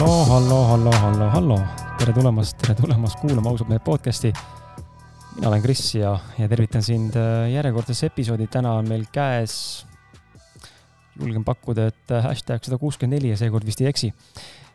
hallo, 0.00 0.24
hallo, 0.24 0.64
hallo, 0.64 0.90
hallo, 0.90 1.26
hallo, 1.28 1.56
tere 2.00 2.12
tulemast, 2.16 2.56
tere 2.62 2.72
tulemast 2.78 3.18
kuulama 3.20 3.50
ausalt 3.50 3.68
mehe 3.68 3.82
podcast'i. 3.84 4.30
mina 5.34 5.50
olen 5.50 5.60
Kris 5.60 5.82
ja, 5.94 6.14
ja 6.38 6.48
tervitan 6.48 6.82
sind 6.82 7.18
äh, 7.20 7.50
järjekordses 7.52 8.00
episoodi, 8.08 8.46
täna 8.48 8.72
on 8.78 8.88
meil 8.88 9.04
käes, 9.12 9.84
julgen 11.20 11.44
pakkuda, 11.44 11.90
et 11.92 12.14
äh, 12.16 12.24
hashtag 12.30 12.64
sada 12.64 12.80
kuuskümmend 12.80 13.18
neli 13.18 13.34
ja 13.34 13.36
seekord 13.42 13.68
vist 13.68 13.84
ei 13.84 13.90
eksi. 13.92 14.12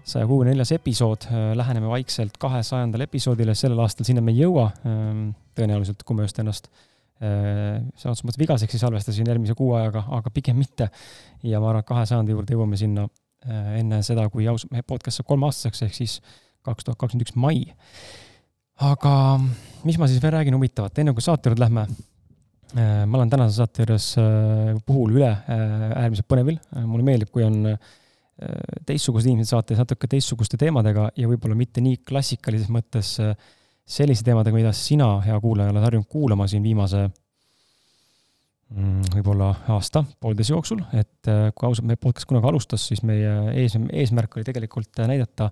saja 0.06 0.28
kuuekümne 0.30 0.54
neljas 0.54 0.76
episood, 0.78 1.26
äh, 1.32 1.50
läheneme 1.58 1.90
vaikselt 1.90 2.38
kahesajandale 2.38 3.10
episoodile, 3.10 3.58
sellel 3.58 3.82
aastal 3.82 4.06
sinna 4.06 4.22
me 4.22 4.36
ei 4.36 4.44
jõua. 4.46 4.70
Ähm, 4.86 5.32
tõenäoliselt, 5.58 6.06
kui 6.06 6.20
ma 6.20 6.30
just 6.30 6.40
ennast 6.44 6.70
sõna 7.16 8.12
otseses 8.12 8.26
mõttes 8.28 8.42
vigaseks 8.42 8.76
ei 8.76 8.80
salvestasin 8.82 9.30
järgmise 9.32 9.54
kuu 9.56 9.70
ajaga, 9.74 10.02
aga 10.18 10.30
pigem 10.36 10.58
mitte. 10.60 10.90
ja 11.48 11.62
ma 11.64 11.70
arvan, 11.72 11.82
et 11.82 11.88
kahesajanda 11.88 12.36
juurde 12.36 12.54
jõuame 12.54 12.78
sinna 12.78 13.08
enne 13.80 14.02
seda, 14.06 14.28
kui 14.34 14.48
ausalt 14.50 14.74
mehe 14.74 14.86
podcast 14.88 15.20
saab 15.20 15.30
kolmeaastaseks, 15.30 15.84
ehk 15.86 15.98
siis 15.98 16.18
kaks 16.66 16.88
tuhat 16.88 17.00
kakskümmend 17.00 17.28
üks 17.28 17.36
mai. 17.38 17.66
aga 18.76 19.12
mis 19.88 19.98
ma 20.02 20.10
siis 20.12 20.22
veel 20.24 20.34
räägin 20.36 20.58
huvitavat, 20.58 20.98
enne 21.00 21.14
kui 21.16 21.24
saate 21.24 21.50
juurde 21.50 21.64
lähme. 21.64 21.86
Äh, 22.76 23.04
ma 23.08 23.20
olen 23.20 23.30
tänase 23.32 23.56
saate 23.62 23.86
juures 23.86 24.08
äh, 24.20 24.74
puhul 24.86 25.14
üle 25.16 25.30
äärmiselt 25.48 26.28
põnevil, 26.28 26.58
mulle 26.84 27.06
meeldib, 27.08 27.32
kui 27.32 27.46
on 27.46 27.78
teistsugused 28.84 29.30
inimesed 29.30 29.54
saates 29.54 29.80
natuke 29.80 30.10
teistsuguste 30.12 30.58
teemadega 30.60 31.06
ja 31.16 31.30
võib-olla 31.30 31.56
mitte 31.56 31.80
nii 31.80 32.02
klassikalises 32.04 32.68
mõttes 32.68 33.14
selliste 33.88 34.26
teemadega, 34.28 34.58
mida 34.58 34.74
sina, 34.76 35.08
hea 35.24 35.38
kuulaja, 35.40 35.72
oled 35.72 35.86
harjunud 35.86 36.10
kuulama 36.12 36.50
siin 36.52 36.66
viimase 36.66 37.06
võib-olla 38.74 39.52
aasta, 39.70 40.02
poolteise 40.22 40.56
jooksul, 40.56 40.82
et 40.98 41.30
äh, 41.30 41.50
kui 41.56 41.68
ausalt 41.68 41.86
meie 41.86 42.00
podcast 42.02 42.28
kunagi 42.30 42.50
alustas, 42.50 42.88
siis 42.90 43.04
meie 43.06 43.52
ees, 43.54 43.76
eesmärk 43.94 44.38
oli 44.38 44.48
tegelikult 44.48 45.04
äh, 45.04 45.10
näidata 45.12 45.52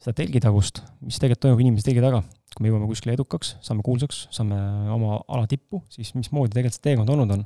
seda 0.00 0.14
telgitagust, 0.16 0.80
mis 1.04 1.18
tegelikult 1.20 1.44
toimub 1.44 1.62
inimese 1.64 1.88
telgi 1.88 2.02
taga. 2.02 2.22
kui 2.54 2.64
me 2.64 2.70
jõuame 2.70 2.88
kuskile 2.88 3.12
edukaks, 3.18 3.56
saame 3.62 3.84
kuulsaks, 3.86 4.24
saame 4.34 4.56
oma 4.94 5.18
ala 5.28 5.44
tippu, 5.50 5.82
siis 5.92 6.14
mismoodi 6.16 6.54
tegelikult 6.54 6.78
see 6.78 6.86
teekond 6.88 7.12
olnud 7.12 7.36
on. 7.36 7.44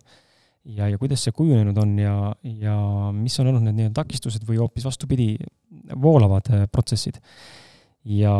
ja, 0.70 0.86
ja 0.92 1.00
kuidas 1.00 1.24
see 1.26 1.34
kujunenud 1.34 1.78
on 1.82 1.98
ja, 1.98 2.14
ja 2.46 2.76
mis 3.16 3.38
on 3.42 3.50
olnud 3.50 3.66
need 3.66 3.80
nii-öelda 3.80 4.04
takistused 4.04 4.46
või 4.46 4.60
hoopis 4.62 4.86
vastupidi, 4.86 5.32
voolavad 5.98 6.52
äh, 6.54 6.66
protsessid. 6.70 7.18
ja 8.06 8.36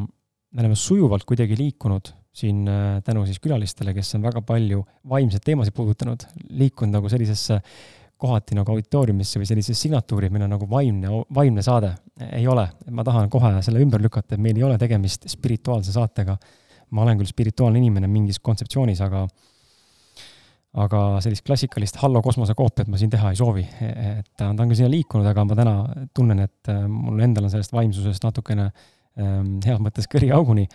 me 0.00 0.64
oleme 0.64 0.78
sujuvalt 0.80 1.28
kuidagi 1.28 1.58
liikunud 1.60 2.15
siin 2.36 2.66
äh, 2.68 3.02
tänu 3.04 3.24
siis 3.26 3.40
külalistele, 3.40 3.94
kes 3.96 4.14
on 4.18 4.24
väga 4.26 4.42
palju 4.44 4.82
vaimseid 5.08 5.44
teemasid 5.44 5.74
puudutanud, 5.76 6.26
liikunud 6.60 6.98
nagu 6.98 7.08
sellisesse 7.08 7.60
kohati 8.20 8.56
nagu 8.56 8.72
auditooriumisse 8.72 9.40
või 9.40 9.48
sellisesse 9.48 9.86
signatuuri, 9.86 10.30
meil 10.32 10.46
on 10.46 10.54
nagu 10.56 10.68
vaimne, 10.68 11.22
vaimne 11.36 11.64
saade. 11.64 11.92
ei 12.32 12.46
ole, 12.48 12.64
ma 12.90 13.04
tahan 13.04 13.28
kohe 13.32 13.50
selle 13.64 13.82
ümber 13.84 14.00
lükata, 14.00 14.36
et 14.36 14.42
meil 14.42 14.56
ei 14.56 14.64
ole 14.64 14.78
tegemist 14.80 15.28
spirituaalse 15.28 15.92
saatega. 15.92 16.38
ma 16.90 17.02
olen 17.02 17.18
küll 17.18 17.28
spirituaalne 17.28 17.78
inimene 17.78 18.06
mingis 18.06 18.38
kontseptsioonis, 18.38 19.00
aga 19.00 19.26
aga 20.76 21.00
sellist 21.24 21.44
klassikalist 21.44 21.96
Hallo 21.96 22.20
kosmose 22.22 22.54
koopiat 22.54 22.88
ma 22.88 22.98
siin 23.00 23.10
teha 23.10 23.30
ei 23.30 23.36
soovi. 23.36 23.66
et 23.80 24.28
ta 24.36 24.48
on, 24.48 24.56
ta 24.56 24.62
on 24.62 24.68
küll 24.68 24.76
sinna 24.76 24.90
liikunud, 24.92 25.26
aga 25.26 25.44
ma 25.44 25.56
täna 25.56 25.76
tunnen, 26.14 26.40
et 26.40 26.72
äh, 26.72 26.84
mul 26.88 27.20
endal 27.20 27.48
on 27.48 27.50
sellest 27.50 27.72
vaimsusest 27.72 28.24
natukene 28.24 28.66
äh, 28.66 28.84
Ehm, 29.16 29.56
heas 29.64 29.80
mõttes 29.80 30.04
kõriauguni 30.12 30.66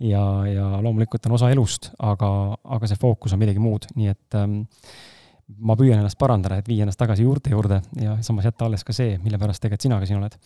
ja, 0.00 0.24
ja 0.48 0.66
loomulikult 0.82 1.26
on 1.28 1.36
osa 1.36 1.50
elust, 1.52 1.90
aga, 1.98 2.30
aga 2.76 2.90
see 2.90 3.00
fookus 3.00 3.34
on 3.36 3.42
midagi 3.42 3.62
muud, 3.62 3.88
nii 3.96 4.12
et 4.12 4.38
ähm, 4.38 4.62
ma 5.58 5.76
püüan 5.78 6.00
ennast 6.00 6.18
parandada, 6.20 6.60
et 6.60 6.68
viia 6.70 6.86
ennast 6.86 7.00
tagasi 7.00 7.26
juurte 7.26 7.52
juurde 7.52 7.80
ja 8.00 8.16
samas 8.24 8.46
jätta 8.48 8.68
alles 8.68 8.86
ka 8.86 8.94
see, 8.96 9.18
mille 9.22 9.40
pärast 9.40 9.62
tegelikult 9.62 9.88
sina 9.88 10.00
ka 10.00 10.08
siin 10.08 10.20
oled. 10.20 10.36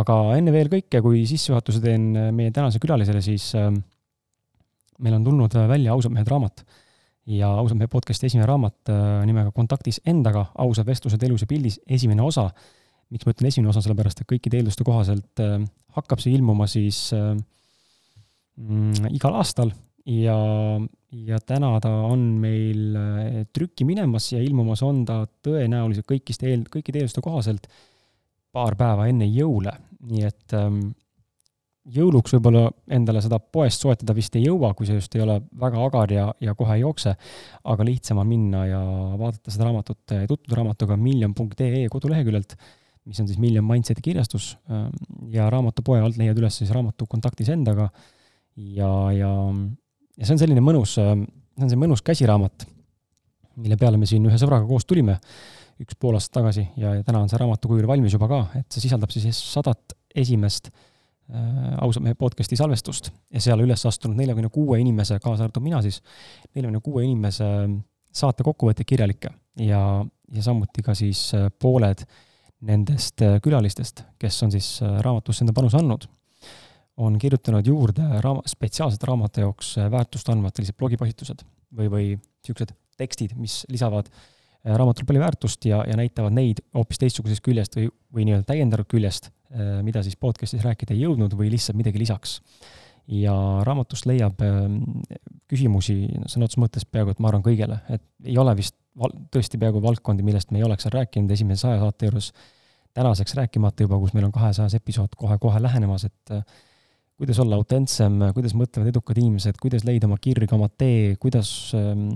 aga 0.00 0.18
enne 0.38 0.54
veel 0.54 0.70
kõike, 0.72 1.02
kui 1.04 1.24
sissejuhatuse 1.28 1.82
teen 1.84 2.10
äh, 2.16 2.30
meie 2.34 2.52
tänase 2.54 2.82
külalisele, 2.82 3.22
siis 3.24 3.52
äh, 3.58 3.70
meil 5.00 5.18
on 5.18 5.26
tulnud 5.26 5.56
äh, 5.56 5.68
välja 5.68 5.92
Ausad 5.96 6.14
mehed 6.14 6.28
raamat. 6.28 6.64
Ja 7.30 7.50
Ausad 7.60 7.78
mehed 7.78 7.90
podcasti 7.92 8.26
esimene 8.30 8.48
raamat 8.48 8.90
äh, 8.90 9.22
nimega 9.28 9.52
Kontaktis 9.54 10.00
endaga, 10.08 10.48
ausad 10.58 10.88
vestlused 10.88 11.22
elus 11.26 11.44
ja 11.44 11.50
pildis, 11.50 11.80
esimene 11.86 12.24
osa. 12.24 12.48
Miks 13.10 13.26
ma 13.26 13.34
ütlen 13.34 13.50
esimene 13.50 13.70
osa, 13.72 13.82
sellepärast 13.84 14.22
et 14.22 14.30
kõikide 14.30 14.60
eelduste 14.60 14.86
kohaselt 14.86 15.42
äh, 15.42 15.58
hakkab 15.96 16.22
see 16.22 16.34
ilmuma 16.36 16.68
siis 16.70 17.08
äh, 17.16 17.34
igal 19.10 19.38
aastal. 19.40 19.72
Ja, 20.10 20.34
ja 21.12 21.38
täna 21.44 21.74
ta 21.82 21.90
on 22.08 22.22
meil 22.40 22.96
äh, 22.96 23.42
trükki 23.52 23.84
minemas 23.86 24.30
ja 24.32 24.40
ilmumas 24.42 24.80
on 24.82 25.04
ta 25.06 25.22
tõenäoliselt 25.44 26.08
kõikist 26.08 26.42
eel, 26.48 26.64
kõikide 26.72 27.02
eelduste 27.02 27.22
kohaselt 27.22 27.68
paar 28.50 28.74
päeva 28.80 29.06
enne 29.06 29.28
jõule, 29.28 29.74
nii 30.08 30.24
et 30.26 30.54
ähm, 30.56 30.80
jõuluks 31.94 32.32
võib-olla 32.34 32.64
endale 32.90 33.20
seda 33.22 33.38
poest 33.38 33.84
soetada 33.84 34.16
vist 34.16 34.34
ei 34.40 34.48
jõua, 34.48 34.72
kui 34.74 34.88
see 34.88 34.96
just 34.96 35.14
ei 35.14 35.22
ole 35.22 35.36
väga 35.60 35.84
agar 35.84 36.16
ja, 36.16 36.26
ja 36.42 36.56
kohe 36.58 36.78
ei 36.78 36.82
jookse, 36.82 37.14
aga 37.70 37.86
lihtsam 37.86 38.24
on 38.24 38.30
minna 38.32 38.64
ja 38.66 38.80
vaadata 39.20 39.52
seda 39.52 39.68
raamatut, 39.68 40.02
tutvuda 40.08 40.62
raamatuga 40.62 40.98
miljon.ee 40.98 41.86
koduleheküljelt 41.92 42.56
mis 43.08 43.20
on 43.20 43.28
siis 43.28 43.38
Million 43.38 43.64
Mindseti 43.64 44.02
kirjastus 44.04 44.54
ähm, 44.70 44.90
ja 45.32 45.48
raamatupoe 45.50 46.00
alt 46.00 46.18
leiad 46.20 46.38
üles 46.38 46.60
siis 46.60 46.72
raamatu 46.74 47.06
Kontaktis 47.10 47.48
endaga 47.52 47.88
ja, 48.76 48.90
ja, 49.14 49.30
ja 50.16 50.26
see 50.26 50.34
on 50.36 50.42
selline 50.42 50.62
mõnus, 50.64 50.96
ähm, 51.02 51.24
see 51.56 51.66
on 51.66 51.72
see 51.72 51.80
mõnus 51.80 52.04
käsiraamat, 52.06 52.66
mille 53.60 53.78
peale 53.80 54.00
me 54.00 54.08
siin 54.08 54.26
ühe 54.28 54.38
sõbraga 54.40 54.68
koos 54.68 54.86
tulime 54.88 55.18
üks 55.80 55.96
pool 56.00 56.16
aastat 56.18 56.40
tagasi 56.40 56.66
ja, 56.80 56.94
ja 56.98 57.04
täna 57.06 57.22
on 57.24 57.30
see 57.32 57.40
raamatu 57.40 57.70
kujul 57.70 57.88
valmis 57.88 58.14
juba 58.16 58.28
ka, 58.30 58.40
et 58.60 58.68
see 58.72 58.84
sisaldab 58.84 59.12
siis 59.14 59.38
sadat 59.54 59.96
esimest 60.16 60.70
äh, 60.70 61.76
ausalt 61.80 62.04
mehe 62.04 62.18
podcast'i 62.20 62.58
salvestust. 62.60 63.12
Ja 63.32 63.42
seal 63.42 63.62
üles 63.64 63.84
astunud 63.88 64.18
neljakümne 64.20 64.52
kuue 64.52 64.80
inimese, 64.82 65.20
kaasa 65.22 65.46
arvatud 65.46 65.64
mina 65.64 65.80
siis, 65.84 66.02
neljakümne 66.54 66.82
kuue 66.84 67.06
inimese 67.06 67.46
saate 68.12 68.44
kokkuvõtteid 68.44 68.88
kirjalikke 68.90 69.30
ja, 69.62 69.84
ja 70.34 70.42
samuti 70.44 70.84
ka 70.84 70.96
siis 70.98 71.30
äh, 71.38 71.48
pooled 71.62 72.04
äh, 72.04 72.18
nendest 72.66 73.22
äh, 73.24 73.38
külalistest, 73.42 74.04
kes 74.20 74.42
on 74.44 74.52
siis 74.52 74.68
äh, 74.84 74.98
raamatusse 75.04 75.44
enda 75.44 75.54
panuse 75.56 75.78
andnud, 75.80 76.06
on 77.00 77.16
kirjutanud 77.20 77.66
juurde 77.66 78.04
raam-, 78.24 78.42
spetsiaalselt 78.48 79.06
raamatu 79.08 79.46
jaoks 79.46 79.76
äh, 79.78 79.88
väärtust 79.92 80.28
andvad 80.32 80.56
sellised 80.56 80.76
blogipostitused 80.78 81.44
või, 81.76 81.88
või 81.92 82.06
niisugused 82.18 82.74
tekstid, 83.00 83.36
mis 83.40 83.62
lisavad 83.72 84.10
raamatule 84.64 85.08
palju 85.08 85.22
väärtust 85.22 85.64
ja, 85.64 85.80
ja 85.88 85.96
näitavad 85.96 86.34
neid 86.36 86.60
hoopis 86.76 87.00
teistsugusest 87.00 87.44
küljest 87.44 87.78
või, 87.78 87.88
või 88.12 88.26
nii-öelda 88.28 88.48
täiendavat 88.50 88.90
küljest, 88.90 89.30
mida 89.86 90.02
siis 90.04 90.18
podcast'is 90.20 90.64
rääkida 90.66 90.92
ei 90.92 91.06
jõudnud 91.06 91.32
või 91.38 91.48
lihtsalt 91.54 91.78
midagi 91.80 91.98
lisaks. 92.02 92.40
ja 93.10 93.32
raamatust 93.66 94.06
leiab 94.06 94.42
ähm, 94.44 94.82
küsimusi 95.50 95.94
sõna 96.30 96.46
otseses 96.46 96.60
mõttes 96.62 96.84
peaaegu 96.86 97.10
et 97.10 97.18
ma 97.18 97.30
arvan 97.32 97.42
kõigele, 97.42 97.80
et 97.90 98.04
ei 98.24 98.36
ole 98.38 98.52
vist 98.58 98.76
val-, 99.00 99.16
tõesti 99.32 99.58
peaaegu 99.58 99.82
valdkondi, 99.82 100.22
millest 100.22 100.52
me 100.52 100.60
ei 100.60 100.66
oleks 100.66 100.86
rääkinud 100.92 101.30
esimese 101.34 101.64
saja 101.64 101.80
saate 101.80 102.06
juures, 102.06 102.30
tänaseks 102.94 103.34
rääkimata 103.38 103.86
juba, 103.86 103.98
kus 103.98 104.14
meil 104.14 104.28
on 104.28 104.34
kahesajas 104.34 104.76
episood 104.78 105.16
kohe-kohe 105.18 105.62
lähenemas, 105.62 106.04
et 106.06 106.36
äh, 106.36 106.44
kuidas 107.20 107.38
olla 107.42 107.58
autentsem, 107.60 108.16
kuidas 108.32 108.54
mõtlevad 108.56 108.88
edukad 108.88 109.18
inimesed, 109.20 109.58
kuidas 109.60 109.84
leida 109.84 110.08
oma 110.08 110.16
kirg, 110.22 110.48
oma 110.56 110.70
tee, 110.72 111.16
kuidas 111.20 111.50
ähm, 111.76 112.06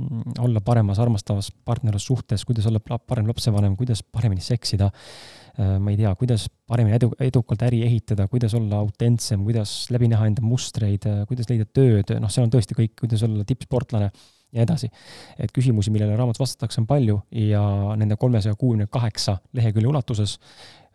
olla 0.41 0.63
paremas 0.65 1.01
armastavas 1.03 1.51
partnerlussuhtes, 1.69 2.47
kuidas 2.49 2.69
olla 2.71 2.81
parem 2.81 3.29
lapsevanem, 3.29 3.75
kuidas 3.77 4.01
paremini 4.03 4.41
seksida 4.45 4.89
äh,, 4.89 5.75
ma 5.77 5.93
ei 5.93 5.99
tea, 6.01 6.15
kuidas 6.21 6.47
paremini 6.71 6.97
edu, 6.97 7.11
edukalt 7.27 7.67
äri 7.69 7.83
ehitada, 7.85 8.29
kuidas 8.33 8.57
olla 8.57 8.81
autentsem, 8.81 9.45
kuidas 9.45 9.75
läbi 9.93 10.09
näha 10.15 10.31
enda 10.31 10.45
mustreid 10.45 11.05
äh,, 11.11 11.21
kuidas 11.29 11.53
leida 11.53 11.69
tööd, 11.69 12.15
noh, 12.17 12.33
seal 12.33 12.49
on 12.49 12.55
tõesti 12.57 12.79
kõik, 12.79 12.97
kuidas 13.05 13.27
olla 13.29 13.45
tippsportlane 13.45 14.09
ja 14.55 14.63
nii 14.63 14.65
edasi. 14.65 14.89
et 15.39 15.53
küsimusi, 15.53 15.93
millele 15.93 16.17
raamatus 16.17 16.41
vastatakse, 16.41 16.81
on 16.81 16.87
palju 16.89 17.19
ja 17.45 17.63
nende 17.99 18.17
kolmesaja 18.17 18.55
kuuekümne 18.55 18.87
kaheksa 18.87 19.37
lehekülje 19.53 19.91
ulatuses, 19.91 20.39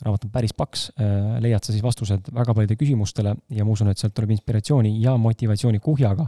raamat 0.05 0.27
on 0.27 0.31
päris 0.33 0.53
paks, 0.57 0.89
äh, 0.99 1.37
leiad 1.43 1.65
sa 1.65 1.73
siis 1.75 1.83
vastused 1.83 2.31
väga 2.33 2.55
paljudele 2.55 2.79
küsimustele 2.79 3.35
ja 3.55 3.65
ma 3.65 3.75
usun, 3.75 3.91
et 3.91 4.01
sealt 4.01 4.15
tuleb 4.17 4.33
inspiratsiooni 4.37 4.93
ja 5.03 5.15
motivatsiooni 5.19 5.81
kuhjaga, 5.83 6.27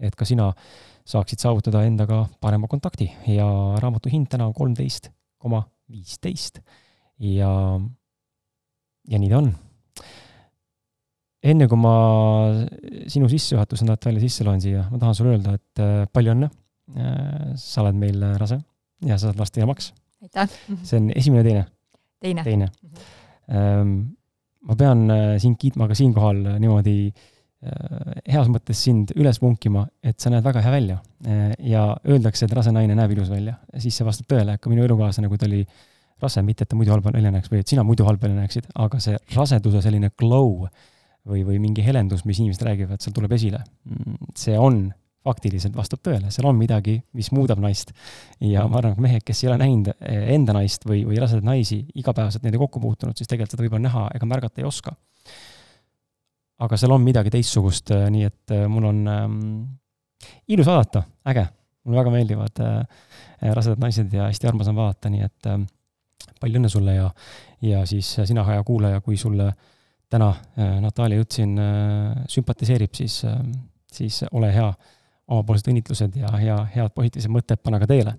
et 0.00 0.16
ka 0.16 0.28
sina 0.28 0.50
saaksid 1.10 1.42
saavutada 1.42 1.82
endaga 1.88 2.22
parema 2.40 2.68
kontakti 2.70 3.10
ja 3.34 3.48
raamatu 3.82 4.12
hind 4.12 4.30
täna 4.32 4.46
on 4.48 4.54
kolmteist 4.56 5.10
koma 5.40 5.64
viisteist 5.90 6.60
ja, 7.18 7.50
ja 9.08 9.18
nii 9.18 9.30
ta 9.32 9.42
on 9.42 9.52
enne 11.50 11.66
kui 11.68 11.80
ma 11.80 11.92
sinu 13.08 13.28
sissejuhatuse 13.32 13.88
näed 13.88 14.04
välja 14.04 14.24
sisse 14.24 14.44
loen 14.44 14.60
siia, 14.60 14.84
ma 14.92 15.00
tahan 15.00 15.16
sulle 15.16 15.36
öelda, 15.36 15.56
et 15.56 15.84
äh, 15.84 16.08
palju 16.12 16.36
õnne 16.36 16.50
Äh, 16.96 17.54
sa 17.60 17.84
oled 17.84 17.98
meil 17.98 18.18
rase 18.40 18.58
ja 19.06 19.16
sa 19.16 19.28
saad 19.28 19.38
laste 19.38 19.62
emaks. 19.62 19.92
aitäh! 20.24 20.50
see 20.82 20.98
on 20.98 21.10
esimene, 21.14 21.44
teine? 21.46 21.66
Teine. 22.20 22.44
teine 22.44 22.70
mm. 22.70 23.04
-hmm. 23.48 24.00
ma 24.68 24.76
pean 24.76 25.10
äh, 25.10 25.36
sind 25.38 25.58
kiitma 25.58 25.88
ka 25.88 25.94
siinkohal 25.98 26.58
niimoodi 26.58 27.12
heas 27.60 28.48
mõttes 28.48 28.78
sind 28.80 29.10
üles 29.20 29.36
vunkima, 29.42 29.82
et 30.02 30.16
sa 30.20 30.30
näed 30.32 30.44
väga 30.44 30.62
hea 30.64 30.70
välja. 30.72 30.94
ja 31.58 31.82
öeldakse, 32.08 32.46
et 32.46 32.52
rase 32.56 32.72
naine 32.72 32.94
näeb 32.96 33.10
ilus 33.12 33.28
välja, 33.28 33.58
siis 33.76 33.98
see 33.98 34.06
vastab 34.06 34.30
tõele, 34.32 34.54
ka 34.56 34.70
minu 34.72 34.86
elukaaslane, 34.86 35.28
kui 35.28 35.36
ta 35.36 35.44
oli 35.44 35.66
rase, 36.22 36.42
mitte 36.44 36.64
et 36.64 36.70
ta 36.70 36.78
muidu 36.78 36.94
halb 36.94 37.04
välja 37.04 37.32
näeks 37.34 37.52
või 37.52 37.60
et 37.60 37.68
sina 37.68 37.84
muidu 37.86 38.06
halb 38.08 38.22
välja 38.22 38.38
näeksid, 38.38 38.70
aga 38.84 39.00
see 39.02 39.18
raseduse 39.34 39.82
selline 39.84 40.10
glow 40.16 40.66
või, 41.28 41.44
või 41.44 41.58
mingi 41.60 41.84
helendus, 41.84 42.24
mis 42.28 42.40
inimesed 42.40 42.64
räägivad, 42.66 43.02
seal 43.02 43.16
tuleb 43.16 43.32
esile. 43.36 43.62
Mm, 43.88 44.32
see 44.38 44.56
on 44.58 44.86
faktiliselt 45.24 45.76
vastab 45.76 46.00
tõele, 46.04 46.30
seal 46.32 46.48
on 46.48 46.56
midagi, 46.56 46.96
mis 47.16 47.28
muudab 47.36 47.60
naist. 47.60 47.92
ja 48.40 48.64
ma 48.68 48.80
arvan, 48.80 48.96
et 48.96 49.04
mehed, 49.04 49.24
kes 49.26 49.44
ei 49.44 49.50
ole 49.50 49.58
näinud 49.60 49.92
eh, 49.92 50.30
enda 50.34 50.54
naist 50.56 50.86
või, 50.88 51.02
või 51.08 51.20
rasedaid 51.20 51.44
naisi 51.44 51.82
igapäevaselt 52.00 52.46
nendega 52.46 52.62
kokku 52.64 52.80
puutunud, 52.80 53.16
siis 53.18 53.28
tegelikult 53.28 53.56
seda 53.56 53.66
võib-olla 53.66 53.86
näha 53.88 54.06
ega 54.16 54.28
märgata 54.28 54.62
ei 54.62 54.68
oska. 54.68 54.94
aga 56.60 56.76
seal 56.76 56.92
on 56.92 57.04
midagi 57.04 57.32
teistsugust, 57.32 57.92
eh, 57.96 58.08
nii 58.12 58.28
et 58.28 58.56
eh, 58.56 58.66
mul 58.68 58.88
on 58.88 59.02
ähm, 59.08 59.42
ilus 60.48 60.68
vaadata, 60.68 61.04
äge, 61.28 61.46
mulle 61.84 62.00
väga 62.00 62.14
meeldivad 62.14 62.62
äh, 62.64 63.04
rasedad 63.56 63.80
naised 63.80 64.12
ja 64.12 64.28
hästi 64.28 64.48
armas 64.48 64.68
on 64.72 64.78
vaadata, 64.78 65.12
nii 65.12 65.26
et 65.26 65.50
äh, 65.52 65.60
palju 66.40 66.60
õnne 66.60 66.70
sulle 66.72 66.96
ja, 66.96 67.10
ja 67.64 67.84
siis 67.88 68.14
sina, 68.24 68.44
hea 68.48 68.62
kuulaja, 68.64 69.00
kui 69.04 69.20
sulle 69.20 69.50
täna 70.10 70.30
äh, 70.32 70.78
Natalja 70.80 71.20
jutt 71.20 71.36
siin 71.36 71.58
äh, 71.60 72.24
sümpatiseerib, 72.28 72.94
siis 72.96 73.20
äh,, 73.28 73.36
siis 73.90 74.22
ole 74.32 74.52
hea 74.54 74.70
omapoolsed 75.30 75.70
õnnitlused 75.70 76.18
ja 76.20 76.32
hea, 76.38 76.56
head 76.74 76.94
positiivsed 76.96 77.32
mõtted 77.32 77.62
pane 77.62 77.80
ka 77.82 77.88
teele. 77.90 78.16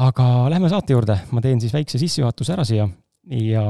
aga 0.00 0.24
lähme 0.48 0.68
saate 0.72 0.94
juurde, 0.94 1.16
ma 1.30 1.42
teen 1.44 1.60
siis 1.60 1.72
väikse 1.76 1.98
sissejuhatuse 2.00 2.52
ära 2.54 2.64
siia 2.64 2.88
ja 3.36 3.64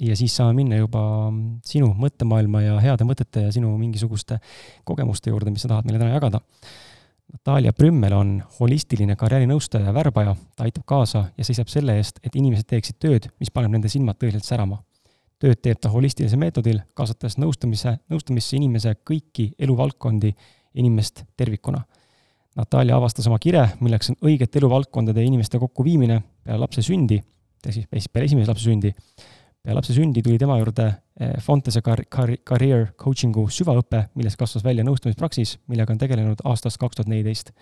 ja 0.00 0.16
siis 0.16 0.36
saame 0.36 0.54
minna 0.54 0.78
juba 0.78 1.00
sinu 1.66 1.90
mõttemaailma 1.98 2.62
ja 2.62 2.76
heade 2.82 3.06
mõtete 3.08 3.48
ja 3.48 3.54
sinu 3.54 3.72
mingisuguste 3.78 4.38
kogemuste 4.86 5.32
juurde, 5.32 5.50
mis 5.50 5.66
sa 5.66 5.72
tahad 5.72 5.88
meile 5.88 5.98
täna 5.98 6.14
jagada. 6.14 6.42
Natalja 7.28 7.74
Prümmel 7.76 8.14
on 8.16 8.36
holistiline 8.60 9.16
karjäärinõustaja 9.18 9.90
ja 9.90 9.94
värbaja, 9.94 10.36
ta 10.56 10.64
aitab 10.64 10.86
kaasa 10.88 11.26
ja 11.36 11.44
seisab 11.44 11.68
selle 11.68 11.98
eest, 12.00 12.22
et 12.22 12.36
inimesed 12.38 12.70
teeksid 12.70 12.96
tööd, 13.02 13.26
mis 13.42 13.50
paneb 13.52 13.74
nende 13.74 13.90
silmad 13.92 14.16
tõeliselt 14.16 14.46
särama 14.46 14.78
tööd 15.42 15.60
teeb 15.62 15.78
ta 15.80 15.90
holistilisel 15.92 16.40
meetodil, 16.40 16.80
kaasates 16.98 17.38
nõustamise, 17.38 17.96
nõustamisse 18.10 18.56
inimese 18.58 18.94
kõiki 19.06 19.52
eluvaldkondi, 19.58 20.32
inimest 20.78 21.24
tervikuna. 21.38 21.84
Natalja 22.58 22.96
avastas 22.98 23.28
oma 23.30 23.38
kire, 23.38 23.64
milleks 23.84 24.10
on 24.12 24.18
õigete 24.26 24.58
eluvaldkondade 24.58 25.22
ja 25.22 25.30
inimeste 25.30 25.60
kokkuviimine 25.62 26.18
peale 26.42 26.58
lapse 26.58 26.82
sündi, 26.82 27.20
ehk 27.64 27.76
siis 27.76 28.08
peale 28.10 28.26
esimese 28.26 28.50
lapse 28.50 28.66
sündi. 28.66 28.92
peale 29.62 29.76
lapse 29.78 29.94
sündi 29.94 30.22
tuli 30.22 30.38
tema 30.38 30.56
juurde 30.58 30.88
eh, 31.20 31.36
Fontese 31.42 31.82
kar-, 31.86 32.06
kar-, 32.10 32.38
career 32.46 32.88
coaching'u 32.98 33.46
süvaõpe, 33.50 34.08
millest 34.14 34.38
kasvas 34.38 34.64
välja 34.64 34.84
nõustamispraksis, 34.86 35.58
millega 35.68 35.94
on 35.94 35.98
tegelenud 35.98 36.42
aastast 36.44 36.78
kaks 36.78 36.98
tuhat 36.98 37.08
neliteist. 37.08 37.52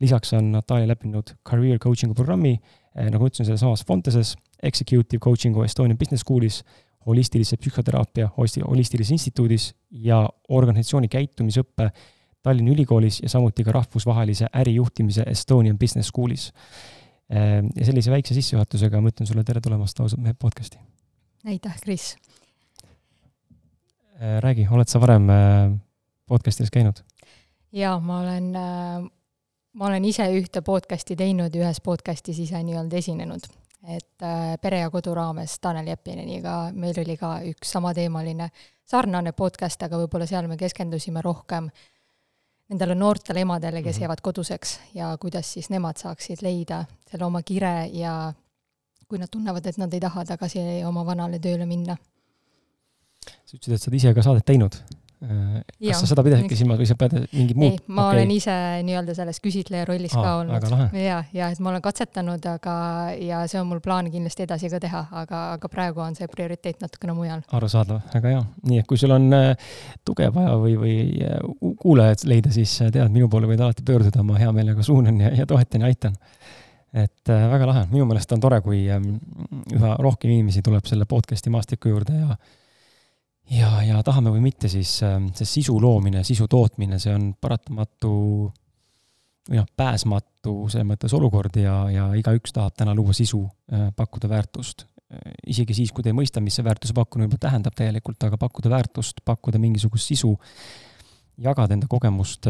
lisaks 0.00 0.32
on 0.32 0.52
Natalja 0.52 0.86
läbinud 0.90 1.36
career 1.48 1.78
coaching'u 1.78 2.14
programmi, 2.14 2.58
eh, 2.96 3.08
nagu 3.08 3.24
ütlesin, 3.24 3.46
selles 3.46 3.60
samas 3.60 3.84
Fonteses, 3.86 4.36
executive 4.62 5.20
coaching'u 5.20 5.64
Estonian 5.64 5.98
Business 5.98 6.24
School'is, 6.24 6.62
holistilise 7.06 7.56
psühhoteraapia 7.56 8.30
holistilises 8.36 9.10
instituudis 9.10 9.74
ja 9.90 10.22
organisatsiooni 10.48 11.08
käitumisõppe 11.08 11.90
Tallinna 12.42 12.72
Ülikoolis 12.72 13.20
ja 13.22 13.28
samuti 13.28 13.64
ka 13.64 13.72
rahvusvahelise 13.72 14.46
ärijuhtimise 14.56 15.22
Estonian 15.30 15.78
Business 15.78 16.08
Schoolis. 16.08 16.52
Ehm, 17.30 17.70
ja 17.76 17.86
sellise 17.86 18.10
väikse 18.10 18.34
sissejuhatusega 18.34 19.00
ma 19.00 19.12
ütlen 19.12 19.26
sulle 19.26 19.44
tere 19.44 19.60
tulemast 19.60 20.00
ausad 20.00 20.20
mehed 20.20 20.36
podcasti. 20.38 20.78
aitäh, 21.46 21.78
Kris. 21.84 22.16
Ehm, 24.18 24.38
räägi, 24.42 24.66
oled 24.70 24.88
sa 24.88 25.00
varem 25.00 25.30
ehm, 25.30 25.74
podcastides 26.26 26.70
käinud? 26.70 27.02
jaa, 27.72 28.00
ma 28.00 28.20
olen, 28.20 28.52
ma 29.72 29.86
olen 29.86 30.04
ise 30.04 30.26
ühte 30.36 30.60
podcasti 30.60 31.16
teinud 31.16 31.54
ja 31.54 31.64
ühes 31.64 31.80
podcastis 31.80 32.38
ise 32.38 32.62
nii-öelda 32.62 32.96
esinenud 32.96 33.48
et 33.82 34.22
äh, 34.22 34.58
Pere 34.62 34.78
ja 34.78 34.90
Kodu 34.90 35.14
raames 35.14 35.58
Tanel 35.60 35.86
Jeppineniga 35.90 36.70
meil 36.74 36.98
oli 37.02 37.16
ka 37.18 37.40
üks 37.46 37.72
samateemaline 37.74 38.48
sarnane 38.86 39.32
podcast, 39.32 39.82
aga 39.82 39.98
võib-olla 39.98 40.26
seal 40.26 40.48
me 40.50 40.58
keskendusime 40.60 41.22
rohkem 41.24 41.70
nendele 42.72 42.94
noortele 42.94 43.42
emadele, 43.42 43.82
kes 43.82 43.96
-hmm. 43.96 44.02
jäävad 44.02 44.22
koduseks 44.22 44.78
ja 44.94 45.16
kuidas 45.20 45.52
siis 45.52 45.70
nemad 45.70 45.96
saaksid 45.96 46.42
leida 46.42 46.84
selle 47.10 47.24
oma 47.24 47.42
kire 47.42 47.90
ja 47.92 48.32
kui 49.08 49.18
nad 49.18 49.28
tunnevad, 49.28 49.66
et 49.66 49.78
nad 49.78 49.92
ei 49.92 50.00
taha 50.00 50.24
tagasi 50.24 50.84
oma 50.88 51.06
vanale 51.06 51.38
tööle 51.38 51.66
minna. 51.66 51.96
sa 53.44 53.56
ütlesid, 53.56 53.74
et 53.74 53.82
sa 53.82 53.90
oled 53.90 53.96
ise 53.96 54.14
ka 54.14 54.22
saadet 54.22 54.44
teinud 54.44 54.76
kas 55.22 55.86
ja, 55.86 55.94
sa 55.98 56.08
seda 56.10 56.22
pidasidki 56.26 56.56
silmas 56.58 56.80
või 56.80 56.86
sa 56.88 56.96
pead 56.98 57.14
mingit 57.30 57.58
muud? 57.58 57.76
ei, 57.76 57.92
ma 57.94 58.06
okay. 58.08 58.16
olen 58.16 58.30
ise 58.34 58.54
nii-öelda 58.86 59.14
selles 59.14 59.38
küsitleja 59.42 59.86
rollis 59.86 60.14
Aa, 60.18 60.22
ka 60.24 60.32
olnud. 60.40 60.96
ja, 60.98 61.20
ja 61.34 61.50
et 61.52 61.60
ma 61.62 61.70
olen 61.70 61.82
katsetanud, 61.84 62.46
aga, 62.50 62.74
ja 63.22 63.42
see 63.50 63.60
on 63.60 63.68
mul 63.70 63.82
plaan 63.84 64.10
kindlasti 64.10 64.46
edasi 64.46 64.70
ka 64.72 64.80
teha, 64.82 65.04
aga, 65.22 65.42
aga 65.56 65.70
praegu 65.72 66.02
on 66.02 66.16
see 66.18 66.26
prioriteet 66.30 66.82
natukene 66.82 67.14
mujal. 67.16 67.44
arusaadav, 67.54 68.00
väga 68.14 68.34
hea. 68.34 68.40
nii 68.70 68.82
et 68.82 68.88
kui 68.90 68.98
sul 68.98 69.14
on 69.14 69.28
äh, 69.36 69.68
tuge 70.08 70.26
vaja 70.34 70.56
või, 70.62 70.74
või 70.80 70.96
äh, 71.26 71.38
kuulajad 71.82 72.26
leida, 72.30 72.54
siis 72.54 72.74
tead, 72.82 73.04
minu 73.14 73.30
poole 73.30 73.50
võid 73.50 73.62
alati 73.62 73.86
pöörduda, 73.86 74.24
ma 74.26 74.40
hea 74.40 74.50
meelega 74.56 74.86
suunan 74.86 75.20
ja, 75.22 75.30
ja 75.42 75.46
toetan 75.46 75.86
ja 75.86 75.92
aitan. 75.92 76.16
et 76.92 77.30
äh, 77.30 77.46
väga 77.52 77.70
lahe, 77.70 77.84
minu 77.92 78.08
meelest 78.10 78.34
on 78.34 78.42
tore, 78.42 78.58
kui 78.64 78.88
äh, 78.90 78.98
üha 79.78 79.94
rohkem 80.02 80.34
inimesi 80.34 80.64
tuleb 80.66 80.90
selle 80.90 81.06
podcast'i 81.06 81.54
maastiku 81.54 81.94
juurde 81.94 82.18
ja 82.18 82.36
ja, 83.50 83.70
ja 83.86 84.02
tahame 84.06 84.32
või 84.34 84.42
mitte, 84.44 84.70
siis 84.72 84.98
ähm, 85.06 85.30
see 85.36 85.48
sisu 85.48 85.78
loomine, 85.82 86.22
sisu 86.26 86.48
tootmine, 86.50 86.98
see 87.02 87.14
on 87.14 87.32
paratamatu 87.40 88.12
või 89.48 89.58
noh, 89.58 89.68
pääsmatu 89.76 90.54
selles 90.70 90.86
mõttes 90.86 91.14
olukord 91.16 91.56
ja, 91.58 91.76
ja 91.90 92.08
igaüks 92.18 92.54
tahab 92.54 92.76
täna 92.78 92.94
luua 92.94 93.14
sisu, 93.16 93.42
äh, 93.72 93.88
pakkuda 93.96 94.30
väärtust. 94.30 94.86
Äh, 95.12 95.32
isegi 95.54 95.74
siis, 95.74 95.92
kui 95.92 96.04
te 96.04 96.12
ei 96.12 96.18
mõista, 96.18 96.42
mis 96.44 96.58
see 96.58 96.66
väärtuse 96.66 96.94
pakkumine 96.96 97.30
juba 97.30 97.40
tähendab 97.42 97.76
tegelikult, 97.78 98.22
aga 98.28 98.38
pakkuda 98.40 98.70
väärtust, 98.76 99.24
pakkuda 99.24 99.60
mingisugust 99.62 100.14
sisu, 100.14 100.36
jagada 101.42 101.74
enda 101.74 101.88
kogemust. 101.90 102.46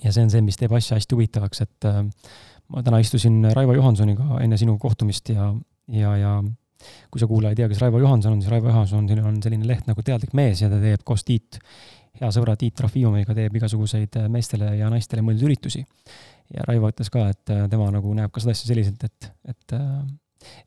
Ja 0.00 0.10
see 0.10 0.24
on 0.24 0.30
see, 0.32 0.40
mis 0.40 0.56
teeb 0.56 0.72
asja 0.72 0.96
hästi 0.96 1.14
huvitavaks, 1.14 1.60
et 1.60 1.86
äh, 1.88 2.02
ma 2.72 2.82
täna 2.82 2.98
istusin 3.04 3.42
Raivo 3.52 3.76
Johansoniga 3.76 4.40
enne 4.42 4.58
sinu 4.60 4.78
kohtumist 4.80 5.28
ja, 5.28 5.50
ja, 5.92 6.16
ja 6.16 6.36
kui 7.12 7.22
sa 7.22 7.28
kuulaja 7.30 7.54
ei 7.54 7.60
tea, 7.62 7.68
kes 7.70 7.82
Raivo 7.82 8.00
Johanson 8.02 8.36
on, 8.36 8.42
siis 8.42 8.52
Raivo 8.52 8.70
Johansonil 8.70 9.22
on 9.24 9.40
selline 9.42 9.68
leht 9.68 9.88
nagu 9.90 10.02
Teadlik 10.06 10.34
mees 10.36 10.62
ja 10.64 10.70
ta 10.72 10.80
teeb 10.82 11.04
koos 11.06 11.24
Tiit, 11.26 11.60
hea 12.20 12.30
sõbra 12.34 12.56
Tiit 12.60 12.80
Rafiumiga 12.80 13.36
teeb 13.36 13.56
igasuguseid 13.60 14.20
äh, 14.20 14.28
meestele 14.32 14.74
ja 14.78 14.90
naistele 14.92 15.24
mõeldud 15.26 15.48
üritusi. 15.48 15.84
ja 16.54 16.66
Raivo 16.68 16.90
ütles 16.92 17.10
ka, 17.12 17.28
et 17.32 17.54
äh, 17.54 17.64
tema 17.70 17.88
nagu 17.94 18.14
näeb 18.16 18.32
ka 18.34 18.42
seda 18.42 18.54
asja 18.56 18.70
selliselt, 18.70 19.04
et, 19.04 19.30
et 19.48 19.76
äh, 19.78 20.02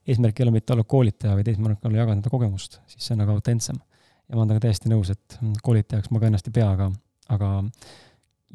eesmärk 0.08 0.40
ei 0.40 0.48
ole 0.48 0.58
mitte 0.58 0.74
olla 0.74 0.84
koolitaja, 0.84 1.36
vaid 1.38 1.48
eesmärk 1.52 1.86
on 1.86 1.96
jagada 1.96 2.18
enda 2.18 2.34
kogemust, 2.34 2.80
siis 2.90 3.06
see 3.06 3.16
on 3.16 3.24
nagu 3.24 3.36
autentsem. 3.36 3.78
ja 4.28 4.36
ma 4.36 4.42
olen 4.42 4.54
temaga 4.54 4.68
täiesti 4.68 4.92
nõus, 4.92 5.12
et 5.14 5.38
mm, 5.42 5.62
koolitajaks 5.64 6.12
ma 6.12 6.22
ka 6.22 6.32
ennast 6.32 6.50
ei 6.50 6.56
pea, 6.58 6.72
aga, 6.74 6.90
aga 7.36 7.52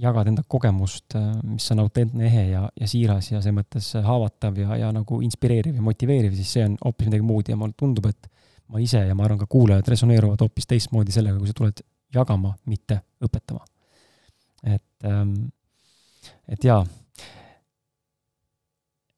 jagad 0.01 0.29
enda 0.31 0.43
kogemust, 0.49 1.17
äh, 1.19 1.33
mis 1.45 1.67
on 1.75 1.83
autentne, 1.85 2.25
ehe 2.27 2.47
ja, 2.51 2.63
ja 2.81 2.89
siiras 2.89 3.29
ja 3.31 3.41
selles 3.43 3.57
mõttes 3.59 3.91
haavatav 4.07 4.57
ja, 4.63 4.77
ja 4.81 4.93
nagu 4.95 5.21
inspireeriv 5.25 5.77
ja 5.77 5.85
motiveeriv, 5.85 6.37
siis 6.39 6.55
see 6.57 6.65
on 6.69 6.79
hoopis 6.81 7.11
midagi 7.11 7.27
muud 7.27 7.51
ja 7.53 7.59
mulle 7.61 7.77
tundub, 7.79 8.09
et 8.09 8.31
ma 8.73 8.81
ise 8.81 9.03
ja 9.05 9.17
ma 9.19 9.27
arvan 9.27 9.43
ka 9.43 9.51
kuulajad 9.53 9.93
resoneeruvad 9.93 10.41
hoopis 10.47 10.71
teistmoodi 10.71 11.13
sellega, 11.13 11.37
kui 11.41 11.51
sa 11.51 11.59
tuled 11.59 11.85
jagama, 12.15 12.55
mitte 12.73 13.03
õpetama. 13.25 13.65
et, 14.65 15.05
ähm, 15.05 15.35
et 16.49 16.65
jaa. 16.65 16.81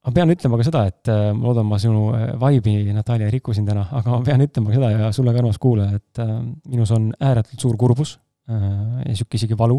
ma 0.05 0.13
pean 0.13 0.35
ütlema 0.35 0.59
ka 0.59 0.67
seda, 0.67 0.85
et 0.91 1.09
äh, 1.13 1.31
ma 1.37 1.53
loodan, 1.53 1.71
ma 1.71 1.79
sinu 1.79 2.09
äh, 2.19 2.29
vibe'i, 2.41 2.91
Natalja, 2.93 3.31
ei 3.31 3.39
riku 3.39 3.55
siin 3.55 3.67
täna, 3.69 3.87
aga 3.93 4.11
ma 4.11 4.23
pean 4.27 4.43
ütlema 4.43 4.73
ka 4.73 4.81
seda 4.81 4.91
ja 4.91 5.15
sulle 5.15 5.33
ka, 5.33 5.45
armas 5.45 5.63
kuulaja, 5.63 6.03
et 6.03 6.25
minus 6.67 6.91
on 6.91 7.13
ääretult 7.21 7.63
suur 7.63 7.79
kurbus 7.79 8.19
ja 8.45 9.15
sihuke 9.17 9.39
isegi 9.39 9.57
valu 9.57 9.79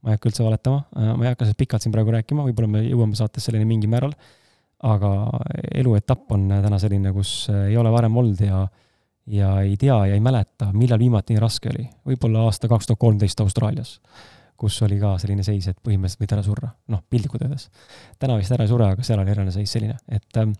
ma 0.00 0.12
ei 0.12 0.18
hakka 0.18 0.30
üldse 0.30 0.44
valetama, 0.46 0.84
äh, 0.96 1.14
ma 1.14 1.26
ei 1.26 1.32
hakka 1.32 1.46
sellest 1.46 1.60
pikalt 1.60 1.84
siin 1.84 1.94
praegu 1.94 2.14
rääkima, 2.14 2.44
võib-olla 2.48 2.74
me 2.76 2.84
jõuame 2.86 3.18
saates 3.18 3.48
selleni 3.48 3.68
mingil 3.68 3.92
määral, 3.92 4.14
aga 4.90 5.10
eluetapp 5.76 6.32
on 6.36 6.48
täna 6.50 6.78
selline, 6.80 7.12
kus 7.16 7.34
äh, 7.52 7.68
ei 7.72 7.80
ole 7.80 7.92
varem 7.92 8.16
olnud 8.16 8.40
ja 8.44 8.66
ja 9.30 9.50
ei 9.62 9.76
tea 9.78 9.96
ja 10.10 10.16
ei 10.16 10.20
mäleta, 10.20 10.70
millal 10.74 10.98
viimati 10.98 11.34
nii 11.34 11.42
raske 11.42 11.70
oli. 11.70 11.84
võib-olla 12.08 12.46
aasta 12.48 12.68
kaks 12.68 12.88
tuhat 12.88 13.00
kolmteist 13.00 13.40
Austraalias, 13.44 13.98
kus 14.60 14.80
oli 14.82 14.98
ka 15.00 15.14
selline 15.22 15.44
seis, 15.46 15.68
et 15.70 15.78
põhimõtteliselt 15.78 16.24
võid 16.24 16.34
ära 16.36 16.46
surra, 16.46 16.72
noh, 16.92 17.04
piltlikult 17.10 17.44
öeldes. 17.46 17.68
täna 18.18 18.38
vist 18.40 18.52
ära 18.56 18.66
ei 18.66 18.72
sure, 18.72 18.88
aga 18.96 19.06
seal 19.06 19.22
oli 19.22 19.34
reaalne 19.34 19.54
seis 19.54 19.72
selline, 19.76 19.98
et 20.08 20.40
ähm, 20.40 20.56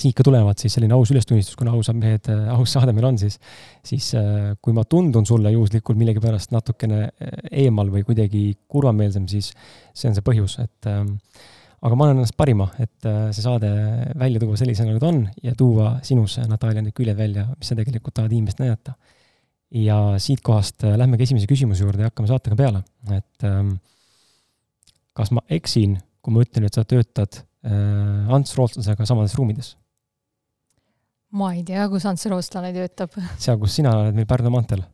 siit 0.00 0.14
ka 0.16 0.24
tulenevalt 0.26 0.62
siis 0.62 0.74
selline 0.76 0.94
aus 0.96 1.10
ülestunnistus, 1.12 1.56
kuna 1.58 1.72
ausad 1.76 1.96
mehed, 1.98 2.28
äh, 2.32 2.50
aus 2.54 2.74
saade 2.74 2.94
meil 2.96 3.06
on, 3.08 3.18
siis, 3.20 3.38
siis 3.86 4.10
äh, 4.18 4.52
kui 4.64 4.74
ma 4.76 4.84
tundun 4.88 5.26
sulle 5.28 5.52
juhuslikult 5.54 5.98
millegipärast 6.00 6.54
natukene 6.54 7.00
äh, 7.08 7.34
eemal 7.64 7.90
või 7.92 8.04
kuidagi 8.06 8.46
kurvameelsem, 8.70 9.26
siis 9.30 9.52
see 9.92 10.10
on 10.10 10.16
see 10.16 10.26
põhjus, 10.26 10.58
et 10.64 10.90
ähm, 10.90 11.16
aga 11.84 11.98
ma 11.98 12.08
annan 12.08 12.22
ennast 12.22 12.36
parima, 12.38 12.70
et 12.80 13.06
see 13.36 13.44
saade 13.44 13.68
välja 14.16 14.40
tuua 14.40 14.56
sellisena, 14.56 14.88
nagu 14.88 15.02
ta 15.02 15.10
on 15.12 15.18
ja 15.44 15.52
tuua 15.58 15.90
sinus, 16.06 16.38
Natalja, 16.48 16.80
need 16.80 16.96
küljed 16.96 17.18
välja, 17.18 17.44
mis 17.58 17.68
sa 17.68 17.76
tegelikult 17.76 18.16
tahad 18.16 18.32
inimest 18.32 18.62
näidata. 18.62 18.94
ja 19.74 19.98
siitkohast 20.22 20.86
lähmegi 20.96 21.26
esimese 21.26 21.48
küsimuse 21.50 21.84
juurde 21.84 22.06
ja 22.06 22.08
hakkame 22.08 22.30
saatega 22.30 22.56
peale, 22.56 22.80
et 23.12 23.44
ähm, 23.44 23.74
kas 25.12 25.34
ma 25.34 25.44
eksin, 25.52 25.98
kui 26.24 26.32
ma 26.32 26.46
ütlen, 26.46 26.64
et 26.64 26.74
sa 26.74 26.86
töötad 26.88 27.42
Ants 27.64 28.56
Rootslasega 28.58 29.06
samades 29.08 29.36
ruumides? 29.38 29.74
Ma 31.38 31.50
ei 31.54 31.64
tea, 31.66 31.88
kus 31.90 32.06
Ants 32.08 32.26
Rootslane 32.30 32.70
töötab. 32.74 33.16
seal, 33.38 33.58
kus 33.60 33.80
sina 33.80 33.96
oled 33.98 34.16
meil 34.16 34.28
Pärnu 34.30 34.52
maanteel? 34.54 34.84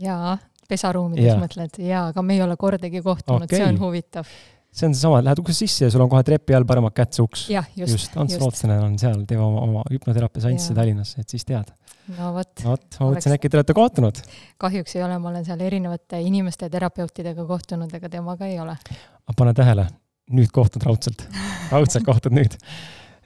jaa, 0.00 0.36
pesaruumides 0.70 1.32
ja. 1.32 1.36
mõtled, 1.40 1.82
jaa, 1.84 2.06
aga 2.12 2.24
me 2.24 2.38
ei 2.38 2.44
ole 2.44 2.56
kordagi 2.60 3.02
kohtunud 3.04 3.46
okay., 3.46 3.60
see 3.60 3.68
on 3.68 3.80
huvitav. 3.80 4.30
see 4.70 4.88
on 4.88 4.94
seesama, 4.96 5.20
lähed 5.26 5.42
uksest 5.42 5.64
sisse 5.64 5.86
ja 5.88 5.92
sul 5.92 6.04
on 6.04 6.10
kohe 6.12 6.22
trepi 6.26 6.56
all 6.56 6.66
paremat 6.68 6.94
kätt 6.96 7.18
see 7.18 7.26
uks. 7.26 7.46
just, 7.50 7.94
just.. 7.96 8.18
Ants 8.20 8.38
Rootslane 8.40 8.78
on 8.84 8.96
seal, 9.02 9.24
teeb 9.28 9.42
oma, 9.44 9.64
oma 9.66 9.84
hüpnoteraapia 9.90 10.46
seansse 10.46 10.76
Tallinnas, 10.76 11.16
et 11.20 11.32
siis 11.32 11.46
tead. 11.48 11.72
no 12.16 12.30
vot. 12.36 12.52
vot, 12.64 12.86
ma 13.00 13.10
mõtlesin, 13.10 13.36
äkki 13.36 13.50
te 13.50 13.60
olete 13.60 13.76
kohtunud. 13.76 14.22
kahjuks 14.62 14.96
ei 14.96 15.04
ole, 15.06 15.18
ma 15.22 15.32
olen 15.32 15.48
seal 15.48 15.66
erinevate 15.66 16.22
inimeste 16.26 16.70
ja 16.70 16.76
terapeutidega 16.78 17.48
kohtunud, 17.50 17.92
aga 17.98 18.12
temaga 18.12 18.48
ei 18.48 18.60
ole. 18.62 18.78
aga 19.26 19.36
pane 19.42 19.56
tähele, 19.58 19.90
nüüd 20.38 20.54
kohtud 20.54 20.86
raudselt, 20.86 21.26
raudselt 21.74 22.06
kohtud 22.06 22.38
nüüd. 22.38 22.56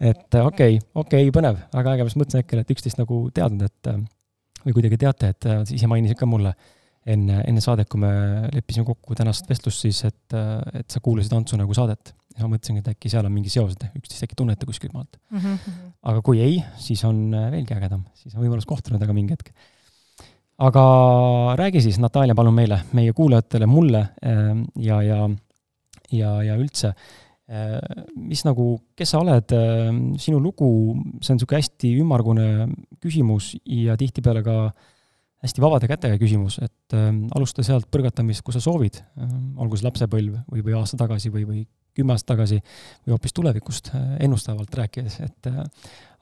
Et 0.05 0.37
okei 0.41 0.77
okay,, 0.77 0.81
okei 0.95 1.25
okay,, 1.27 1.33
põnev, 1.35 1.59
väga 1.73 1.95
äge, 1.97 2.05
ma 2.05 2.13
just 2.13 2.21
mõtlesin 2.21 2.45
äkki, 2.45 2.61
et 2.61 2.73
üksteist 2.75 3.01
nagu 3.01 3.25
teadnud, 3.35 3.65
et 3.65 3.93
või 4.65 4.77
kuidagi 4.79 4.99
teate, 5.01 5.35
et 5.35 5.47
ise 5.77 5.89
mainisid 5.91 6.19
ka 6.19 6.29
mulle 6.29 6.55
enne, 7.11 7.41
enne 7.45 7.63
saadet, 7.63 7.89
kui 7.91 8.01
me 8.01 8.11
leppisime 8.55 8.87
kokku 8.89 9.17
tänast 9.19 9.49
vestlust, 9.49 9.85
siis 9.85 10.01
et, 10.09 10.37
et 10.81 10.91
sa 10.91 11.03
kuulasid 11.05 11.35
Antsu 11.37 11.59
nagu 11.61 11.77
saadet. 11.77 12.15
ja 12.35 12.43
ma 12.43 12.57
mõtlesingi, 12.57 12.81
et 12.83 12.89
äkki 12.91 13.11
seal 13.13 13.27
on 13.29 13.31
mingi 13.31 13.53
seos, 13.53 13.77
et 13.77 13.85
üksteist 13.95 14.25
äkki 14.27 14.35
tunnete 14.35 14.67
kuskilt 14.67 14.91
maalt 14.91 15.21
mm. 15.31 15.39
-hmm. 15.39 15.91
aga 16.11 16.23
kui 16.27 16.41
ei, 16.43 16.57
siis 16.83 17.05
on 17.05 17.31
veelgi 17.31 17.77
ägedam, 17.77 18.03
siis 18.15 18.35
on 18.35 18.43
võimalus 18.43 18.67
kohtuda 18.67 18.99
temaga 18.99 19.15
mingi 19.15 19.37
hetk. 19.37 19.53
aga 20.59 20.85
räägi 21.57 21.81
siis, 21.81 21.99
Natalja, 21.99 22.35
palun 22.35 22.55
meile, 22.55 22.81
meie 22.93 23.13
kuulajatele, 23.13 23.67
mulle 23.67 24.09
ja, 24.77 25.03
ja, 25.03 25.31
ja, 26.11 26.43
ja 26.43 26.57
üldse, 26.57 26.95
mis 28.17 28.41
nagu, 28.47 28.67
kes 28.97 29.11
sa 29.13 29.19
oled, 29.21 29.53
sinu 30.17 30.39
lugu, 30.41 30.69
see 31.21 31.35
on 31.35 31.37
niisugune 31.37 31.59
hästi 31.61 31.91
ümmargune 32.01 32.47
küsimus 33.05 33.51
ja 33.69 33.99
tihtipeale 34.01 34.41
ka 34.47 34.55
äh, 34.71 34.79
hästi 35.45 35.61
vabade 35.63 35.89
kätega 35.91 36.17
küsimus, 36.21 36.57
et 36.65 36.97
äh, 36.97 37.11
alusta 37.37 37.65
sealt 37.67 37.91
põrgatamist, 37.93 38.45
kus 38.45 38.57
sa 38.59 38.65
soovid 38.65 39.01
äh,, 39.01 39.33
olgu 39.61 39.77
see 39.77 39.87
lapsepõlv 39.87 40.39
või, 40.51 40.65
või 40.65 40.77
aasta 40.79 40.99
tagasi 41.01 41.33
või, 41.33 41.45
või 41.49 41.65
kümme 41.95 42.15
aastat 42.15 42.33
tagasi 42.33 42.59
või 42.59 43.15
hoopis 43.15 43.37
tulevikust 43.37 43.93
äh, 43.93 44.07
ennustavalt 44.25 44.79
rääkides, 44.81 45.19
et 45.27 45.51
äh, 45.51 45.61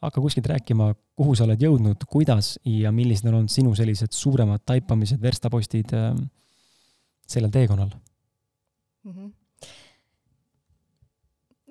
hakka 0.02 0.24
kuskilt 0.24 0.48
rääkima, 0.50 0.90
kuhu 1.18 1.36
sa 1.38 1.46
oled 1.46 1.62
jõudnud, 1.62 2.02
kuidas 2.10 2.56
ja 2.66 2.90
millised 2.94 3.28
on 3.30 3.38
olnud 3.40 3.54
sinu 3.54 3.76
sellised 3.78 4.12
suuremad 4.16 4.64
taipamised, 4.66 5.22
verstapostid 5.22 5.94
äh, 5.96 6.10
sellel 7.30 7.54
teekonnal 7.54 7.94
mm? 7.94 9.14
-hmm 9.14 9.30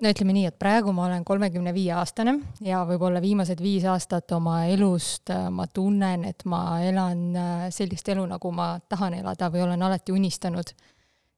no 0.02 0.10
ütleme 0.10 0.34
nii, 0.34 0.46
et 0.50 0.58
praegu 0.58 0.92
ma 0.94 1.06
olen 1.06 1.24
kolmekümne 1.26 1.72
viie 1.74 1.92
aastane 1.94 2.34
ja 2.64 2.82
võib-olla 2.88 3.22
viimased 3.22 3.60
viis 3.62 3.84
aastat 3.88 4.32
oma 4.34 4.64
elust 4.70 5.30
äh, 5.30 5.46
ma 5.54 5.68
tunnen, 5.70 6.26
et 6.28 6.42
ma 6.48 6.80
elan 6.82 7.22
äh, 7.38 7.66
sellist 7.74 8.08
elu, 8.10 8.24
nagu 8.34 8.52
ma 8.54 8.74
tahan 8.88 9.20
elada 9.20 9.50
või 9.52 9.62
olen 9.66 9.82
alati 9.82 10.14
unistanud. 10.14 10.74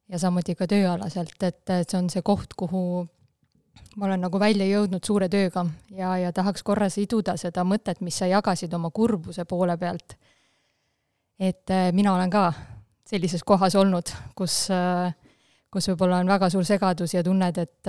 ja 0.08 0.18
samuti 0.20 0.54
ka 0.54 0.66
tööalaselt, 0.68 1.36
et, 1.42 1.62
et 1.70 1.90
see 1.90 1.98
on 1.98 2.10
see 2.12 2.22
koht, 2.22 2.54
kuhu 2.56 3.06
ma 3.96 4.06
olen 4.06 4.20
nagu 4.20 4.40
välja 4.40 4.66
jõudnud 4.68 5.04
suure 5.04 5.28
tööga 5.28 5.64
ja, 5.90 6.16
ja 6.20 6.32
tahaks 6.32 6.62
korra 6.62 6.88
siduda 6.88 7.36
seda 7.40 7.64
mõtet, 7.64 8.00
mis 8.00 8.16
sa 8.18 8.28
jagasid 8.28 8.72
oma 8.74 8.90
kurbuse 8.90 9.44
poole 9.44 9.76
pealt. 9.76 10.16
et 11.38 11.70
äh, 11.70 11.92
mina 11.92 12.14
olen 12.14 12.30
ka 12.30 12.52
sellises 13.04 13.44
kohas 13.44 13.74
olnud, 13.76 14.08
kus 14.34 14.70
kus 15.74 15.88
võib-olla 15.90 16.22
on 16.22 16.28
väga 16.30 16.48
suur 16.54 16.64
segadus 16.64 17.16
ja 17.16 17.22
tunned, 17.26 17.58
et 17.58 17.88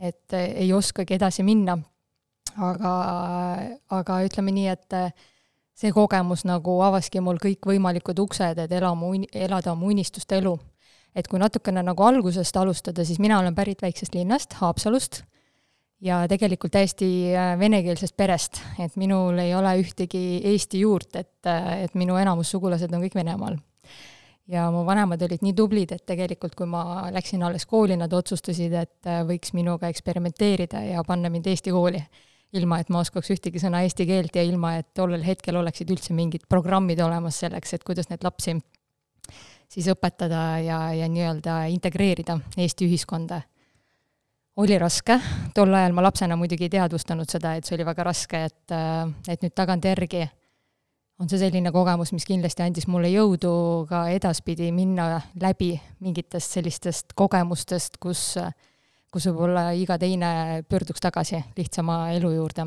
et 0.00 0.36
ei 0.36 0.72
oskagi 0.72 1.16
edasi 1.16 1.42
minna. 1.46 1.78
aga, 2.56 2.92
aga 3.92 4.18
ütleme 4.24 4.52
nii, 4.54 4.68
et 4.72 4.94
see 5.76 5.92
kogemus 5.92 6.46
nagu 6.48 6.78
avaski 6.86 7.20
mul 7.20 7.40
kõikvõimalikud 7.42 8.18
uksed, 8.24 8.62
et 8.62 8.72
elama, 8.72 9.12
elada 9.32 9.74
oma 9.74 9.90
unistuste 9.92 10.38
elu. 10.40 10.56
et 11.16 11.28
kui 11.28 11.40
natukene 11.40 11.80
nagu 11.82 12.02
algusest 12.04 12.56
alustada, 12.60 13.04
siis 13.04 13.18
mina 13.18 13.38
olen 13.40 13.54
pärit 13.54 13.80
väiksest 13.82 14.14
linnast, 14.14 14.52
Haapsalust, 14.60 15.22
ja 16.00 16.26
tegelikult 16.28 16.74
täiesti 16.74 17.32
äh, 17.32 17.54
venekeelsest 17.58 18.16
perest, 18.16 18.60
et 18.78 18.96
minul 19.00 19.38
ei 19.40 19.54
ole 19.56 19.78
ühtegi 19.80 20.42
Eesti 20.44 20.82
juurt, 20.84 21.16
et, 21.16 21.48
et 21.80 21.94
minu 21.94 22.18
enamus 22.20 22.50
sugulased 22.52 22.92
on 22.92 23.00
kõik 23.06 23.16
Venemaal 23.16 23.56
ja 24.48 24.68
mu 24.70 24.84
vanemad 24.86 25.22
olid 25.26 25.42
nii 25.42 25.54
tublid, 25.56 25.92
et 25.96 26.04
tegelikult 26.06 26.54
kui 26.58 26.68
ma 26.70 27.08
läksin 27.14 27.42
alles 27.46 27.66
kooli, 27.66 27.96
nad 27.98 28.12
otsustasid, 28.12 28.74
et 28.78 29.10
äh, 29.10 29.22
võiks 29.26 29.52
minuga 29.56 29.90
eksperimenteerida 29.92 30.84
ja 30.86 31.04
panna 31.06 31.30
mind 31.32 31.50
Eesti 31.50 31.74
kooli. 31.74 32.02
ilma, 32.56 32.78
et 32.80 32.88
ma 32.94 33.00
oskaks 33.02 33.32
ühtegi 33.34 33.60
sõna 33.60 33.82
eesti 33.84 34.06
keelt 34.06 34.36
ja 34.38 34.42
ilma, 34.46 34.76
et 34.78 34.86
tollel 34.94 35.24
hetkel 35.26 35.56
oleksid 35.58 35.90
üldse 35.90 36.14
mingid 36.14 36.46
programmid 36.48 37.00
olemas 37.02 37.40
selleks, 37.42 37.74
et 37.74 37.84
kuidas 37.84 38.08
neid 38.08 38.22
lapsi 38.24 38.54
siis 39.68 39.88
õpetada 39.90 40.44
ja, 40.62 40.78
ja 40.94 41.08
nii-öelda 41.10 41.64
integreerida 41.74 42.38
Eesti 42.56 42.86
ühiskonda. 42.86 43.40
oli 44.56 44.78
raske, 44.78 45.18
tol 45.54 45.74
ajal 45.74 45.92
ma 45.92 46.06
lapsena 46.06 46.36
muidugi 46.36 46.64
ei 46.64 46.76
teadvustanud 46.78 47.28
seda, 47.28 47.56
et 47.56 47.66
see 47.66 47.74
oli 47.76 47.84
väga 47.84 48.04
raske, 48.06 48.44
et, 48.44 48.72
äh, 48.72 49.10
et 49.28 49.42
nüüd 49.42 49.52
tagantjärgi 49.54 50.28
on 51.20 51.28
see 51.30 51.40
selline 51.40 51.72
kogemus, 51.72 52.12
mis 52.12 52.26
kindlasti 52.28 52.64
andis 52.64 52.86
mulle 52.92 53.08
jõudu 53.08 53.50
ka 53.88 54.06
edaspidi 54.12 54.68
minna 54.74 55.22
läbi 55.40 55.72
mingitest 56.04 56.58
sellistest 56.58 57.14
kogemustest, 57.16 57.96
kus, 58.02 58.34
kus 59.12 59.28
võib-olla 59.30 59.70
iga 59.78 59.96
teine 60.00 60.64
pöörduks 60.68 61.00
tagasi 61.04 61.40
lihtsama 61.56 62.10
elu 62.18 62.34
juurde. 62.34 62.66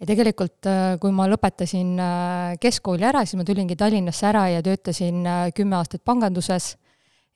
ja 0.00 0.08
tegelikult, 0.08 0.68
kui 1.00 1.12
ma 1.12 1.28
lõpetasin 1.28 1.92
äh, 2.00 2.56
keskkooli 2.60 3.04
ära, 3.04 3.24
siis 3.24 3.40
ma 3.40 3.44
tulingi 3.48 3.76
Tallinnasse 3.76 4.26
ära 4.28 4.48
ja 4.54 4.64
töötasin 4.64 5.22
äh, 5.26 5.44
kümme 5.56 5.76
aastat 5.76 6.04
panganduses, 6.04 6.76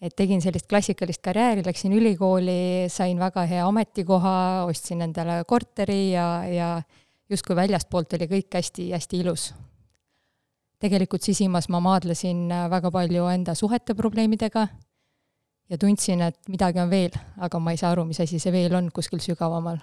et 0.00 0.16
tegin 0.16 0.40
sellist 0.40 0.68
klassikalist 0.68 1.20
karjääri, 1.20 1.64
läksin 1.66 1.92
ülikooli, 1.92 2.88
sain 2.88 3.20
väga 3.20 3.44
hea 3.44 3.68
ametikoha, 3.68 4.64
ostsin 4.68 5.04
endale 5.04 5.42
korteri 5.44 6.14
ja, 6.14 6.26
ja 6.48 6.70
justkui 7.30 7.56
väljastpoolt 7.56 8.12
oli 8.18 8.26
kõik 8.30 8.54
hästi-hästi 8.58 9.24
ilus. 9.24 9.54
tegelikult 10.80 11.22
sisimas 11.22 11.68
ma 11.68 11.80
maadlesin 11.80 12.48
väga 12.48 12.90
palju 12.90 13.26
enda 13.28 13.54
suhete 13.54 13.94
probleemidega 13.94 14.68
ja 15.70 15.78
tundsin, 15.78 16.22
et 16.26 16.36
midagi 16.50 16.82
on 16.82 16.90
veel, 16.90 17.14
aga 17.38 17.62
ma 17.62 17.74
ei 17.74 17.80
saa 17.80 17.94
aru, 17.94 18.04
mis 18.08 18.20
asi 18.22 18.40
see 18.42 18.52
veel 18.54 18.74
on 18.76 18.90
kuskil 18.94 19.22
sügavamal. 19.22 19.78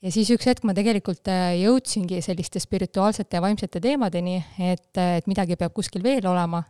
ja 0.00 0.12
siis 0.12 0.30
üks 0.32 0.46
hetk 0.48 0.64
ma 0.64 0.74
tegelikult 0.76 1.28
äh, 1.28 1.56
jõudsingi 1.60 2.22
selliste 2.24 2.62
spirituaalsete 2.62 3.36
ja 3.36 3.42
vaimsete 3.44 3.82
teemadeni, 3.82 4.38
et, 4.58 4.92
et 4.96 5.26
midagi 5.28 5.58
peab 5.60 5.74
kuskil 5.76 6.02
veel 6.02 6.26
olema. 6.26 6.62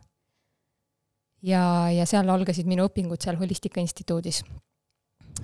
ja, 1.43 1.91
ja 1.93 2.07
seal 2.07 2.29
algasid 2.29 2.67
minu 2.67 2.89
õpingud 2.89 3.21
seal 3.23 3.39
Holistika 3.41 3.81
Instituudis. 3.81 4.43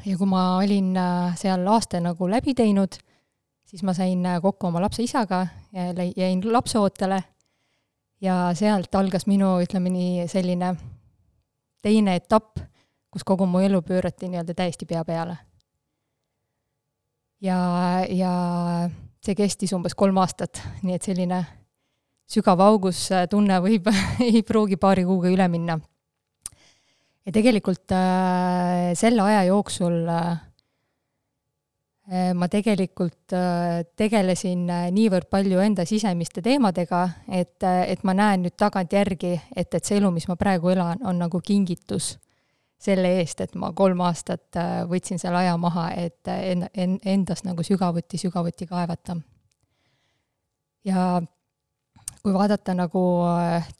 ja 0.04 0.16
kui 0.16 0.26
ma 0.28 0.56
olin 0.62 0.97
äh, 0.97 1.37
seal 1.37 1.66
aasta 1.68 2.00
nagu 2.00 2.30
läbi 2.30 2.54
teinud, 2.54 2.97
siis 3.66 3.82
ma 3.82 3.94
sain 3.96 4.25
äh, 4.26 4.40
kokku 4.42 4.70
oma 4.70 4.80
lapse 4.85 5.02
isaga, 5.02 5.46
jäin 6.16 6.42
lapseootele 6.52 7.23
ja 8.20 8.37
sealt 8.54 8.94
algas 8.94 9.26
minu, 9.26 9.56
ütleme 9.62 9.90
nii, 9.92 10.26
selline 10.30 10.75
teine 11.85 12.16
etapp, 12.18 12.58
kus 13.12 13.25
kogu 13.26 13.46
mu 13.46 13.61
elu 13.64 13.82
pöörati 13.82 14.30
nii-öelda 14.30 14.54
täiesti 14.56 14.87
pea 14.87 15.04
peale. 15.04 15.37
ja, 17.40 17.58
ja 18.08 18.32
see 19.23 19.35
kestis 19.35 19.75
umbes 19.76 19.94
kolm 19.94 20.16
aastat, 20.23 20.62
nii 20.82 20.96
et 20.96 21.06
selline 21.06 21.42
sügav 22.30 22.61
augus 22.64 23.06
äh, 23.14 23.26
tunne 23.30 23.58
võib 23.62 23.90
ei 24.26 24.42
pruugi 24.46 24.78
paari 24.80 25.04
kuuga 25.06 25.30
üle 25.30 25.49
minna. 25.52 25.78
ja 27.26 27.35
tegelikult 27.35 27.92
äh, 27.94 28.92
selle 28.99 29.23
aja 29.26 29.44
jooksul 29.50 30.02
äh, 30.11 30.37
ma 32.34 32.46
tegelikult 32.46 33.32
äh, 33.34 33.80
tegelesin 33.98 34.68
äh, 34.70 34.84
niivõrd 34.94 35.26
palju 35.30 35.58
enda 35.58 35.82
sisemiste 35.88 36.42
teemadega, 36.42 37.00
et, 37.26 37.58
et 37.62 38.04
ma 38.06 38.14
näen 38.14 38.44
nüüd 38.46 38.54
tagantjärgi, 38.54 39.32
et, 39.56 39.75
et 39.75 39.82
see 39.82 39.98
elu, 39.98 40.12
mis 40.14 40.28
ma 40.30 40.36
praegu 40.38 40.70
elan, 40.70 41.02
on 41.02 41.18
nagu 41.18 41.40
kingitus 41.42 42.12
selle 42.78 43.10
eest, 43.18 43.40
et 43.42 43.56
ma 43.58 43.72
kolm 43.75 44.04
aastat 44.06 44.58
võtsin 44.86 45.18
selle 45.18 45.40
aja 45.40 45.56
maha, 45.58 45.88
et 45.98 46.28
en-, 46.30 46.68
en-, 46.76 46.98
endast 47.02 47.46
nagu 47.48 47.64
sügavuti, 47.66 48.20
sügavuti 48.20 48.68
kaevata. 48.70 49.16
ja 50.84 51.22
kui 52.22 52.34
vaadata 52.34 52.75
nagu 52.75 53.02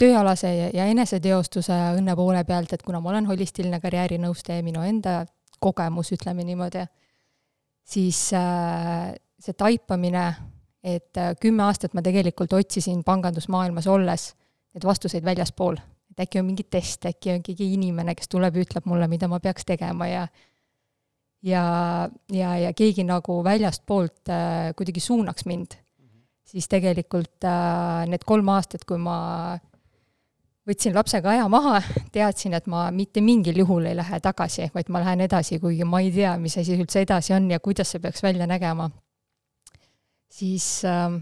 tööalase 0.00 0.50
ja, 0.50 0.68
ja 0.75 0.90
eneseteostuse 0.90 1.76
õnne 2.00 2.16
poole 2.16 2.42
pealt, 2.45 2.73
et 2.73 2.83
kuna 2.83 2.99
ma 3.00 3.12
olen 3.12 3.26
holistiline 3.30 3.78
karjäärinõustaja, 3.80 4.64
minu 4.66 4.83
enda 4.83 5.26
kogemus, 5.61 6.11
ütleme 6.16 6.42
niimoodi, 6.47 6.87
siis 7.87 8.19
äh, 8.35 9.14
see 9.40 9.55
taipamine, 9.59 10.26
et 10.87 11.19
äh, 11.19 11.35
kümme 11.40 11.66
aastat 11.66 11.95
ma 11.95 12.02
tegelikult 12.05 12.52
otsisin 12.57 13.05
pangandusmaailmas 13.07 13.87
olles 13.90 14.33
neid 14.75 14.87
vastuseid 14.87 15.25
väljaspool, 15.25 15.78
et 16.12 16.26
äkki 16.26 16.43
on 16.43 16.49
mingi 16.50 16.66
test, 16.71 17.07
äkki 17.09 17.37
on 17.37 17.47
keegi 17.47 17.73
inimene, 17.76 18.14
kes 18.19 18.31
tuleb 18.33 18.59
ja 18.59 18.66
ütleb 18.66 18.90
mulle, 18.90 19.09
mida 19.11 19.31
ma 19.31 19.40
peaks 19.43 19.66
tegema 19.69 20.11
ja 20.11 20.26
ja, 21.47 21.64
ja, 22.33 22.55
ja 22.59 22.73
keegi 22.75 23.05
nagu 23.07 23.38
väljastpoolt 23.47 24.33
äh, 24.35 24.73
kuidagi 24.76 25.00
suunaks 25.00 25.47
mind, 25.47 25.78
siis 26.47 26.66
tegelikult 26.71 27.47
need 28.07 28.23
kolm 28.26 28.49
aastat, 28.55 28.85
kui 28.87 28.99
ma 29.02 29.16
võtsin 30.66 30.94
lapsega 30.94 31.30
aja 31.30 31.46
maha, 31.49 31.80
teadsin, 32.12 32.56
et 32.58 32.66
ma 32.66 32.88
mitte 32.94 33.23
mingil 33.23 33.62
juhul 33.62 33.87
ei 33.87 33.96
lähe 33.96 34.20
tagasi, 34.20 34.70
vaid 34.75 34.90
ma 34.90 35.02
lähen 35.04 35.23
edasi, 35.26 35.61
kuigi 35.62 35.87
ma 35.87 36.00
ei 36.02 36.11
tea, 36.14 36.37
mis 36.42 36.58
asi 36.58 36.76
üldse 36.78 37.04
edasi 37.06 37.37
on 37.37 37.50
ja 37.50 37.61
kuidas 37.62 37.94
see 37.94 38.02
peaks 38.02 38.23
välja 38.23 38.46
nägema. 38.50 38.90
siis 40.30 40.85
äh, 40.85 41.20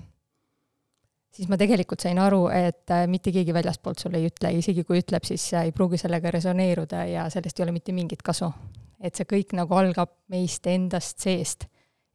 siis 1.34 1.50
ma 1.50 1.58
tegelikult 1.60 2.04
sain 2.04 2.18
aru, 2.22 2.46
et 2.54 2.90
äh, 2.94 3.04
mitte 3.10 3.32
keegi 3.34 3.54
väljastpoolt 3.54 4.02
sulle 4.02 4.20
ei 4.20 4.30
ütle, 4.30 4.52
isegi 4.60 4.84
kui 4.86 5.00
ütleb, 5.02 5.26
siis 5.26 5.46
ei 5.58 5.72
pruugi 5.74 5.98
sellega 6.00 6.32
resoneeruda 6.34 7.04
ja 7.10 7.28
sellest 7.32 7.60
ei 7.60 7.66
ole 7.66 7.74
mitte 7.76 7.94
mingit 7.96 8.22
kasu. 8.22 8.52
et 9.04 9.18
see 9.18 9.26
kõik 9.28 9.50
nagu 9.52 9.74
algab 9.76 10.14
meist 10.32 10.66
endast 10.70 11.20
seest. 11.20 11.66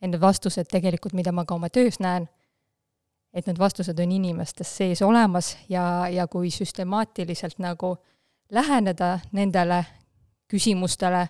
ja 0.01 0.07
need 0.07 0.21
vastused 0.21 0.69
tegelikult, 0.71 1.13
mida 1.13 1.31
ma 1.31 1.45
ka 1.45 1.55
oma 1.55 1.69
töös 1.69 1.99
näen, 1.99 2.29
et 3.33 3.45
need 3.45 3.59
vastused 3.59 3.99
on 3.99 4.11
inimestes 4.11 4.71
sees 4.81 5.01
olemas 5.05 5.55
ja, 5.69 6.07
ja 6.09 6.27
kui 6.27 6.49
süstemaatiliselt 6.51 7.59
nagu 7.61 7.95
läheneda 8.51 9.19
nendele 9.31 9.83
küsimustele, 10.49 11.27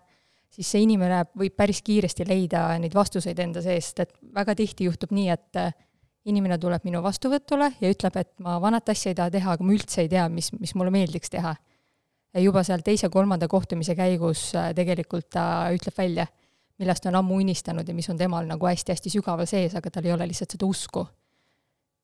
siis 0.50 0.72
see 0.72 0.86
inimene 0.86 1.25
võib 1.38 1.58
päris 1.60 1.82
kiiresti 1.84 2.25
leida 2.27 2.70
neid 2.79 2.96
vastuseid 2.96 3.39
enda 3.39 3.62
seest, 3.62 4.00
et 4.00 4.15
väga 4.36 4.56
tihti 4.56 4.88
juhtub 4.88 5.12
nii, 5.12 5.29
et 5.36 5.60
inimene 6.29 6.58
tuleb 6.60 6.86
minu 6.88 7.01
vastuvõtule 7.03 7.72
ja 7.79 7.91
ütleb, 7.91 8.18
et 8.20 8.32
ma 8.44 8.58
vanat 8.62 8.91
asja 8.91 9.13
ei 9.13 9.18
taha 9.18 9.34
teha, 9.34 9.56
aga 9.56 9.65
ma 9.65 9.75
üldse 9.75 10.03
ei 10.03 10.12
tea, 10.12 10.25
mis, 10.32 10.51
mis 10.58 10.75
mulle 10.77 10.94
meeldiks 10.94 11.32
teha. 11.34 11.56
ja 12.34 12.41
juba 12.44 12.62
seal 12.63 12.84
teise-kolmanda 12.86 13.48
kohtumise 13.50 13.96
käigus 13.98 14.51
äh, 14.56 14.70
tegelikult 14.77 15.32
ta 15.34 15.44
ütleb 15.74 15.98
välja, 15.98 16.27
millest 16.79 17.06
on 17.10 17.15
ammu 17.20 17.39
unistanud 17.41 17.88
ja 17.88 17.94
mis 17.94 18.10
on 18.10 18.18
temal 18.18 18.46
nagu 18.48 18.70
hästi-hästi 18.70 19.10
sügaval 19.15 19.50
sees, 19.50 19.75
aga 19.75 19.91
tal 19.91 20.06
ei 20.06 20.13
ole 20.13 20.27
lihtsalt 20.29 20.56
seda 20.56 20.68
usku. 20.70 21.08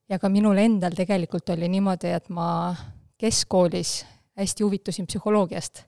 Ja 0.10 0.20
ka 0.20 0.30
minul 0.30 0.58
endal 0.58 0.96
tegelikult 0.98 1.50
oli 1.50 1.70
niimoodi, 1.70 2.14
et 2.14 2.30
ma 2.30 2.76
keskkoolis 3.18 4.06
hästi 4.38 4.64
huvitusin 4.64 5.08
psühholoogiast. 5.08 5.84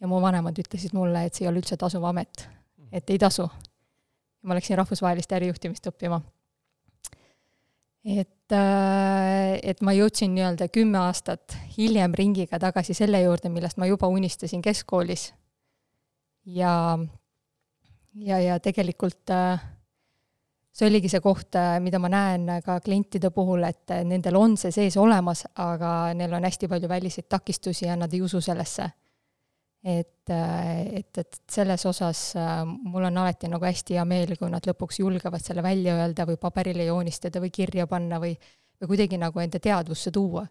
ja 0.00 0.06
mu 0.06 0.20
vanemad 0.22 0.58
ütlesid 0.58 0.94
mulle, 0.94 1.24
et 1.24 1.34
see 1.34 1.44
ei 1.46 1.50
ole 1.50 1.62
üldse 1.62 1.76
tasuv 1.76 2.04
amet, 2.04 2.48
et 2.92 3.10
ei 3.10 3.18
tasu. 3.18 3.48
ma 4.42 4.54
läksin 4.54 4.78
rahvusvahelist 4.78 5.32
ärijuhtimist 5.32 5.86
õppima 5.90 6.20
et, 8.04 8.52
äh, 8.52 9.58
et 9.62 9.80
ma 9.82 9.92
jõudsin 9.92 10.32
nii-öelda 10.34 10.68
kümme 10.72 11.00
aastat 11.02 11.56
hiljem 11.76 12.14
ringiga 12.16 12.58
tagasi 12.60 12.94
selle 12.96 13.20
juurde, 13.22 13.50
millest 13.52 13.78
ma 13.78 13.88
juba 13.88 14.08
unistasin 14.08 14.62
keskkoolis. 14.62 15.32
ja, 16.46 16.98
ja, 18.14 18.38
ja 18.40 18.60
tegelikult 18.60 19.30
äh, 19.30 19.60
see 20.78 20.86
oligi 20.86 21.10
see 21.10 21.20
koht, 21.24 21.56
äh, 21.58 21.80
mida 21.82 21.98
ma 21.98 22.10
näen 22.12 22.46
ka 22.64 22.78
klientide 22.84 23.32
puhul, 23.34 23.64
et 23.66 23.96
nendel 24.06 24.38
on 24.38 24.56
see 24.60 24.70
sees 24.74 24.96
olemas, 24.96 25.44
aga 25.58 26.14
neil 26.14 26.38
on 26.38 26.46
hästi 26.46 26.70
palju 26.70 26.88
väliseid 26.88 27.28
takistusi 27.28 27.88
ja 27.88 27.96
nad 27.98 28.14
ei 28.14 28.22
usu 28.22 28.40
sellesse 28.44 28.90
et, 29.84 30.30
et, 30.30 31.18
et 31.18 31.40
selles 31.50 31.86
osas 31.86 32.36
äh, 32.36 32.62
mul 32.66 33.04
on 33.08 33.18
alati 33.22 33.48
nagu 33.50 33.64
hästi 33.64 33.98
hea 33.98 34.04
meel, 34.08 34.34
kui 34.38 34.50
nad 34.50 34.66
lõpuks 34.66 35.00
julgevad 35.00 35.42
selle 35.44 35.62
välja 35.62 35.96
öelda 36.00 36.26
või 36.28 36.38
paberile 36.40 36.88
joonistada 36.88 37.40
või 37.42 37.52
kirja 37.54 37.86
panna 37.86 38.18
või, 38.22 38.34
või 38.80 38.92
kuidagi 38.92 39.20
nagu 39.20 39.40
enda 39.40 39.60
teadvusse 39.62 40.10
tuua. 40.10 40.46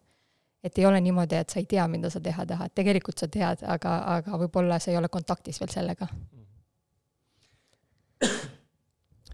et 0.64 0.78
ei 0.78 0.86
ole 0.86 1.00
niimoodi, 1.02 1.36
et 1.36 1.50
sa 1.50 1.60
ei 1.60 1.66
tea, 1.66 1.88
mida 1.88 2.10
sa 2.10 2.20
teha 2.20 2.46
tahad, 2.46 2.72
tegelikult 2.76 3.20
sa 3.20 3.28
tead, 3.32 3.62
aga, 3.64 3.98
aga 4.18 4.40
võib-olla 4.42 4.80
sa 4.80 4.92
ei 4.92 4.98
ole 4.98 5.08
kontaktis 5.08 5.62
veel 5.62 5.70
sellega. 5.72 6.08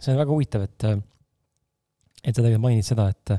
See 0.03 0.13
on 0.13 0.19
väga 0.19 0.35
huvitav, 0.35 0.65
et, 0.67 0.87
et 2.23 2.33
sa 2.33 2.41
tegelikult 2.41 2.65
mainid 2.67 2.87
seda, 2.87 3.09
et 3.09 3.35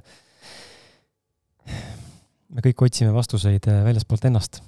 me 2.54 2.64
kõik 2.64 2.86
otsime 2.88 3.12
vastuseid 3.12 3.68
väljaspoolt 3.84 4.24
ennast 4.30 4.62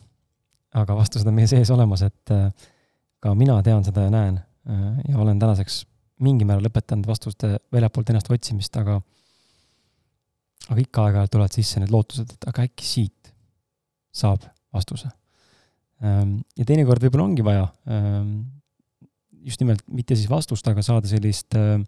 aga 0.76 0.96
vastused 0.96 1.28
on 1.28 1.36
meie 1.36 1.48
sees 1.50 1.70
olemas, 1.74 2.04
et 2.06 2.32
äh, 2.34 2.48
ka 3.22 3.34
mina 3.38 3.58
tean 3.66 3.84
seda 3.86 4.06
ja 4.06 4.12
näen 4.12 4.38
äh, 4.38 4.88
ja 5.08 5.20
olen 5.22 5.38
tänaseks 5.40 5.84
mingil 6.24 6.48
määral 6.48 6.64
lõpetanud 6.66 7.08
vastuste 7.08 7.56
väljapoolt 7.72 8.10
ennast 8.12 8.30
otsimist, 8.32 8.76
aga 8.80 8.98
aga 10.66 10.82
ikka 10.82 11.04
aeg-ajalt 11.06 11.32
tulevad 11.34 11.54
sisse 11.54 11.80
need 11.80 11.92
lootused, 11.94 12.32
et 12.32 12.48
aga 12.50 12.64
äkki 12.66 12.86
siit 12.88 13.30
saab 14.16 14.46
vastuse. 14.74 15.10
Ähm, 16.02 16.40
ja 16.58 16.64
teinekord 16.66 17.04
võib-olla 17.04 17.28
ongi 17.28 17.44
vaja 17.46 17.68
ähm, 17.92 18.32
just 19.46 19.62
nimelt 19.62 19.84
mitte 19.94 20.16
siis 20.18 20.30
vastust, 20.30 20.66
aga 20.68 20.82
saada 20.84 21.08
sellist 21.10 21.54
äh, 21.58 21.78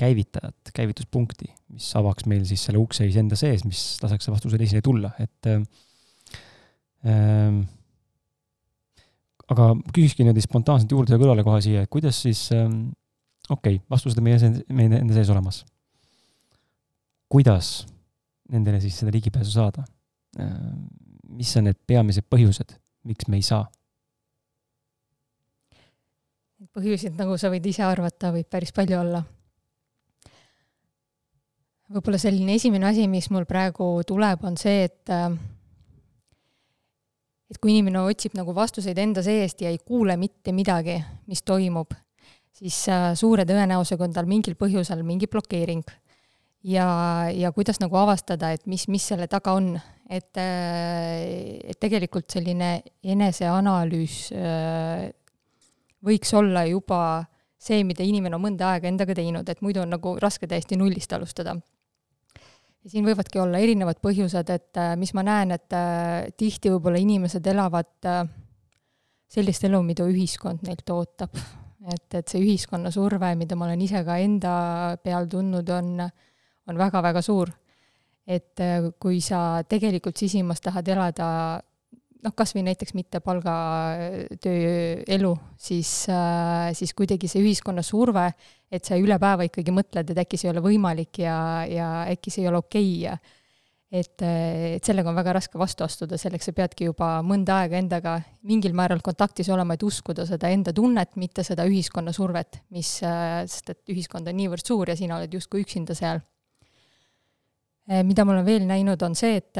käivitajat, 0.00 0.72
käivituspunkti, 0.74 1.50
mis 1.74 1.88
avaks 1.98 2.26
meil 2.30 2.46
siis 2.48 2.62
selle 2.66 2.80
ukse 2.80 3.06
iseenda 3.08 3.38
sees, 3.38 3.64
mis 3.68 3.82
laseks 4.02 4.30
vastusel 4.30 4.62
esile 4.64 4.82
tulla, 4.84 5.12
et 5.20 5.50
ähm, 5.50 5.66
aga 9.50 9.70
küsikski 9.90 10.24
niimoodi 10.24 10.44
spontaanselt 10.44 10.94
juurde 10.94 11.16
ja 11.16 11.20
kõrvale 11.20 11.44
kohe 11.46 11.60
siia, 11.64 11.84
et 11.84 11.92
kuidas 11.92 12.22
siis 12.24 12.46
ähm,, 12.56 12.90
okei 13.48 13.80
okay,, 13.80 13.84
vastused 13.92 14.20
on 14.20 14.28
meie, 14.28 14.52
meie 14.70 15.00
enda 15.00 15.16
sees 15.16 15.32
olemas. 15.32 15.64
kuidas 17.30 17.84
nendele 18.50 18.80
siis 18.82 18.96
seda 19.02 19.12
ligipääsu 19.14 19.58
saada 19.58 19.84
ähm,? 20.38 20.88
mis 21.30 21.52
on 21.56 21.68
need 21.68 21.78
peamised 21.86 22.26
põhjused, 22.26 22.72
miks 23.06 23.28
me 23.30 23.38
ei 23.38 23.44
saa? 23.46 23.68
Põhjuseid, 26.76 27.16
nagu 27.18 27.36
sa 27.40 27.50
võid 27.52 27.66
ise 27.66 27.84
arvata, 27.86 28.32
võib 28.34 28.48
päris 28.50 28.72
palju 28.74 28.98
olla. 29.00 29.22
võib-olla 31.90 32.18
selline 32.22 32.54
esimene 32.54 32.86
asi, 32.86 33.08
mis 33.10 33.26
mul 33.34 33.48
praegu 33.50 33.96
tuleb, 34.06 34.44
on 34.46 34.56
see, 34.60 34.84
et 34.86 35.10
et 37.50 37.58
kui 37.58 37.72
inimene 37.74 38.04
otsib 38.06 38.36
nagu 38.38 38.54
vastuseid 38.54 38.98
enda 39.02 39.24
seest 39.26 39.64
ja 39.64 39.72
ei 39.72 39.80
kuule 39.82 40.14
mitte 40.16 40.54
midagi, 40.54 41.00
mis 41.26 41.42
toimub, 41.42 41.96
siis 42.54 42.84
suure 43.18 43.46
tõenäosusega 43.48 44.06
on 44.06 44.14
tal 44.14 44.30
mingil 44.30 44.54
põhjusel 44.60 45.02
mingi 45.06 45.26
blokeering. 45.30 45.82
ja, 46.62 46.86
ja 47.34 47.50
kuidas 47.56 47.80
nagu 47.80 47.96
avastada, 47.96 48.52
et 48.52 48.66
mis, 48.70 48.86
mis 48.86 49.02
selle 49.02 49.26
taga 49.26 49.56
on, 49.58 49.72
et, 50.06 50.30
et 50.38 51.78
tegelikult 51.80 52.30
selline 52.30 52.82
eneseanalüüs 53.02 54.18
võiks 56.06 56.32
olla 56.34 56.64
juba 56.68 57.00
see, 57.60 57.82
mida 57.84 58.04
inimene 58.06 58.36
on 58.36 58.46
mõnda 58.46 58.72
aega 58.74 58.88
endaga 58.88 59.14
teinud, 59.14 59.48
et 59.48 59.60
muidu 59.60 59.82
on 59.82 59.92
nagu 59.92 60.16
raske 60.22 60.48
täiesti 60.48 60.78
nullist 60.80 61.12
alustada 61.12 61.58
ja 62.80 62.90
siin 62.90 63.06
võivadki 63.06 63.40
olla 63.40 63.60
erinevad 63.60 64.00
põhjused, 64.02 64.52
et 64.54 64.80
äh, 64.80 64.94
mis 65.00 65.12
ma 65.16 65.24
näen, 65.26 65.54
et 65.56 65.76
äh, 65.76 66.30
tihti 66.36 66.72
võib-olla 66.72 67.00
inimesed 67.00 67.46
elavad 67.52 68.08
äh, 68.08 68.22
sellist 69.30 69.64
elu, 69.68 69.82
mida 69.86 70.06
ühiskond 70.08 70.64
neilt 70.66 70.88
ootab. 70.94 71.36
et, 71.90 72.14
et 72.14 72.28
see 72.28 72.42
ühiskonna 72.42 72.90
surve, 72.92 73.34
mida 73.40 73.56
ma 73.56 73.68
olen 73.68 73.80
ise 73.84 74.02
ka 74.04 74.18
enda 74.20 74.52
peal 75.04 75.28
tundnud, 75.32 75.68
on, 75.76 76.00
on 76.68 76.80
väga-väga 76.80 77.22
suur. 77.24 77.52
et 78.30 78.60
kui 79.00 79.18
sa 79.20 79.62
tegelikult 79.66 80.16
sisimas 80.16 80.60
tahad 80.62 80.88
elada 80.88 81.28
noh, 82.24 82.34
kas 82.36 82.54
või 82.56 82.64
näiteks 82.68 82.94
mitte 82.96 83.20
palgatööelu, 83.24 83.62
siis, 85.60 85.90
siis 86.78 86.94
kuidagi 86.96 87.28
see 87.30 87.42
ühiskonna 87.44 87.82
surve, 87.86 88.26
et 88.70 88.84
sa 88.86 88.98
üle 89.00 89.18
päeva 89.20 89.46
ikkagi 89.48 89.72
mõtled, 89.74 90.10
et 90.12 90.22
äkki 90.24 90.36
see 90.40 90.48
ei 90.48 90.54
ole 90.54 90.62
võimalik 90.64 91.22
ja, 91.24 91.36
ja 91.68 91.90
äkki 92.12 92.32
see 92.32 92.44
ei 92.44 92.50
ole 92.52 92.58
okei 92.62 92.90
okay 92.90 93.04
ja 93.08 93.14
et, 93.90 94.22
et 94.22 94.86
sellega 94.86 95.10
on 95.10 95.18
väga 95.18 95.34
raske 95.40 95.58
vastu 95.58 95.84
astuda, 95.84 96.18
selleks 96.20 96.46
sa 96.48 96.54
peadki 96.54 96.86
juba 96.86 97.08
mõnda 97.26 97.60
aega 97.64 97.78
endaga 97.80 98.16
mingil 98.46 98.74
määral 98.76 99.02
kontaktis 99.04 99.50
olema, 99.50 99.74
et 99.74 99.84
uskuda 99.86 100.26
seda 100.28 100.50
enda 100.54 100.74
tunnet, 100.76 101.16
mitte 101.20 101.44
seda 101.46 101.66
ühiskonna 101.68 102.14
survet, 102.14 102.62
mis, 102.74 102.98
sest 103.00 103.74
et 103.74 103.80
ühiskond 103.90 104.30
on 104.30 104.38
niivõrd 104.38 104.66
suur 104.66 104.92
ja 104.92 104.98
sina 104.98 105.18
oled 105.18 105.34
justkui 105.34 105.64
üksinda 105.66 105.96
seal. 105.98 106.22
mida 108.06 108.24
ma 108.24 108.36
olen 108.36 108.46
veel 108.46 108.66
näinud, 108.68 109.02
on 109.02 109.16
see, 109.18 109.40
et 109.40 109.58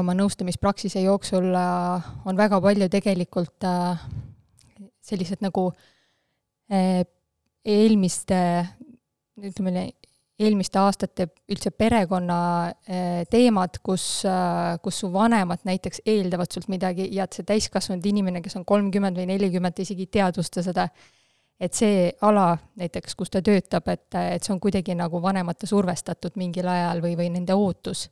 oma 0.00 0.14
nõustamispraksise 0.16 1.02
jooksul 1.04 1.50
äh, 1.56 2.08
on 2.28 2.38
väga 2.38 2.60
palju 2.62 2.88
tegelikult 2.92 3.66
äh, 3.66 4.02
sellised 5.04 5.42
nagu 5.44 5.68
äh, 6.72 7.02
eelmiste, 7.68 8.40
ütleme, 9.42 9.88
eelmiste 10.38 10.78
aastate 10.80 11.28
üldse 11.50 11.72
perekonna 11.74 12.38
teemad, 13.28 13.80
kus, 13.82 14.22
kus 14.80 15.00
su 15.02 15.10
vanemad 15.12 15.64
näiteks 15.66 16.04
eeldavad 16.06 16.54
sult 16.54 16.68
midagi 16.70 17.08
ja 17.12 17.26
et 17.26 17.34
see 17.36 17.44
täiskasvanud 17.44 18.06
inimene, 18.06 18.40
kes 18.40 18.56
on 18.56 18.64
kolmkümmend 18.64 19.18
või 19.18 19.26
nelikümmend, 19.32 19.82
isegi 19.82 20.06
ei 20.06 20.12
teadvusta 20.20 20.62
seda, 20.64 20.86
et 21.60 21.74
see 21.74 22.06
ala 22.24 22.52
näiteks, 22.78 23.18
kus 23.18 23.34
ta 23.34 23.42
töötab, 23.44 23.90
et, 23.90 24.06
et 24.14 24.46
see 24.46 24.54
on 24.54 24.62
kuidagi 24.62 24.94
nagu 24.96 25.20
vanemate 25.20 25.68
survestatud 25.68 26.38
mingil 26.40 26.70
ajal 26.70 27.02
või, 27.04 27.18
või 27.18 27.28
nende 27.34 27.58
ootus 27.58 28.06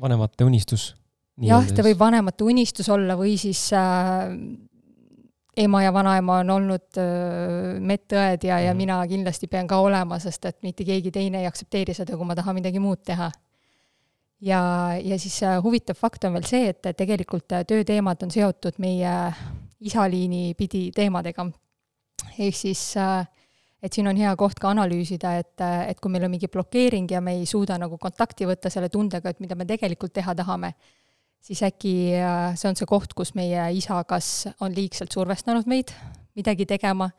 vanemate 0.00 0.44
unistus? 0.44 0.94
Jah, 1.40 1.64
ta 1.72 1.82
võib 1.82 1.98
vanemate 1.98 2.44
unistus 2.44 2.88
olla 2.92 3.16
või 3.16 3.38
siis 3.40 3.70
äh, 3.72 4.34
ema 5.56 5.82
ja 5.82 5.92
vanaema 5.92 6.38
on 6.40 6.50
olnud 6.50 6.98
medõed 7.80 8.44
ja, 8.44 8.58
ja 8.60 8.72
Mhm. 8.72 8.76
mina 8.76 9.06
kindlasti 9.06 9.46
pean 9.46 9.66
ka 9.66 9.78
olema, 9.80 10.18
sest 10.18 10.44
et 10.44 10.62
mitte 10.62 10.84
keegi 10.84 11.10
teine 11.10 11.40
ei 11.40 11.46
aktsepteeri 11.46 11.94
seda, 11.94 12.16
kui 12.16 12.26
ma 12.26 12.34
tahan 12.34 12.54
midagi 12.54 12.78
muud 12.78 13.02
teha. 13.04 13.30
ja, 14.40 14.98
ja 15.02 15.18
siis 15.18 15.42
äh, 15.42 15.62
huvitav 15.62 15.94
fakt 15.94 16.24
on 16.24 16.32
veel 16.32 16.44
see, 16.44 16.68
et 16.68 16.96
tegelikult 16.96 17.52
äh, 17.52 17.64
tööteemad 17.64 18.22
on 18.22 18.30
seotud 18.30 18.78
meie 18.78 19.32
isaliini 19.80 20.54
pidi 20.54 20.90
teemadega. 20.90 21.46
ehk 22.38 22.56
siis 22.56 22.96
äh, 22.96 23.26
et 23.82 23.92
siin 23.92 24.06
on 24.06 24.16
hea 24.16 24.32
koht 24.38 24.60
ka 24.62 24.70
analüüsida, 24.70 25.36
et, 25.38 25.60
et 25.88 26.00
kui 26.00 26.10
meil 26.10 26.24
on 26.24 26.30
mingi 26.30 26.48
blokeering 26.48 27.10
ja 27.10 27.20
me 27.20 27.34
ei 27.38 27.46
suuda 27.46 27.78
nagu 27.78 27.98
kontakti 27.98 28.46
võtta 28.46 28.70
selle 28.70 28.88
tundega, 28.88 29.30
et 29.30 29.40
mida 29.42 29.56
me 29.58 29.66
tegelikult 29.66 30.12
teha 30.14 30.34
tahame, 30.38 30.72
siis 31.42 31.62
äkki 31.66 32.14
äh, 32.18 32.54
see 32.58 32.70
on 32.70 32.78
see 32.78 32.88
koht, 32.88 33.14
kus 33.18 33.34
meie 33.38 33.66
isa 33.76 33.98
kas 34.08 34.48
on 34.60 34.74
liigselt 34.74 35.12
survestanud 35.12 35.68
meid 35.70 35.92
midagi 36.38 36.66
tegema 36.68 37.10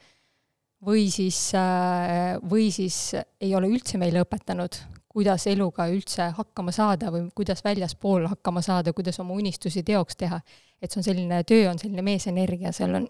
või 0.84 1.08
siis, 1.12 1.52
äh, 1.56 2.36
või 2.50 2.70
siis 2.74 3.14
ei 3.16 3.54
ole 3.56 3.70
üldse 3.72 4.00
meile 4.02 4.24
õpetanud, 4.24 4.80
kuidas 5.14 5.46
eluga 5.48 5.88
üldse 5.92 6.32
hakkama 6.38 6.74
saada 6.76 7.12
või 7.14 7.28
kuidas 7.36 7.64
väljaspool 7.64 8.28
hakkama 8.32 8.64
saada, 8.66 8.94
kuidas 8.94 9.20
oma 9.24 9.36
unistusi 9.38 9.84
teoks 9.84 10.18
teha. 10.20 10.42
et 10.82 10.92
see 10.92 11.00
on 11.00 11.06
selline, 11.06 11.44
töö 11.48 11.70
on 11.70 11.78
selline 11.80 12.04
meesenergia, 12.04 12.74
seal 12.76 12.98
on, 12.98 13.06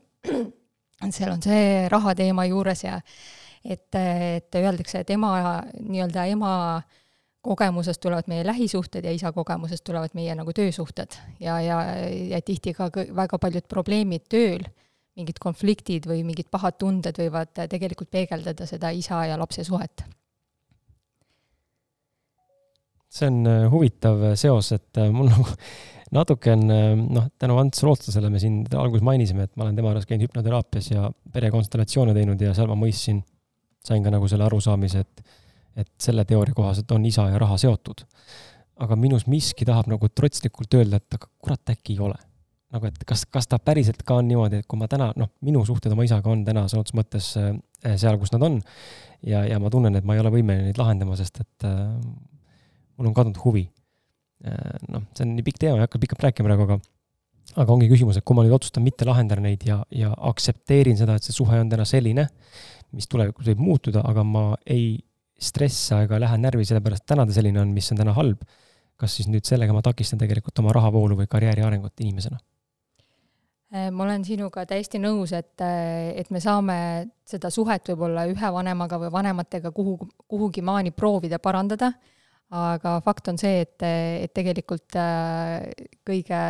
seal 1.16 1.32
on 1.32 1.42
see 1.42 1.88
raha 1.90 2.14
teema 2.16 2.46
juures 2.46 2.84
ja 2.84 3.00
et, 3.64 3.96
et 3.96 4.56
öeldakse, 4.60 5.02
et 5.02 5.10
ema, 5.16 5.64
nii-öelda 5.80 6.28
ema 6.36 6.54
kogemusest 7.44 8.02
tulevad 8.02 8.30
meie 8.32 8.46
lähisuhted 8.48 9.04
ja 9.04 9.12
isa 9.12 9.32
kogemusest 9.36 9.84
tulevad 9.84 10.16
meie 10.16 10.36
nagu 10.36 10.54
töösuhted 10.56 11.18
ja, 11.44 11.60
ja, 11.62 11.80
ja 12.30 12.42
tihti 12.42 12.74
ka 12.78 12.88
väga 13.16 13.40
paljud 13.42 13.68
probleemid 13.70 14.30
tööl, 14.32 14.64
mingid 15.20 15.42
konfliktid 15.44 16.08
või 16.10 16.24
mingid 16.26 16.48
pahad 16.54 16.80
tunded 16.80 17.20
võivad 17.20 17.52
tegelikult 17.70 18.12
peegeldada 18.14 18.68
seda 18.70 18.94
isa 18.96 19.26
ja 19.28 19.40
lapse 19.40 19.66
suhet. 19.68 20.06
see 23.14 23.28
on 23.30 23.44
äh, 23.46 23.68
huvitav 23.70 24.24
äh, 24.26 24.32
seos, 24.40 24.72
et 24.74 24.98
äh, 24.98 25.12
mul 25.14 25.28
nagu 25.30 25.44
natuke 26.18 26.56
on 26.56 26.64
noh, 27.14 27.28
tänu 27.38 27.60
Ants 27.62 27.84
Rootlasele 27.86 28.32
me 28.34 28.40
siin 28.42 28.64
alguses 28.74 29.06
mainisime, 29.06 29.46
et 29.46 29.54
ma 29.58 29.68
olen 29.68 29.78
tema 29.78 29.92
juures 29.92 30.08
käinud 30.10 30.26
hüpnoteraapias 30.28 30.90
ja 30.92 31.12
perekonstellatsioone 31.34 32.14
teinud 32.18 32.42
ja 32.42 32.56
seal 32.58 32.72
ma 32.72 32.78
mõistsin, 32.78 33.22
sain 33.86 34.06
ka 34.06 34.14
nagu 34.14 34.30
selle 34.30 34.46
arusaamise, 34.48 35.04
et 35.06 35.42
et 35.80 35.90
selle 36.02 36.26
teooria 36.30 36.56
kohaselt 36.56 36.92
on 36.96 37.06
isa 37.06 37.28
ja 37.32 37.40
raha 37.42 37.58
seotud. 37.58 38.06
aga 38.84 38.96
minus 38.98 39.28
miski 39.30 39.66
tahab 39.70 39.88
nagu 39.88 40.08
trotslikult 40.10 40.74
öelda, 40.74 40.98
et 40.98 41.16
aga 41.16 41.28
kurat, 41.40 41.62
äkki 41.70 41.94
ei 41.94 42.00
ole. 42.08 42.18
nagu, 42.74 42.90
et 42.90 43.04
kas, 43.06 43.26
kas 43.30 43.48
ta 43.48 43.60
päriselt 43.60 44.02
ka 44.04 44.18
on 44.22 44.28
niimoodi, 44.28 44.64
et 44.64 44.68
kui 44.68 44.80
ma 44.82 44.88
täna, 44.90 45.12
noh, 45.16 45.30
minu 45.46 45.62
suhted 45.66 45.94
oma 45.94 46.06
isaga 46.08 46.30
on 46.30 46.42
täna 46.46 46.66
sõna 46.72 46.82
otseses 46.82 46.98
mõttes 46.98 47.28
äh, 47.38 47.98
seal, 48.02 48.18
kus 48.18 48.34
nad 48.34 48.42
on 48.48 48.58
ja, 49.22 49.44
ja 49.46 49.60
ma 49.62 49.70
tunnen, 49.70 49.96
et 49.96 50.06
ma 50.06 50.18
ei 50.18 50.24
ole 50.24 50.32
võimeline 50.34 50.72
neid 50.72 50.82
lahendama, 50.82 51.18
sest 51.20 51.44
et 51.44 51.68
äh, 51.70 51.94
mul 52.98 53.12
on 53.12 53.16
kadunud 53.18 53.40
huvi. 53.46 53.70
noh, 54.92 55.06
see 55.16 55.24
on 55.24 55.38
nii 55.38 55.46
pikk 55.46 55.62
teema, 55.62 55.78
ei 55.78 55.86
hakka 55.86 56.02
pikalt 56.04 56.26
rääkima 56.26 56.50
praegu, 56.50 56.66
aga 56.68 56.82
aga 57.62 57.76
ongi 57.76 57.90
küsimus, 57.92 58.18
et 58.18 58.26
kui 58.26 58.36
ma 58.38 58.44
nüüd 58.46 58.56
otsustan 58.56 58.84
mitte 58.86 59.06
lahendada 59.08 59.44
neid 59.44 59.64
ja, 59.68 59.78
ja 59.94 60.12
aktsepteerin 60.32 60.98
seda, 61.00 61.18
et 61.18 61.26
see 61.26 61.36
suhe 61.36 61.60
on 61.60 61.70
täna 61.72 61.86
selline, 61.88 62.26
mis 62.94 63.10
tulevikus 63.10 63.50
võib 63.52 63.62
muutuda, 63.64 64.04
aga 64.10 64.26
ma 64.28 64.46
ei 64.70 64.98
stressa 65.44 66.04
ega 66.06 66.20
lähe 66.22 66.40
närvi 66.42 66.66
sellepärast, 66.68 67.06
täna 67.10 67.28
ta 67.28 67.36
selline 67.36 67.62
on, 67.62 67.74
mis 67.76 67.92
on 67.94 68.00
täna 68.00 68.16
halb, 68.18 68.42
kas 69.00 69.18
siis 69.20 69.30
nüüd 69.32 69.46
sellega 69.48 69.76
ma 69.76 69.84
takistan 69.86 70.22
tegelikult 70.22 70.64
oma 70.64 70.74
rahavoolu 70.76 71.20
või 71.22 71.30
karjääri 71.32 71.66
arengut 71.66 72.04
inimesena? 72.04 72.40
Äh, 73.74 73.90
ma 73.92 74.06
olen 74.06 74.26
sinuga 74.26 74.66
täiesti 74.70 75.02
nõus, 75.02 75.34
et, 75.34 75.62
et 75.62 76.30
me 76.30 76.42
saame 76.44 76.76
seda 77.28 77.50
suhet 77.54 77.90
võib-olla 77.90 78.28
ühe 78.30 78.52
vanemaga 78.58 79.00
või 79.02 79.14
vanematega 79.14 79.72
kuhu, 79.74 79.98
kuhugi 80.30 80.62
maani 80.62 80.94
proovida 80.94 81.40
parandada, 81.42 81.94
aga 82.54 83.00
fakt 83.02 83.32
on 83.32 83.40
see, 83.42 83.64
et, 83.66 83.82
et 83.82 84.34
tegelikult 84.36 85.00
äh, 85.02 85.72
kõige 86.06 86.44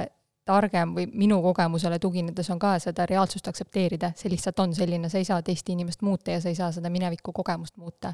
targem 0.45 0.93
või 0.95 1.07
minu 1.07 1.39
kogemusele 1.43 1.99
tuginedes 2.03 2.49
on 2.51 2.59
ka 2.59 2.75
seda 2.83 3.05
reaalsust 3.07 3.47
aktsepteerida, 3.47 4.11
see 4.19 4.31
lihtsalt 4.33 4.59
on 4.59 4.75
selline, 4.75 5.09
sa 5.09 5.21
ei 5.21 5.27
saa 5.27 5.41
teist 5.41 5.69
inimest 5.71 6.03
muuta 6.03 6.35
ja 6.35 6.41
sa 6.43 6.51
ei 6.51 6.59
saa 6.59 6.71
seda 6.75 6.91
mineviku 6.91 7.31
kogemust 7.31 7.77
muuta. 7.79 8.13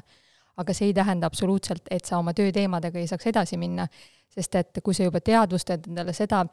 Aga 0.60 0.76
see 0.76 0.90
ei 0.90 0.96
tähenda 0.96 1.28
absoluutselt, 1.30 1.88
et 1.90 2.04
sa 2.08 2.18
oma 2.20 2.34
tööteemadega 2.36 3.00
ei 3.00 3.08
saaks 3.10 3.30
edasi 3.32 3.58
minna, 3.60 3.86
sest 4.30 4.56
et 4.60 4.80
kui 4.84 4.94
sa 4.96 5.06
juba 5.06 5.22
teadvustad 5.24 5.88
endale 5.88 6.14
seda, 6.16 6.44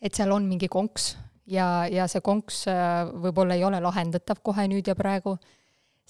et 0.00 0.16
seal 0.16 0.32
on 0.34 0.48
mingi 0.48 0.68
konks 0.72 1.14
ja, 1.50 1.86
ja 1.90 2.08
see 2.10 2.22
konks 2.24 2.64
äh, 2.70 3.06
võib-olla 3.24 3.56
ei 3.58 3.64
ole 3.66 3.80
lahendatav 3.82 4.42
kohe 4.44 4.66
nüüd 4.70 4.90
ja 4.90 4.96
praegu, 4.98 5.36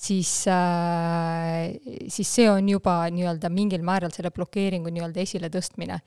siis 0.00 0.30
äh,, 0.50 1.76
siis 2.08 2.34
see 2.38 2.48
on 2.50 2.68
juba 2.70 3.02
nii-öelda 3.12 3.52
mingil 3.52 3.84
määral 3.86 4.14
selle 4.14 4.32
blokeeringu 4.34 4.92
nii-öelda 4.92 5.24
esiletõstmine. 5.24 6.00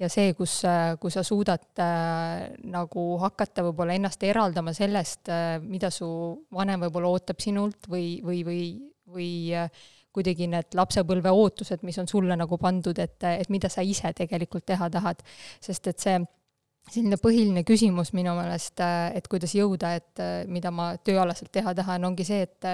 ja 0.00 0.08
see, 0.08 0.32
kus, 0.32 0.62
kus 1.00 1.16
sa 1.18 1.24
suudad 1.26 1.66
äh, 1.82 2.50
nagu 2.72 3.06
hakata 3.20 3.66
võib-olla 3.66 3.96
ennast 3.98 4.22
eraldama 4.24 4.72
sellest 4.76 5.28
äh,, 5.28 5.56
mida 5.60 5.90
su 5.92 6.08
vanem 6.52 6.86
võib-olla 6.86 7.10
ootab 7.16 7.42
sinult 7.42 7.88
või, 7.88 8.20
või, 8.24 8.44
või, 8.46 8.62
või 9.10 9.32
äh, 9.56 9.88
kuidagi 10.12 10.48
need 10.50 10.74
lapsepõlve 10.74 11.30
ootused, 11.30 11.84
mis 11.86 11.98
on 12.02 12.08
sulle 12.10 12.36
nagu 12.36 12.58
pandud, 12.58 12.98
et, 12.98 13.18
et 13.24 13.50
mida 13.50 13.70
sa 13.70 13.84
ise 13.86 14.12
tegelikult 14.16 14.66
teha 14.66 14.90
tahad. 14.90 15.22
sest 15.60 15.86
et 15.86 15.98
see 15.98 16.18
selline 16.90 17.18
põhiline 17.20 17.62
küsimus 17.66 18.14
minu 18.16 18.32
meelest, 18.38 18.80
et 19.14 19.28
kuidas 19.30 19.54
jõuda, 19.54 19.94
et 20.00 20.22
mida 20.48 20.72
ma 20.74 20.94
tööalaselt 20.96 21.52
teha 21.52 21.74
tahan, 21.74 22.04
ongi 22.08 22.26
see, 22.26 22.42
et 22.48 22.72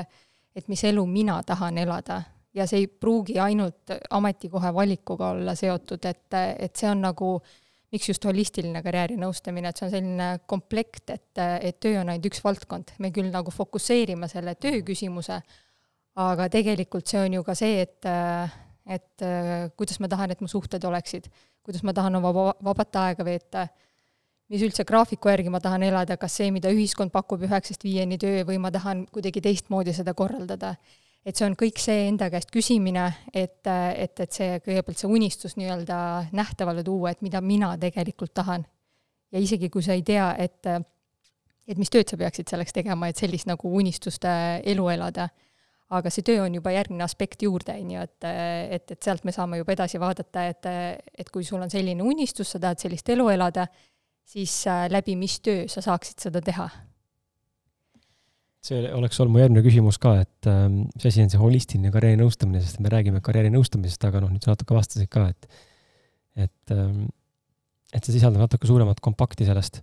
et 0.57 0.69
mis 0.73 0.85
elu 0.89 1.05
mina 1.07 1.43
tahan 1.45 1.79
elada. 1.79 2.23
ja 2.57 2.65
see 2.65 2.79
ei 2.79 2.87
pruugi 2.89 3.35
ainult 3.37 3.91
ametikoha 4.17 4.71
valikuga 4.75 5.35
olla 5.35 5.53
seotud, 5.55 6.05
et, 6.09 6.37
et 6.59 6.77
see 6.77 6.89
on 6.89 7.03
nagu 7.05 7.35
miks 7.93 8.09
just 8.09 8.25
holistiline 8.25 8.81
karjäärinõustamine, 8.83 9.69
et 9.69 9.77
see 9.77 9.87
on 9.87 9.93
selline 9.93 10.29
komplekt, 10.49 11.13
et, 11.13 11.43
et 11.61 11.77
töö 11.81 12.01
on 12.01 12.09
ainult 12.09 12.31
üks 12.31 12.41
valdkond. 12.45 12.95
me 12.99 13.13
küll 13.13 13.29
nagu 13.33 13.53
fokusseerime 13.53 14.29
selle 14.33 14.57
töö 14.57 14.81
küsimuse, 14.89 15.43
aga 16.17 16.49
tegelikult 16.49 17.09
see 17.09 17.21
on 17.21 17.39
ju 17.39 17.43
ka 17.45 17.55
see, 17.55 17.83
et 17.83 18.13
et 18.87 19.25
kuidas 19.77 19.99
ma 19.99 20.09
tahan, 20.09 20.31
et 20.31 20.41
mu 20.41 20.49
suhted 20.49 20.85
oleksid, 20.85 21.27
kuidas 21.67 21.83
ma 21.83 21.93
tahan 21.93 22.15
oma 22.21 22.31
vabat 22.63 22.97
aega 23.03 23.25
veeta 23.27 23.67
mis 24.53 24.63
üldse 24.63 24.87
graafiku 24.87 25.31
järgi 25.33 25.51
ma 25.51 25.61
tahan 25.63 25.85
elada, 25.87 26.17
kas 26.21 26.39
see, 26.39 26.53
mida 26.55 26.71
ühiskond 26.75 27.13
pakub 27.15 27.43
üheksast 27.47 27.83
viieni 27.87 28.19
töö 28.21 28.45
või 28.47 28.61
ma 28.63 28.71
tahan 28.75 29.05
kuidagi 29.13 29.43
teistmoodi 29.43 29.95
seda 29.97 30.15
korraldada. 30.15 30.77
et 31.27 31.35
see 31.35 31.43
on 31.43 31.57
kõik 31.59 31.81
see 31.83 32.05
enda 32.07 32.29
käest 32.31 32.53
küsimine, 32.55 33.09
et, 33.35 33.67
et, 33.67 34.21
et 34.21 34.33
see 34.33 34.61
kõigepealt 34.63 35.01
see 35.01 35.09
unistus 35.11 35.57
nii-öelda 35.59 35.97
nähtavale 36.39 36.85
tuua, 36.87 37.11
et 37.11 37.23
mida 37.27 37.41
mina 37.41 37.73
tegelikult 37.79 38.35
tahan. 38.35 38.67
ja 39.33 39.43
isegi, 39.43 39.69
kui 39.69 39.83
sa 39.83 39.93
ei 39.93 40.05
tea, 40.07 40.29
et, 40.39 40.67
et 41.67 41.79
mis 41.79 41.91
tööd 41.91 42.07
sa 42.09 42.17
peaksid 42.17 42.47
selleks 42.49 42.73
tegema, 42.73 43.09
et 43.09 43.19
sellist 43.19 43.51
nagu 43.51 43.75
unistuste 43.75 44.31
elu 44.63 44.89
elada, 44.95 45.29
aga 45.95 46.11
see 46.11 46.25
töö 46.27 46.41
on 46.43 46.57
juba 46.59 46.73
järgmine 46.75 47.05
aspekt 47.07 47.45
juurde, 47.47 47.77
on 47.79 47.93
ju, 47.95 48.07
et, 48.09 48.27
et, 48.79 48.91
et 48.97 49.03
sealt 49.03 49.23
me 49.27 49.35
saame 49.35 49.61
juba 49.61 49.77
edasi 49.77 50.01
vaadata, 50.03 50.47
et, 50.51 50.67
et 51.15 51.31
kui 51.31 51.47
sul 51.47 51.63
on 51.63 51.71
selline 51.71 52.03
unistus, 52.03 52.51
sa 52.55 52.63
tahad 52.63 52.83
sellist 52.83 53.09
elu 53.15 53.29
elada, 53.37 53.69
siis 54.27 54.65
läbi 54.91 55.15
mis 55.19 55.39
töö 55.45 55.69
sa 55.71 55.85
saaksid 55.85 56.27
seda 56.29 56.43
teha? 56.43 56.69
see 58.67 58.89
oleks 58.91 59.21
olnud 59.23 59.37
mu 59.37 59.39
järgmine 59.39 59.63
küsimus 59.63 59.99
ka, 60.03 60.17
et 60.25 60.49
ähm, 60.51 60.81
mis 60.91 61.05
asi 61.07 61.23
on 61.23 61.31
see 61.31 61.39
holistiline 61.39 61.93
karjäärinõustamine, 61.95 62.59
sest 62.65 62.81
me 62.83 62.91
räägime 62.91 63.21
karjäärinõustamisest, 63.23 64.09
aga 64.09 64.25
noh, 64.25 64.33
nüüd 64.35 64.43
sa 64.43 64.57
natuke 64.57 64.75
vastasid 64.75 65.11
ka, 65.13 65.29
et 65.31 65.47
et 66.47 66.75
ähm, 66.75 67.05
et 67.95 68.03
see 68.03 68.17
sisaldab 68.17 68.43
natuke 68.43 68.67
suuremat 68.67 68.99
kompakti 69.05 69.47
sellest 69.47 69.79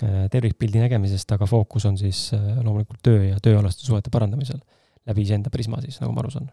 äh, 0.00 0.24
tervikpildi 0.32 0.80
nägemisest, 0.80 1.36
aga 1.36 1.44
fookus 1.50 1.84
on 1.90 1.98
siis 2.00 2.30
äh, 2.32 2.46
loomulikult 2.64 3.02
töö 3.04 3.26
ja 3.28 3.40
tööalaste 3.44 3.84
suhete 3.84 4.12
parandamisel 4.14 4.62
läbi 5.08 5.24
iseenda 5.26 5.50
prisma 5.50 5.80
siis, 5.84 6.00
nagu 6.02 6.12
ma 6.12 6.24
aru 6.24 6.32
saan. 6.34 6.50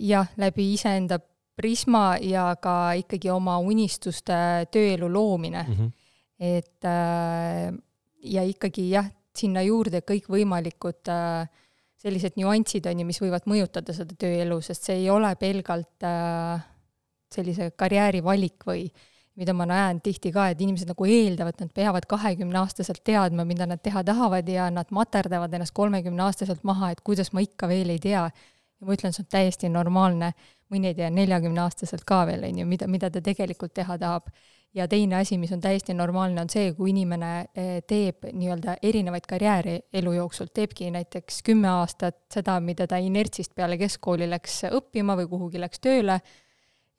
jah, 0.00 0.30
läbi 0.40 0.72
iseenda 0.74 1.18
prisma 1.54 2.16
ja 2.20 2.48
ka 2.60 2.94
ikkagi 2.98 3.30
oma 3.30 3.58
unistuste 3.62 4.66
tööelu 4.72 5.10
loomine 5.12 5.66
mm. 5.68 5.74
-hmm. 5.74 5.90
et 6.40 6.84
äh, 6.84 7.74
ja 8.24 8.42
ikkagi 8.42 8.88
jah, 8.90 9.10
sinna 9.36 9.62
juurde 9.62 10.00
kõikvõimalikud 10.00 11.12
äh, 11.12 11.48
sellised 12.04 12.36
nüansid 12.36 12.86
on 12.86 13.00
ju, 13.00 13.06
mis 13.06 13.20
võivad 13.22 13.46
mõjutada 13.48 13.94
seda 13.96 14.16
tööelu, 14.18 14.60
sest 14.60 14.90
see 14.90 15.02
ei 15.04 15.10
ole 15.10 15.30
pelgalt 15.40 16.04
sellise 17.32 17.70
karjäärivalik 17.76 18.66
või 18.68 18.84
mida 19.38 19.54
ma 19.56 19.66
näen 19.66 20.00
tihti 20.04 20.30
ka, 20.34 20.48
et 20.52 20.60
inimesed 20.62 20.90
nagu 20.90 21.06
eeldavad, 21.10 21.58
nad 21.60 21.70
peavad 21.74 22.06
kahekümneaastaselt 22.10 23.02
teadma, 23.06 23.46
mida 23.48 23.66
nad 23.66 23.82
teha 23.82 24.04
tahavad 24.06 24.48
ja 24.48 24.68
nad 24.70 24.90
materdavad 24.94 25.54
ennast 25.54 25.74
kolmekümneaastaselt 25.74 26.62
maha, 26.62 26.92
et 26.94 27.02
kuidas 27.04 27.32
ma 27.34 27.42
ikka 27.42 27.68
veel 27.70 27.90
ei 27.94 28.02
tea. 28.02 28.28
ja 28.80 28.86
ma 28.86 28.94
ütlen, 28.94 29.14
see 29.14 29.22
on 29.24 29.30
täiesti 29.30 29.70
normaalne, 29.70 30.32
mõni 30.70 30.90
ei 30.90 30.98
tea 30.98 31.10
neljakümneaastaselt 31.10 32.04
ka 32.06 32.24
veel, 32.28 32.44
on 32.46 32.60
ju, 32.62 32.66
mida, 32.68 32.88
mida 32.90 33.10
ta 33.10 33.22
tegelikult 33.22 33.74
teha 33.74 33.98
tahab. 33.98 34.30
ja 34.74 34.88
teine 34.90 35.20
asi, 35.20 35.36
mis 35.38 35.52
on 35.54 35.60
täiesti 35.62 35.94
normaalne, 35.94 36.40
on 36.42 36.48
see, 36.50 36.72
kui 36.74 36.90
inimene 36.90 37.28
eh, 37.54 37.76
teeb 37.86 38.26
nii-öelda 38.32 38.76
erinevaid 38.82 39.26
karjääre 39.30 39.76
elu 39.94 40.12
jooksul, 40.16 40.50
teebki 40.54 40.90
näiteks 40.90 41.42
kümme 41.46 41.68
aastat 41.70 42.24
seda, 42.34 42.58
mida 42.60 42.86
ta 42.90 42.98
inertsist 42.98 43.54
peale 43.54 43.78
keskkooli 43.78 44.26
läks 44.30 44.64
õppima 44.74 45.14
või 45.20 45.28
kuhugi 45.30 45.62
läks 45.62 45.78
tööle, 45.78 46.18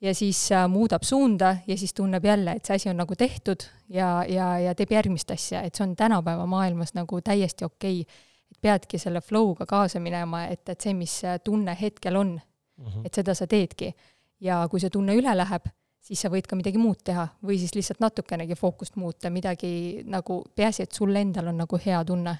ja 0.00 0.14
siis 0.14 0.52
äh, 0.52 0.68
muudab 0.68 1.02
suunda 1.02 1.56
ja 1.66 1.76
siis 1.76 1.94
tunneb 1.94 2.24
jälle, 2.24 2.52
et 2.52 2.64
see 2.64 2.76
asi 2.76 2.88
on 2.90 2.96
nagu 3.00 3.16
tehtud 3.16 3.64
ja, 3.88 4.24
ja, 4.28 4.58
ja 4.58 4.74
teeb 4.74 4.92
järgmist 4.92 5.30
asja, 5.30 5.62
et 5.62 5.74
see 5.74 5.86
on 5.86 5.96
tänapäeva 5.96 6.46
maailmas 6.46 6.94
nagu 6.94 7.20
täiesti 7.20 7.64
okei 7.64 8.00
okay. 8.00 8.22
et 8.50 8.60
peadki 8.60 8.98
selle 8.98 9.20
flow'ga 9.20 9.66
kaasa 9.66 10.00
minema, 10.00 10.44
et, 10.52 10.68
et 10.68 10.80
see, 10.80 10.94
mis 10.94 11.22
tunne 11.44 11.76
hetkel 11.80 12.16
on 12.16 12.36
mm, 12.36 12.86
-hmm. 12.86 13.06
et 13.06 13.14
seda 13.14 13.34
sa 13.34 13.46
teedki. 13.46 13.94
ja 14.40 14.68
kui 14.70 14.80
see 14.80 14.90
tunne 14.90 15.14
üle 15.16 15.36
läheb, 15.36 15.68
siis 16.00 16.20
sa 16.20 16.28
võid 16.28 16.46
ka 16.46 16.56
midagi 16.56 16.78
muud 16.78 17.00
teha 17.04 17.28
või 17.46 17.58
siis 17.58 17.74
lihtsalt 17.74 18.00
natukenegi 18.00 18.54
fookust 18.54 18.96
muuta, 18.96 19.30
midagi 19.30 20.02
nagu, 20.04 20.44
peaasi, 20.54 20.82
et 20.82 20.92
sul 20.92 21.16
endal 21.16 21.48
on 21.48 21.56
nagu 21.56 21.78
hea 21.86 22.04
tunne. 22.04 22.38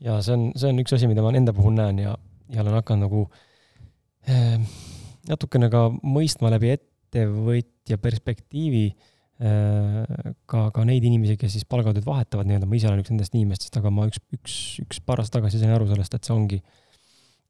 ja 0.00 0.22
see 0.22 0.34
on, 0.34 0.52
see 0.56 0.68
on 0.68 0.78
üks 0.78 0.94
asi, 0.94 1.06
mida 1.06 1.22
ma 1.22 1.30
enda 1.30 1.52
puhul 1.52 1.72
näen 1.72 1.98
ja, 1.98 2.18
ja 2.48 2.62
olen 2.62 2.74
hakanud 2.74 3.06
nagu 3.06 3.28
eh, 4.26 4.60
natukene 5.28 5.70
ka 5.72 5.86
mõistma 6.02 6.52
läbi 6.52 6.72
ettevõtja 6.76 7.98
perspektiivi 8.00 8.84
eh, 8.90 10.20
ka, 10.46 10.66
ka 10.74 10.84
neid 10.88 11.06
inimesi, 11.06 11.38
kes 11.40 11.56
siis 11.56 11.68
palgatööd 11.68 12.06
vahetavad 12.06 12.48
nii-öelda, 12.48 12.68
ma 12.70 12.78
ise 12.78 12.90
olen 12.90 13.02
üks 13.04 13.12
nendest 13.12 13.36
inimestest, 13.36 13.80
aga 13.80 13.92
ma 13.94 14.06
üks, 14.10 14.22
üks, 14.36 14.60
üks 14.84 15.02
paar 15.04 15.22
aastat 15.22 15.40
tagasi 15.40 15.62
sain 15.62 15.74
aru 15.74 15.90
sellest, 15.90 16.16
et 16.16 16.28
see 16.28 16.36
ongi, 16.36 16.60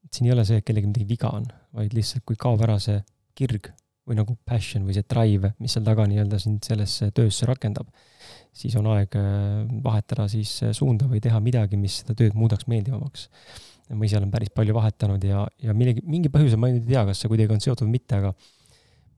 et 0.05 0.17
siin 0.17 0.29
ei 0.29 0.35
ole 0.35 0.47
see, 0.47 0.59
et 0.61 0.67
kellelgi 0.67 0.91
midagi 0.91 1.09
viga 1.09 1.31
on, 1.37 1.47
vaid 1.77 1.95
lihtsalt 1.95 2.25
kui 2.27 2.39
kaob 2.39 2.63
ära 2.65 2.79
see 2.81 2.99
kirg 3.37 3.71
või 4.07 4.17
nagu 4.17 4.35
passion 4.47 4.85
või 4.87 4.95
see 4.97 5.05
drive, 5.07 5.53
mis 5.61 5.75
seal 5.75 5.85
taga 5.85 6.07
nii-öelda 6.09 6.39
sind 6.41 6.65
sellesse 6.65 7.11
töösse 7.15 7.47
rakendab, 7.47 7.89
siis 8.55 8.75
on 8.79 8.89
aeg 8.91 9.15
äh, 9.17 9.67
vahetada 9.83 10.27
siis 10.31 10.57
äh, 10.65 10.73
suunda 10.75 11.07
või 11.09 11.21
teha 11.23 11.39
midagi, 11.43 11.79
mis 11.79 12.01
seda 12.01 12.15
tööd 12.17 12.35
muudaks 12.37 12.67
meeldivamaks. 12.71 13.29
Ma 13.97 14.07
ise 14.07 14.19
olen 14.19 14.31
päris 14.33 14.51
palju 14.55 14.75
vahetanud 14.75 15.23
ja, 15.27 15.45
ja 15.61 15.75
millegi, 15.77 16.03
mingi 16.07 16.31
põhjusel, 16.33 16.59
ma 16.61 16.71
ei 16.71 16.81
tea, 16.85 17.03
kas 17.09 17.23
see 17.23 17.31
kuidagi 17.31 17.55
on 17.55 17.63
seotud 17.63 17.87
või 17.87 17.97
mitte, 17.97 18.19
aga 18.21 18.33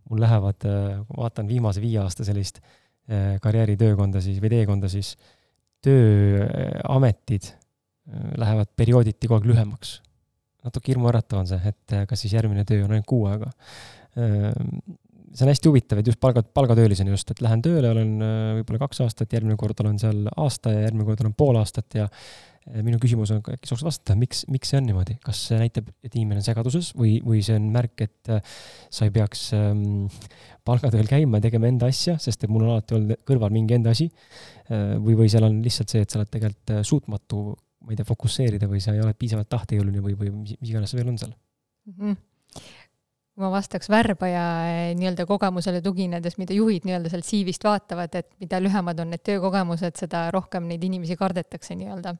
mul 0.10 0.24
lähevad, 0.24 0.66
äh, 0.70 1.04
vaatan 1.18 1.50
viimase 1.50 1.84
viie 1.84 2.02
aasta 2.04 2.26
sellist 2.28 2.64
karjääritöökonda 3.44 4.22
siis 4.24 4.38
või 4.40 4.48
teekonda, 4.54 4.88
siis 4.88 5.10
tööametid 5.84 7.50
lähevad 8.40 8.70
periooditi 8.80 9.28
kogu 9.28 9.42
aeg 9.42 9.50
lühemaks. 9.50 9.98
natuke 10.64 10.94
hirmuäratav 10.94 11.42
on 11.42 11.50
see, 11.50 11.60
et 11.68 11.96
kas 12.08 12.24
siis 12.24 12.38
järgmine 12.38 12.64
töö 12.64 12.86
on 12.86 12.94
ainult 12.96 13.10
kuu 13.12 13.26
aega 13.28 13.52
see 15.34 15.46
on 15.46 15.52
hästi 15.52 15.70
huvitav, 15.70 16.00
et 16.00 16.08
just 16.08 16.20
palga, 16.22 16.44
palgatöölisena 16.44 17.14
just, 17.14 17.32
et 17.34 17.42
lähen 17.42 17.62
tööle, 17.66 17.90
olen 17.90 18.12
võib-olla 18.60 18.84
kaks 18.86 19.04
aastat, 19.06 19.34
järgmine 19.34 19.58
kord 19.60 19.80
olen 19.82 19.98
seal 20.02 20.28
aasta 20.38 20.74
ja 20.76 20.84
järgmine 20.86 21.08
kord 21.08 21.24
olen 21.24 21.36
pool 21.38 21.58
aastat 21.60 21.98
ja 21.98 22.08
minu 22.86 23.00
küsimus 23.02 23.32
on, 23.36 23.42
äkki 23.54 23.68
sa 23.68 23.76
oskad 23.76 23.90
vastata, 23.90 24.16
miks, 24.20 24.44
miks 24.52 24.72
see 24.72 24.80
on 24.80 24.88
niimoodi, 24.88 25.18
kas 25.24 25.42
see 25.50 25.60
näitab, 25.60 25.90
et 26.06 26.16
inimene 26.16 26.40
on 26.40 26.46
segaduses 26.46 26.94
või, 26.98 27.18
või 27.26 27.42
see 27.46 27.58
on 27.60 27.68
märk, 27.74 28.06
et 28.06 28.32
äh, 28.32 28.56
sa 28.94 29.08
ei 29.08 29.14
peaks 29.16 29.50
ähm, 29.58 30.08
palgatööl 30.68 31.10
käima 31.10 31.42
ja 31.42 31.48
tegema 31.50 31.68
enda 31.70 31.92
asja, 31.92 32.16
sest 32.24 32.46
et 32.46 32.54
mul 32.54 32.66
on 32.66 32.76
alati 32.76 32.98
olnud 32.98 33.24
kõrval 33.28 33.54
mingi 33.56 33.78
enda 33.78 33.94
asi 33.96 34.08
äh,, 34.10 34.96
või, 34.96 35.18
või 35.24 35.32
seal 35.32 35.48
on 35.50 35.60
lihtsalt 35.66 35.92
see, 35.92 36.04
et 36.06 36.14
sa 36.14 36.22
oled 36.22 36.32
tegelikult 36.32 36.76
suutmatu, 36.88 37.46
ma 37.84 37.94
ei 37.94 38.00
tea, 38.00 38.08
fokusseerida 38.08 38.70
või 38.72 38.84
sa 38.84 38.96
ei 38.96 39.04
ole 39.04 39.16
piisavalt 39.18 39.52
tahtejõuline 39.52 40.04
või, 40.04 40.16
või 40.20 40.36
mis, 40.38 40.56
iganes 40.64 40.96
veel 40.96 41.12
on 41.12 41.20
seal 41.20 41.34
mm? 41.34 41.98
-hmm 41.98 42.22
kui 43.34 43.42
ma 43.42 43.50
vastaks 43.50 43.90
värbaja 43.90 44.44
eh, 44.70 44.92
nii-öelda 44.98 45.26
kogemusele 45.26 45.82
tuginedes, 45.82 46.38
mida 46.38 46.54
juhid 46.54 46.86
nii-öelda 46.86 47.10
sealt 47.10 47.26
CV-st 47.26 47.66
vaatavad, 47.66 48.14
et 48.20 48.30
mida 48.44 48.60
lühemad 48.62 49.00
on 49.02 49.10
need 49.14 49.24
töökogemused, 49.26 49.98
seda 50.04 50.28
rohkem 50.34 50.68
neid 50.70 50.84
inimesi 50.86 51.18
kardetakse 51.18 51.78
nii-öelda. 51.80 52.14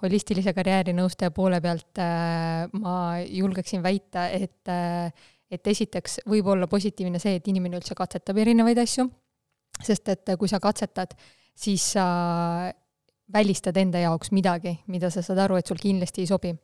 holistilise 0.00 0.54
karjäärinõustaja 0.56 1.28
poole 1.36 1.58
pealt 1.60 1.98
äh, 2.00 2.70
ma 2.72 2.94
julgeksin 3.20 3.82
väita, 3.84 4.28
et 4.32 4.68
äh, 4.72 5.12
et 5.50 5.66
esiteks 5.66 6.20
võib 6.30 6.46
olla 6.46 6.68
positiivne 6.70 7.18
see, 7.18 7.34
et 7.36 7.48
inimene 7.50 7.80
üldse 7.80 7.96
katsetab 7.98 8.38
erinevaid 8.38 8.78
asju, 8.78 9.08
sest 9.82 10.08
et 10.12 10.32
kui 10.38 10.48
sa 10.48 10.60
katsetad, 10.62 11.16
siis 11.58 11.84
sa 11.96 12.06
välistad 13.34 13.76
enda 13.76 13.98
jaoks 13.98 14.30
midagi, 14.32 14.76
mida 14.86 15.10
sa 15.10 15.24
saad 15.26 15.42
aru, 15.42 15.58
et 15.58 15.66
sul 15.66 15.80
kindlasti 15.82 16.22
ei 16.22 16.30
sobi 16.30 16.54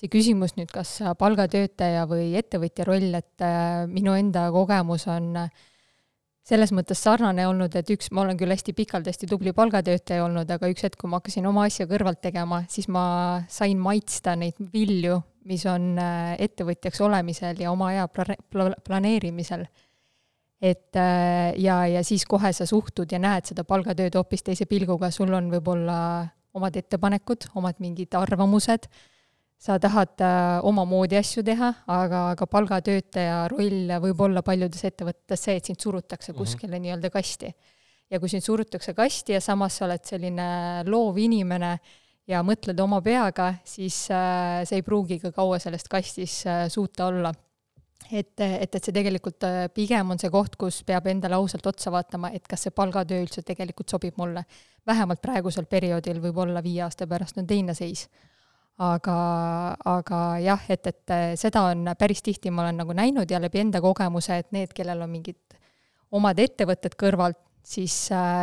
see 0.00 0.10
küsimus 0.10 0.56
nüüd, 0.58 0.70
kas 0.72 0.96
palgatöötaja 1.18 2.06
või 2.10 2.32
ettevõtja 2.38 2.86
roll, 2.88 3.12
et 3.18 3.44
äh, 3.44 3.84
minu 3.90 4.16
enda 4.18 4.48
kogemus 4.54 5.06
on 5.10 5.28
äh, 5.44 5.52
selles 6.46 6.72
mõttes 6.74 6.98
sarnane 7.04 7.44
olnud, 7.46 7.74
et 7.78 7.90
üks, 7.94 8.10
ma 8.10 8.24
olen 8.24 8.38
küll 8.40 8.50
hästi 8.50 8.74
pikalt 8.74 9.06
hästi 9.06 9.28
tubli 9.30 9.52
palgatöötaja 9.54 10.24
olnud, 10.24 10.50
aga 10.50 10.70
üks 10.72 10.82
hetk, 10.88 10.98
kui 10.98 11.10
ma 11.12 11.20
hakkasin 11.20 11.46
oma 11.46 11.68
asja 11.68 11.86
kõrvalt 11.90 12.18
tegema, 12.24 12.64
siis 12.72 12.90
ma 12.90 13.04
sain 13.52 13.78
maitsta 13.78 14.34
neid 14.38 14.58
vilju, 14.72 15.20
mis 15.46 15.62
on 15.70 15.94
äh, 16.02 16.34
ettevõtjaks 16.42 17.02
olemisel 17.06 17.62
ja 17.62 17.70
oma 17.70 17.92
aja 17.92 18.08
pla-, 18.10 18.74
planeerimisel. 18.86 19.66
et 20.62 20.94
ja, 21.58 21.76
ja 21.90 22.04
siis 22.06 22.22
kohe 22.30 22.52
sa 22.54 22.62
suhtud 22.70 23.10
ja 23.10 23.18
näed 23.18 23.48
seda 23.50 23.64
palgatööd 23.66 24.14
hoopis 24.14 24.44
teise 24.46 24.62
pilguga, 24.70 25.08
sul 25.10 25.32
on 25.34 25.48
võib-olla 25.50 25.96
omad 26.54 26.76
ettepanekud, 26.78 27.48
omad 27.58 27.80
mingid 27.82 28.14
arvamused 28.14 28.86
sa 29.62 29.78
tahad 29.78 30.22
äh, 30.24 30.58
omamoodi 30.66 31.18
asju 31.20 31.44
teha, 31.46 31.68
aga, 31.94 32.24
aga 32.32 32.46
palgatöötaja 32.50 33.44
roll 33.52 33.92
võib 34.02 34.24
olla 34.26 34.42
paljudes 34.42 34.82
ettevõtetes 34.88 35.46
see, 35.46 35.58
et 35.60 35.70
sind 35.70 35.82
surutakse 35.82 36.32
mhm. 36.32 36.38
kuskile 36.40 36.72
mm 36.72 36.74
-hmm. 36.76 36.86
nii-öelda 36.88 37.10
kasti. 37.10 37.54
ja 38.10 38.20
kui 38.20 38.28
sind 38.28 38.42
surutakse 38.42 38.94
kasti 38.94 39.32
ja 39.32 39.40
samas 39.40 39.76
sa 39.76 39.84
oled 39.84 40.04
selline 40.04 40.48
loov 40.84 41.18
inimene 41.18 41.78
ja 42.28 42.42
mõtled 42.42 42.80
oma 42.80 43.00
peaga, 43.02 43.54
siis 43.64 44.10
äh, 44.10 44.64
sa 44.64 44.74
ei 44.74 44.82
pruugi 44.82 45.18
ka 45.18 45.32
kaua 45.32 45.58
selles 45.58 45.84
kastis 45.90 46.42
äh, 46.46 46.68
suuta 46.68 47.06
olla. 47.06 47.32
et, 48.12 48.40
et, 48.40 48.74
et 48.74 48.84
see 48.84 48.92
tegelikult 48.92 49.44
äh, 49.44 49.68
pigem 49.74 50.10
on 50.10 50.18
see 50.18 50.30
koht, 50.30 50.56
kus 50.56 50.82
peab 50.84 51.06
endale 51.06 51.34
ausalt 51.34 51.66
otsa 51.66 51.90
vaatama, 51.90 52.30
et 52.30 52.48
kas 52.48 52.66
see 52.66 52.70
palgatöö 52.70 53.22
üldse 53.22 53.42
tegelikult 53.42 53.88
sobib 53.88 54.16
mulle. 54.16 54.44
vähemalt 54.86 55.22
praegusel 55.22 55.66
perioodil, 55.66 56.20
võib-olla 56.20 56.62
viie 56.62 56.82
aasta 56.82 57.06
pärast 57.06 57.38
on 57.38 57.46
teine 57.46 57.74
seis 57.74 58.08
aga, 58.82 59.16
aga 59.88 60.20
jah, 60.42 60.66
et, 60.72 60.90
et 60.90 61.14
seda 61.40 61.66
on 61.70 61.86
päris 61.98 62.22
tihti, 62.24 62.50
ma 62.50 62.66
olen 62.66 62.82
nagu 62.82 62.96
näinud 62.96 63.30
ja 63.30 63.40
läbi 63.42 63.62
enda 63.62 63.82
kogemuse, 63.84 64.40
et 64.42 64.52
need, 64.54 64.72
kellel 64.76 65.04
on 65.04 65.12
mingid 65.12 65.58
omad 66.12 66.40
ettevõtted 66.42 66.96
kõrvalt, 67.00 67.40
siis, 67.62 67.94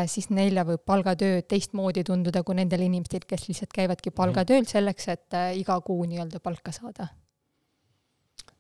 siis 0.10 0.30
neile 0.32 0.64
võib 0.68 0.84
palgatöö 0.88 1.42
teistmoodi 1.50 2.06
tunduda 2.08 2.44
kui 2.48 2.58
nendel 2.58 2.86
inimestel, 2.86 3.26
kes 3.28 3.48
lihtsalt 3.50 3.74
käivadki 3.76 4.14
palgatööl 4.16 4.68
selleks, 4.70 5.10
et 5.12 5.40
iga 5.60 5.80
kuu 5.86 6.06
nii-öelda 6.08 6.40
palka 6.44 6.74
saada. 6.76 7.10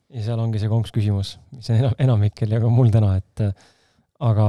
ja 0.10 0.26
seal 0.26 0.42
ongi 0.42 0.60
see 0.60 0.72
konks 0.72 0.92
küsimus, 0.92 1.38
mis 1.54 1.70
on 1.70 1.80
enam, 1.84 1.96
enamikel 2.08 2.58
ja 2.58 2.60
ka 2.62 2.70
mul 2.74 2.92
täna, 2.94 3.16
et 3.22 3.46
aga 4.26 4.48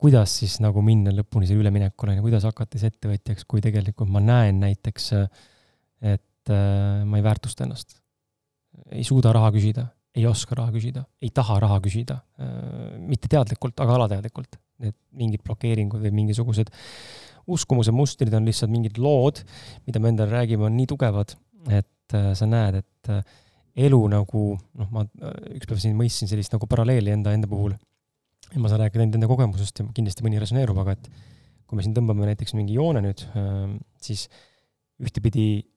kuidas 0.00 0.32
siis 0.40 0.58
nagu 0.64 0.82
minna 0.84 1.12
lõpuni 1.14 1.48
selle 1.48 1.64
üleminekule, 1.64 2.16
kuidas 2.24 2.46
hakata 2.48 2.78
siis 2.78 2.92
ettevõtjaks, 2.92 3.46
kui 3.48 3.62
tegelikult 3.64 4.10
ma 4.12 4.22
näen 4.24 4.60
näiteks, 4.64 5.12
et 6.10 6.24
et 6.40 6.52
äh, 6.54 7.04
ma 7.04 7.20
ei 7.20 7.24
väärtusta 7.24 7.64
ennast. 7.66 7.98
ei 8.94 9.02
suuda 9.04 9.32
raha 9.34 9.50
küsida, 9.52 9.84
ei 10.16 10.24
oska 10.26 10.54
raha 10.56 10.72
küsida, 10.72 11.02
ei 11.22 11.30
taha 11.34 11.58
raha 11.60 11.80
küsida, 11.84 12.20
äh, 12.40 12.96
mitte 12.98 13.28
teadlikult, 13.30 13.78
aga 13.82 13.98
alateadlikult. 13.98 14.58
Need 14.80 14.96
mingid 15.20 15.42
blokeeringud 15.44 16.00
või 16.00 16.12
mingisugused 16.22 16.70
uskumuse 17.50 17.92
mustrid 17.92 18.32
on 18.36 18.46
lihtsalt 18.48 18.72
mingid 18.72 18.96
lood, 19.02 19.42
mida 19.84 20.00
me 20.00 20.12
endale 20.12 20.32
räägime, 20.32 20.64
on 20.70 20.76
nii 20.78 20.88
tugevad, 20.88 21.34
et 21.68 22.16
äh, 22.16 22.30
sa 22.38 22.48
näed, 22.48 22.80
et 22.80 23.12
elu 23.80 24.00
nagu 24.12 24.44
noh, 24.56 24.88
ma 24.94 25.04
ükspäev 25.52 25.82
siin 25.82 25.98
mõistsin 25.98 26.30
sellist 26.30 26.54
nagu 26.54 26.66
paralleeli 26.70 27.12
enda, 27.12 27.34
enda 27.36 27.50
puhul. 27.50 27.74
ja 28.50 28.62
ma 28.62 28.70
saan 28.70 28.80
rääkida 28.82 29.04
enda 29.06 29.28
kogemusest 29.30 29.78
ja 29.78 29.86
kindlasti 29.94 30.24
mõni 30.26 30.40
resoneerub, 30.42 30.78
aga 30.82 30.96
et 30.96 31.10
kui 31.70 31.78
me 31.78 31.84
siin 31.84 31.94
tõmbame 31.94 32.26
näiteks 32.26 32.56
mingi 32.58 32.74
joone 32.74 33.02
nüüd, 33.04 33.22
siis 34.02 34.24
ühtepidi 35.00 35.69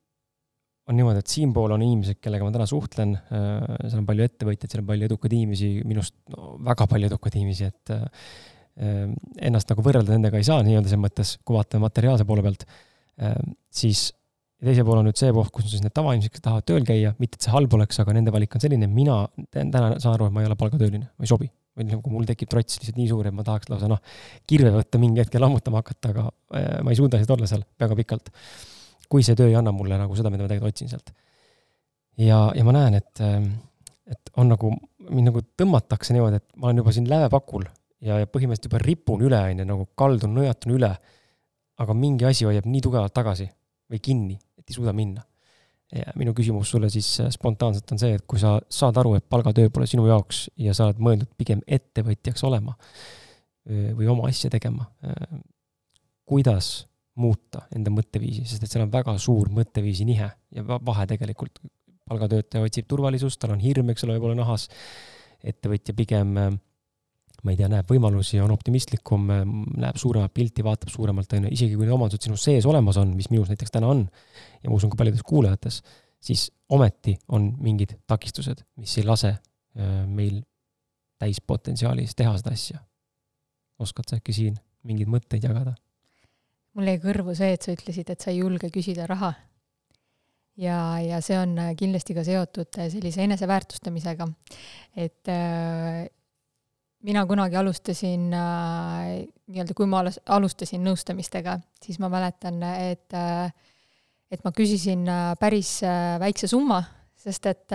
on 0.90 0.98
niimoodi, 1.00 1.22
et 1.24 1.32
siinpool 1.32 1.74
on 1.76 1.84
inimesed, 1.84 2.20
kellega 2.24 2.46
ma 2.46 2.54
täna 2.54 2.66
suhtlen, 2.68 3.14
äh, 3.16 3.52
seal 3.86 4.02
on 4.02 4.08
palju 4.08 4.26
ettevõtjaid, 4.28 4.72
seal 4.72 4.84
on 4.84 4.90
palju 4.90 5.08
edukaid 5.08 5.36
inimesi, 5.38 5.70
minust 5.88 6.16
no, 6.34 6.56
väga 6.68 6.88
palju 6.92 7.12
edukaid 7.12 7.38
inimesi, 7.40 7.70
et 7.72 7.94
äh, 7.96 8.34
ennast 9.48 9.70
nagu 9.70 9.86
võrrelda 9.86 10.16
nendega 10.16 10.42
ei 10.42 10.48
saa 10.48 10.64
nii-öelda 10.66 10.90
selles 10.90 11.04
mõttes, 11.06 11.38
kui 11.46 11.56
vaatame 11.56 11.86
materiaalse 11.86 12.28
poole 12.28 12.44
pealt, 12.46 12.68
äh, 13.22 13.38
siis 13.74 14.10
teisel 14.64 14.88
pool 14.88 15.00
on 15.00 15.08
nüüd 15.08 15.20
see 15.20 15.32
koht, 15.36 15.52
kus 15.56 15.68
on 15.68 15.74
siis 15.74 15.84
need 15.84 15.96
tavainimesed, 15.96 16.34
kes 16.34 16.44
tahavad 16.44 16.68
tööl 16.68 16.86
käia, 16.88 17.16
mitte 17.20 17.40
et 17.40 17.48
see 17.48 17.54
halb 17.54 17.74
oleks, 17.80 18.00
aga 18.04 18.16
nende 18.16 18.32
valik 18.36 18.56
on 18.56 18.64
selline, 18.64 18.88
mina 18.92 19.22
täna 19.52 19.96
saan 20.00 20.14
aru, 20.16 20.28
et 20.28 20.36
ma 20.36 20.44
ei 20.44 20.50
ole 20.50 20.60
palgatööline, 20.60 21.10
ma 21.12 21.28
ei 21.28 21.32
sobi. 21.32 21.52
või 21.74 21.90
kui 21.90 22.12
mul 22.14 22.28
tekib 22.30 22.52
trots 22.52 22.76
lihtsalt 22.78 23.00
nii 23.00 23.08
suur, 23.10 23.26
et 23.26 23.34
ma 23.34 23.42
tahaks 23.44 23.72
lausa 23.72 23.88
noh, 23.90 23.98
kirve 24.46 24.70
võtta 24.76 25.00
mingi 25.02 25.24
hetkel 25.24 25.42
lammutama 25.42 25.82
hakata, 25.82 26.12
aga 26.12 26.28
ma 26.86 26.94
ei 26.94 27.00
suuda 27.00 27.18
lihtsalt 27.18 27.34
olla 27.34 27.50
seal 27.50 27.64
väga 27.82 27.98
pikalt 27.98 28.30
kui 29.10 29.26
see 29.26 29.38
töö 29.38 29.50
ei 29.52 29.58
anna 29.60 29.74
mulle 29.76 29.98
nagu 30.00 30.16
seda, 30.18 30.32
mida 30.34 30.46
ma 30.46 30.52
tegelikult 30.52 30.76
otsin 30.76 30.92
sealt. 30.92 31.14
ja, 32.20 32.40
ja 32.56 32.66
ma 32.66 32.76
näen, 32.76 33.00
et, 33.00 33.22
ähm, 33.26 33.50
et 34.10 34.34
on 34.38 34.52
nagu, 34.52 34.74
mind 35.10 35.32
nagu 35.32 35.44
tõmmatakse 35.60 36.16
niimoodi, 36.16 36.42
et 36.42 36.48
ma 36.58 36.70
olen 36.70 36.84
juba 36.84 36.94
siin 36.96 37.10
lävepakul 37.10 37.68
ja, 38.04 38.20
ja 38.22 38.30
põhimõtteliselt 38.30 38.72
juba 38.72 38.82
ripun 38.84 39.26
üle, 39.26 39.42
on 39.50 39.64
ju, 39.64 39.68
nagu 39.70 39.90
kaldun, 40.00 40.36
nõjatun 40.38 40.78
üle. 40.78 40.94
aga 41.84 41.94
mingi 41.98 42.26
asi 42.30 42.46
hoiab 42.46 42.68
nii 42.70 42.82
tugevalt 42.86 43.14
tagasi 43.14 43.48
või 43.90 44.00
kinni, 44.00 44.36
et 44.60 44.70
ei 44.70 44.76
suuda 44.76 44.94
minna. 44.94 45.24
minu 46.18 46.34
küsimus 46.34 46.70
sulle 46.74 46.90
siis 46.90 47.08
äh, 47.22 47.30
spontaanselt 47.30 47.92
on 47.92 48.00
see, 48.02 48.16
et 48.18 48.24
kui 48.28 48.40
sa 48.42 48.56
saad 48.70 48.98
aru, 48.98 49.16
et 49.18 49.26
palgatöö 49.30 49.70
pole 49.70 49.86
sinu 49.88 50.08
jaoks 50.08 50.48
ja 50.58 50.74
sa 50.74 50.88
oled 50.88 50.98
mõeldud 50.98 51.30
pigem 51.38 51.62
ettevõtjaks 51.68 52.44
olema 52.44 52.74
või 53.64 54.10
oma 54.12 54.26
asja 54.28 54.50
tegema, 54.52 54.90
kuidas 56.28 56.82
muuta 57.20 57.68
enda 57.76 57.92
mõtteviisi, 57.94 58.46
sest 58.48 58.66
et 58.66 58.72
seal 58.72 58.86
on 58.88 58.92
väga 58.94 59.16
suur 59.22 59.52
mõtteviisi 59.54 60.06
nihe 60.08 60.30
ja 60.30 60.66
vahe 60.66 61.08
tegelikult. 61.10 61.62
palgatöötaja 62.04 62.66
otsib 62.66 62.88
turvalisust, 62.88 63.40
tal 63.40 63.54
on 63.54 63.62
hirm, 63.64 63.90
eks 63.94 64.04
ole, 64.04 64.18
võib-olla 64.18 64.36
nahas. 64.36 64.68
ettevõtja 65.44 65.94
pigem, 65.96 66.34
ma 67.44 67.52
ei 67.52 67.58
tea, 67.60 67.68
näeb 67.72 67.90
võimalusi, 67.90 68.40
on 68.40 68.52
optimistlikum, 68.52 69.28
näeb 69.80 69.98
suuremat 70.00 70.34
pilti, 70.34 70.64
vaatab 70.64 70.92
suuremalt, 70.92 71.34
on 71.34 71.48
ju, 71.48 71.54
isegi 71.58 71.76
kui 71.76 71.86
need 71.86 71.96
omadused 71.96 72.28
sinu 72.28 72.38
sees 72.40 72.66
olemas 72.66 72.98
on, 72.98 73.12
mis 73.16 73.30
minus 73.32 73.52
näiteks 73.52 73.72
täna 73.72 73.90
on, 73.92 74.06
ja 74.64 74.70
ma 74.70 74.78
usun 74.78 74.92
ka 74.92 75.00
paljudes 75.00 75.24
kuulajates, 75.28 75.82
siis 76.24 76.48
ometi 76.70 77.18
on 77.36 77.52
mingid 77.60 77.98
takistused, 78.08 78.64
mis 78.80 78.96
ei 78.98 79.08
lase 79.08 79.34
äh, 79.36 80.06
meil 80.08 80.42
täispotentsiaalis 81.20 82.16
teha 82.16 82.36
seda 82.40 82.56
asja. 82.56 82.80
oskad 83.80 84.08
sa 84.08 84.20
äkki 84.20 84.36
siin 84.36 84.56
mingeid 84.88 85.12
mõtteid 85.12 85.44
jagada? 85.44 85.76
Mul 86.74 86.90
jäi 86.90 87.00
kõrvu 87.04 87.36
see, 87.38 87.54
et 87.54 87.66
sa 87.66 87.74
ütlesid, 87.76 88.10
et 88.10 88.22
sa 88.22 88.32
ei 88.32 88.42
julge 88.42 88.70
küsida 88.74 89.08
raha. 89.10 89.34
ja, 90.58 91.00
ja 91.02 91.22
see 91.22 91.38
on 91.38 91.58
äh, 91.58 91.76
kindlasti 91.78 92.14
ka 92.14 92.24
seotud 92.26 92.80
äh, 92.80 92.90
sellise 92.94 93.24
eneseväärtustamisega. 93.26 94.28
et 94.96 95.30
äh, 95.30 96.10
mina 97.04 97.26
kunagi 97.28 97.58
alustasin 97.60 98.32
äh, 98.34 99.28
nii-öelda, 99.52 99.76
kui 99.76 99.88
ma 99.90 100.04
alustasin 100.04 100.84
nõustamistega, 100.88 101.58
siis 101.84 102.00
ma 102.02 102.10
mäletan, 102.12 102.62
et 102.64 103.16
äh, 103.18 103.52
et 104.34 104.42
ma 104.46 104.54
küsisin 104.56 105.06
äh, 105.12 105.34
päris 105.40 105.76
väikse 106.22 106.50
summa, 106.50 106.80
sest 107.24 107.46
et, 107.48 107.74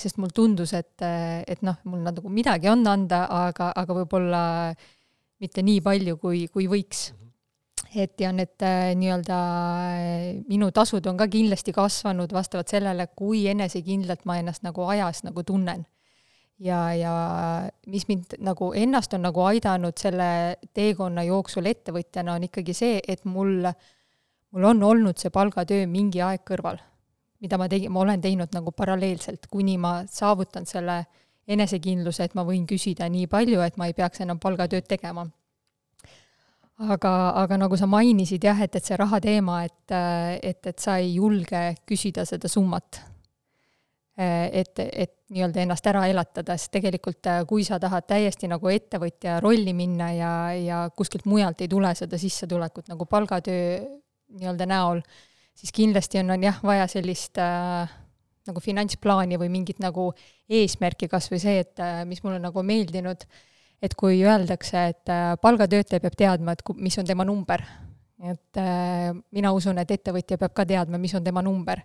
sest 0.00 0.16
mulle 0.16 0.32
tundus, 0.32 0.70
et, 0.72 1.02
et 1.04 1.60
noh, 1.66 1.74
mul 1.84 2.00
nagu 2.06 2.30
midagi 2.32 2.70
on 2.72 2.86
anda, 2.88 3.26
aga, 3.48 3.66
aga 3.76 3.96
võib-olla 3.98 4.44
mitte 5.42 5.64
nii 5.66 5.82
palju, 5.84 6.16
kui, 6.22 6.46
kui 6.48 6.70
võiks 6.70 7.10
et 7.94 8.20
ja 8.20 8.32
need 8.32 8.62
äh, 8.64 8.92
nii-öelda 8.96 9.38
äh, 9.92 10.42
minu 10.48 10.70
tasud 10.72 11.06
on 11.10 11.18
ka 11.20 11.26
kindlasti 11.30 11.74
kasvanud 11.76 12.32
vastavalt 12.32 12.70
sellele, 12.72 13.08
kui 13.16 13.44
enesekindlalt 13.50 14.24
ma 14.28 14.38
ennast 14.40 14.64
nagu 14.64 14.86
ajas 14.88 15.22
nagu 15.26 15.42
tunnen. 15.42 15.84
ja, 16.62 16.94
ja 16.94 17.12
mis 17.86 18.06
mind 18.08 18.36
nagu 18.38 18.72
ennast 18.78 19.14
on 19.14 19.24
nagu 19.26 19.42
aidanud 19.42 19.98
selle 19.98 20.56
teekonna 20.74 21.24
jooksul 21.26 21.66
ettevõtjana, 21.66 22.36
on 22.36 22.46
ikkagi 22.46 22.74
see, 22.74 23.00
et 23.08 23.24
mul, 23.24 23.66
mul 24.54 24.68
on 24.70 24.82
olnud 24.82 25.18
see 25.18 25.32
palgatöö 25.34 25.88
mingi 25.90 26.22
aeg 26.22 26.44
kõrval, 26.46 26.78
mida 27.42 27.58
ma 27.58 27.68
tegin, 27.68 27.92
ma 27.92 28.04
olen 28.04 28.22
teinud 28.22 28.54
nagu 28.54 28.72
paralleelselt, 28.72 29.50
kuni 29.50 29.76
ma 29.78 30.04
saavutan 30.06 30.68
selle 30.70 31.02
enesekindluse, 31.48 32.24
et 32.24 32.34
ma 32.38 32.46
võin 32.46 32.66
küsida 32.66 33.08
nii 33.10 33.26
palju, 33.26 33.60
et 33.60 33.76
ma 33.76 33.90
ei 33.90 33.96
peaks 33.98 34.22
enam 34.22 34.38
palgatööd 34.38 34.86
tegema 34.86 35.26
aga, 36.90 37.12
aga 37.42 37.58
nagu 37.60 37.76
sa 37.78 37.86
mainisid 37.90 38.44
jah, 38.44 38.58
et, 38.64 38.74
et 38.76 38.84
see 38.84 38.98
raha 38.98 39.20
teema, 39.22 39.62
et, 39.66 39.94
et, 40.42 40.60
et 40.66 40.78
sa 40.82 40.98
ei 41.02 41.16
julge 41.16 41.62
küsida 41.88 42.26
seda 42.28 42.50
summat. 42.50 43.00
et, 44.22 44.76
et 44.78 45.14
nii-öelda 45.32 45.62
ennast 45.62 45.86
ära 45.88 46.02
elatada, 46.10 46.54
sest 46.60 46.74
tegelikult 46.74 47.26
kui 47.48 47.64
sa 47.64 47.78
tahad 47.80 48.04
täiesti 48.06 48.50
nagu 48.50 48.68
ettevõtja 48.68 49.38
rolli 49.40 49.72
minna 49.72 50.10
ja, 50.12 50.32
ja 50.52 50.80
kuskilt 50.94 51.24
mujalt 51.24 51.64
ei 51.64 51.70
tule 51.72 51.94
seda 51.96 52.18
sissetulekut 52.20 52.90
nagu 52.92 53.06
palgatöö 53.08 53.80
nii-öelda 54.36 54.68
näol, 54.68 55.00
siis 55.56 55.72
kindlasti 55.72 56.20
on, 56.20 56.34
on 56.36 56.44
jah, 56.44 56.60
vaja 56.62 56.84
sellist 56.92 57.40
äh, 57.40 57.88
nagu 58.46 58.60
finantsplaani 58.60 59.40
või 59.40 59.48
mingit 59.54 59.80
nagu 59.80 60.10
eesmärki, 60.52 61.08
kas 61.08 61.30
või 61.32 61.40
see, 61.40 61.64
et 61.64 61.82
mis 62.08 62.20
mulle 62.24 62.42
nagu 62.42 62.62
meeldinud 62.66 63.24
äh, 63.24 63.42
et 63.82 63.94
kui 63.98 64.22
öeldakse, 64.22 64.86
et 64.92 65.10
äh, 65.10 65.34
palgatöötaja 65.42 66.02
peab 66.02 66.16
teadma, 66.18 66.54
et 66.54 66.62
mis 66.78 66.98
on 67.02 67.08
tema 67.08 67.26
number, 67.26 67.64
et 68.22 68.60
äh, 68.60 69.10
mina 69.34 69.52
usun, 69.56 69.80
et 69.82 69.90
ettevõtja 69.90 70.38
peab 70.38 70.54
ka 70.54 70.66
teadma, 70.68 71.00
mis 71.02 71.14
on 71.18 71.24
tema 71.26 71.42
number. 71.42 71.82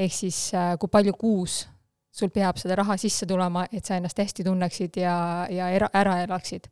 ehk 0.00 0.12
siis 0.14 0.52
äh, 0.54 0.76
kui 0.78 0.88
palju 0.88 1.12
kuus 1.18 1.64
sul 2.12 2.30
peab 2.30 2.58
seda 2.58 2.76
raha 2.78 2.96
sisse 2.98 3.26
tulema, 3.26 3.66
et 3.72 3.84
sa 3.84 3.96
ennast 3.96 4.18
hästi 4.18 4.44
tunneksid 4.44 5.00
ja, 5.00 5.46
ja 5.50 5.70
era, 5.70 5.88
ära 5.94 6.20
elaksid. 6.24 6.68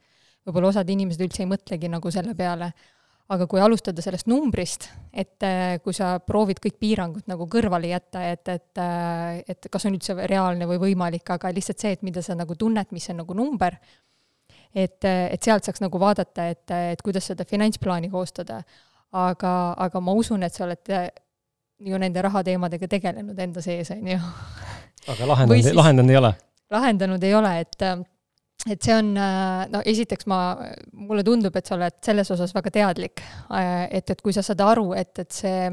võib-olla 0.46 0.70
osad 0.72 0.88
inimesed 0.90 1.24
üldse 1.24 1.42
ei 1.42 1.48
mõtlegi 1.48 1.90
nagu 1.90 2.10
selle 2.10 2.34
peale, 2.34 2.70
aga 3.28 3.46
kui 3.46 3.60
alustada 3.60 4.02
sellest 4.02 4.26
numbrist, 4.26 4.88
et 5.12 5.44
kui 5.84 5.92
sa 5.92 6.14
proovid 6.24 6.60
kõik 6.64 6.78
piirangud 6.80 7.28
nagu 7.28 7.46
kõrvale 7.46 7.90
jätta, 7.92 8.22
et, 8.24 8.48
et, 8.48 8.80
et 9.52 9.68
kas 9.70 9.84
on 9.86 9.98
üldse 9.98 10.16
reaalne 10.16 10.66
või 10.66 10.80
võimalik, 10.88 11.28
aga 11.36 11.52
lihtsalt 11.52 11.84
see, 11.84 11.92
et 11.98 12.02
mida 12.02 12.24
sa 12.24 12.34
nagu 12.38 12.56
tunned, 12.56 12.88
mis 12.96 13.10
on 13.12 13.20
nagu 13.22 13.36
number 13.36 13.76
et, 14.84 15.04
et 15.04 15.42
sealt 15.42 15.66
saaks 15.66 15.82
nagu 15.84 16.00
vaadata, 16.00 16.48
et, 16.52 16.74
et 16.94 17.02
kuidas 17.04 17.30
seda 17.30 17.46
finantsplaani 17.48 18.10
koostada. 18.12 18.62
aga, 19.12 19.52
aga 19.80 20.00
ma 20.04 20.12
usun, 20.12 20.42
et 20.44 20.52
sa 20.52 20.66
oled 20.66 20.90
ju 21.80 21.98
nende 21.98 22.22
rahateemadega 22.22 22.88
tegelenud 22.90 23.38
enda 23.40 23.62
sees, 23.64 23.90
on 23.94 24.06
ju. 24.12 24.18
aga 25.08 25.28
lahendanud 25.32 25.74
lahendanud 25.78 26.12
ei 26.12 26.20
ole? 26.20 26.32
lahendanud 26.70 27.24
ei 27.24 27.34
ole, 27.34 27.52
et 27.64 27.88
et 28.68 28.82
see 28.82 28.92
on, 28.92 29.12
no 29.72 29.80
esiteks 29.86 30.26
ma, 30.28 30.38
mulle 30.92 31.22
tundub, 31.24 31.54
et 31.56 31.66
sa 31.66 31.76
oled 31.78 31.94
selles 32.04 32.30
osas 32.34 32.52
väga 32.54 32.72
teadlik, 32.74 33.22
et, 33.90 34.10
et 34.10 34.20
kui 34.20 34.34
sa 34.34 34.42
saad 34.44 34.60
aru, 34.66 34.90
et, 34.98 35.14
et 35.22 35.32
see 35.32 35.70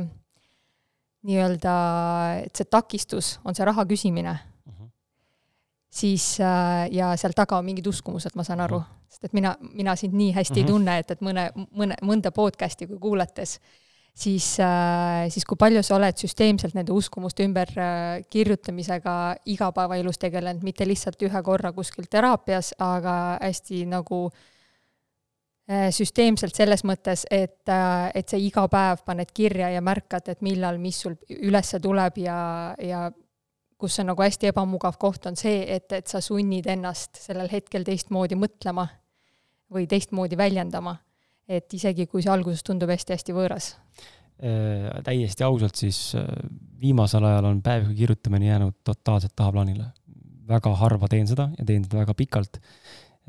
nii-öelda, 1.26 1.76
et 2.46 2.56
see 2.56 2.70
takistus 2.70 3.36
on 3.44 3.58
see 3.58 3.66
raha 3.66 3.84
küsimine 3.90 4.36
siis 5.96 6.36
äh, 6.44 6.90
ja 6.92 7.14
seal 7.20 7.36
taga 7.36 7.60
on 7.60 7.66
mingid 7.68 7.88
uskumused, 7.88 8.36
ma 8.36 8.44
saan 8.48 8.64
aru, 8.66 8.82
mhm. 8.82 9.02
sest 9.12 9.30
et 9.30 9.38
mina, 9.38 9.56
mina 9.74 9.96
sind 10.00 10.16
nii 10.18 10.34
hästi 10.36 10.54
mm 10.54 10.56
-hmm. 10.56 10.60
ei 10.60 10.64
mhm. 10.64 10.74
tunne, 10.74 10.98
et, 11.00 11.12
et 11.12 11.22
mõne, 11.22 11.50
mõne, 11.72 11.98
mõnda 12.04 12.32
podcast'i 12.36 12.88
kui 12.88 13.00
kuulates, 13.00 13.60
siis, 14.14 14.58
äh, 14.60 15.30
siis 15.30 15.46
kui 15.46 15.58
palju 15.60 15.84
sa 15.84 15.96
oled 15.96 16.18
süsteemselt 16.18 16.76
nende 16.76 16.92
uskumuste 16.92 17.44
ümber 17.44 17.72
äh, 17.78 19.38
igapäevaelus 19.46 20.18
tegelenud, 20.18 20.64
mitte 20.64 20.88
lihtsalt 20.88 21.22
ühe 21.22 21.44
korra 21.44 21.72
kuskil 21.72 22.06
teraapias, 22.10 22.74
aga 22.80 23.38
hästi 23.42 23.86
nagu 23.86 24.30
süsteemselt 25.92 26.56
selles 26.56 26.84
mõttes, 26.84 27.24
et, 27.32 27.70
et 28.14 28.30
sa 28.30 28.38
iga 28.38 28.68
päev 28.70 29.00
paned 29.06 29.32
kirja 29.34 29.70
ja 29.70 29.82
märkad, 29.82 30.28
et 30.30 30.42
millal, 30.42 30.78
mis 30.78 31.00
sul 31.02 31.16
ülesse 31.30 31.80
tuleb 31.80 32.18
ja, 32.18 32.76
ja 32.78 33.12
kus 33.78 34.00
on 34.00 34.10
nagu 34.12 34.24
hästi 34.24 34.52
ebamugav 34.52 34.98
koht, 35.00 35.26
on 35.30 35.38
see, 35.40 35.64
et, 35.76 35.92
et 35.92 36.08
sa 36.08 36.22
sunnid 36.24 36.68
ennast 36.72 37.20
sellel 37.20 37.50
hetkel 37.52 37.84
teistmoodi 37.88 38.38
mõtlema 38.40 38.88
või 39.72 39.88
teistmoodi 39.90 40.38
väljendama. 40.38 40.98
et 41.48 41.74
isegi, 41.74 42.08
kui 42.10 42.24
see 42.26 42.32
alguses 42.32 42.64
tundub 42.66 42.90
hästi-hästi 42.90 43.34
võõras 43.36 43.76
äh,. 44.42 45.04
täiesti 45.06 45.44
ausalt, 45.46 45.76
siis 45.76 46.16
äh, 46.18 46.26
viimasel 46.82 47.24
ajal 47.24 47.52
on 47.52 47.62
päevikugi 47.62 48.00
kirjutamine 48.00 48.48
jäänud 48.48 48.80
totaalselt 48.84 49.36
tahaplaanile. 49.36 49.86
väga 50.48 50.76
harva 50.76 51.08
teen 51.10 51.28
seda 51.28 51.50
ja 51.58 51.66
teen 51.66 51.84
seda 51.84 51.98
väga 52.04 52.14
pikalt, 52.14 52.58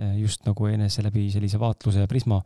äh, 0.00 0.16
just 0.20 0.46
nagu 0.46 0.66
enese 0.66 1.02
läbi 1.02 1.30
sellise 1.30 1.58
vaatluse 1.58 2.04
ja 2.04 2.06
prisma 2.06 2.42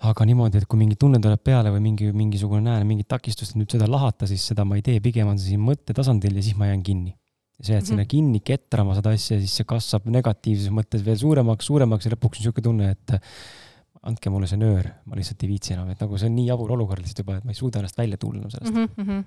aga 0.00 0.24
niimoodi, 0.24 0.60
et 0.62 0.68
kui 0.70 0.80
mingi 0.80 0.96
tunne 1.00 1.20
tuleb 1.20 1.42
peale 1.44 1.72
või 1.74 1.82
mingi, 1.84 2.10
mingisugune 2.16 2.64
näen 2.64 2.86
mingit 2.88 3.08
takistust, 3.10 3.52
et 3.52 3.60
nüüd 3.60 3.72
seda 3.74 3.88
lahata, 3.90 4.28
siis 4.30 4.44
seda 4.52 4.64
ma 4.64 4.78
ei 4.78 4.84
tee, 4.84 5.00
pigem 5.04 5.28
on 5.28 5.40
see 5.40 5.54
siin 5.54 5.64
mõttetasandil 5.64 6.38
ja 6.38 6.44
siis 6.46 6.56
ma 6.60 6.70
jään 6.70 6.84
kinni. 6.86 7.16
sa 7.60 7.74
jääd 7.74 7.82
mm 7.82 7.84
-hmm. 7.84 7.88
sinna 7.88 8.04
kinni 8.08 8.40
ketrama 8.40 8.94
seda 8.96 9.10
asja, 9.10 9.36
siis 9.38 9.56
see 9.56 9.64
kasvab 9.68 10.06
negatiivses 10.08 10.70
mõttes 10.72 11.04
veel 11.04 11.18
suuremaks, 11.20 11.66
suuremaks 11.66 12.06
ja 12.06 12.12
lõpuks 12.12 12.38
on 12.38 12.40
niisugune 12.40 12.64
tunne, 12.64 12.90
et 12.90 13.12
andke 14.02 14.30
mulle 14.32 14.46
see 14.48 14.56
nöör, 14.56 14.86
ma 15.04 15.18
lihtsalt 15.18 15.42
ei 15.44 15.50
viitsi 15.50 15.74
enam, 15.74 15.90
et 15.92 16.00
nagu 16.00 16.16
see 16.16 16.30
on 16.30 16.36
nii 16.38 16.46
jabur 16.46 16.72
olukord 16.72 17.02
lihtsalt 17.04 17.20
juba, 17.20 17.36
et 17.36 17.44
ma 17.44 17.52
ei 17.52 17.58
suuda 17.58 17.82
ennast 17.82 17.98
välja 17.98 18.16
tulla 18.16 18.48
sellest 18.48 18.74
mm. 18.74 18.88
-hmm. 19.04 19.24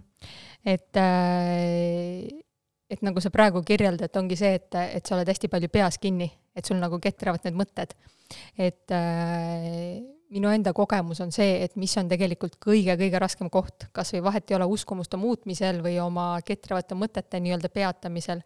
et 0.66 0.98
äh, 0.98 2.42
et 2.90 3.02
nagu 3.02 3.22
sa 3.22 3.30
praegu 3.30 3.62
kirjeldad, 3.62 4.10
ongi 4.18 4.36
see, 4.36 4.56
et, 4.58 4.76
et 4.98 5.06
sa 5.06 5.16
oled 5.16 5.30
hästi 5.30 5.50
palju 5.50 5.70
peas 5.70 5.98
kinni, 6.02 6.32
et 6.56 6.66
sul 6.66 6.82
nagu 6.82 7.00
ketravad 7.00 7.46
need 7.46 7.58
mõtted. 7.62 7.94
et 8.58 8.92
äh, 8.92 10.02
minu 10.34 10.50
enda 10.54 10.74
kogemus 10.74 11.22
on 11.24 11.32
see, 11.34 11.62
et 11.66 11.76
mis 11.80 11.94
on 12.02 12.10
tegelikult 12.10 12.58
kõige-kõige 12.64 13.22
raskem 13.22 13.50
koht, 13.54 13.88
kas 13.96 14.14
või 14.16 14.24
vahet 14.30 14.52
ei 14.52 14.58
ole 14.58 14.68
uskumuste 14.70 15.20
muutmisel 15.20 15.82
või 15.86 16.00
oma 16.02 16.36
ketrivate 16.46 16.98
mõtete 16.98 17.42
nii-öelda 17.44 17.70
peatamisel, 17.74 18.44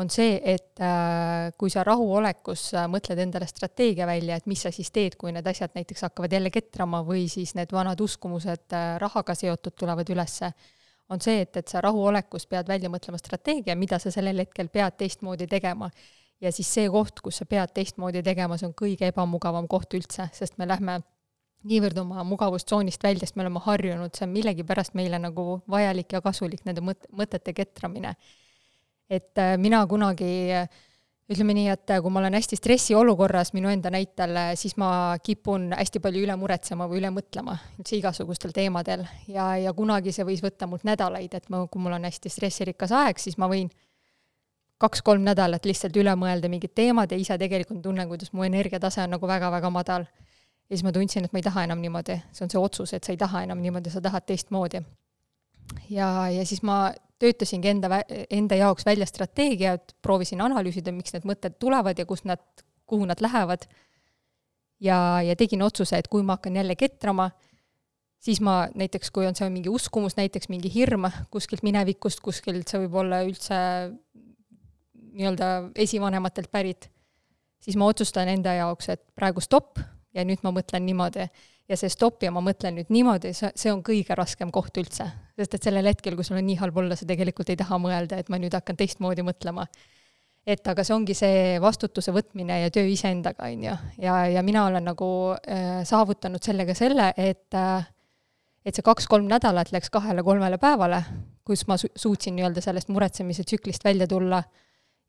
on 0.00 0.10
see, 0.12 0.38
et 0.52 0.80
äh, 0.80 1.50
kui 1.58 1.72
sa 1.72 1.82
rahuolekus 1.84 2.70
äh, 2.78 2.86
mõtled 2.90 3.18
endale 3.20 3.48
strateegia 3.50 4.06
välja, 4.08 4.38
et 4.38 4.46
mis 4.48 4.62
sa 4.64 4.72
siis 4.72 4.92
teed, 4.94 5.16
kui 5.20 5.32
need 5.34 5.46
asjad 5.50 5.74
näiteks 5.76 6.06
hakkavad 6.06 6.32
jälle 6.32 6.52
ketrama 6.54 7.02
või 7.06 7.26
siis 7.28 7.56
need 7.58 7.74
vanad 7.74 8.00
uskumused 8.00 8.76
äh, 8.76 8.94
rahaga 9.02 9.34
seotud 9.36 9.76
tulevad 9.76 10.08
ülesse, 10.14 10.52
on 11.10 11.20
see, 11.20 11.42
et, 11.42 11.56
et 11.58 11.68
sa 11.68 11.82
rahuolekus 11.82 12.46
pead 12.46 12.70
välja 12.70 12.88
mõtlema 12.92 13.18
strateegia, 13.18 13.74
mida 13.76 13.98
sa 13.98 14.12
sellel 14.14 14.44
hetkel 14.44 14.70
pead 14.72 14.96
teistmoodi 15.00 15.50
tegema 15.50 15.90
ja 16.40 16.52
siis 16.52 16.68
see 16.72 16.88
koht, 16.92 17.20
kus 17.24 17.40
sa 17.42 17.46
pead 17.48 17.72
teistmoodi 17.76 18.22
tegema, 18.24 18.58
see 18.58 18.68
on 18.70 18.76
kõige 18.76 19.10
ebamugavam 19.12 19.68
koht 19.70 19.96
üldse, 19.98 20.30
sest 20.36 20.58
me 20.58 20.68
lähme 20.68 21.00
niivõrd 21.68 21.98
oma 22.00 22.24
mugavustsoonist 22.24 23.02
välja, 23.04 23.26
sest 23.26 23.36
me 23.36 23.44
oleme 23.44 23.60
harjunud, 23.64 24.14
see 24.16 24.24
on 24.24 24.32
millegipärast 24.32 24.94
meile 24.96 25.20
nagu 25.20 25.60
vajalik 25.70 26.16
ja 26.16 26.22
kasulik 26.24 26.64
nende 26.64 26.84
mõt-, 26.84 27.08
mõtete 27.12 27.52
ketramine. 27.56 28.14
et 29.10 29.38
äh, 29.38 29.56
mina 29.58 29.82
kunagi 29.86 30.30
ütleme 31.30 31.54
nii, 31.54 31.68
et 31.70 31.92
kui 32.02 32.10
ma 32.10 32.22
olen 32.22 32.34
hästi 32.34 32.56
stressiolukorras 32.58 33.52
minu 33.54 33.70
enda 33.70 33.90
näitel, 33.92 34.34
siis 34.58 34.74
ma 34.80 35.16
kipun 35.22 35.68
hästi 35.76 36.02
palju 36.02 36.24
üle 36.24 36.34
muretsema 36.38 36.88
või 36.90 36.98
üle 37.02 37.12
mõtlema 37.14 37.54
üldse 37.78 37.98
igasugustel 38.00 38.54
teemadel 38.56 39.04
ja, 39.30 39.52
ja 39.60 39.74
kunagi 39.76 40.14
see 40.14 40.26
võis 40.26 40.42
võtta 40.42 40.66
mult 40.70 40.86
nädalaid, 40.88 41.36
et 41.36 41.46
ma, 41.52 41.66
kui 41.70 41.82
mul 41.82 41.94
on 42.00 42.08
hästi 42.08 42.32
stressirikas 42.32 42.94
aeg, 42.96 43.22
siis 43.22 43.38
ma 43.38 43.50
võin 43.50 43.70
kaks-kolm 44.80 45.24
nädalat 45.26 45.66
lihtsalt 45.68 45.96
üle 46.00 46.12
mõelda 46.16 46.48
mingid 46.48 46.72
teemad 46.74 47.12
ja 47.12 47.18
ise 47.20 47.36
tegelikult 47.38 47.82
tunnen, 47.84 48.08
kuidas 48.08 48.32
mu 48.32 48.46
energiatase 48.46 49.04
on 49.04 49.16
nagu 49.16 49.28
väga-väga 49.28 49.70
madal 49.70 50.06
ja 50.70 50.76
siis 50.76 50.86
ma 50.86 50.92
tundsin, 50.94 51.26
et 51.26 51.34
ma 51.34 51.40
ei 51.40 51.44
taha 51.44 51.66
enam 51.66 51.82
niimoodi, 51.82 52.16
see 52.32 52.46
on 52.46 52.52
see 52.52 52.60
otsus, 52.60 52.94
et 52.94 53.04
sa 53.04 53.12
ei 53.12 53.18
taha 53.20 53.42
enam 53.46 53.60
niimoodi, 53.62 53.90
sa 53.90 54.02
tahad 54.04 54.26
teistmoodi. 54.26 54.82
ja, 55.90 56.08
ja 56.30 56.46
siis 56.46 56.62
ma 56.62 56.92
töötasingi 57.20 57.68
enda, 57.68 58.00
enda 58.30 58.56
jaoks 58.56 58.86
välja 58.86 59.06
strateegia, 59.06 59.74
et 59.76 59.94
proovisin 60.02 60.40
analüüsida, 60.40 60.94
miks 60.94 61.12
need 61.14 61.26
mõtted 61.28 61.58
tulevad 61.60 61.98
ja 61.98 62.06
kust 62.06 62.24
nad, 62.24 62.42
kuhu 62.86 63.08
nad 63.10 63.20
lähevad. 63.20 63.66
ja, 64.80 65.20
ja 65.26 65.36
tegin 65.36 65.62
otsuse, 65.62 65.98
et 65.98 66.08
kui 66.08 66.22
ma 66.22 66.38
hakkan 66.38 66.56
jälle 66.56 66.76
ketrama, 66.76 67.30
siis 68.22 68.40
ma 68.40 68.68
näiteks, 68.74 69.10
kui 69.10 69.26
on 69.26 69.34
see 69.36 69.50
mingi 69.50 69.68
uskumus, 69.68 70.16
näiteks 70.16 70.48
mingi 70.48 70.70
hirm 70.74 71.10
kuskilt 71.30 71.66
minevikust, 71.66 72.20
kuskilt 72.20 72.68
see 72.68 72.86
võib 72.86 72.94
olla 73.02 73.24
üldse 73.26 73.58
nii-öelda 75.20 75.70
esivanematelt 75.84 76.50
pärit, 76.50 76.90
siis 77.60 77.76
ma 77.76 77.88
otsustan 77.92 78.28
enda 78.32 78.56
jaoks, 78.56 78.88
et 78.94 79.02
praegu 79.14 79.42
stopp, 79.44 79.78
ja 80.16 80.24
nüüd 80.26 80.42
ma 80.46 80.52
mõtlen 80.54 80.84
niimoodi. 80.86 81.28
ja 81.70 81.76
see 81.78 81.90
stopp 81.92 82.24
ja 82.26 82.32
ma 82.34 82.40
mõtlen 82.42 82.74
nüüd 82.80 82.88
niimoodi, 82.90 83.30
see, 83.36 83.70
on 83.70 83.84
kõige 83.86 84.16
raskem 84.18 84.50
koht 84.50 84.76
üldse. 84.82 85.06
sest 85.38 85.54
et 85.54 85.62
sellel 85.68 85.86
hetkel, 85.86 86.16
kui 86.16 86.26
sul 86.26 86.40
on 86.40 86.46
nii 86.46 86.58
halb 86.58 86.76
olla, 86.82 86.96
sa 86.96 87.06
tegelikult 87.06 87.50
ei 87.50 87.56
taha 87.60 87.78
mõelda, 87.78 88.18
et 88.18 88.28
ma 88.28 88.40
nüüd 88.42 88.54
hakkan 88.54 88.76
teistmoodi 88.76 89.22
mõtlema. 89.26 89.66
et 90.46 90.66
aga 90.66 90.84
see 90.84 90.94
ongi 90.94 91.14
see 91.14 91.60
vastutuse 91.60 92.12
võtmine 92.16 92.62
ja 92.62 92.70
töö 92.70 92.88
iseendaga, 92.90 93.46
on 93.46 93.64
ju. 93.64 93.76
ja, 94.02 94.26
ja 94.26 94.42
mina 94.42 94.66
olen 94.66 94.84
nagu 94.84 95.08
äh, 95.36 95.84
saavutanud 95.84 96.42
sellega 96.42 96.74
selle, 96.74 97.12
et 97.16 97.54
äh, 97.54 97.86
et 98.64 98.76
see 98.76 98.84
kaks-kolm 98.84 99.28
nädalat 99.28 99.70
läks 99.72 99.88
kahele-kolmele 99.92 100.58
päevale, 100.60 101.04
kus 101.44 101.64
ma 101.68 101.78
su-, 101.80 101.92
suutsin 101.96 102.36
nii-öelda 102.36 102.60
sellest 102.60 102.90
muretsemise 102.92 103.44
tsüklist 103.44 103.84
välja 103.84 104.08
tulla 104.10 104.42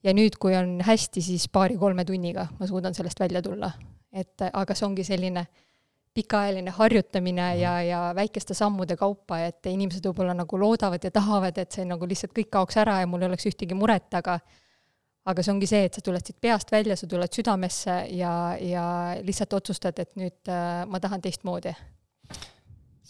ja 0.03 0.13
nüüd, 0.13 0.37
kui 0.41 0.55
on 0.57 0.79
hästi, 0.85 1.21
siis 1.21 1.47
paari-kolme 1.49 2.05
tunniga 2.05 2.47
ma 2.59 2.67
suudan 2.67 2.93
sellest 2.97 3.19
välja 3.19 3.41
tulla 3.41 3.71
et 4.11 4.47
aga 4.51 4.75
see 4.75 4.87
ongi 4.87 5.05
selline 5.07 5.45
pikaajaline 6.11 6.73
harjutamine 6.75 7.45
ja, 7.61 7.77
ja 7.87 7.99
väikeste 8.15 8.55
sammude 8.57 8.97
kaupa, 8.99 9.39
et 9.47 9.69
inimesed 9.71 10.03
võib-olla 10.09 10.35
nagu 10.35 10.59
loodavad 10.59 11.03
ja 11.07 11.11
tahavad, 11.13 11.55
et 11.61 11.71
see 11.71 11.85
nagu 11.87 12.07
lihtsalt 12.07 12.35
kõik 12.35 12.49
kaoks 12.51 12.81
ära 12.81 12.99
ja 12.99 13.07
mul 13.07 13.23
ei 13.23 13.29
oleks 13.29 13.47
ühtegi 13.47 13.77
muret, 13.77 14.09
aga 14.19 14.41
aga 15.31 15.43
see 15.45 15.53
ongi 15.53 15.69
see, 15.69 15.85
et 15.85 15.95
sa 15.95 16.03
tuled 16.03 16.25
siit 16.25 16.39
peast 16.41 16.71
välja, 16.73 16.97
sa 16.97 17.07
tuled 17.07 17.31
südamesse 17.31 17.95
ja, 18.17 18.33
ja 18.59 18.85
lihtsalt 19.23 19.53
otsustad, 19.53 19.99
et 20.01 20.11
nüüd 20.19 20.51
äh, 20.51 20.81
ma 20.89 20.99
tahan 20.99 21.23
teistmoodi. 21.23 21.75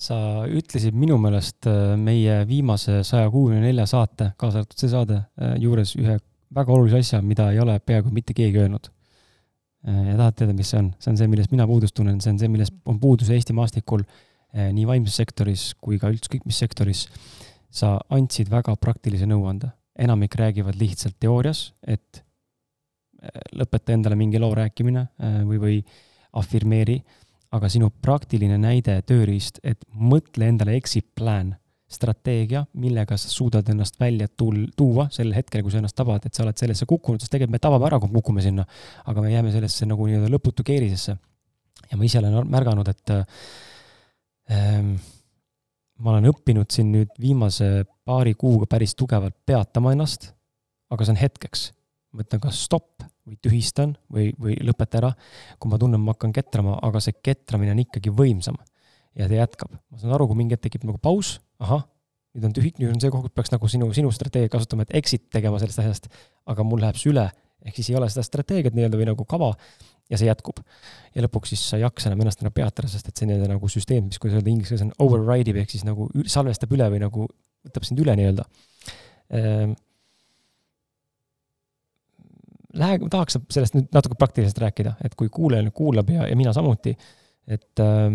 sa 0.01 0.17
ütlesid 0.45 0.93
minu 0.97 1.17
meelest 1.21 1.65
äh, 1.71 1.95
meie 1.97 2.41
viimase 2.47 3.01
saja 3.07 3.31
kuuekümne 3.31 3.65
nelja 3.65 3.87
saate, 3.89 4.33
kaasa 4.37 4.61
arvatud 4.61 4.83
see 4.83 4.91
saade, 4.91 5.23
äh, 5.41 5.55
juures 5.63 5.95
ühe 5.97 6.19
väga 6.55 6.73
olulise 6.73 6.99
asja, 6.99 7.21
mida 7.21 7.51
ei 7.51 7.59
ole 7.59 7.79
peaaegu 7.79 8.11
mitte 8.11 8.33
keegi 8.37 8.59
öelnud 8.63 8.91
Äh, 9.87 10.11
ja 10.11 10.17
tahad 10.17 10.37
teada, 10.37 10.53
mis 10.53 10.69
see 10.69 10.77
on? 10.77 10.91
see 11.01 11.09
on 11.09 11.17
see, 11.17 11.27
millest 11.29 11.53
mina 11.53 11.65
puudust 11.65 11.95
tunnen, 11.97 12.19
see 12.21 12.29
on 12.29 12.37
see, 12.37 12.49
millest 12.53 12.75
on 12.85 12.99
puudus 13.01 13.31
Eesti 13.33 13.55
maastikul 13.57 14.03
äh, 14.05 14.67
nii 14.75 14.85
vaimses 14.85 15.15
sektoris 15.17 15.63
kui 15.81 15.97
ka 16.01 16.11
ükskõik 16.13 16.45
mis 16.45 16.59
sektoris. 16.61 17.07
sa 17.71 17.95
andsid 18.11 18.49
väga 18.51 18.73
praktilise 18.75 19.23
nõuande, 19.25 19.69
enamik 19.95 20.35
räägivad 20.35 20.75
lihtsalt 20.75 21.15
teoorias, 21.23 21.71
et 21.87 22.21
äh, 23.23 23.41
lõpeta 23.57 23.95
endale 23.95 24.17
mingi 24.19 24.41
loo 24.43 24.51
rääkimine 24.53 25.05
või, 25.47 25.57
või 25.63 25.77
afirmeeri, 26.37 26.99
aga 27.55 27.69
sinu 27.71 27.89
praktiline 28.03 28.57
näide, 28.59 28.99
tööriist, 29.07 29.61
et 29.63 29.81
mõtle 29.95 30.51
endale 30.51 30.75
exit 30.77 31.07
plan 31.15 31.55
strateegia, 31.91 32.63
millega 32.79 33.17
sa 33.19 33.29
suudad 33.31 33.67
ennast 33.71 33.99
välja 33.99 34.27
tul-, 34.27 34.69
tuua 34.77 35.07
sel 35.13 35.33
hetkel, 35.35 35.63
kui 35.63 35.73
sa 35.73 35.81
ennast 35.81 35.97
tabad, 35.97 36.25
et 36.25 36.35
sa 36.35 36.45
oled 36.45 36.57
sellesse 36.57 36.87
kukkunud, 36.89 37.21
sest 37.21 37.33
tegelikult 37.33 37.57
me 37.57 37.63
tabame 37.63 37.87
ära, 37.89 37.99
kui 37.99 38.11
me 38.11 38.19
kukume 38.19 38.43
sinna. 38.45 38.65
aga 39.05 39.23
me 39.23 39.33
jääme 39.33 39.51
sellesse 39.53 39.87
nagu 39.89 40.07
nii-öelda 40.07 40.31
lõputu 40.31 40.65
keerisesse. 40.67 41.17
ja 41.91 41.97
ma 41.97 42.07
ise 42.07 42.21
olen 42.21 42.47
märganud, 42.51 42.87
et 42.87 43.13
ähm, 44.51 44.95
ma 45.99 46.15
olen 46.15 46.31
õppinud 46.31 46.71
siin 46.71 46.91
nüüd 46.95 47.13
viimase 47.19 47.85
paari 48.07 48.33
kuuga 48.33 48.69
päris 48.69 48.95
tugevalt 48.95 49.35
peatama 49.45 49.93
ennast, 49.95 50.31
aga 50.91 51.05
see 51.05 51.15
on 51.15 51.21
hetkeks. 51.21 51.71
ma 52.11 52.25
ütlen 52.25 52.41
kas 52.43 52.65
stopp 52.65 53.03
või 53.27 53.37
tühistan 53.39 53.93
või, 54.11 54.31
või 54.39 54.57
lõpeta 54.59 54.99
ära, 54.99 55.13
kui 55.59 55.69
ma 55.71 55.77
tunnen, 55.79 56.01
ma 56.01 56.15
hakkan 56.15 56.33
ketrama, 56.35 56.79
aga 56.83 56.99
see 57.03 57.15
ketramine 57.23 57.71
on 57.75 57.83
ikkagi 57.85 58.11
võimsam 58.11 58.57
ja 59.15 59.27
ta 59.27 59.37
jätkab. 59.37 59.71
ma 59.91 59.99
saan 59.99 60.15
aru, 60.15 60.27
kui 60.29 60.39
mingi 60.39 60.55
hetk 60.55 60.67
tekib 60.67 60.85
nagu 60.87 60.99
paus, 61.01 61.37
ahah, 61.61 61.85
nüüd 62.35 62.47
on 62.47 62.55
tühi, 62.55 62.73
nüüd 62.79 62.93
on 62.95 62.99
see 63.03 63.11
koht, 63.13 63.27
kus 63.27 63.35
peaks 63.37 63.53
nagu 63.53 63.69
sinu, 63.71 63.89
sinu 63.95 64.11
strateegia 64.15 64.51
kasutama, 64.51 64.87
et 64.87 64.95
exit 65.01 65.27
tegema 65.33 65.59
sellest 65.61 65.81
asjast, 65.83 66.09
aga 66.51 66.65
mul 66.67 66.81
läheb 66.83 66.99
see 66.99 67.11
üle, 67.11 67.27
ehk 67.65 67.77
siis 67.77 67.91
ei 67.91 67.97
ole 67.99 68.07
seda 68.09 68.23
strateegiat 68.25 68.77
nii-öelda 68.77 68.99
või 68.99 69.09
nagu 69.11 69.25
kava 69.29 69.51
ja 70.11 70.19
see 70.19 70.27
jätkub. 70.27 70.59
ja 71.15 71.23
lõpuks 71.25 71.53
siis 71.53 71.63
sa 71.69 71.77
ei 71.77 71.85
jaksa 71.85 72.09
enam 72.09 72.23
ennast 72.23 72.41
enam 72.43 72.55
peatada, 72.55 72.89
sest 72.91 73.11
et 73.11 73.17
see 73.17 73.29
nii-öelda 73.29 73.51
nagu 73.53 73.69
süsteem, 73.71 74.07
mis, 74.07 74.19
kuidas 74.19 74.39
öelda 74.39 74.51
inglise 74.51 74.73
keeles 74.73 74.87
on 74.87 74.95
override 75.05 75.53
ib 75.53 75.61
ehk 75.61 75.71
siis 75.75 75.85
nagu 75.87 76.09
salvestab 76.25 76.73
üle 76.75 76.87
või 76.93 77.03
nagu 77.03 77.27
võtab 77.67 77.87
sind 77.87 78.03
üle 78.03 78.17
nii-öelda 78.19 78.49
ehm,. 79.37 79.79
Lähe, 82.71 83.01
tahaks 83.11 83.35
sellest 83.51 83.73
nüüd 83.75 83.89
natuke 83.91 84.15
praktiliselt 84.15 84.61
rääkida, 84.63 84.93
et 85.03 85.17
kui 85.19 85.27
kuulaja 85.27 85.65
nüüd 85.65 85.73
kuulab 85.75 86.07
ja, 86.07 86.23
ja 86.29 86.35
mina 86.39 86.53
samuti, 86.55 86.93
et 87.51 87.81
äh, 87.83 88.13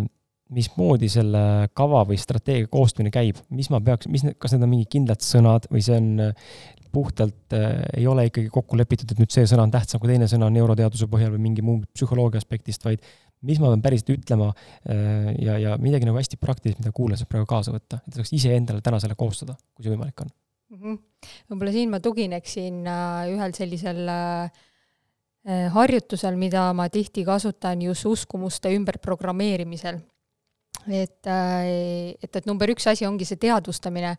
mismoodi 0.54 1.08
selle 1.10 1.40
kava 1.74 2.04
või 2.06 2.18
strateegia 2.20 2.70
koostamine 2.70 3.10
käib, 3.14 3.38
mis 3.50 3.68
ma 3.72 3.80
peaks, 3.82 4.06
mis, 4.10 4.22
kas 4.38 4.54
need 4.54 4.66
on 4.66 4.70
mingid 4.70 4.90
kindlad 4.92 5.24
sõnad 5.24 5.66
või 5.72 5.82
see 5.82 5.96
on 5.98 6.10
äh, 6.28 6.52
puhtalt 6.94 7.56
äh,, 7.56 7.82
ei 7.98 8.06
ole 8.06 8.28
ikkagi 8.28 8.50
kokku 8.54 8.78
lepitud, 8.78 9.10
et 9.10 9.20
nüüd 9.20 9.34
see 9.34 9.46
sõna 9.50 9.66
on 9.66 9.74
tähtsam 9.74 10.02
kui 10.02 10.12
teine 10.12 10.28
sõna 10.30 10.48
neuroteaduse 10.54 11.10
põhjal 11.10 11.34
või 11.34 11.42
mingi 11.48 11.66
muu 11.66 11.82
psühholoogia 11.96 12.40
aspektist, 12.42 12.86
vaid 12.86 13.02
mis 13.46 13.60
ma 13.60 13.72
pean 13.72 13.82
päriselt 13.84 14.14
ütlema 14.14 14.52
äh, 14.52 15.34
ja, 15.42 15.58
ja 15.62 15.76
midagi 15.82 16.08
nagu 16.08 16.20
hästi 16.20 16.38
praktilist, 16.40 16.80
mida 16.82 16.94
kuulaja 16.94 17.24
saab 17.24 17.34
praegu 17.34 17.50
kaasa 17.50 17.74
võtta, 17.74 18.00
et 18.06 18.20
saaks 18.20 18.34
iseendale 18.38 18.84
täna 18.86 19.02
selle 19.02 19.18
koostada, 19.18 19.58
kui 19.74 19.86
see 19.86 19.96
võimalik 19.96 20.24
on. 20.24 20.32
Mm 20.70 20.80
-hmm.. 20.82 21.28
võib-olla 21.50 21.74
siin 21.74 21.90
ma 21.90 22.00
tugineksin 22.02 22.80
äh, 22.86 23.34
ühel 23.34 23.58
sellisel 23.58 24.08
äh 24.14 24.64
harjutusel, 25.46 26.34
mida 26.34 26.72
ma 26.74 26.88
tihti 26.90 27.22
kasutan 27.22 27.82
just 27.82 28.02
uskumuste 28.10 28.72
ümberprogrammeerimisel 28.74 30.00
et, 30.86 31.26
äh, 31.26 32.16
et, 32.22 32.36
et 32.36 32.46
number 32.46 32.70
üks 32.72 32.86
asi 32.90 33.06
ongi 33.06 33.26
see 33.28 33.38
teadvustamine, 33.40 34.16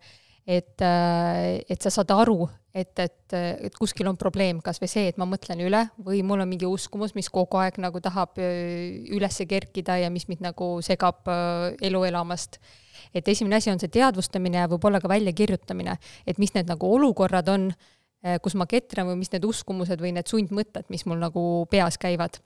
et, 0.47 0.79
äh, 0.83 1.59
et 1.67 1.83
sa 1.83 1.91
saad 1.93 2.11
aru, 2.15 2.47
et, 2.77 2.93
et, 3.03 3.35
et 3.35 3.75
kuskil 3.75 4.07
on 4.07 4.17
probleem, 4.19 4.61
kas 4.63 4.79
või 4.81 4.89
see, 4.91 5.07
et 5.11 5.19
ma 5.19 5.27
mõtlen 5.29 5.61
üle 5.65 5.83
või 6.03 6.21
mul 6.25 6.43
on 6.43 6.49
mingi 6.49 6.67
uskumus, 6.69 7.15
mis 7.17 7.29
kogu 7.33 7.59
aeg 7.61 7.79
nagu 7.83 8.01
tahab 8.03 8.39
äh, 8.41 9.03
üles 9.15 9.41
kerkida 9.49 9.99
ja 10.03 10.11
mis 10.13 10.27
mind 10.31 10.45
nagu 10.45 10.77
segab 10.85 11.27
elu 11.27 12.03
elamast. 12.11 12.59
et 13.13 13.27
esimene 13.27 13.57
asi 13.57 13.71
on 13.71 13.79
see 13.79 13.91
teadvustamine 13.91 14.63
ja 14.63 14.67
võib-olla 14.67 15.01
ka 15.01 15.09
väljakirjutamine, 15.09 15.97
et 16.27 16.37
mis 16.37 16.53
need 16.53 16.67
nagu 16.67 16.89
olukorrad 16.95 17.47
on, 17.49 17.71
kus 18.41 18.55
ma 18.57 18.65
ketran 18.65 19.07
või 19.07 19.15
mis 19.21 19.31
need 19.31 19.45
uskumused 19.45 20.01
või 20.01 20.11
need 20.11 20.27
sundmõtted, 20.27 20.89
mis 20.89 21.05
mul 21.05 21.21
nagu 21.21 21.41
peas 21.71 21.97
käivad 22.01 22.41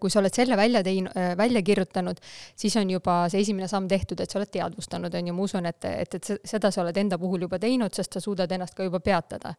kui 0.00 0.10
sa 0.12 0.20
oled 0.20 0.34
selle 0.34 0.56
välja 0.56 0.82
tein-, 0.86 1.08
välja 1.38 1.62
kirjutanud, 1.62 2.20
siis 2.56 2.76
on 2.80 2.90
juba 2.90 3.24
see 3.32 3.42
esimene 3.44 3.68
samm 3.70 3.88
tehtud, 3.90 4.20
et 4.20 4.30
sa 4.30 4.38
oled 4.40 4.50
teadvustanud, 4.52 5.14
on 5.14 5.30
ju, 5.30 5.36
ma 5.36 5.46
usun, 5.46 5.66
et, 5.70 5.88
et, 5.90 6.18
et 6.18 6.30
seda 6.46 6.70
sa 6.74 6.82
oled 6.84 7.00
enda 7.00 7.18
puhul 7.20 7.46
juba 7.46 7.58
teinud, 7.62 7.94
sest 7.94 8.14
sa 8.16 8.22
suudad 8.22 8.52
ennast 8.54 8.76
ka 8.76 8.86
juba 8.86 9.00
peatada. 9.04 9.54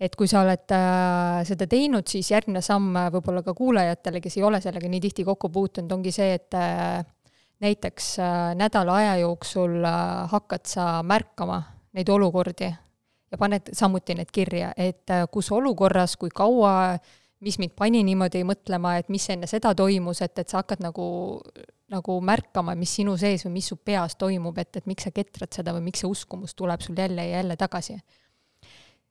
et 0.00 0.12
kui 0.12 0.28
sa 0.28 0.42
oled 0.44 0.72
äh, 0.76 1.42
seda 1.48 1.66
teinud, 1.66 2.04
siis 2.08 2.28
järgmine 2.30 2.60
samm 2.60 2.98
võib-olla 3.14 3.40
ka 3.42 3.54
kuulajatele, 3.56 4.20
kes 4.20 4.36
ei 4.36 4.42
ole 4.44 4.60
sellega 4.60 4.88
nii 4.92 5.00
tihti 5.00 5.24
kokku 5.24 5.48
puutunud, 5.48 5.92
ongi 5.92 6.12
see, 6.12 6.34
et 6.36 6.56
äh, 6.56 7.00
näiteks 7.64 8.18
äh, 8.20 8.50
nädala 8.60 8.98
aja 9.00 9.14
jooksul 9.22 9.78
äh, 9.84 10.26
hakkad 10.32 10.68
sa 10.68 10.88
märkama 11.02 11.62
neid 11.96 12.12
olukordi 12.12 12.68
ja 13.32 13.38
paned 13.38 13.72
samuti 13.72 14.14
need 14.14 14.32
kirja, 14.32 14.72
et 14.76 15.10
äh, 15.10 15.24
kus 15.32 15.50
olukorras, 15.52 16.16
kui 16.20 16.30
kaua 16.34 16.74
äh, 16.94 17.00
mis 17.44 17.58
mind 17.60 17.74
pani 17.76 18.02
niimoodi 18.06 18.42
mõtlema, 18.48 18.96
et 19.00 19.10
mis 19.12 19.26
enne 19.32 19.48
seda 19.50 19.74
toimus, 19.76 20.22
et, 20.24 20.38
et 20.40 20.48
sa 20.48 20.62
hakkad 20.62 20.80
nagu, 20.84 21.06
nagu 21.92 22.18
märkama, 22.24 22.74
mis 22.78 22.94
sinu 22.98 23.16
sees 23.20 23.44
või 23.46 23.58
mis 23.58 23.70
su 23.72 23.76
peas 23.76 24.16
toimub, 24.20 24.56
et, 24.62 24.80
et 24.80 24.88
miks 24.88 25.08
sa 25.08 25.12
ketrad 25.14 25.52
seda 25.52 25.74
või 25.76 25.88
miks 25.90 26.04
see 26.04 26.10
uskumus 26.10 26.56
tuleb 26.56 26.84
sul 26.84 26.96
jälle 26.98 27.28
ja 27.28 27.42
jälle 27.42 27.56
tagasi. 27.60 27.98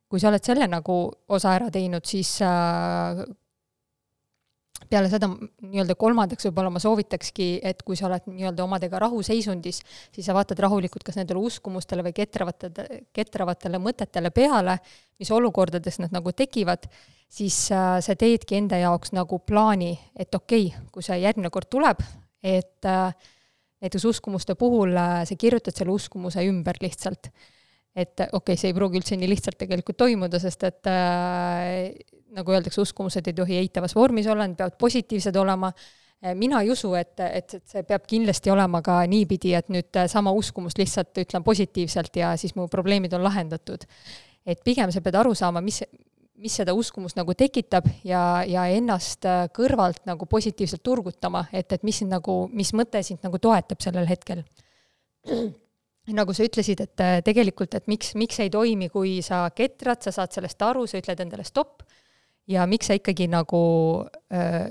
kui 0.08 0.20
sa 0.22 0.28
oled 0.30 0.44
selle 0.44 0.66
nagu 0.70 0.96
osa 1.28 1.54
ära 1.56 1.70
teinud, 1.70 2.04
siis 2.06 2.36
äh, 2.42 3.22
peale 4.90 5.10
seda 5.10 5.28
nii-öelda 5.30 5.96
kolmandaks 5.98 6.46
võib-olla 6.48 6.70
ma 6.74 6.82
soovitakski, 6.82 7.48
et 7.66 7.82
kui 7.86 7.98
sa 7.98 8.08
oled 8.08 8.28
nii-öelda 8.30 8.64
omadega 8.64 9.00
rahuseisundis, 9.06 9.80
siis 10.14 10.26
sa 10.26 10.34
vaatad 10.36 10.60
rahulikult 10.62 11.06
kas 11.06 11.18
nendele 11.18 11.42
uskumustele 11.42 12.04
või 12.06 12.14
ketravatele, 12.16 13.02
ketravatele 13.16 13.80
mõtetele 13.82 14.32
peale, 14.34 14.78
mis 15.20 15.32
olukordades 15.34 16.00
nad 16.02 16.14
nagu 16.14 16.32
tekivad, 16.36 16.86
siis 17.28 17.66
äh, 17.74 17.96
sa 18.04 18.18
teedki 18.18 18.60
enda 18.60 18.78
jaoks 18.82 19.14
nagu 19.16 19.40
plaani, 19.42 19.94
et 20.14 20.34
okei 20.34 20.68
okay,, 20.70 20.86
kui 20.92 21.06
see 21.06 21.18
järgmine 21.24 21.50
kord 21.54 21.70
tuleb, 21.72 22.04
et 22.46 22.86
äh, 22.86 23.32
näiteks 23.82 24.06
uskumuste 24.12 24.54
puhul 24.58 24.96
äh, 24.96 25.22
sa 25.28 25.36
kirjutad 25.38 25.76
selle 25.76 25.94
uskumuse 25.94 26.44
ümber 26.46 26.78
lihtsalt. 26.82 27.32
et 27.96 28.20
okei 28.20 28.36
okay,, 28.36 28.56
see 28.60 28.68
ei 28.70 28.76
pruugi 28.76 29.00
üldse 29.00 29.16
nii 29.16 29.30
lihtsalt 29.30 29.56
tegelikult 29.58 29.96
toimuda, 30.04 30.38
sest 30.40 30.66
et 30.68 30.90
äh, 30.92 31.96
nagu 32.36 32.54
öeldakse, 32.54 32.80
uskumused 32.82 33.26
ei 33.26 33.36
tohi 33.36 33.60
eitavas 33.62 33.94
vormis 33.96 34.28
olla, 34.30 34.46
need 34.46 34.58
peavad 34.58 34.76
positiivsed 34.80 35.36
olema, 35.40 35.70
äh, 36.22 36.34
mina 36.38 36.60
ei 36.64 36.70
usu, 36.72 36.92
et, 36.98 37.14
et, 37.20 37.56
et 37.58 37.74
see 37.74 37.84
peab 37.88 38.06
kindlasti 38.08 38.52
olema 38.52 38.82
ka 38.84 39.00
niipidi, 39.10 39.54
et 39.58 39.70
nüüd 39.72 40.00
äh, 40.00 40.08
sama 40.12 40.34
uskumust 40.36 40.80
lihtsalt 40.80 41.22
ütlen 41.24 41.46
positiivselt 41.46 42.20
ja 42.20 42.34
siis 42.40 42.56
mu 42.58 42.68
probleemid 42.72 43.16
on 43.16 43.24
lahendatud. 43.26 43.86
et 44.46 44.60
pigem 44.64 44.92
sa 44.94 45.00
pead 45.02 45.16
aru 45.18 45.34
saama, 45.34 45.60
mis, 45.60 45.80
mis 46.38 46.54
seda 46.60 46.74
uskumust 46.76 47.16
nagu 47.18 47.34
tekitab 47.34 47.88
ja, 48.06 48.44
ja 48.46 48.66
ennast 48.70 49.26
äh, 49.26 49.48
kõrvalt 49.56 50.04
nagu 50.06 50.26
positiivselt 50.30 50.84
turgutama, 50.86 51.46
et, 51.52 51.72
et 51.72 51.82
mis 51.82 52.02
sind 52.02 52.12
nagu, 52.12 52.44
mis 52.52 52.72
mõte 52.76 53.02
sind 53.02 53.24
nagu 53.26 53.40
toetab 53.42 53.82
sellel 53.82 54.06
hetkel 54.06 54.44
nagu 56.20 56.34
sa 56.36 56.44
ütlesid, 56.46 56.84
et 56.84 57.02
tegelikult, 57.26 57.74
et 57.74 57.88
miks, 57.90 58.12
miks 58.14 58.38
ei 58.44 58.50
toimi, 58.52 58.86
kui 58.92 59.18
sa 59.26 59.48
ketrad, 59.50 60.04
sa 60.04 60.12
saad 60.14 60.36
sellest 60.36 60.60
aru, 60.62 60.84
sa 60.86 61.00
ütled 61.00 61.24
endale 61.24 61.42
stopp 61.42 61.82
ja 62.46 62.66
miks 62.66 62.90
sa 62.90 62.96
ikkagi 62.98 63.28
nagu 63.30 63.62
äh, 64.32 64.70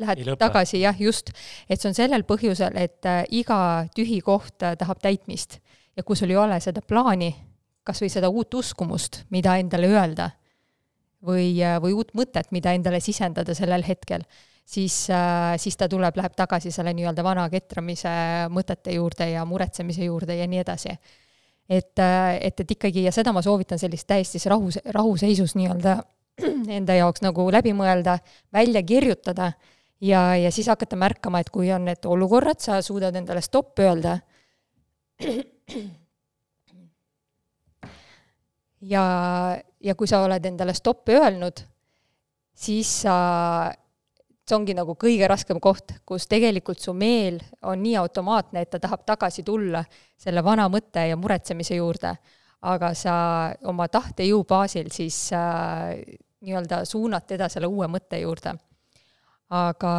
lähed 0.00 0.24
tagasi, 0.40 0.80
jah, 0.80 0.96
just, 1.00 1.32
et 1.68 1.80
see 1.80 1.90
on 1.90 1.96
sellel 1.96 2.24
põhjusel, 2.28 2.76
et 2.80 3.06
äh, 3.08 3.22
iga 3.36 3.86
tühi 3.96 4.20
koht 4.24 4.64
äh, 4.64 4.76
tahab 4.80 5.02
täitmist. 5.02 5.60
ja 5.96 6.04
kui 6.06 6.16
sul 6.16 6.30
ei 6.30 6.38
ole 6.38 6.60
seda 6.62 6.80
plaani, 6.80 7.32
kas 7.84 8.00
või 8.00 8.12
seda 8.12 8.30
uut 8.30 8.54
uskumust, 8.54 9.24
mida 9.34 9.56
endale 9.60 9.90
öelda, 9.90 10.30
või, 11.26 11.52
äh, 11.62 11.78
või 11.82 11.96
uut 11.96 12.14
mõtet, 12.16 12.52
mida 12.54 12.72
endale 12.76 13.00
sisendada 13.04 13.54
sellel 13.54 13.84
hetkel, 13.86 14.24
siis 14.64 15.08
äh,, 15.10 15.56
siis 15.60 15.76
ta 15.76 15.88
tuleb, 15.90 16.16
läheb 16.16 16.36
tagasi 16.38 16.72
selle 16.72 16.94
nii-öelda 16.96 17.24
vana 17.26 17.48
ketramise 17.52 18.12
mõtete 18.52 18.94
juurde 18.96 19.32
ja 19.32 19.44
muretsemise 19.44 20.06
juurde 20.06 20.36
ja 20.38 20.46
nii 20.46 20.62
edasi. 20.62 20.96
et, 21.68 21.98
äh, 21.98 22.38
et, 22.40 22.60
et 22.60 22.70
ikkagi, 22.70 23.04
ja 23.04 23.12
seda 23.12 23.32
ma 23.32 23.42
soovitan 23.42 23.78
sellist 23.78 24.06
täiesti 24.06 24.40
rahu, 24.48 24.70
rahuseisus 24.84 25.54
nii-öelda 25.58 26.00
enda 26.78 26.94
jaoks 26.98 27.22
nagu 27.24 27.46
läbi 27.52 27.72
mõelda, 27.76 28.18
välja 28.52 28.82
kirjutada 28.86 29.52
ja, 30.00 30.36
ja 30.36 30.50
siis 30.54 30.68
hakata 30.70 30.96
märkama, 31.00 31.40
et 31.40 31.50
kui 31.52 31.72
on 31.72 31.84
need 31.88 32.06
olukorrad, 32.06 32.60
sa 32.62 32.82
suudad 32.84 33.16
endale 33.16 33.40
stopp 33.44 33.78
öelda. 33.82 34.18
ja, 38.94 39.04
ja 39.80 39.94
kui 39.94 40.08
sa 40.08 40.22
oled 40.24 40.44
endale 40.46 40.74
stopp 40.76 41.08
öelnud, 41.12 41.60
siis 42.56 43.02
sa, 43.04 43.14
see 44.46 44.56
ongi 44.56 44.74
nagu 44.76 44.94
kõige 45.00 45.28
raskem 45.30 45.60
koht, 45.62 45.92
kus 46.08 46.26
tegelikult 46.30 46.80
su 46.80 46.92
meel 46.96 47.40
on 47.62 47.82
nii 47.82 47.96
automaatne, 48.00 48.60
et 48.64 48.70
ta 48.72 48.78
tahab 48.82 49.04
tagasi 49.08 49.42
tulla 49.46 49.84
selle 50.18 50.44
vana 50.44 50.68
mõtte 50.72 51.08
ja 51.08 51.16
muretsemise 51.20 51.74
juurde 51.78 52.16
aga 52.60 52.92
sa 52.96 53.14
oma 53.68 53.88
tahtejõu 53.88 54.44
baasil 54.48 54.90
siis 54.92 55.30
äh, 55.32 55.96
nii-öelda 56.40 56.84
suunad 56.88 57.26
teda 57.28 57.48
selle 57.52 57.68
uue 57.70 57.88
mõtte 57.90 58.20
juurde. 58.20 58.54
aga 59.50 59.92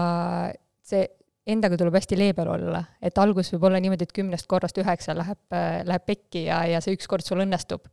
see, 0.87 1.07
endaga 1.51 1.77
tuleb 1.77 1.95
hästi 1.97 2.17
leebel 2.17 2.47
olla, 2.53 2.83
et 3.01 3.17
alguses 3.19 3.51
võib 3.55 3.65
olla 3.67 3.81
niimoodi, 3.83 4.07
et 4.07 4.13
kümnest 4.15 4.47
korrast 4.47 4.77
üheksa 4.79 5.15
läheb, 5.17 5.41
läheb 5.87 6.05
pekki 6.05 6.45
ja, 6.45 6.61
ja 6.69 6.81
see 6.81 6.95
üks 6.95 7.09
kord 7.11 7.25
sul 7.25 7.43
õnnestub. 7.43 7.87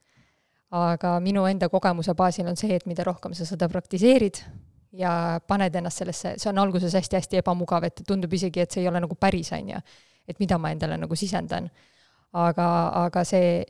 aga 0.71 1.15
minu 1.25 1.47
enda 1.49 1.71
kogemuse 1.73 2.13
baasil 2.15 2.47
on 2.47 2.57
see, 2.61 2.77
et 2.77 2.87
mida 2.87 3.05
rohkem 3.05 3.35
sa 3.35 3.47
seda 3.49 3.69
praktiseerid 3.73 4.43
ja 4.93 5.41
paned 5.47 5.75
ennast 5.75 6.03
sellesse, 6.03 6.35
see 6.37 6.51
on 6.51 6.61
alguses 6.61 6.95
hästi-hästi 6.95 7.41
ebamugav, 7.41 7.85
et 7.89 8.03
tundub 8.07 8.33
isegi, 8.33 8.61
et 8.61 8.73
see 8.73 8.83
ei 8.85 8.89
ole 8.89 9.01
nagu 9.01 9.17
päris, 9.17 9.53
on 9.57 9.75
ju. 9.75 9.81
et 10.29 10.39
mida 10.41 10.59
ma 10.61 10.71
endale 10.71 10.99
nagu 11.01 11.17
sisendan. 11.17 11.71
aga, 12.33 12.69
aga 13.07 13.25
see 13.25 13.65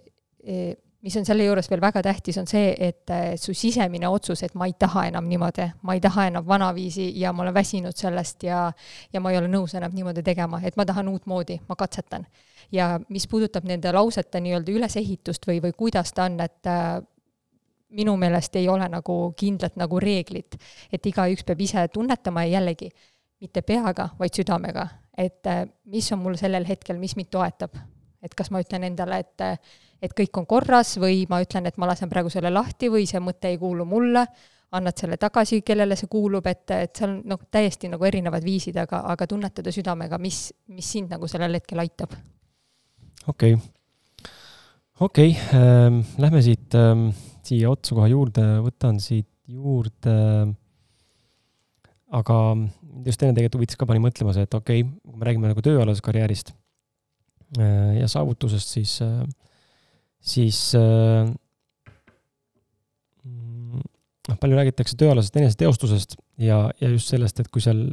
mis 1.03 1.17
on 1.17 1.27
selle 1.27 1.45
juures 1.47 1.69
veel 1.71 1.81
väga 1.81 2.03
tähtis, 2.03 2.39
on 2.41 2.47
see, 2.51 2.73
et 2.79 3.11
su 3.39 3.55
sisemine 3.55 4.09
otsus, 4.11 4.43
et 4.43 4.55
ma 4.59 4.67
ei 4.67 4.75
taha 4.79 5.07
enam 5.13 5.29
niimoodi, 5.31 5.69
ma 5.87 5.95
ei 5.95 6.01
taha 6.03 6.27
enam 6.31 6.47
vanaviisi 6.47 7.13
ja 7.21 7.33
ma 7.33 7.45
olen 7.45 7.55
väsinud 7.55 7.97
sellest 7.97 8.43
ja 8.43 8.73
ja 9.13 9.21
ma 9.21 9.31
ei 9.33 9.39
ole 9.39 9.51
nõus 9.53 9.77
enam 9.79 9.95
niimoodi 9.95 10.25
tegema, 10.27 10.61
et 10.65 10.77
ma 10.77 10.87
tahan 10.89 11.09
uutmoodi, 11.09 11.61
ma 11.69 11.77
katsetan. 11.77 12.27
ja 12.73 13.01
mis 13.09 13.29
puudutab 13.29 13.65
nende 13.65 13.93
lausete 13.93 14.41
nii-öelda 14.41 14.73
ülesehitust 14.73 15.47
või, 15.49 15.63
või 15.63 15.73
kuidas 15.77 16.13
ta 16.13 16.27
on, 16.29 16.41
et 16.41 16.67
äh, 16.67 16.99
minu 17.89 18.17
meelest 18.17 18.57
ei 18.57 18.69
ole 18.69 18.89
nagu 18.89 19.19
kindlat 19.37 19.77
nagu 19.81 20.01
reeglit, 20.01 20.59
et 20.93 21.07
igaüks 21.07 21.47
peab 21.49 21.61
ise 21.61 21.87
tunnetama 21.93 22.45
ja 22.45 22.59
jällegi, 22.59 22.91
mitte 23.41 23.63
peaga, 23.63 24.11
vaid 24.19 24.35
südamega, 24.35 24.89
et 25.17 25.47
äh, 25.47 25.65
mis 25.85 26.13
on 26.13 26.21
mul 26.25 26.37
sellel 26.37 26.67
hetkel, 26.69 26.99
mis 26.99 27.17
mind 27.17 27.31
toetab. 27.31 27.79
Et 28.23 28.35
kas 28.35 28.51
ma 28.55 28.63
ütlen 28.65 28.89
endale, 28.89 29.23
et 29.25 29.47
et 29.99 30.13
kõik 30.15 30.39
on 30.39 30.47
korras 30.47 30.95
või 31.03 31.25
ma 31.31 31.41
ütlen, 31.43 31.67
et 31.67 31.79
ma 31.79 31.89
lasen 31.91 32.11
praegu 32.11 32.31
selle 32.31 32.53
lahti 32.55 32.87
või 32.93 33.07
see 33.11 33.19
mõte 33.19 33.51
ei 33.51 33.59
kuulu 33.59 33.83
mulle, 33.89 34.23
annad 34.79 35.01
selle 35.01 35.17
tagasi, 35.19 35.63
kellele 35.67 35.97
see 35.99 36.11
kuulub, 36.13 36.47
et, 36.47 36.71
et 36.77 37.01
seal 37.01 37.17
on 37.17 37.23
noh, 37.33 37.41
täiesti 37.51 37.91
nagu 37.91 38.05
erinevad 38.07 38.45
viisid, 38.45 38.77
aga, 38.79 39.01
aga 39.11 39.27
tunnetada 39.27 39.73
südamega, 39.75 40.21
mis, 40.23 40.53
mis 40.71 40.93
sind 40.93 41.11
nagu 41.11 41.27
sellel 41.31 41.59
hetkel 41.59 41.83
aitab. 41.83 42.15
okei 43.27 43.57
okay., 43.57 43.75
okei 45.01 45.35
okay, 45.35 45.59
ähm,, 45.59 46.01
lähme 46.19 46.45
siit 46.47 46.79
ähm, 46.79 47.09
siia 47.43 47.73
otsa 47.73 47.99
kohe 47.99 48.13
juurde, 48.13 48.47
võtan 48.63 49.03
siit 49.03 49.31
juurde 49.49 50.15
äh, 50.15 50.55
aga 52.15 52.39
just 53.07 53.23
enne 53.23 53.35
tegelikult 53.37 53.61
huvitas 53.61 53.79
ka 53.81 53.89
pani 53.89 54.03
mõtlema 54.03 54.33
see, 54.37 54.47
et 54.49 54.57
okei 54.57 54.85
okay,, 54.85 54.97
kui 55.05 55.21
me 55.21 55.29
räägime 55.29 55.53
nagu 55.53 55.65
tööalasest 55.65 56.05
karjäärist 56.05 56.55
ja 57.57 58.09
saavutusest, 58.11 58.75
siis 58.77 58.99
äh, 59.01 59.23
siis 60.21 60.59
äh, 60.77 61.29
noh, 64.29 64.41
palju 64.41 64.59
räägitakse 64.59 64.99
tööalasest 64.99 65.41
eneseteostusest 65.41 66.19
ja, 66.43 66.67
ja 66.81 66.93
just 66.93 67.13
sellest, 67.13 67.41
et 67.43 67.51
kui 67.53 67.65
seal 67.65 67.87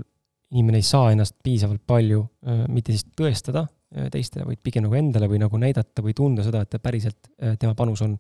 inimene 0.56 0.80
ei 0.82 0.88
saa 0.88 1.10
ennast 1.14 1.38
piisavalt 1.46 1.84
palju 1.88 2.26
äh, 2.48 2.66
mitte 2.72 2.96
siis 2.96 3.08
tõestada 3.18 3.66
äh, 3.66 4.10
teistele, 4.14 4.48
vaid 4.50 4.62
pigem 4.66 4.88
nagu 4.88 4.98
endale 5.00 5.30
või 5.32 5.42
nagu 5.42 5.62
näidata 5.62 6.06
või 6.06 6.16
tunda 6.18 6.46
seda, 6.46 6.66
et 6.66 6.80
päriselt 6.82 7.32
tema 7.60 7.76
panus 7.78 8.04
on 8.06 8.18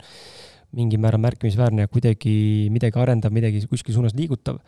mingil 0.76 1.00
määral 1.00 1.22
märkimisväärne 1.24 1.86
ja 1.86 1.92
kuidagi 1.92 2.34
midagi 2.74 3.00
arendav, 3.00 3.32
midagi 3.36 3.62
kuskil 3.70 3.96
suunas 3.96 4.16
liigutav 4.18 4.60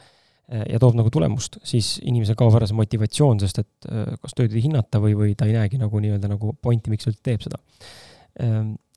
ja 0.47 0.79
toob 0.79 0.95
nagu 0.95 1.11
tulemust, 1.11 1.57
siis 1.67 1.97
inimesel 2.07 2.37
kaob 2.39 2.55
ära 2.55 2.67
see 2.69 2.77
motivatsioon, 2.77 3.41
sest 3.43 3.57
et 3.59 3.87
kas 4.21 4.35
tööd 4.37 4.53
ei 4.55 4.61
hinnata 4.63 5.01
või, 5.03 5.11
või 5.19 5.33
ta 5.35 5.43
ei 5.49 5.57
näegi 5.57 5.79
nagu 5.81 5.99
nii-öelda 5.99 6.29
nagu 6.31 6.53
pointi, 6.63 6.93
miks 6.93 7.03
ta 7.03 7.11
üldse 7.11 7.25
teeb 7.27 7.43
seda. 7.43 7.59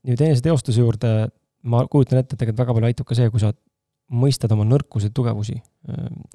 Nüüd 0.07 0.23
eneseteostuse 0.23 0.79
juurde. 0.79 1.11
Ma 1.67 1.83
kujutan 1.91 2.21
ette, 2.21 2.33
et 2.33 2.39
tegelikult 2.39 2.63
väga 2.63 2.75
palju 2.77 2.87
aitab 2.87 3.09
ka 3.09 3.17
see, 3.19 3.27
kui 3.33 3.43
sa 3.43 3.51
mõistad 4.15 4.53
oma 4.55 4.63
nõrkusi 4.65 5.11
ja 5.11 5.13
tugevusi. 5.13 5.59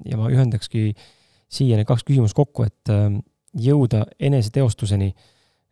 ja 0.04 0.20
ma 0.20 0.28
ühendakski 0.30 0.92
siia 1.48 1.78
need 1.78 1.88
kaks 1.88 2.04
küsimust 2.06 2.36
kokku, 2.36 2.66
et 2.66 2.92
ähm, 2.92 3.20
jõuda 3.56 4.04
eneseteostuseni, 4.18 5.12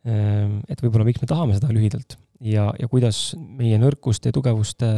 ähm, 0.08 0.60
et 0.68 0.82
võib-olla 0.82 1.06
miks 1.08 1.22
me 1.22 1.28
tahame 1.30 1.56
seda 1.56 1.72
lühidalt 1.74 2.16
ja, 2.44 2.68
ja 2.78 2.88
kuidas 2.90 3.34
meie 3.38 3.78
nõrkuste 3.80 4.30
ja 4.30 4.36
tugevuste 4.36 4.90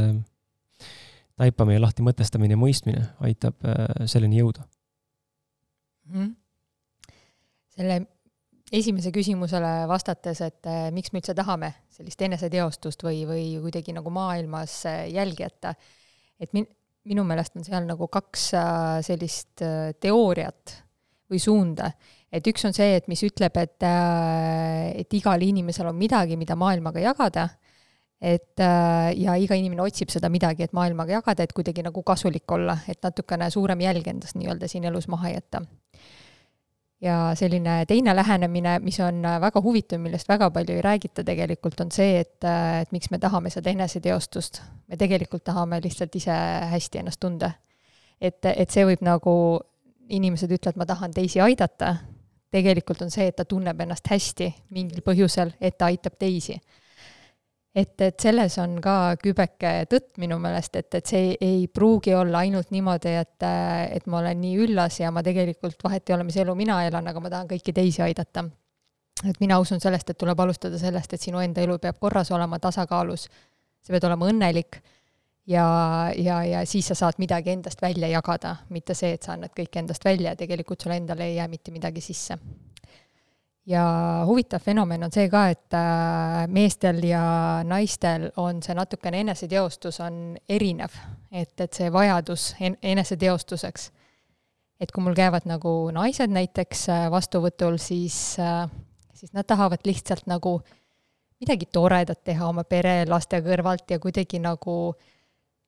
taipamine, 1.37 1.81
lahti 1.83 2.05
mõtestamine 2.07 2.57
ja 2.57 2.61
mõistmine 2.61 3.07
aitab 3.25 3.65
äh, 3.65 3.87
selleni 4.09 4.41
jõuda 4.41 4.67
mm. 6.13 6.31
selle 7.77 8.01
esimese 8.75 9.13
küsimusele 9.15 9.73
vastates, 9.87 10.41
et 10.43 10.67
eh, 10.67 10.89
miks 10.95 11.13
me 11.13 11.21
üldse 11.21 11.37
tahame 11.39 11.71
sellist 11.95 12.23
eneseteostust 12.27 13.05
või, 13.07 13.21
või 13.29 13.45
kuidagi 13.63 13.95
nagu 13.95 14.11
maailmas 14.11 14.81
eh, 14.91 15.05
jälgi 15.15 15.45
jätta, 15.45 15.77
et 16.43 16.51
min-, 16.57 16.67
minu 17.07 17.25
meelest 17.27 17.57
on 17.59 17.67
seal 17.67 17.87
nagu 17.87 18.09
kaks 18.13 18.49
äh, 18.59 18.99
sellist 19.07 19.63
äh, 19.65 19.93
teooriat 20.01 20.75
või 21.31 21.41
suunda. 21.43 21.91
et 22.33 22.47
üks 22.47 22.67
on 22.69 22.75
see, 22.77 22.97
et 22.99 23.07
mis 23.09 23.23
ütleb, 23.27 23.55
et, 23.63 23.79
äh, 23.87 24.91
et 25.03 25.15
igal 25.15 25.43
inimesel 25.43 25.89
on 25.91 25.97
midagi, 25.99 26.37
mida 26.39 26.57
maailmaga 26.59 27.03
jagada, 27.03 27.49
et 28.21 28.61
ja 29.17 29.35
iga 29.37 29.55
inimene 29.55 29.83
otsib 29.85 30.09
seda 30.09 30.31
midagi, 30.33 30.65
et 30.65 30.73
maailmaga 30.73 31.19
jagada, 31.19 31.45
et 31.45 31.53
kuidagi 31.53 31.85
nagu 31.85 32.03
kasulik 32.03 32.51
olla, 32.53 32.79
et 32.89 33.03
natukene 33.05 33.51
suurem 33.53 33.83
jälg 33.85 34.09
endast 34.09 34.39
nii-öelda 34.41 34.71
siin 34.73 34.89
elus 34.89 35.09
maha 35.13 35.35
jätta 35.35 35.61
ja 37.01 37.31
selline 37.35 37.85
teine 37.87 38.17
lähenemine, 38.17 38.79
mis 38.79 39.01
on 39.01 39.23
väga 39.41 39.61
huvitav, 39.63 40.01
millest 40.01 40.29
väga 40.29 40.51
palju 40.51 40.77
ei 40.77 40.83
räägita 40.83 41.25
tegelikult, 41.25 41.81
on 41.81 41.93
see, 41.93 42.21
et, 42.21 42.45
et 42.81 42.93
miks 42.93 43.11
me 43.11 43.19
tahame 43.19 43.51
seda 43.53 43.71
eneseteostust. 43.71 44.63
me 44.89 44.97
tegelikult 44.97 45.45
tahame 45.45 45.81
lihtsalt 45.85 46.17
ise 46.17 46.37
hästi 46.73 46.99
ennast 46.99 47.21
tunda. 47.21 47.51
et, 48.21 48.45
et 48.45 48.71
see 48.71 48.85
võib 48.85 49.05
nagu, 49.05 49.61
inimesed 50.09 50.51
ütlevad, 50.51 50.77
ma 50.81 50.87
tahan 50.87 51.13
teisi 51.13 51.41
aidata, 51.41 51.97
tegelikult 52.51 53.03
on 53.03 53.11
see, 53.11 53.27
et 53.29 53.37
ta 53.37 53.45
tunneb 53.45 53.81
ennast 53.81 54.09
hästi 54.09 54.55
mingil 54.71 55.03
põhjusel, 55.05 55.53
et 55.61 55.77
ta 55.79 55.91
aitab 55.93 56.17
teisi 56.19 56.57
et, 57.77 58.01
et 58.01 58.21
selles 58.21 58.57
on 58.63 58.79
ka 58.83 58.97
kübeke 59.21 59.73
tõtt 59.91 60.17
minu 60.23 60.39
meelest, 60.41 60.79
et, 60.81 60.89
et 60.97 61.13
see 61.13 61.35
ei 61.45 61.67
pruugi 61.69 62.15
olla 62.17 62.41
ainult 62.47 62.73
niimoodi, 62.73 63.13
et, 63.21 63.47
et 63.93 64.07
ma 64.11 64.23
olen 64.23 64.41
nii 64.41 64.63
üllas 64.65 65.01
ja 65.03 65.13
ma 65.13 65.23
tegelikult 65.27 65.85
vahet 65.85 66.09
ei 66.09 66.17
ole, 66.17 66.25
mis 66.29 66.39
elu 66.41 66.55
mina 66.57 66.81
elan, 66.87 67.13
aga 67.13 67.23
ma 67.23 67.33
tahan 67.33 67.51
kõiki 67.51 67.75
teisi 67.77 68.03
aidata. 68.07 68.47
et 69.29 69.41
mina 69.41 69.59
usun 69.61 69.81
sellest, 69.81 70.11
et 70.11 70.19
tuleb 70.19 70.41
alustada 70.41 70.79
sellest, 70.79 71.13
et 71.13 71.21
sinu 71.21 71.41
enda 71.41 71.61
elu 71.65 71.79
peab 71.79 71.99
korras 72.01 72.31
olema, 72.33 72.59
tasakaalus, 72.59 73.29
sa 73.85 73.93
pead 73.93 74.05
olema 74.09 74.29
õnnelik 74.33 74.81
ja, 75.47 75.67
ja, 76.17 76.43
ja 76.45 76.65
siis 76.67 76.89
sa 76.89 76.97
saad 76.97 77.21
midagi 77.21 77.53
endast 77.53 77.83
välja 77.83 78.09
jagada, 78.09 78.57
mitte 78.71 78.97
see, 78.97 79.13
et 79.17 79.23
sa 79.23 79.37
annad 79.37 79.53
kõik 79.57 79.77
endast 79.77 80.05
välja 80.05 80.33
ja 80.33 80.41
tegelikult 80.41 80.81
sulle 80.81 80.97
endale 80.97 81.29
ei 81.29 81.37
jää 81.37 81.49
mitte 81.49 81.77
midagi 81.77 82.01
sisse 82.01 82.39
ja 83.67 83.85
huvitav 84.27 84.63
fenomen 84.63 85.05
on 85.07 85.13
see 85.13 85.29
ka, 85.31 85.47
et 85.51 85.75
äh, 85.75 86.45
meestel 86.53 87.03
ja 87.07 87.23
naistel 87.67 88.29
on 88.41 88.63
see 88.63 88.77
natukene 88.79 89.25
eneseteostus 89.25 90.01
on 90.05 90.37
erinev, 90.49 90.95
et, 91.33 91.55
et 91.61 91.73
see 91.73 91.91
vajadus 91.93 92.53
en-, 92.61 92.79
eneseteostuseks. 92.83 93.91
et 94.81 94.93
kui 94.93 95.03
mul 95.03 95.17
käivad 95.17 95.47
nagu 95.49 95.91
naised 95.95 96.31
näiteks 96.31 96.89
äh, 96.93 97.07
vastuvõtul, 97.11 97.79
siis, 97.83 98.39
äh, 98.39 98.69
siis 99.15 99.33
nad 99.33 99.49
tahavad 99.49 99.83
lihtsalt 99.85 100.27
nagu 100.27 100.61
midagi 101.41 101.67
toredat 101.73 102.23
teha 102.25 102.49
oma 102.49 102.65
pere, 102.65 103.05
laste 103.09 103.41
kõrvalt 103.45 103.91
ja 103.91 103.99
kuidagi 103.99 104.39
nagu 104.41 104.77
äh, 104.95 105.16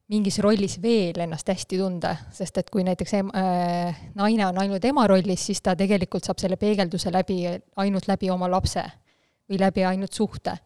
mingis 0.08 0.38
rollis 0.44 0.78
veel 0.82 1.20
ennast 1.20 1.50
hästi 1.52 1.78
tunda, 1.80 2.14
sest 2.32 2.62
et 2.62 2.70
kui 2.72 2.84
näiteks 2.86 3.12
em, 3.18 3.32
äh, 3.36 3.98
naine 4.16 4.46
on 4.46 4.62
ainult 4.62 4.84
ema 4.88 5.04
rollis, 5.10 5.44
siis 5.50 5.60
ta 5.64 5.76
tegelikult 5.76 6.24
saab 6.24 6.40
selle 6.40 6.56
peegelduse 6.60 7.12
läbi, 7.12 7.42
ainult 7.76 8.08
läbi 8.08 8.30
oma 8.32 8.48
lapse 8.50 8.84
või 9.48 9.60
läbi 9.60 9.84
ainult 9.84 10.16
suhte. 10.16 10.56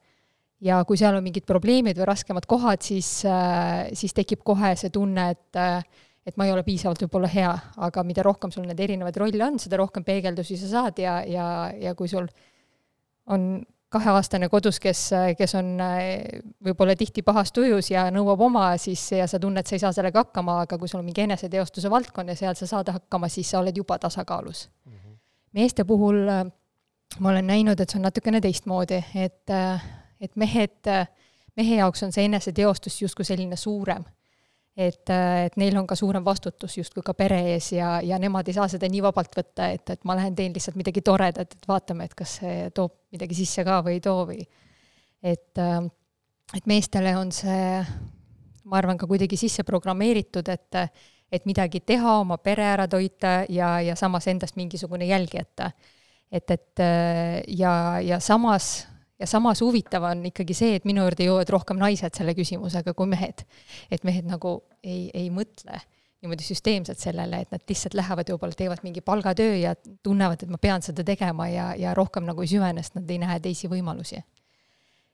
ja 0.62 0.84
kui 0.86 0.96
seal 0.96 1.16
on 1.18 1.24
mingid 1.24 1.42
probleemid 1.42 1.98
või 1.98 2.06
raskemad 2.06 2.46
kohad, 2.46 2.82
siis 2.86 3.24
äh,, 3.26 3.90
siis 3.98 4.14
tekib 4.14 4.44
kohe 4.46 4.76
see 4.78 4.90
tunne, 4.94 5.30
et 5.34 5.58
äh, 5.58 5.82
et 6.26 6.36
ma 6.38 6.46
ei 6.46 6.52
ole 6.54 6.62
piisavalt 6.62 7.02
võib-olla 7.02 7.26
hea, 7.26 7.50
aga 7.82 8.04
mida 8.06 8.22
rohkem 8.22 8.52
sul 8.54 8.66
neid 8.66 8.80
erinevaid 8.80 9.16
rolle 9.18 9.42
on, 9.42 9.58
seda 9.58 9.80
rohkem 9.80 10.04
peegeldusi 10.06 10.54
sa 10.60 10.68
saad 10.70 11.00
ja, 11.02 11.16
ja, 11.26 11.46
ja 11.74 11.94
kui 11.98 12.10
sul 12.10 12.28
on 13.34 13.56
kaheaastane 13.92 14.48
kodus, 14.52 14.78
kes, 14.82 15.02
kes 15.38 15.54
on 15.58 15.74
eh, 15.84 16.40
võib-olla 16.64 16.96
tihti 16.98 17.24
pahas 17.26 17.52
tujus 17.54 17.90
ja 17.92 18.06
nõuab 18.14 18.40
oma, 18.48 18.70
siis, 18.80 19.04
ja 19.16 19.26
sa 19.30 19.40
tunned, 19.42 19.68
sa 19.68 19.76
ei 19.76 19.82
saa 19.82 19.92
sellega 19.96 20.24
hakkama, 20.24 20.62
aga 20.66 20.78
kui 20.80 20.90
sul 20.90 21.02
on 21.02 21.08
mingi 21.08 21.24
eneseteostuse 21.26 21.90
valdkond 21.92 22.32
ja 22.32 22.38
seal 22.38 22.56
sa 22.58 22.68
saad 22.70 22.92
hakkama, 22.94 23.30
siis 23.32 23.52
sa 23.52 23.60
oled 23.60 23.76
juba 23.76 23.98
tasakaalus 24.02 24.68
mm. 24.84 24.92
-hmm. 24.92 25.18
meeste 25.58 25.84
puhul 25.84 26.22
eh, 26.28 26.44
ma 27.18 27.30
olen 27.34 27.46
näinud, 27.46 27.80
et 27.80 27.90
see 27.90 28.00
on 28.00 28.08
natukene 28.08 28.40
teistmoodi, 28.40 29.02
et, 29.14 29.50
eh, 29.50 29.84
et 30.20 30.36
mehed, 30.36 30.92
mehe 31.56 31.76
jaoks 31.76 32.02
on 32.02 32.12
see 32.12 32.24
eneseteostus 32.24 33.02
justkui 33.02 33.24
selline 33.24 33.56
suurem 33.56 34.04
et, 34.76 35.10
et 35.10 35.56
neil 35.60 35.76
on 35.76 35.86
ka 35.86 35.96
suurem 35.98 36.24
vastutus 36.24 36.78
justkui 36.78 37.04
ka 37.04 37.14
pere 37.16 37.38
ees 37.52 37.72
ja, 37.76 37.98
ja 38.04 38.18
nemad 38.20 38.48
ei 38.48 38.56
saa 38.56 38.68
seda 38.72 38.88
nii 38.88 39.02
vabalt 39.04 39.36
võtta, 39.36 39.68
et, 39.74 39.84
et 39.92 40.04
ma 40.08 40.16
lähen 40.16 40.36
teen 40.36 40.54
lihtsalt 40.54 40.78
midagi 40.80 41.04
toredat, 41.04 41.56
et 41.56 41.68
vaatame, 41.68 42.08
et 42.08 42.14
kas 42.16 42.38
see 42.40 42.68
toob 42.74 42.94
midagi 43.12 43.36
sisse 43.42 43.64
ka 43.68 43.82
või 43.84 43.98
ei 43.98 44.04
too 44.04 44.26
või 44.30 44.40
et, 45.22 45.62
et 46.56 46.70
meestele 46.70 47.14
on 47.18 47.32
see, 47.34 47.66
ma 48.64 48.78
arvan, 48.80 49.00
ka 49.00 49.08
kuidagi 49.10 49.38
sisse 49.40 49.66
programmeeritud, 49.68 50.48
et 50.52 50.84
et 51.32 51.46
midagi 51.48 51.80
teha, 51.80 52.18
oma 52.20 52.36
pere 52.36 52.66
ära 52.74 52.84
toita 52.92 53.46
ja, 53.48 53.78
ja 53.80 53.94
samas 53.96 54.26
endast 54.28 54.58
mingisugune 54.60 55.06
jälg 55.08 55.32
jätta. 55.32 55.70
et, 56.32 56.50
et 56.50 56.82
ja, 57.48 58.00
ja 58.04 58.20
samas 58.20 58.86
ja 59.22 59.26
samas 59.30 59.62
huvitav 59.62 60.04
on 60.10 60.26
ikkagi 60.32 60.54
see, 60.56 60.76
et 60.78 60.86
minu 60.88 61.04
juurde 61.06 61.26
jõuavad 61.28 61.50
rohkem 61.54 61.78
naised 61.78 62.18
selle 62.18 62.34
küsimusega 62.38 62.94
kui 62.98 63.10
mehed. 63.10 63.44
et 63.90 64.04
mehed 64.04 64.26
nagu 64.26 64.60
ei, 64.82 65.10
ei 65.14 65.30
mõtle 65.30 65.78
niimoodi 66.22 66.44
süsteemselt 66.46 67.00
sellele, 67.02 67.40
et 67.42 67.50
nad 67.50 67.62
lihtsalt 67.66 67.96
lähevad 67.98 68.28
võib-olla, 68.30 68.54
teevad 68.54 68.84
mingi 68.86 69.02
palgatöö 69.02 69.56
ja 69.58 69.72
tunnevad, 70.06 70.44
et 70.44 70.52
ma 70.54 70.58
pean 70.62 70.84
seda 70.84 71.02
tegema 71.06 71.48
ja, 71.50 71.72
ja 71.78 71.94
rohkem 71.98 72.26
nagu 72.28 72.44
ei 72.44 72.50
süvene, 72.50 72.82
sest 72.82 73.00
nad 73.00 73.10
ei 73.10 73.18
näe 73.22 73.40
teisi 73.42 73.70
võimalusi. 73.70 74.22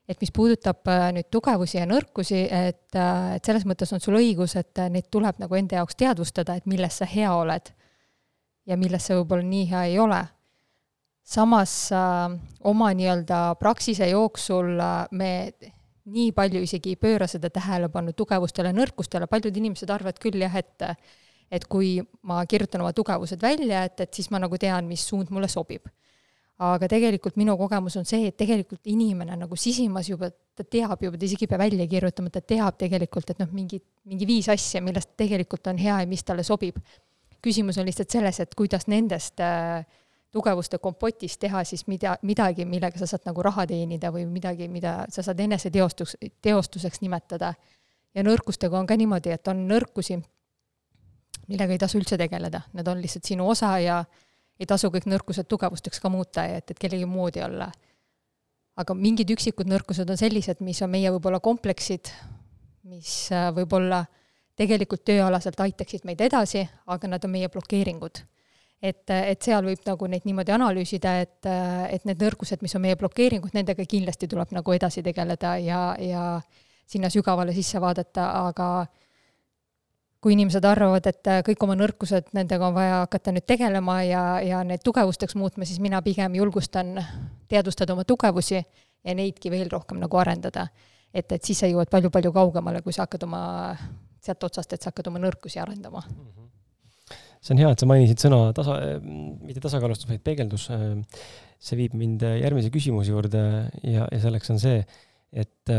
et 0.09 0.21
mis 0.21 0.31
puudutab 0.33 0.89
äh, 0.89 1.11
nüüd 1.13 1.27
tugevusi 1.29 1.77
ja 1.77 1.85
nõrkusi, 1.85 2.39
et, 2.49 2.95
äh, 2.97 3.35
et 3.37 3.45
selles 3.45 3.65
mõttes 3.69 3.93
on 3.93 4.01
sul 4.01 4.17
õigus, 4.17 4.55
et 4.57 4.81
äh, 4.81 4.89
neid 4.89 5.09
tuleb 5.13 5.37
nagu 5.41 5.55
enda 5.55 5.81
jaoks 5.81 5.97
teadvustada, 5.97 6.55
et 6.57 6.65
milles 6.65 6.97
sa 6.97 7.05
hea 7.05 7.29
oled 7.33 7.69
ja 8.65 8.77
milles 8.77 9.05
sa 9.05 9.17
võib-olla 9.19 9.45
nii 9.45 9.67
hea 9.69 9.83
ei 9.91 9.99
ole 10.01 10.23
samas 11.29 11.91
äh, 11.93 12.39
oma 12.65 12.89
nii-öelda 12.97 13.55
praksise 13.61 14.09
jooksul 14.09 14.79
äh, 14.81 15.05
me 15.11 15.31
nii 16.09 16.31
palju 16.33 16.63
isegi 16.65 16.95
ei 16.95 16.99
pööra 16.99 17.27
seda 17.29 17.51
tähelepanu 17.53 18.15
tugevustele, 18.17 18.71
nõrkustele, 18.73 19.27
paljud 19.29 19.57
inimesed 19.61 19.89
arvavad 19.93 20.17
küll 20.21 20.41
jah, 20.41 20.55
et 20.57 20.89
et 21.49 21.65
kui 21.65 21.95
ma 22.29 22.43
kirjutan 22.45 22.83
oma 22.83 22.91
tugevused 22.93 23.41
välja, 23.41 23.81
et, 23.87 24.03
et 24.05 24.13
siis 24.13 24.29
ma 24.29 24.37
nagu 24.41 24.57
tean, 24.61 24.85
mis 24.85 25.01
suund 25.05 25.31
mulle 25.33 25.49
sobib. 25.49 25.87
aga 26.59 26.89
tegelikult 26.91 27.37
minu 27.39 27.53
kogemus 27.55 27.95
on 27.95 28.03
see, 28.05 28.27
et 28.27 28.35
tegelikult 28.37 28.89
inimene 28.91 29.37
nagu 29.39 29.55
sisimas 29.55 30.09
juba, 30.09 30.27
ta 30.29 30.65
teab 30.67 30.99
juba, 31.05 31.17
ta 31.17 31.25
isegi 31.25 31.45
ei 31.47 31.51
pea 31.53 31.59
välja 31.61 31.85
kirjutama, 31.87 32.29
ta 32.29 32.41
teab 32.43 32.75
tegelikult, 32.77 33.29
et 33.31 33.39
noh, 33.39 33.47
mingi, 33.55 33.79
mingi 34.03 34.27
viis 34.27 34.49
asja, 34.51 34.81
millest 34.83 35.13
tegelikult 35.17 35.71
on 35.71 35.79
hea 35.79 36.01
ja 36.03 36.09
mis 36.09 36.25
talle 36.27 36.43
sobib. 36.43 36.81
küsimus 37.41 37.77
on 37.79 37.87
lihtsalt 37.87 38.11
selles, 38.11 38.41
et 38.43 38.55
kuidas 38.59 38.89
nendest 38.91 39.39
äh, 39.39 39.85
tugevuste 40.31 40.77
kompotist 40.77 41.39
teha 41.39 41.63
siis 41.63 41.85
mida, 41.87 42.15
midagi, 42.21 42.65
millega 42.65 43.01
sa 43.01 43.07
saad 43.09 43.25
nagu 43.29 43.43
raha 43.45 43.65
teenida 43.69 44.11
või 44.13 44.25
midagi, 44.29 44.67
mida 44.69 45.03
sa 45.09 45.23
saad 45.25 45.39
eneseteostus, 45.39 46.17
teostuseks 46.41 47.01
nimetada. 47.01 47.53
ja 48.15 48.23
nõrkustega 48.25 48.77
on 48.77 48.87
ka 48.89 48.97
niimoodi, 48.97 49.29
et 49.29 49.47
on 49.47 49.67
nõrkusi, 49.69 50.17
millega 51.47 51.73
ei 51.73 51.81
tasu 51.81 51.99
üldse 51.99 52.17
tegeleda, 52.17 52.61
need 52.73 52.87
on 52.87 53.01
lihtsalt 53.01 53.25
sinu 53.25 53.49
osa 53.49 53.77
ja 53.79 54.03
ei 54.59 54.65
tasu 54.65 54.89
kõik 54.89 55.05
nõrkused 55.05 55.47
tugevusteks 55.47 55.99
ka 55.99 56.09
muuta, 56.09 56.45
et, 56.45 56.71
et 56.71 56.79
kellegi 56.79 57.05
moodi 57.05 57.43
olla. 57.45 57.71
aga 58.79 58.93
mingid 58.95 59.29
üksikud 59.29 59.67
nõrkused 59.67 60.09
on 60.09 60.17
sellised, 60.17 60.61
mis 60.61 60.81
on 60.81 60.89
meie 60.89 61.11
võib-olla 61.11 61.39
kompleksid, 61.39 62.11
mis 62.83 63.31
äh, 63.31 63.49
võib-olla 63.53 64.05
tegelikult 64.55 65.03
tööalaselt 65.05 65.59
aitaksid 65.59 66.05
meid 66.05 66.21
edasi, 66.21 66.67
aga 66.87 67.07
nad 67.07 67.25
on 67.25 67.31
meie 67.31 67.49
blokeeringud 67.49 68.21
et, 68.81 69.03
et 69.11 69.41
seal 69.43 69.65
võib 69.67 69.83
nagu 69.85 70.07
neid 70.11 70.25
niimoodi 70.27 70.53
analüüsida, 70.55 71.15
et, 71.23 71.49
et 71.91 72.07
need 72.07 72.23
nõrgused, 72.23 72.63
mis 72.63 72.75
on 72.75 72.83
meie 72.85 72.97
blokeeringud, 72.99 73.53
nendega 73.55 73.85
kindlasti 73.85 74.29
tuleb 74.31 74.53
nagu 74.55 74.75
edasi 74.75 75.03
tegeleda 75.05 75.57
ja, 75.63 75.81
ja 75.99 76.23
sinna 76.89 77.11
sügavale 77.13 77.53
sisse 77.55 77.81
vaadata, 77.81 78.29
aga 78.47 78.69
kui 80.19 80.33
inimesed 80.35 80.65
arvavad, 80.67 81.05
et 81.07 81.31
kõik 81.47 81.63
oma 81.63 81.77
nõrkused, 81.79 82.33
nendega 82.35 82.67
on 82.67 82.75
vaja 82.75 83.01
hakata 83.05 83.31
nüüd 83.35 83.47
tegelema 83.47 84.01
ja, 84.03 84.23
ja 84.43 84.63
need 84.67 84.83
tugevusteks 84.83 85.37
muutma, 85.39 85.67
siis 85.67 85.79
mina 85.83 86.01
pigem 86.03 86.35
julgustan 86.35 86.97
teadvustada 87.51 87.95
oma 87.95 88.03
tugevusi 88.07 88.59
ja 88.59 89.15
neidki 89.15 89.51
veel 89.51 89.71
rohkem 89.71 89.99
nagu 90.01 90.19
arendada. 90.19 90.67
et, 91.13 91.31
et 91.31 91.43
siis 91.43 91.59
sa 91.59 91.67
jõuad 91.67 91.89
palju-palju 91.89 92.31
kaugemale, 92.35 92.83
kui 92.83 92.93
sa 92.93 93.07
hakkad 93.07 93.23
oma, 93.25 93.41
sealt 94.21 94.43
otsast, 94.43 94.73
et 94.73 94.81
sa 94.81 94.91
hakkad 94.91 95.07
oma 95.07 95.23
nõrkusi 95.23 95.59
arendama 95.59 96.03
mm. 96.05 96.27
-hmm 96.27 96.48
see 97.39 97.55
on 97.55 97.61
hea, 97.63 97.71
et 97.71 97.81
sa 97.81 97.87
mainisid 97.89 98.21
sõna 98.21 98.39
tasa, 98.55 98.77
mitte 99.01 99.61
tasakaalustus, 99.63 100.09
vaid 100.09 100.23
peegeldus. 100.25 100.69
see 101.59 101.75
viib 101.75 101.95
mind 101.99 102.23
järgmise 102.23 102.71
küsimuse 102.71 103.11
juurde 103.11 103.43
ja, 103.83 104.05
ja 104.07 104.19
selleks 104.23 104.51
on 104.53 104.59
see, 104.61 104.79
et 105.35 105.71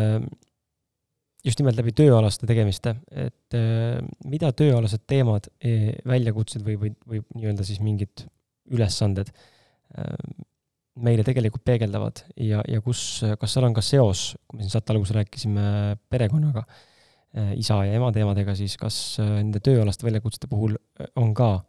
just 1.44 1.61
nimelt 1.61 1.78
läbi 1.78 1.94
tööalaste 1.96 2.48
tegemiste, 2.48 2.94
et 3.08 3.56
mida 4.28 4.50
tööalased 4.52 5.06
teemad, 5.08 5.48
e, 5.56 5.94
väljakutsed 6.04 6.64
või, 6.66 6.76
või, 6.82 6.92
või 7.08 7.22
nii-öelda 7.38 7.64
siis 7.64 7.80
mingid 7.84 8.26
ülesanded 8.70 9.32
meile 11.00 11.24
tegelikult 11.24 11.64
peegeldavad 11.66 12.24
ja, 12.36 12.61
ja 12.68 12.80
kus, 12.84 13.22
kas 13.40 13.54
seal 13.54 13.66
on 13.66 13.74
ka 13.76 13.82
seos, 13.84 14.34
kui 14.46 14.58
me 14.58 14.66
siin 14.66 14.74
saate 14.74 14.94
alguses 14.94 15.16
rääkisime 15.16 15.64
perekonnaga 16.12 16.64
isa 17.57 17.76
ja 17.87 17.95
ema 17.95 18.11
teemadega, 18.12 18.55
siis 18.59 18.76
kas 18.81 18.97
äh, 19.22 19.28
nende 19.39 19.62
tööalaste 19.62 20.07
väljakutsete 20.07 20.51
puhul 20.51 20.74
äh, 20.74 21.07
on 21.20 21.35
ka 21.35 21.61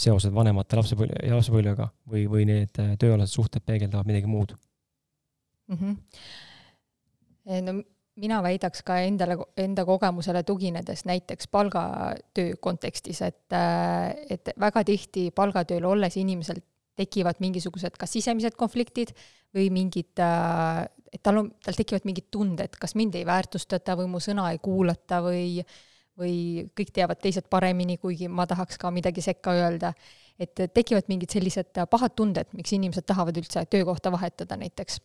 seosed 0.00 0.32
vanemate 0.32 0.78
lapsepõlve 0.78 1.22
ja 1.26 1.36
lapsepõlvega 1.36 1.88
või, 2.08 2.26
või 2.30 2.46
need 2.48 2.72
tööalased 2.72 3.34
suhted 3.34 3.64
peegeldavad 3.66 4.08
midagi 4.08 4.30
muud 4.30 4.54
mm? 5.68 5.76
-hmm. 5.76 5.96
no 7.66 7.74
mina 8.20 8.40
väidaks 8.44 8.82
ka 8.86 9.00
endale, 9.04 9.36
enda 9.56 9.84
kogemusele 9.88 10.42
tuginedes 10.46 11.04
näiteks 11.08 11.48
palgatöö 11.48 12.56
kontekstis, 12.60 13.22
et, 13.22 13.56
et 14.30 14.52
väga 14.60 14.84
tihti 14.84 15.30
palgatööl 15.34 15.84
olles 15.88 16.16
inimesel 16.16 16.60
tekivad 17.00 17.40
mingisugused 17.40 17.96
kas 17.98 18.12
sisemised 18.16 18.56
konfliktid 18.60 19.14
või 19.56 19.70
mingid, 19.74 20.12
äh, 20.20 20.84
et 21.12 21.22
tal 21.22 21.40
on, 21.42 21.52
tal 21.64 21.76
tekivad 21.76 22.06
mingid 22.06 22.28
tunded, 22.30 22.76
kas 22.80 22.94
mind 22.94 23.16
ei 23.18 23.26
väärtustata 23.26 23.96
või 23.98 24.10
mu 24.12 24.20
sõna 24.22 24.50
ei 24.52 24.60
kuulata 24.62 25.22
või 25.24 25.62
või 26.20 26.66
kõik 26.76 26.90
teavad 26.92 27.20
teised 27.22 27.46
paremini, 27.48 27.96
kuigi 27.96 28.28
ma 28.28 28.44
tahaks 28.46 28.76
ka 28.78 28.90
midagi 28.92 29.22
sekka 29.24 29.54
öelda. 29.56 29.94
et 30.40 30.56
tekivad 30.72 31.04
mingid 31.08 31.28
sellised 31.28 31.76
pahad 31.90 32.14
tunded, 32.16 32.48
miks 32.56 32.72
inimesed 32.72 33.04
tahavad 33.04 33.36
üldse 33.36 33.64
töökohta 33.68 34.12
vahetada 34.12 34.56
näiteks. 34.56 35.00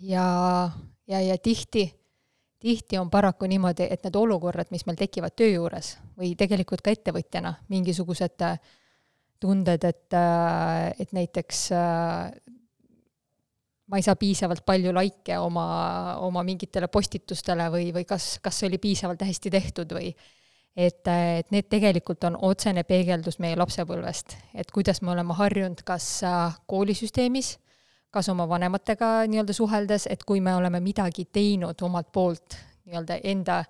ja, 0.00 0.70
ja, 1.06 1.20
ja 1.20 1.38
tihti 1.38 1.94
tihti 2.58 2.98
on 2.98 3.10
paraku 3.10 3.46
niimoodi, 3.46 3.86
et 3.90 4.04
need 4.04 4.16
olukorrad, 4.16 4.66
mis 4.70 4.84
meil 4.86 4.98
tekivad 4.98 5.36
töö 5.36 5.52
juures 5.52 5.96
või 6.18 6.34
tegelikult 6.38 6.82
ka 6.82 6.90
ettevõtjana, 6.90 7.54
mingisugused 7.68 8.42
tunded, 9.38 9.84
et, 9.84 10.16
et 10.98 11.12
näiteks 11.14 11.68
ma 13.88 13.96
ei 13.96 14.04
saa 14.04 14.16
piisavalt 14.20 14.64
palju 14.68 14.92
likee 14.94 15.38
oma, 15.40 16.16
oma 16.24 16.42
mingitele 16.44 16.90
postitustele 16.92 17.70
või, 17.72 17.92
või 17.94 18.04
kas, 18.08 18.36
kas 18.42 18.60
see 18.60 18.68
oli 18.68 18.80
piisavalt 18.82 19.22
hästi 19.24 19.52
tehtud 19.54 19.94
või 19.96 20.10
et, 20.76 21.00
et 21.08 21.50
need 21.54 21.70
tegelikult 21.72 22.24
on 22.28 22.36
otsene 22.50 22.84
peegeldus 22.84 23.40
meie 23.42 23.56
lapsepõlvest, 23.58 24.36
et 24.54 24.70
kuidas 24.74 25.00
me 25.02 25.14
oleme 25.14 25.36
harjunud 25.38 25.82
kas 25.88 26.10
koolisüsteemis 26.68 27.56
kas 28.10 28.28
oma 28.32 28.48
vanematega 28.48 29.26
nii-öelda 29.28 29.52
suheldes, 29.52 30.06
et 30.10 30.24
kui 30.24 30.40
me 30.40 30.54
oleme 30.56 30.80
midagi 30.80 31.26
teinud 31.32 31.82
omalt 31.84 32.12
poolt 32.12 32.56
nii-öelda 32.88 33.20
enda 33.24 33.62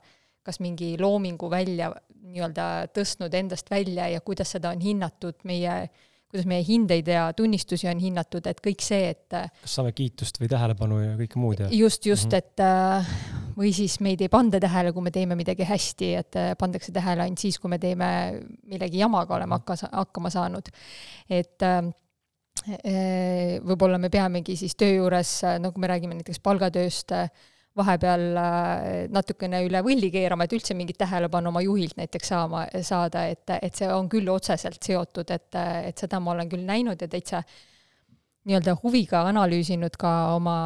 kas 0.47 0.61
mingi 0.65 0.95
loomingu 1.01 1.51
välja 1.51 1.91
nii-öelda 2.29 2.89
tõstnud 2.95 3.35
endast 3.35 3.71
välja 3.71 4.09
ja 4.13 4.21
kuidas 4.21 4.55
seda 4.55 4.71
on 4.75 4.81
hinnatud, 4.81 5.41
meie, 5.49 5.89
kuidas 6.29 6.49
meie 6.49 6.65
hindeid 6.65 7.09
ja 7.09 7.29
tunnistusi 7.37 7.89
on 7.89 8.01
hinnatud, 8.03 8.45
et 8.51 8.59
kõik 8.65 8.83
see, 8.85 9.13
et 9.15 9.33
kas 9.33 9.77
saame 9.79 9.95
kiitust 9.97 10.37
või 10.43 10.51
tähelepanu 10.53 10.99
ja 11.01 11.15
kõike 11.17 11.41
muud 11.41 11.63
ja 11.63 11.69
just, 11.73 12.05
just 12.07 12.29
mm, 12.29 12.35
-hmm. 12.35 12.39
et 12.39 12.61
äh, 12.61 13.55
või 13.57 13.73
siis 13.77 13.97
meid 14.05 14.21
ei 14.21 14.29
panda 14.29 14.61
tähele, 14.61 14.93
kui 14.93 15.07
me 15.07 15.13
teeme 15.15 15.39
midagi 15.39 15.65
hästi, 15.65 16.11
et 16.21 16.37
äh, 16.37 16.51
pandakse 16.59 16.93
tähele 16.93 17.25
ainult 17.25 17.41
siis, 17.41 17.59
kui 17.59 17.73
me 17.73 17.79
teeme 17.81 18.11
millegi 18.69 19.01
jamaga 19.01 19.39
oleme 19.39 19.57
hakka, 19.57 19.79
hakkama 19.93 20.31
saanud. 20.31 20.69
et 21.31 21.65
äh, 21.65 21.89
võib-olla 23.65 23.99
me 23.99 24.11
peamegi 24.11 24.57
siis 24.57 24.77
töö 24.77 24.99
juures, 24.99 25.31
no 25.63 25.73
kui 25.73 25.81
me 25.81 25.89
räägime 25.89 26.19
näiteks 26.19 26.41
palgatööst, 26.45 27.15
vahepeal 27.79 28.27
natukene 29.15 29.63
üle 29.67 29.81
võlli 29.87 30.11
keerama, 30.15 30.45
et 30.45 30.59
üldse 30.59 30.77
mingit 30.77 30.99
tähelepanu 31.01 31.53
oma 31.53 31.63
juhilt 31.65 31.97
näiteks 31.99 32.35
saama, 32.35 32.67
saada, 32.83 33.25
et, 33.31 33.47
et 33.63 33.79
see 33.79 33.89
on 33.93 34.11
küll 34.13 34.29
otseselt 34.33 34.83
seotud, 34.85 35.31
et, 35.35 35.59
et 35.89 36.05
seda 36.07 36.21
ma 36.21 36.35
olen 36.35 36.51
küll 36.51 36.67
näinud 36.69 37.01
ja 37.01 37.11
täitsa 37.11 37.43
nii-öelda 38.49 38.75
huviga 38.83 39.23
analüüsinud 39.29 39.97
ka 40.01 40.11
oma 40.37 40.59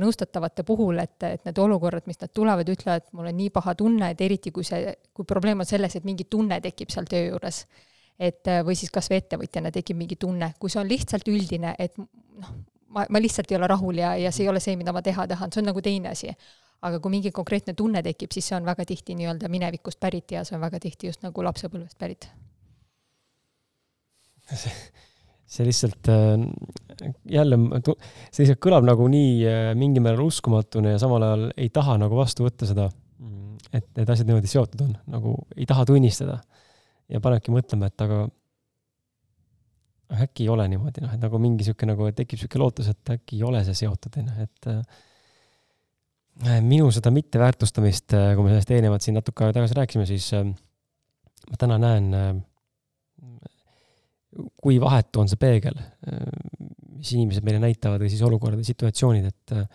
nõustatavate 0.00 0.64
puhul, 0.68 1.00
et, 1.00 1.16
et 1.24 1.44
need 1.48 1.60
olukorrad, 1.62 2.04
mis 2.10 2.20
nad 2.20 2.32
tulevad, 2.34 2.68
ütlevad, 2.68 3.06
et 3.06 3.16
mul 3.16 3.30
on 3.30 3.38
nii 3.38 3.52
paha 3.54 3.74
tunne, 3.78 4.10
et 4.12 4.24
eriti 4.24 4.52
kui 4.54 4.66
see, 4.66 4.92
kui 5.16 5.28
probleem 5.28 5.64
on 5.64 5.68
selles, 5.68 5.96
et 5.96 6.08
mingi 6.08 6.28
tunne 6.28 6.60
tekib 6.64 6.92
seal 6.92 7.08
töö 7.08 7.30
juures. 7.30 7.62
Et 8.18 8.50
äh, 8.50 8.64
või 8.66 8.74
siis 8.76 8.90
kas 8.90 9.08
või 9.12 9.20
ettevõtjana 9.22 9.70
tekib 9.72 9.96
mingi 10.00 10.18
tunne, 10.20 10.50
kui 10.58 10.72
see 10.72 10.82
on 10.82 10.90
lihtsalt 10.90 11.28
üldine, 11.30 11.76
et 11.78 11.96
noh, 11.96 12.52
ma, 12.94 13.04
ma 13.08 13.22
lihtsalt 13.22 13.52
ei 13.52 13.58
ole 13.58 13.68
rahul 13.70 14.00
ja, 14.00 14.14
ja 14.20 14.32
see 14.34 14.46
ei 14.46 14.52
ole 14.52 14.62
see, 14.64 14.76
mida 14.80 14.94
ma 14.94 15.02
teha 15.04 15.26
tahan, 15.30 15.52
see 15.52 15.62
on 15.62 15.70
nagu 15.70 15.84
teine 15.84 16.12
asi. 16.14 16.32
aga 16.78 17.00
kui 17.02 17.10
mingi 17.10 17.32
konkreetne 17.34 17.72
tunne 17.74 18.04
tekib, 18.06 18.30
siis 18.30 18.46
see 18.50 18.54
on 18.54 18.68
väga 18.68 18.84
tihti 18.86 19.16
nii-öelda 19.18 19.48
minevikust 19.50 19.98
pärit 19.98 20.30
ja 20.30 20.44
see 20.46 20.54
on 20.54 20.62
väga 20.62 20.78
tihti 20.84 21.10
just 21.10 21.24
nagu 21.26 21.42
lapsepõlvest 21.42 21.98
pärit. 21.98 22.28
see, 24.54 25.66
lihtsalt 25.66 26.08
äh, 26.12 26.38
jälle, 27.38 27.58
see 28.30 28.44
lihtsalt 28.44 28.62
kõlab 28.62 28.86
nagu 28.86 29.08
nii 29.10 29.34
äh, 29.42 29.74
mingil 29.78 30.06
määral 30.06 30.28
uskumatuna 30.28 30.94
ja 30.94 31.02
samal 31.02 31.26
ajal 31.26 31.44
ei 31.56 31.68
taha 31.74 31.98
nagu 32.04 32.16
vastu 32.16 32.46
võtta 32.46 32.68
seda, 32.70 32.88
et 33.74 33.88
need 33.98 34.08
asjad 34.08 34.28
niimoodi 34.30 34.50
seotud 34.50 34.86
on, 34.86 34.94
nagu 35.10 35.34
ei 35.56 35.66
taha 35.68 35.84
tunnistada 35.88 36.38
ja 37.10 37.20
panebki 37.24 37.52
mõtlema, 37.52 37.90
et 37.90 38.06
aga 38.06 38.22
äkki 40.08 40.46
ei 40.46 40.52
ole 40.52 40.68
niimoodi, 40.72 41.02
noh, 41.04 41.12
et 41.14 41.22
nagu 41.22 41.40
mingi 41.42 41.62
niisugune 41.62 41.92
nagu 41.94 42.08
tekib 42.16 42.38
niisugune 42.38 42.64
lootus, 42.64 42.88
et 42.92 43.14
äkki 43.16 43.38
ei 43.38 43.46
ole 43.48 43.62
see 43.66 43.76
seotud, 43.82 44.18
on 44.20 44.30
ju, 44.30 44.46
et 44.46 44.70
äh, 44.72 46.60
minu 46.64 46.90
seda 46.94 47.12
mitteväärtustamist, 47.14 48.14
äh, 48.16 48.30
kui 48.36 48.46
me 48.46 48.54
sellest 48.54 48.72
eelnevalt 48.76 49.04
siin 49.04 49.18
natuke 49.18 49.44
aega 49.44 49.58
tagasi 49.58 49.78
rääkisime, 49.78 50.06
siis 50.08 50.30
äh, 50.38 50.46
ma 51.50 51.60
täna 51.60 51.80
näen 51.82 52.08
äh,, 52.16 52.30
kui 54.62 54.78
vahetu 54.80 55.24
on 55.24 55.30
see 55.30 55.40
peegel 55.40 55.76
äh,, 55.78 56.24
mis 56.98 57.12
inimesed 57.14 57.46
meile 57.46 57.60
näitavad 57.62 58.02
või 58.02 58.10
siis 58.12 58.24
olukorrad 58.26 58.62
ja 58.62 58.70
situatsioonid, 58.72 59.28
et 59.28 59.56
äh, 59.56 59.68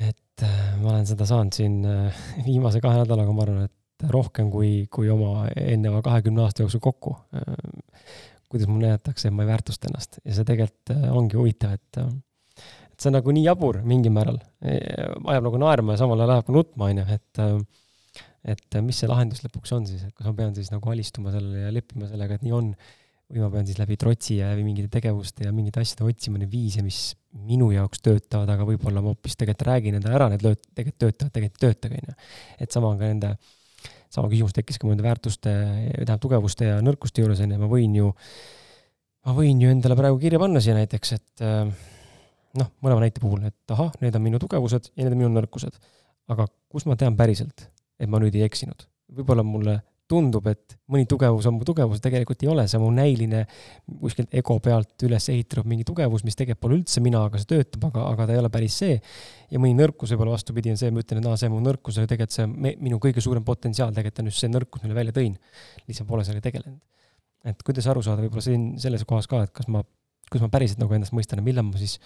et 0.00 0.44
äh, 0.46 0.58
ma 0.80 0.92
olen 0.94 1.06
seda 1.08 1.26
saanud 1.28 1.54
siin 1.56 1.80
äh, 1.86 2.24
viimase 2.48 2.82
kahe 2.82 3.02
nädalaga, 3.02 3.34
ma 3.34 3.46
arvan, 3.46 3.68
et 3.68 4.08
rohkem 4.12 4.50
kui, 4.50 4.88
kui 4.90 5.10
oma 5.12 5.46
eelneva 5.54 6.00
kahekümne 6.02 6.42
aasta 6.42 6.64
jooksul 6.64 6.80
kokku. 6.82 7.12
Kuidas 8.52 8.70
mulle 8.70 8.90
näidatakse, 8.90 9.28
et 9.28 9.36
ma 9.36 9.46
ei 9.46 9.52
väärtusta 9.52 9.88
ennast 9.90 10.20
ja 10.22 10.36
see 10.36 10.48
tegelikult 10.48 10.94
äh, 10.94 11.04
ongi 11.16 11.38
huvitav, 11.38 11.76
et, 11.78 12.00
äh, 12.00 12.64
et 12.92 12.96
see 13.00 13.10
on 13.10 13.16
nagu 13.18 13.34
nii 13.34 13.44
jabur 13.46 13.80
mingil 13.88 14.14
määral, 14.14 14.40
e, 14.60 14.78
ajab 15.34 15.48
nagu 15.48 15.62
naerma 15.62 15.96
ja 15.96 16.02
samal 16.02 16.20
ajal 16.20 16.36
ajab 16.36 16.50
nutma, 16.56 16.90
on 16.90 17.02
ju, 17.02 17.06
et 17.16 17.42
äh, 17.42 17.54
et 18.52 18.80
mis 18.82 18.98
see 18.98 19.06
lahendus 19.06 19.44
lõpuks 19.44 19.70
on 19.76 19.86
siis, 19.86 20.02
et 20.02 20.14
kas 20.18 20.26
ma 20.26 20.34
pean 20.34 20.56
siis 20.56 20.72
nagu 20.72 20.90
alistuma 20.90 21.30
sellele 21.30 21.62
ja 21.62 21.70
leppima 21.74 22.08
sellega, 22.10 22.36
et 22.36 22.42
nii 22.42 22.54
on, 22.56 22.72
või 23.32 23.44
ma 23.44 23.48
pean 23.54 23.68
siis 23.68 23.78
läbi 23.78 23.96
trotsi 23.96 24.40
ja 24.40 24.50
läbi 24.50 24.64
mingite 24.66 24.90
tegevuste 24.92 25.46
ja 25.46 25.52
mingite 25.54 25.80
asjade 25.80 26.08
otsima 26.10 26.40
neid 26.42 26.50
viise, 26.52 26.82
mis 26.84 26.98
minu 27.46 27.70
jaoks 27.72 28.02
töötavad, 28.02 28.50
aga 28.50 28.66
võib-olla 28.68 29.00
ma 29.00 29.14
hoopis 29.14 29.38
tegelikult 29.38 29.68
räägin 29.70 29.96
endale 30.00 30.18
ära, 30.18 30.28
need 30.32 30.42
lööt-, 30.44 30.66
tegelikult 30.74 31.04
töötavad, 31.06 31.32
tegelikult 31.38 31.62
ei 31.62 31.68
töötagi, 31.68 32.02
on 32.02 32.10
ju. 32.10 32.30
et 32.66 32.74
sama 32.74 32.90
on 32.90 32.98
ka 32.98 33.12
nende 33.12 33.30
äh, 33.36 33.61
sama 34.12 34.30
küsimus 34.32 34.54
tekkis 34.56 34.78
ka 34.80 34.88
nende 34.88 35.04
väärtuste, 35.06 35.52
tähendab 35.94 36.20
tugevuste 36.22 36.68
ja 36.68 36.80
nõrkuste 36.84 37.24
juures 37.24 37.40
onju, 37.44 37.58
ma 37.60 37.70
võin 37.70 37.96
ju, 37.96 38.10
ma 39.26 39.36
võin 39.36 39.62
ju 39.62 39.72
endale 39.72 39.96
praegu 39.98 40.20
kirja 40.22 40.40
panna 40.42 40.62
siia 40.62 40.76
näiteks, 40.76 41.14
et 41.16 41.44
äh, 41.46 41.70
noh, 42.60 42.72
mõlema 42.84 43.06
näite 43.06 43.22
puhul, 43.22 43.44
et 43.48 43.74
ahah, 43.74 43.92
need 44.04 44.16
on 44.18 44.24
minu 44.24 44.40
tugevused 44.42 44.90
ja 44.92 45.04
need 45.04 45.14
on 45.16 45.22
minu 45.24 45.32
nõrkused. 45.36 45.78
aga 46.32 46.46
kust 46.72 46.86
ma 46.88 46.96
tean 46.96 47.16
päriselt, 47.18 47.66
et 48.00 48.08
ma 48.08 48.20
nüüd 48.22 48.36
ei 48.38 48.44
eksinud? 48.46 48.88
võib-olla 49.12 49.44
mulle 49.44 49.80
tundub, 50.10 50.46
et 50.50 50.74
mõni 50.92 51.06
tugevus 51.08 51.46
on 51.48 51.56
mu 51.56 51.66
tugevus, 51.66 52.00
tegelikult 52.02 52.42
ei 52.44 52.50
ole, 52.52 52.64
see 52.68 52.78
on 52.78 52.84
mu 52.84 52.90
näiline 52.94 53.44
kuskilt 54.02 54.34
ego 54.38 54.58
pealt 54.62 55.04
üles 55.06 55.28
ehitatud 55.32 55.68
mingi 55.68 55.86
tugevus, 55.88 56.24
mis 56.26 56.36
tegelikult 56.38 56.62
pole 56.66 56.78
üldse 56.80 57.02
mina, 57.04 57.22
aga 57.28 57.40
see 57.40 57.48
töötab, 57.54 57.86
aga, 57.88 58.04
aga 58.10 58.26
ta 58.28 58.36
ei 58.36 58.42
ole 58.42 58.50
päris 58.52 58.76
see. 58.82 58.98
ja 59.52 59.62
mõni 59.62 59.76
nõrkus 59.78 60.12
võib-olla 60.12 60.36
vastupidi 60.36 60.72
on 60.72 60.80
see, 60.80 60.92
ma 60.92 61.04
ütlen, 61.04 61.22
et 61.22 61.30
aa, 61.30 61.38
see 61.40 61.48
on 61.48 61.56
mu 61.56 61.62
nõrkus, 61.64 61.98
aga 62.00 62.10
tegelikult 62.12 62.36
see 62.36 62.48
me, 62.50 62.74
minu 62.82 63.00
kõige 63.02 63.24
suurem 63.24 63.46
potentsiaal 63.46 63.94
tegelikult 63.96 64.24
on 64.24 64.32
just 64.32 64.44
see 64.44 64.52
nõrkus, 64.52 64.84
mille 64.84 64.98
välja 64.98 65.16
tõin. 65.16 65.38
lihtsalt 65.88 66.08
pole 66.08 66.26
sellega 66.28 66.48
tegelenud. 66.50 66.80
et 67.48 67.66
kuidas 67.66 67.88
aru 67.90 68.04
saada 68.04 68.22
võib-olla 68.24 68.44
siin 68.44 68.72
selles 68.82 69.04
kohas 69.08 69.30
ka, 69.30 69.44
et 69.46 69.54
kas 69.54 69.68
ma, 69.72 69.82
kus 70.30 70.44
ma 70.44 70.50
päriselt 70.52 70.82
nagu 70.82 70.94
endast 70.94 71.14
mõistan, 71.16 71.40
et 71.40 71.46
millal 71.46 71.66
ma 71.70 71.80
siis, 71.80 71.98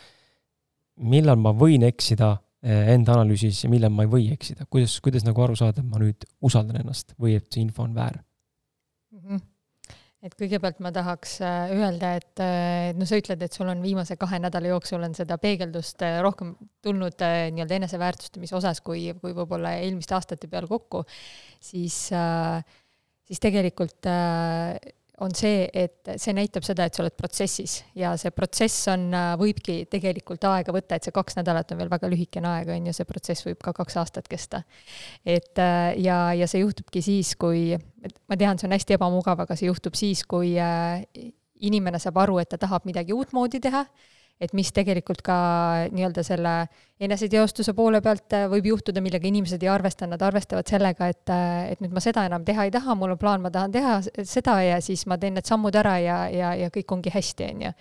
millal 0.97 1.41
ma 1.41 1.53
võin 1.57 1.85
eksida 1.89 2.37
enda 2.67 3.15
analüüsis 3.15 3.65
ja 3.65 3.71
millal 3.71 3.93
ma 3.95 4.07
ei 4.07 4.11
või 4.11 4.31
eksida, 4.35 4.67
kuidas, 4.71 4.97
kuidas 5.05 5.27
nagu 5.27 5.43
aru 5.45 5.55
saada, 5.59 5.83
et 5.83 5.91
ma 5.91 6.01
nüüd 6.03 6.27
usaldan 6.45 6.81
ennast 6.81 7.15
või 7.21 7.37
et 7.39 7.47
see 7.51 7.63
info 7.63 7.85
on 7.87 7.95
väär? 7.95 8.19
Mm? 9.15 9.23
-hmm 9.29 9.45
et 10.27 10.35
kõigepealt 10.35 10.81
ma 10.83 10.91
tahaks 10.95 11.37
äh, 11.45 11.73
öelda, 11.77 12.15
et 12.19 12.43
äh, 12.43 12.91
no 12.99 13.07
sa 13.09 13.19
ütled, 13.21 13.43
et 13.45 13.55
sul 13.55 13.69
on 13.71 13.83
viimase 13.85 14.17
kahe 14.19 14.41
nädala 14.43 14.73
jooksul 14.73 15.05
on 15.07 15.15
seda 15.17 15.39
peegeldust 15.43 16.03
äh, 16.07 16.19
rohkem 16.25 16.55
tulnud 16.85 17.21
nii-öelda 17.21 17.79
eneseväärtustamise 17.81 18.57
osas, 18.59 18.83
kui, 18.85 19.09
kui 19.21 19.37
võib-olla 19.37 19.77
eelmiste 19.83 20.17
aastate 20.17 20.51
peal 20.51 20.69
kokku, 20.71 21.05
siis, 21.63 21.99
siis 23.27 23.43
tegelikult 23.43 24.09
on 25.25 25.33
see, 25.37 25.65
et 25.73 26.11
see 26.21 26.35
näitab 26.37 26.65
seda, 26.67 26.87
et 26.87 26.97
sa 26.97 27.03
oled 27.05 27.15
protsessis 27.17 27.79
ja 27.97 28.13
see 28.21 28.33
protsess 28.37 28.89
on, 28.93 29.09
võibki 29.41 29.79
tegelikult 29.93 30.45
aega 30.51 30.75
võtta, 30.77 30.99
et 30.99 31.07
see 31.07 31.15
kaks 31.15 31.39
nädalat 31.39 31.73
on 31.73 31.81
veel 31.81 31.93
väga 31.93 32.11
lühikene 32.13 32.51
aeg, 32.51 32.73
on 32.75 32.91
ju, 32.91 32.97
see 32.97 33.09
protsess 33.09 33.47
võib 33.47 33.63
ka 33.65 33.73
kaks 33.77 33.97
aastat 34.03 34.29
kesta. 34.29 34.63
et 35.25 35.57
ja, 35.57 36.19
ja 36.37 36.51
see 36.51 36.61
juhtubki 36.61 37.01
siis, 37.05 37.33
kui, 37.41 37.79
ma 38.29 38.37
tean, 38.37 38.61
see 38.61 38.69
on 38.69 38.77
hästi 38.77 38.99
ebamugav, 38.99 39.41
aga 39.47 39.57
see 39.57 39.71
juhtub 39.71 39.97
siis, 39.97 40.27
kui 40.29 40.53
äh, 40.61 41.01
inimene 41.65 42.01
saab 42.03 42.21
aru, 42.27 42.39
et 42.43 42.53
ta 42.53 42.61
tahab 42.61 42.85
midagi 42.89 43.17
uutmoodi 43.17 43.63
teha 43.65 43.87
et 44.41 44.53
mis 44.53 44.69
tegelikult 44.75 45.23
ka 45.25 45.37
nii-öelda 45.95 46.23
selle 46.27 46.53
eneseteostuse 47.01 47.73
poole 47.77 48.03
pealt 48.05 48.35
äh, 48.37 48.45
võib 48.53 48.69
juhtuda, 48.69 49.01
millega 49.05 49.29
inimesed 49.29 49.63
ei 49.65 49.71
arvesta, 49.73 50.09
nad 50.09 50.23
arvestavad 50.23 50.69
sellega, 50.69 51.09
et, 51.13 51.25
äh, 51.33 51.73
et 51.73 51.81
nüüd 51.85 51.95
ma 51.97 52.03
seda 52.05 52.27
enam 52.29 52.45
teha 52.45 52.67
ei 52.69 52.75
taha, 52.75 52.97
mul 52.99 53.15
on 53.15 53.21
plaan, 53.21 53.45
ma 53.45 53.53
tahan 53.53 53.73
teha 53.73 53.97
seda 54.29 54.59
ja 54.65 54.81
siis 54.85 55.07
ma 55.09 55.17
teen 55.21 55.39
need 55.39 55.49
sammud 55.49 55.77
ära 55.81 55.97
ja, 56.05 56.19
ja, 56.33 56.53
ja 56.61 56.69
kõik 56.75 56.97
ongi 56.99 57.13
hästi, 57.15 57.49
on 57.55 57.65
ju. 57.69 57.73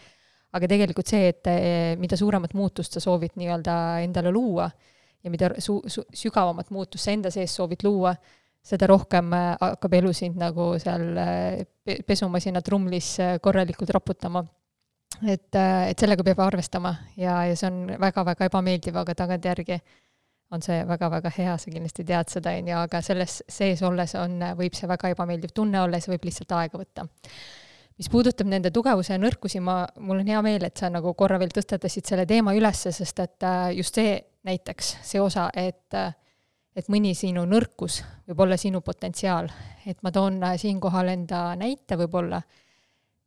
aga 0.56 0.72
tegelikult 0.72 1.12
see, 1.12 1.28
et 1.34 1.52
äh, 1.52 1.94
mida 2.00 2.16
suuremat 2.20 2.56
muutust 2.56 2.96
sa 2.96 3.04
soovid 3.04 3.36
nii-öelda 3.36 3.78
endale 4.06 4.32
luua 4.32 4.70
ja 4.72 5.32
mida 5.32 5.52
su-, 5.60 5.82
su-, 5.92 6.08
sügavamat 6.16 6.72
muutust 6.72 7.04
sa 7.04 7.12
enda 7.12 7.32
sees 7.36 7.52
soovid 7.52 7.84
luua, 7.84 8.16
seda 8.66 8.88
rohkem 8.90 9.36
hakkab 9.60 9.94
elu 9.94 10.10
sind 10.16 10.40
nagu 10.42 10.72
seal 10.82 11.04
pesumasina 12.08 12.64
trumlis 12.66 13.12
korralikult 13.44 13.92
raputama 13.94 14.42
et, 15.24 15.56
et 15.56 16.00
sellega 16.00 16.24
peab 16.28 16.42
arvestama 16.46 16.96
ja, 17.18 17.44
ja 17.50 17.56
see 17.56 17.70
on 17.70 18.00
väga-väga 18.02 18.50
ebameeldiv, 18.50 18.98
aga 19.02 19.16
tagantjärgi 19.16 19.80
on 20.54 20.64
see 20.64 20.82
väga-väga 20.88 21.32
hea, 21.38 21.58
sa 21.58 21.72
kindlasti 21.72 22.06
tead 22.08 22.32
seda, 22.32 22.54
on 22.60 22.72
ju, 22.72 22.80
aga 22.80 23.02
selles 23.06 23.40
sees 23.50 23.82
olles 23.86 24.16
on, 24.20 24.38
võib 24.60 24.76
see 24.78 24.90
väga 24.90 25.12
ebameeldiv 25.16 25.54
tunne 25.56 25.82
olla 25.82 26.00
ja 26.00 26.06
see 26.06 26.14
võib 26.14 26.28
lihtsalt 26.30 26.54
aega 26.58 26.82
võtta. 26.82 27.08
mis 27.98 28.10
puudutab 28.12 28.48
nende 28.52 28.72
tugevuse 28.76 29.14
ja 29.14 29.20
nõrkusi, 29.22 29.62
ma, 29.64 29.86
mul 30.04 30.20
on 30.20 30.28
hea 30.28 30.42
meel, 30.44 30.68
et 30.68 30.78
sa 30.78 30.90
nagu 30.92 31.14
korra 31.16 31.40
veel 31.40 31.54
tõstatasid 31.56 32.06
selle 32.06 32.26
teema 32.28 32.54
ülesse, 32.56 32.92
sest 32.92 33.20
et 33.24 33.48
äh, 33.48 33.72
just 33.78 33.96
see 33.96 34.20
näiteks, 34.46 34.98
see 35.04 35.22
osa, 35.22 35.50
et 35.56 35.96
et 36.76 36.90
mõni 36.92 37.14
sinu 37.16 37.46
nõrkus 37.48 38.02
võib 38.28 38.42
olla 38.44 38.58
sinu 38.60 38.82
potentsiaal. 38.84 39.48
et 39.88 40.02
ma 40.04 40.12
toon 40.12 40.44
äh, 40.44 40.58
siinkohal 40.60 41.10
enda 41.14 41.56
näite 41.56 41.96
võib-olla, 41.96 42.42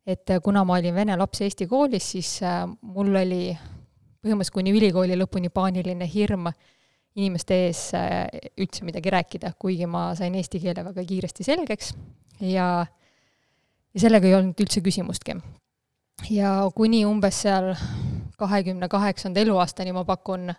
et 0.09 0.33
äh, 0.33 0.41
kuna 0.43 0.63
ma 0.65 0.79
olin 0.79 0.95
vene 0.95 1.17
laps 1.19 1.43
Eesti 1.45 1.67
koolis, 1.69 2.11
siis 2.15 2.39
mul 2.81 3.13
oli 3.15 3.53
põhimõtteliselt 4.19 4.55
kuni 4.55 4.73
ülikooli 4.75 5.15
lõpuni 5.19 5.51
paaniline 5.53 6.07
hirm 6.09 6.49
äh, 6.49 6.59
inimeste 7.19 7.57
ees 7.65 7.81
äh, 7.97 8.27
üldse 8.59 8.85
midagi 8.87 9.11
rääkida, 9.13 9.53
kuigi 9.59 9.87
ma 9.89 10.09
sain 10.17 10.35
eesti 10.37 10.61
keele 10.63 10.83
väga 10.85 11.05
kiiresti 11.07 11.45
selgeks 11.47 11.93
ja, 12.45 12.69
ja 13.93 14.03
sellega 14.03 14.29
ei 14.29 14.37
olnud 14.37 14.59
üldse 14.61 14.83
küsimustki. 14.85 15.37
ja 16.29 16.53
kuni 16.75 17.03
umbes 17.07 17.43
seal 17.45 17.73
kahekümne 18.39 18.87
kaheksanda 18.91 19.41
eluaastani 19.41 19.93
ma 19.95 20.05
pakun, 20.07 20.53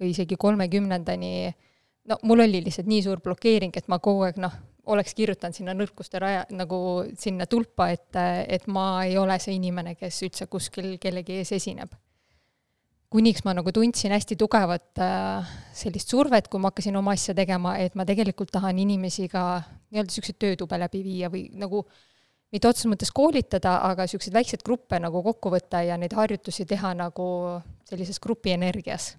või 0.00 0.12
isegi 0.12 0.36
kolmekümnendani, 0.38 1.52
no 2.10 2.18
mul 2.22 2.44
oli 2.44 2.62
lihtsalt 2.62 2.90
nii 2.90 3.02
suur 3.02 3.22
blokeering, 3.22 3.74
et 3.76 3.88
ma 3.90 3.98
kogu 4.02 4.26
aeg 4.28 4.38
noh, 4.42 4.54
oleks 4.86 5.14
kirjutanud 5.14 5.54
sinna 5.54 5.74
nõrkuste 5.78 6.18
raja, 6.18 6.46
nagu 6.50 6.78
sinna 7.18 7.46
tulpa, 7.46 7.90
et, 7.94 8.16
et 8.48 8.66
ma 8.66 9.04
ei 9.06 9.18
ole 9.18 9.38
see 9.38 9.54
inimene, 9.54 9.94
kes 9.94 10.22
üldse 10.26 10.48
kuskil 10.50 10.96
kellegi 11.02 11.38
ees 11.42 11.52
esineb 11.58 11.94
kuniks 13.12 13.44
ma 13.44 13.52
nagu 13.56 13.72
tundsin 13.74 14.14
hästi 14.14 14.38
tugevat 14.40 15.00
äh, 15.02 15.50
sellist 15.76 16.12
survet, 16.12 16.48
kui 16.48 16.60
ma 16.62 16.70
hakkasin 16.70 16.96
oma 16.96 17.12
asja 17.16 17.34
tegema, 17.36 17.76
et 17.82 17.96
ma 17.98 18.06
tegelikult 18.08 18.52
tahan 18.54 18.78
inimesi 18.80 19.28
ka 19.32 19.44
nii-öelda 19.92 20.08
niisuguseid 20.08 20.38
töötube 20.40 20.78
läbi 20.80 21.02
viia 21.04 21.28
või 21.32 21.44
nagu 21.60 21.82
mitte 22.52 22.68
otseses 22.70 22.88
mõttes 22.88 23.12
koolitada, 23.12 23.78
aga 23.88 24.06
niisuguseid 24.06 24.36
väikseid 24.38 24.64
gruppe 24.64 25.00
nagu 25.02 25.22
kokku 25.24 25.52
võtta 25.52 25.82
ja 25.84 25.98
neid 26.00 26.16
harjutusi 26.16 26.64
teha 26.68 26.94
nagu 26.96 27.26
sellises 27.88 28.20
grupienergias. 28.22 29.16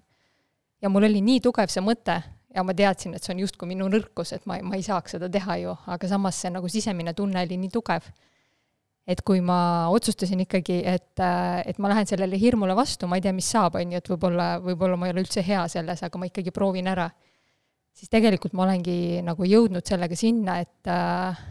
ja 0.82 0.90
mul 0.90 1.06
oli 1.06 1.22
nii 1.22 1.40
tugev 1.44 1.70
see 1.70 1.84
mõte 1.84 2.18
ja 2.54 2.62
ma 2.62 2.74
teadsin, 2.76 3.14
et 3.16 3.24
see 3.24 3.34
on 3.34 3.42
justkui 3.42 3.68
minu 3.70 3.88
nõrkus, 3.90 4.32
et 4.36 4.44
ma, 4.46 4.60
ma 4.62 4.78
ei 4.78 4.84
saaks 4.86 5.16
seda 5.16 5.28
teha 5.32 5.58
ju, 5.62 5.74
aga 5.90 6.10
samas 6.10 6.38
see 6.42 6.52
nagu 6.54 6.70
sisemine 6.70 7.14
tunne 7.16 7.42
oli 7.42 7.58
nii 7.60 7.72
tugev. 7.74 8.06
Et 9.10 9.20
kui 9.20 9.42
ma 9.44 9.90
otsustasin 9.92 10.40
ikkagi, 10.46 10.78
et, 10.88 11.20
äh, 11.20 11.58
et 11.68 11.80
ma 11.82 11.90
lähen 11.92 12.08
sellele 12.08 12.38
hirmule 12.40 12.72
vastu, 12.76 13.08
ma 13.10 13.18
ei 13.18 13.24
tea, 13.26 13.34
mis 13.36 13.50
saab, 13.52 13.76
on 13.76 13.92
ju, 13.92 14.00
et 14.00 14.08
võib-olla, 14.08 14.46
võib-olla 14.64 14.96
ma 14.96 15.10
ei 15.10 15.12
ole 15.12 15.26
üldse 15.26 15.44
hea 15.44 15.66
selles, 15.68 16.00
aga 16.06 16.20
ma 16.20 16.30
ikkagi 16.30 16.54
proovin 16.56 16.88
ära, 16.88 17.10
siis 17.92 18.08
tegelikult 18.08 18.56
ma 18.56 18.64
olengi 18.64 19.20
nagu 19.26 19.44
jõudnud 19.44 19.84
sellega 19.84 20.16
sinna, 20.16 20.56
et, 20.64 20.88
äh, 20.88 21.42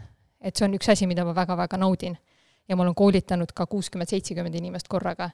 et 0.42 0.56
see 0.56 0.66
on 0.66 0.74
üks 0.80 0.90
asi, 0.90 1.06
mida 1.06 1.22
ma 1.26 1.36
väga-väga 1.36 1.78
naudin. 1.78 2.18
ja 2.64 2.76
ma 2.76 2.82
olen 2.82 2.94
koolitanud 2.96 3.50
ka 3.52 3.66
kuuskümmend, 3.68 4.08
seitsekümmend 4.08 4.54
inimest 4.56 4.88
korraga 4.88 5.28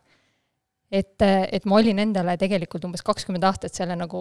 et, 0.91 1.23
et 1.23 1.67
ma 1.71 1.79
olin 1.79 2.03
endale 2.03 2.35
tegelikult 2.41 2.85
umbes 2.89 3.05
kakskümmend 3.07 3.45
aastat 3.47 3.77
selle 3.79 3.97
nagu 3.99 4.21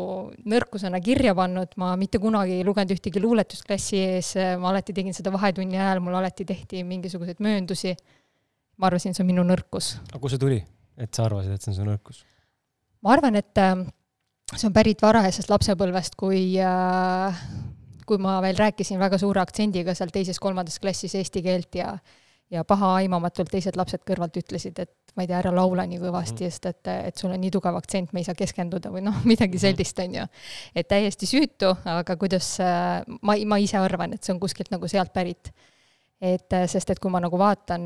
nõrkusena 0.50 1.02
kirja 1.04 1.34
pannud, 1.38 1.74
ma 1.82 1.96
mitte 2.00 2.22
kunagi 2.22 2.60
ei 2.60 2.66
lugenud 2.68 2.94
ühtegi 2.94 3.22
luuletust 3.24 3.66
klassi 3.68 4.02
ees, 4.04 4.36
ma 4.62 4.72
alati 4.74 4.96
tegin 4.96 5.16
seda 5.18 5.34
vahetunni 5.34 5.80
ajal, 5.80 6.04
mul 6.06 6.18
alati 6.20 6.46
tehti 6.50 6.84
mingisuguseid 6.88 7.42
mööndusi. 7.44 7.96
ma 8.80 8.88
arvasin, 8.88 9.14
see 9.14 9.26
on 9.26 9.32
minu 9.32 9.44
nõrkus. 9.44 9.98
aga 10.10 10.22
kust 10.22 10.38
see 10.38 10.46
tuli, 10.46 10.60
et 10.98 11.14
sa 11.14 11.26
arvasid, 11.26 11.56
et 11.56 11.66
see 11.66 11.74
on 11.74 11.80
su 11.80 11.88
nõrkus? 11.90 12.24
ma 13.02 13.16
arvan, 13.18 13.36
et 13.36 13.58
äh, 13.58 13.76
see 14.56 14.70
on 14.70 14.78
pärit 14.78 15.02
varajasest 15.02 15.50
lapsepõlvest, 15.50 16.16
kui 16.20 16.54
äh, 16.62 17.44
kui 18.10 18.18
ma 18.22 18.40
veel 18.42 18.58
rääkisin 18.58 18.98
väga 19.02 19.20
suure 19.22 19.42
aktsendiga 19.44 19.94
seal 19.98 20.10
teises-kolmandas 20.14 20.80
klassis 20.82 21.14
eesti 21.20 21.44
keelt 21.46 21.78
ja 21.78 21.94
ja 22.50 22.64
pahaaimamatult 22.66 23.52
teised 23.54 23.78
lapsed 23.78 24.02
kõrvalt 24.08 24.38
ütlesid, 24.42 24.80
et 24.82 25.14
ma 25.16 25.24
ei 25.24 25.30
tea, 25.30 25.40
ära 25.42 25.52
laula 25.54 25.86
nii 25.90 26.00
kõvasti, 26.02 26.46
mhm. 26.46 26.54
sest 26.54 26.70
et, 26.70 26.92
et 27.12 27.22
sul 27.22 27.34
on 27.34 27.42
nii 27.42 27.52
tugev 27.54 27.78
aktsent, 27.78 28.14
me 28.14 28.24
ei 28.24 28.28
saa 28.28 28.38
keskenduda 28.38 28.92
või 28.94 29.04
noh, 29.06 29.22
midagi 29.30 29.58
mhm. 29.58 29.66
sellist, 29.66 30.02
on 30.04 30.18
ju. 30.20 30.26
et 30.76 30.90
täiesti 30.90 31.30
süütu, 31.30 31.74
aga 31.94 32.18
kuidas, 32.20 32.56
ma, 33.22 33.38
ma 33.38 33.62
ise 33.62 33.80
arvan, 33.82 34.18
et 34.18 34.26
see 34.26 34.34
on 34.36 34.42
kuskilt 34.42 34.74
nagu 34.74 34.90
sealt 34.90 35.14
pärit. 35.14 35.54
et 36.20 36.58
sest, 36.68 36.90
et 36.90 37.00
kui 37.00 37.12
ma 37.12 37.22
nagu 37.24 37.38
vaatan 37.40 37.86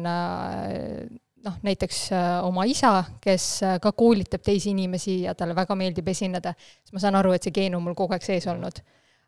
noh, 1.43 1.59
näiteks 1.68 2.07
oma 2.47 2.64
isa, 2.66 2.95
kes 3.22 3.47
ka 3.84 3.91
koolitab 3.91 4.41
teisi 4.41 4.72
inimesi 4.72 5.22
ja 5.28 5.36
talle 5.36 5.55
väga 5.55 5.76
meeldib 5.76 6.07
esineda, 6.07 6.55
siis 6.57 6.95
ma 6.95 7.03
saan 7.03 7.20
aru, 7.20 7.36
et 7.36 7.43
see 7.43 7.53
geen 7.53 7.76
on 7.76 7.84
mul 7.84 7.97
kogu 7.99 8.16
aeg 8.16 8.26
sees 8.26 8.47
olnud 8.47 8.80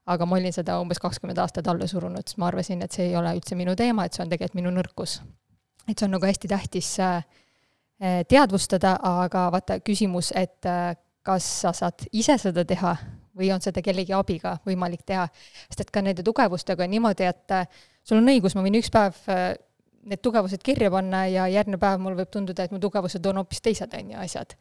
aga 0.06 0.26
ma 0.30 0.38
olin 0.38 0.54
seda 0.54 0.78
umbes 0.82 1.00
kakskümmend 1.02 1.40
aastat 1.42 1.68
alla 1.72 1.88
surunud, 1.90 2.26
sest 2.28 2.40
ma 2.42 2.50
arvasin, 2.52 2.84
et 2.86 2.94
see 2.94 3.10
ei 3.10 3.16
ole 3.18 3.34
üldse 3.38 3.58
minu 3.58 3.74
teema, 3.78 4.06
et 4.06 4.14
see 4.14 4.24
on 4.26 4.32
tegelikult 4.32 4.60
minu 4.60 4.74
nõrkus. 4.76 5.20
et 5.88 5.98
see 5.98 6.08
on 6.08 6.16
nagu 6.16 6.26
hästi 6.26 6.50
tähtis 6.50 6.92
äh, 7.00 7.26
teadvustada, 8.30 8.96
aga 9.02 9.50
vaata, 9.54 9.80
küsimus, 9.86 10.32
et 10.36 10.66
äh, 10.70 10.96
kas 11.26 11.46
sa 11.62 11.74
saad 11.74 12.06
ise 12.14 12.38
seda 12.42 12.66
teha 12.66 12.96
või 13.36 13.50
on 13.52 13.62
seda 13.62 13.82
kellegi 13.82 14.14
abiga 14.14 14.58
võimalik 14.66 15.04
teha. 15.06 15.28
sest 15.70 15.88
et 15.88 15.92
ka 15.92 16.02
nende 16.06 16.24
tugevustega 16.24 16.86
on 16.86 16.94
niimoodi, 16.94 17.26
et 17.26 17.56
äh, 17.58 17.68
sul 18.04 18.22
on 18.22 18.30
õigus, 18.34 18.56
ma 18.56 18.66
võin 18.66 18.78
üks 18.82 18.94
päev 18.94 19.18
need 20.06 20.22
tugevused 20.22 20.62
kirja 20.62 20.92
panna 20.94 21.24
ja 21.26 21.48
järgmine 21.50 21.82
päev 21.82 21.98
mul 22.02 22.14
võib 22.14 22.30
tunduda, 22.30 22.68
et 22.68 22.74
mu 22.74 22.78
tugevused 22.78 23.26
on 23.26 23.42
hoopis 23.42 23.62
teised, 23.66 23.94
on 23.98 24.14
ju, 24.14 24.22
asjad. 24.22 24.54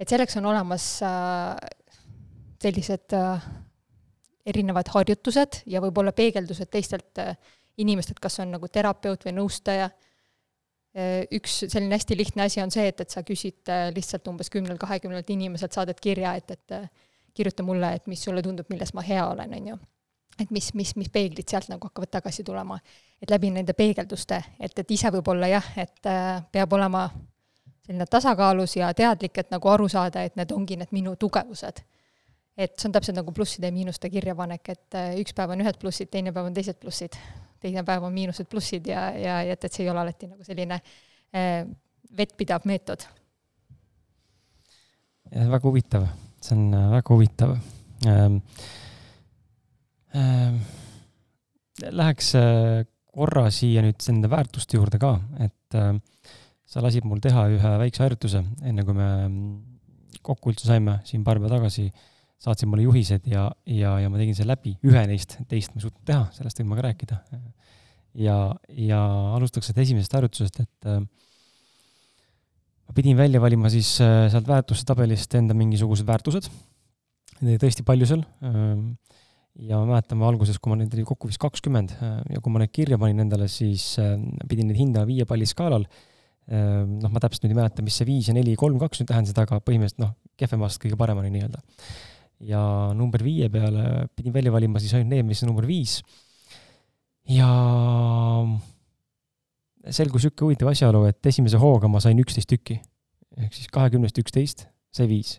et 0.00 0.08
selleks 0.08 0.38
on 0.40 0.48
olemas 0.48 0.88
sellised 2.64 3.12
erinevad 4.46 4.90
harjutused 4.94 5.62
ja 5.66 5.82
võib-olla 5.82 6.12
peegeldused 6.16 6.70
teistelt 6.70 7.18
äh, 7.22 7.34
inimestelt, 7.82 8.20
kas 8.22 8.38
on 8.42 8.54
nagu 8.54 8.68
terapeut 8.72 9.26
või 9.26 9.34
nõustaja. 9.40 9.90
Äh, 10.96 11.26
üks 11.36 11.58
selline 11.66 11.98
hästi 11.98 12.18
lihtne 12.18 12.46
asi 12.46 12.62
on 12.62 12.72
see, 12.72 12.86
et, 12.92 13.02
et 13.02 13.12
sa 13.12 13.24
küsid 13.26 13.72
äh, 13.72 13.88
lihtsalt 13.94 14.28
umbes 14.30 14.50
kümnel, 14.52 14.78
kahekümnelt 14.80 15.30
inimeselt, 15.34 15.74
saadad 15.76 16.00
kirja, 16.02 16.36
et, 16.38 16.54
et 16.54 16.78
kirjuta 17.36 17.66
mulle, 17.66 17.92
et 17.98 18.06
mis 18.08 18.22
sulle 18.22 18.42
tundub, 18.44 18.70
milles 18.72 18.94
ma 18.96 19.04
hea 19.04 19.26
olen, 19.28 19.58
on 19.58 19.70
ju. 19.74 19.78
et 20.40 20.50
mis, 20.52 20.70
mis, 20.74 20.94
mis 20.96 21.08
peeglid 21.12 21.48
sealt 21.48 21.68
nagu 21.72 21.88
hakkavad 21.88 22.12
tagasi 22.18 22.44
tulema. 22.44 22.78
et 23.20 23.30
läbi 23.30 23.50
nende 23.50 23.72
peegelduste, 23.72 24.42
et, 24.60 24.78
et 24.78 24.90
ise 24.90 25.10
võib-olla 25.12 25.48
jah, 25.48 25.68
et 25.80 26.08
peab 26.52 26.72
olema 26.76 27.08
selline 27.86 28.06
tasakaalus 28.10 28.76
ja 28.76 28.92
teadlik, 28.94 29.38
et 29.38 29.50
nagu 29.50 29.68
aru 29.68 29.88
saada, 29.88 30.22
et 30.22 30.36
need 30.36 30.52
ongi 30.52 30.76
need 30.76 30.92
minu 30.92 31.16
tugevused 31.16 31.80
et 32.56 32.72
see 32.80 32.88
on 32.88 32.94
täpselt 32.96 33.18
nagu 33.18 33.32
plusside 33.36 33.68
ja 33.68 33.74
miinuste 33.74 34.08
kirjapanek, 34.12 34.70
et 34.72 34.96
äh, 34.96 35.10
üks 35.20 35.34
päev 35.36 35.52
on 35.52 35.62
ühed 35.64 35.76
plussid, 35.80 36.10
teine 36.12 36.32
päev 36.34 36.48
on 36.48 36.56
teised 36.56 36.78
plussid, 36.80 37.18
teine 37.60 37.84
päev 37.86 38.06
on 38.08 38.14
miinused, 38.14 38.48
plussid 38.50 38.88
ja, 38.88 39.10
ja, 39.12 39.42
ja 39.44 39.56
et, 39.56 39.68
et 39.68 39.76
see 39.76 39.84
ei 39.84 39.92
ole 39.92 40.02
alati 40.02 40.30
nagu 40.30 40.46
selline 40.46 40.80
äh, 40.80 41.60
vettpidav 42.16 42.64
meetod. 42.68 43.04
väga 45.36 45.62
huvitav, 45.66 46.08
see 46.40 46.56
on 46.56 46.66
äh, 46.72 46.90
väga 46.96 47.14
huvitav 47.14 47.56
ähm,. 48.08 48.42
Ähm, 50.16 50.60
Läheks 51.76 52.30
äh, 52.38 52.86
korra 53.12 53.50
siia 53.52 53.82
nüüd 53.84 54.00
nende 54.08 54.30
väärtuste 54.32 54.78
juurde 54.78 54.96
ka, 54.96 55.10
et 55.44 55.76
äh, 55.76 55.90
sa 56.64 56.80
lasid 56.80 57.04
mul 57.04 57.20
teha 57.20 57.42
ühe 57.52 57.72
väikse 57.82 58.00
harjutuse, 58.00 58.40
enne 58.64 58.84
kui 58.86 58.96
me 58.96 59.08
mm, 59.26 59.50
kokku 60.24 60.54
üldse 60.54 60.70
saime 60.70 61.02
siin 61.04 61.20
paar 61.26 61.36
päeva 61.36 61.58
tagasi 61.58 61.84
äh, 61.90 62.06
saatsid 62.42 62.68
mulle 62.68 62.84
juhised 62.84 63.28
ja, 63.30 63.46
ja, 63.68 63.96
ja 64.02 64.10
ma 64.12 64.20
tegin 64.20 64.36
selle 64.36 64.54
läbi, 64.54 64.74
ühe 64.86 65.04
neist, 65.08 65.38
teist 65.48 65.72
ma 65.72 65.80
ei 65.80 65.86
suutnud 65.86 66.04
teha, 66.08 66.26
sellest 66.36 66.60
võin 66.60 66.68
ma 66.70 66.78
ka 66.78 66.86
rääkida. 66.90 67.20
ja, 68.20 68.36
ja 68.88 69.00
alustaks 69.36 69.70
sellest 69.70 69.86
esimesest 69.86 70.16
harjutusest, 70.18 70.60
et 70.64 70.90
äh, 70.90 71.00
ma 72.86 72.96
pidin 72.96 73.16
välja 73.18 73.40
valima 73.42 73.72
siis 73.72 73.94
äh, 74.04 74.26
sealt 74.32 74.48
väärtuste 74.48 74.88
tabelist 74.88 75.34
enda 75.38 75.56
mingisugused 75.56 76.06
väärtused, 76.08 76.50
neid 77.40 77.56
oli 77.56 77.62
tõesti 77.64 77.86
palju 77.88 78.08
seal 78.12 78.24
äh,, 78.44 78.74
ja 79.66 79.80
ma 79.80 79.94
mäletan, 79.94 80.20
alguses, 80.28 80.58
kui 80.60 80.72
ma 80.72 80.80
neid 80.82 80.92
oli 80.92 81.06
kokku 81.08 81.30
vist 81.30 81.40
kakskümmend 81.40 81.96
äh, 81.96 82.18
ja 82.36 82.42
kui 82.44 82.52
ma 82.52 82.60
need 82.62 82.74
kirja 82.76 83.00
panin 83.00 83.24
endale, 83.24 83.48
siis 83.52 83.94
äh, 84.02 84.18
pidin 84.50 84.68
neid 84.70 84.82
hindama 84.82 85.08
viie 85.08 85.24
palli 85.28 85.48
skaalal. 85.48 85.88
Äh,, 86.46 86.84
noh, 86.84 87.08
ma 87.10 87.22
täpselt 87.22 87.46
nüüd 87.46 87.56
ei 87.56 87.62
mäleta, 87.62 87.82
mis 87.86 87.96
see 87.96 88.06
viis 88.06 88.28
ja 88.28 88.36
neli, 88.36 88.52
kolm, 88.60 88.76
kaks 88.82 89.00
nüüd 89.00 89.08
tähendasid, 89.08 89.40
aga 89.40 89.58
põhimõtteliselt 89.64 90.04
noh, 90.04 90.12
kehvemast 90.36 90.78
kõige 90.84 91.00
paremani 91.00 91.32
nii-öelda 91.32 91.64
ja 92.44 92.60
number 92.96 93.22
viie 93.24 93.48
peale 93.52 94.06
pidin 94.16 94.34
välja 94.34 94.52
valima 94.52 94.80
siis 94.82 94.94
ainult 94.96 95.14
need, 95.14 95.26
mis 95.28 95.42
on 95.44 95.52
number 95.52 95.66
viis. 95.68 96.02
ja 97.28 97.48
selgus 99.90 100.24
niisugune 100.24 100.50
huvitav 100.50 100.70
asjaolu, 100.72 101.04
et 101.10 101.26
esimese 101.30 101.58
hooga 101.62 101.88
ma 101.90 102.00
sain 102.02 102.18
üksteist 102.20 102.50
tükki. 102.50 102.80
ehk 103.36 103.54
siis 103.54 103.68
kahekümnest 103.72 104.18
üksteist 104.18 104.66
sai 104.94 105.08
viis. 105.08 105.38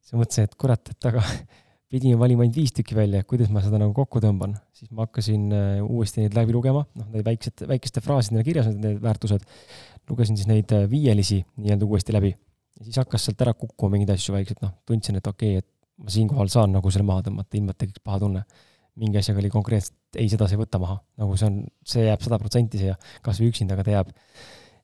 siis 0.00 0.14
ma 0.14 0.24
mõtlesin, 0.24 0.48
et 0.48 0.56
kurat, 0.60 0.92
et 0.92 1.10
aga 1.10 1.22
pidin 1.90 2.18
valima 2.18 2.44
ainult 2.44 2.58
viis 2.58 2.74
tükki 2.74 2.96
välja, 2.98 3.22
kuidas 3.24 3.50
ma 3.50 3.62
seda 3.64 3.80
nagu 3.82 3.94
kokku 3.94 4.22
tõmban, 4.22 4.54
siis 4.74 4.90
ma 4.94 5.06
hakkasin 5.06 5.48
äh, 5.54 5.80
uuesti 5.82 6.24
neid 6.24 6.36
läbi 6.38 6.54
lugema, 6.54 6.84
noh, 6.98 7.08
need 7.14 7.26
väiksed, 7.26 7.66
väikeste 7.70 8.02
fraasidena 8.04 8.46
kirjas 8.46 8.70
need, 8.70 8.82
need 8.84 9.02
väärtused, 9.02 9.46
lugesin 10.10 10.38
siis 10.38 10.50
neid 10.50 10.70
äh, 10.74 10.86
viielisi 10.90 11.42
nii-öelda 11.58 11.88
uuesti 11.88 12.14
läbi. 12.14 12.34
ja 12.78 12.86
siis 12.86 13.02
hakkas 13.02 13.26
sealt 13.26 13.42
ära 13.42 13.54
kukkuma 13.58 13.96
mingeid 13.96 14.14
asju 14.14 14.34
vaikselt, 14.34 14.62
noh, 14.62 14.74
tundsin, 14.86 15.18
et 15.18 15.26
okei 15.26 15.58
okay,, 15.58 15.64
et 15.64 15.79
ma 16.00 16.12
siinkohal 16.12 16.50
saan 16.52 16.74
nagu 16.76 16.92
selle 16.92 17.06
maha 17.08 17.24
tõmmata, 17.28 17.56
ilma 17.58 17.74
et 17.74 17.80
tekiks 17.84 18.04
paha 18.04 18.22
tunne. 18.24 18.44
mingi 19.00 19.16
asjaga 19.16 19.38
oli 19.40 19.48
konkreetselt, 19.48 19.96
ei, 20.18 20.26
seda 20.28 20.48
sa 20.50 20.56
ei 20.56 20.60
võta 20.60 20.80
maha, 20.82 20.96
nagu 21.22 21.36
see 21.38 21.46
on, 21.46 21.60
see 21.86 22.02
jääb 22.04 22.20
sada 22.24 22.38
protsenti 22.42 22.80
siia, 22.80 22.96
kas 23.24 23.38
või 23.40 23.52
üksinda, 23.52 23.76
aga 23.76 23.86
ta 23.86 23.94
jääb. 23.94 24.14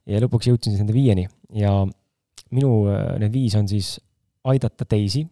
ja 0.07 0.21
lõpuks 0.23 0.49
jõudsin 0.49 0.73
siis 0.73 0.81
nende 0.81 0.95
viieni 0.95 1.27
ja 1.59 1.73
minu 2.55 2.71
äh, 2.93 3.17
need 3.21 3.35
viis 3.35 3.57
on 3.59 3.69
siis 3.69 3.97
aidata 4.47 4.87
teisi 4.87 5.27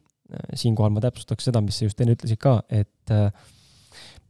siinkohal 0.55 0.93
ma 0.95 1.03
täpsustaks 1.05 1.49
seda, 1.49 1.63
mis 1.65 1.79
sa 1.79 1.89
just 1.89 2.01
enne 2.01 2.17
ütlesid 2.17 2.41
ka, 2.41 2.59
et 2.73 3.13
äh, 3.13 3.29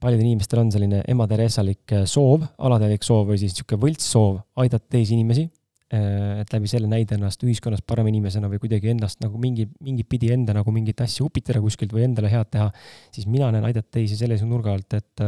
paljudel 0.03 0.27
inimestel 0.27 0.63
on 0.65 0.73
selline 0.75 1.03
ema 1.11 1.27
Theresalik 1.31 1.95
äh, 1.95 2.07
soov, 2.11 2.47
alateadlik 2.59 3.07
soov 3.07 3.31
või 3.31 3.41
siis 3.41 3.55
niisugune 3.55 3.83
võltssoov 3.87 4.41
aidata 4.65 4.97
teisi 4.97 5.17
inimesi, 5.17 5.47
et 5.95 6.55
läbi 6.55 6.71
selle 6.71 6.89
näida 6.91 7.15
ennast 7.19 7.43
ühiskonnas 7.47 7.83
parema 7.87 8.11
inimesena 8.11 8.49
või 8.51 8.61
kuidagi 8.63 8.91
ennast 8.95 9.21
nagu 9.23 9.39
mingi, 9.41 9.69
mingit 9.85 10.09
pidi 10.11 10.33
enda 10.35 10.55
nagu 10.57 10.73
mingit 10.75 11.01
asja 11.05 11.27
upitada 11.27 11.61
kuskilt 11.63 11.93
või 11.95 12.07
endale 12.09 12.31
head 12.33 12.51
teha, 12.51 12.71
siis 13.15 13.29
mina 13.31 13.51
näen 13.55 13.67
aidata 13.69 13.99
teisi 13.99 14.19
sellise 14.19 14.49
nurga 14.49 14.75
alt, 14.75 14.97
et 14.99 15.25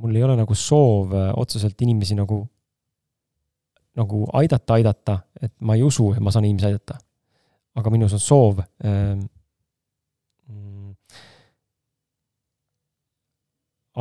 mul 0.00 0.16
ei 0.16 0.24
ole 0.24 0.38
nagu 0.38 0.56
soov 0.56 1.12
otseselt 1.36 1.82
inimesi 1.84 2.16
nagu, 2.16 2.40
nagu 4.00 4.22
aidata, 4.40 4.78
aidata, 4.78 5.18
et 5.42 5.54
ma 5.60 5.76
ei 5.76 5.84
usu, 5.84 6.12
et 6.14 6.24
ma 6.24 6.32
saan 6.32 6.48
inimesi 6.48 6.70
aidata. 6.70 6.96
Aga 7.80 7.92
minus 7.92 8.16
on 8.16 8.22
soov 8.22 8.64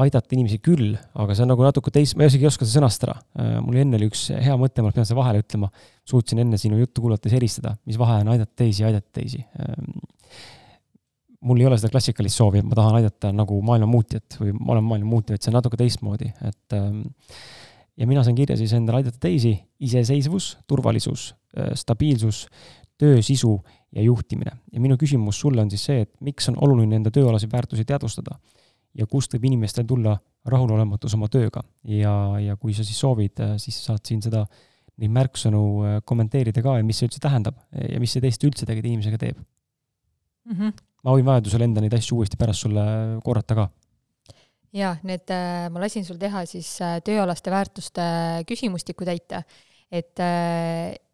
aidata 0.04 0.36
inimesi 0.36 0.60
küll, 0.64 0.93
aga 1.20 1.36
see 1.36 1.45
on 1.45 1.52
nagu 1.54 1.66
natuke 1.66 1.91
teist, 1.93 2.16
ma 2.18 2.28
isegi 2.30 2.45
ei 2.45 2.50
oska 2.52 2.66
seda 2.66 2.80
sõnastada. 2.80 3.18
Äh, 3.39 3.58
mul 3.64 3.80
enne 3.82 4.00
oli 4.00 4.10
üks 4.12 4.28
hea 4.34 4.56
mõte, 4.60 4.84
ma 4.86 4.93
pean 4.95 5.08
seda 5.08 5.20
vahele 5.20 5.43
ütlema, 5.43 5.72
suutsin 6.08 6.41
enne 6.43 6.60
sinu 6.62 6.80
juttu 6.80 7.04
kuulates 7.04 7.36
eristada, 7.36 7.76
mis 7.89 8.00
vahe 8.00 8.20
on 8.24 8.34
aidata 8.36 8.64
teisi 8.64 8.84
ja 8.84 8.89
aidata 8.91 9.20
teisi. 9.20 9.41
Ähm, 9.62 10.02
mul 11.45 11.62
ei 11.62 11.70
ole 11.70 11.80
seda 11.80 11.91
klassikalist 11.93 12.39
soovi, 12.39 12.62
et 12.62 12.68
ma 12.68 12.78
tahan 12.78 13.00
aidata 13.00 13.32
nagu 13.36 13.62
maailma 13.66 13.89
muutjat 13.89 14.39
või 14.41 14.54
ma 14.58 14.76
olen 14.76 14.88
maailma 14.91 15.14
muutja, 15.16 15.38
et 15.38 15.45
see 15.45 15.54
on 15.54 15.60
natuke 15.60 15.80
teistmoodi, 15.80 16.32
et 16.50 16.78
ähm, 16.78 17.02
ja 18.00 18.08
mina 18.10 18.24
sain 18.26 18.38
kirja 18.38 18.58
siis 18.60 18.74
endale 18.76 19.02
aidata 19.04 19.20
teisi, 19.24 19.56
iseseisvus, 19.84 20.54
turvalisus, 20.68 21.34
äh, 21.58 21.74
stabiilsus, 21.80 22.45
töö 23.00 23.22
sisu 23.24 23.56
ja 23.95 24.04
juhtimine. 24.04 24.52
ja 24.72 24.80
minu 24.80 24.97
küsimus 25.00 25.39
sulle 25.39 25.62
on 25.62 25.72
siis 25.72 25.86
see, 25.88 26.02
et 26.06 26.12
miks 26.22 26.50
on 26.52 26.60
oluline 26.62 27.00
enda 27.00 27.12
tööalaseid 27.12 27.52
väärtusi 27.52 27.86
teadvustada 27.88 28.38
ja 28.98 29.06
kust 29.10 29.34
võib 29.36 29.50
inimestel 29.52 29.88
tulla 29.88 30.16
rahulolematus 30.50 31.14
oma 31.18 31.30
tööga 31.32 31.62
ja, 31.84 32.14
ja 32.42 32.56
kui 32.58 32.74
sa 32.74 32.86
siis 32.88 33.00
soovid, 33.00 33.42
siis 33.62 33.78
saad 33.86 34.04
siin 34.08 34.22
seda, 34.24 34.46
neid 35.00 35.14
märksõnu 35.16 35.64
äh, 35.86 35.98
kommenteerida 36.08 36.64
ka 36.66 36.78
ja 36.80 36.86
mis 36.86 37.00
see 37.00 37.10
üldse 37.10 37.22
tähendab 37.24 37.60
ja 37.72 38.00
mis 38.02 38.16
see 38.16 38.24
teist 38.24 38.44
üldse 38.48 38.68
tegelikult 38.68 38.94
inimesega 38.94 39.22
teeb 39.22 39.38
mm. 39.40 40.56
-hmm. 40.56 40.74
ma 41.06 41.16
võin 41.16 41.30
vajadusel 41.30 41.68
enda 41.68 41.84
neid 41.84 41.96
asju 41.96 42.20
uuesti 42.20 42.40
pärast 42.40 42.66
sulle 42.66 42.86
korrata 43.26 43.58
ka 43.58 43.70
jaa, 44.76 44.96
need, 45.04 45.26
äh, 45.34 45.68
ma 45.72 45.84
lasin 45.84 46.06
sul 46.06 46.20
teha 46.22 46.46
siis 46.50 46.76
äh, 46.86 47.00
tööalaste 47.06 47.52
väärtuste 47.54 48.06
küsimustiku 48.50 49.08
täita, 49.08 49.44
et, 49.92 50.20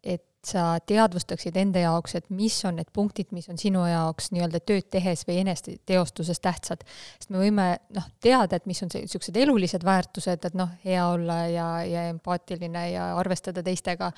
et 0.02 0.26
sa 0.46 0.64
teadvustaksid 0.86 1.56
enda 1.58 1.82
jaoks, 1.82 2.14
et 2.18 2.28
mis 2.30 2.56
on 2.68 2.78
need 2.78 2.90
punktid, 2.94 3.32
mis 3.34 3.48
on 3.50 3.58
sinu 3.60 3.82
jaoks 3.88 4.30
nii-öelda 4.34 4.60
tööd 4.66 4.86
tehes 4.92 5.24
või 5.28 5.40
eneseteostuses 5.42 6.40
tähtsad. 6.42 6.84
sest 7.18 7.32
me 7.34 7.42
võime 7.42 7.66
noh, 7.96 8.06
teada, 8.22 8.60
et 8.60 8.68
mis 8.70 8.82
on 8.86 8.92
niisugused 8.94 9.36
elulised 9.36 9.84
väärtused, 9.86 10.46
et 10.46 10.58
noh, 10.58 10.70
hea 10.84 11.02
olla 11.06 11.40
ja, 11.50 11.68
ja 11.86 12.06
empaatiline 12.12 12.86
ja 12.92 13.10
arvestada 13.18 13.64
teistega, 13.66 14.12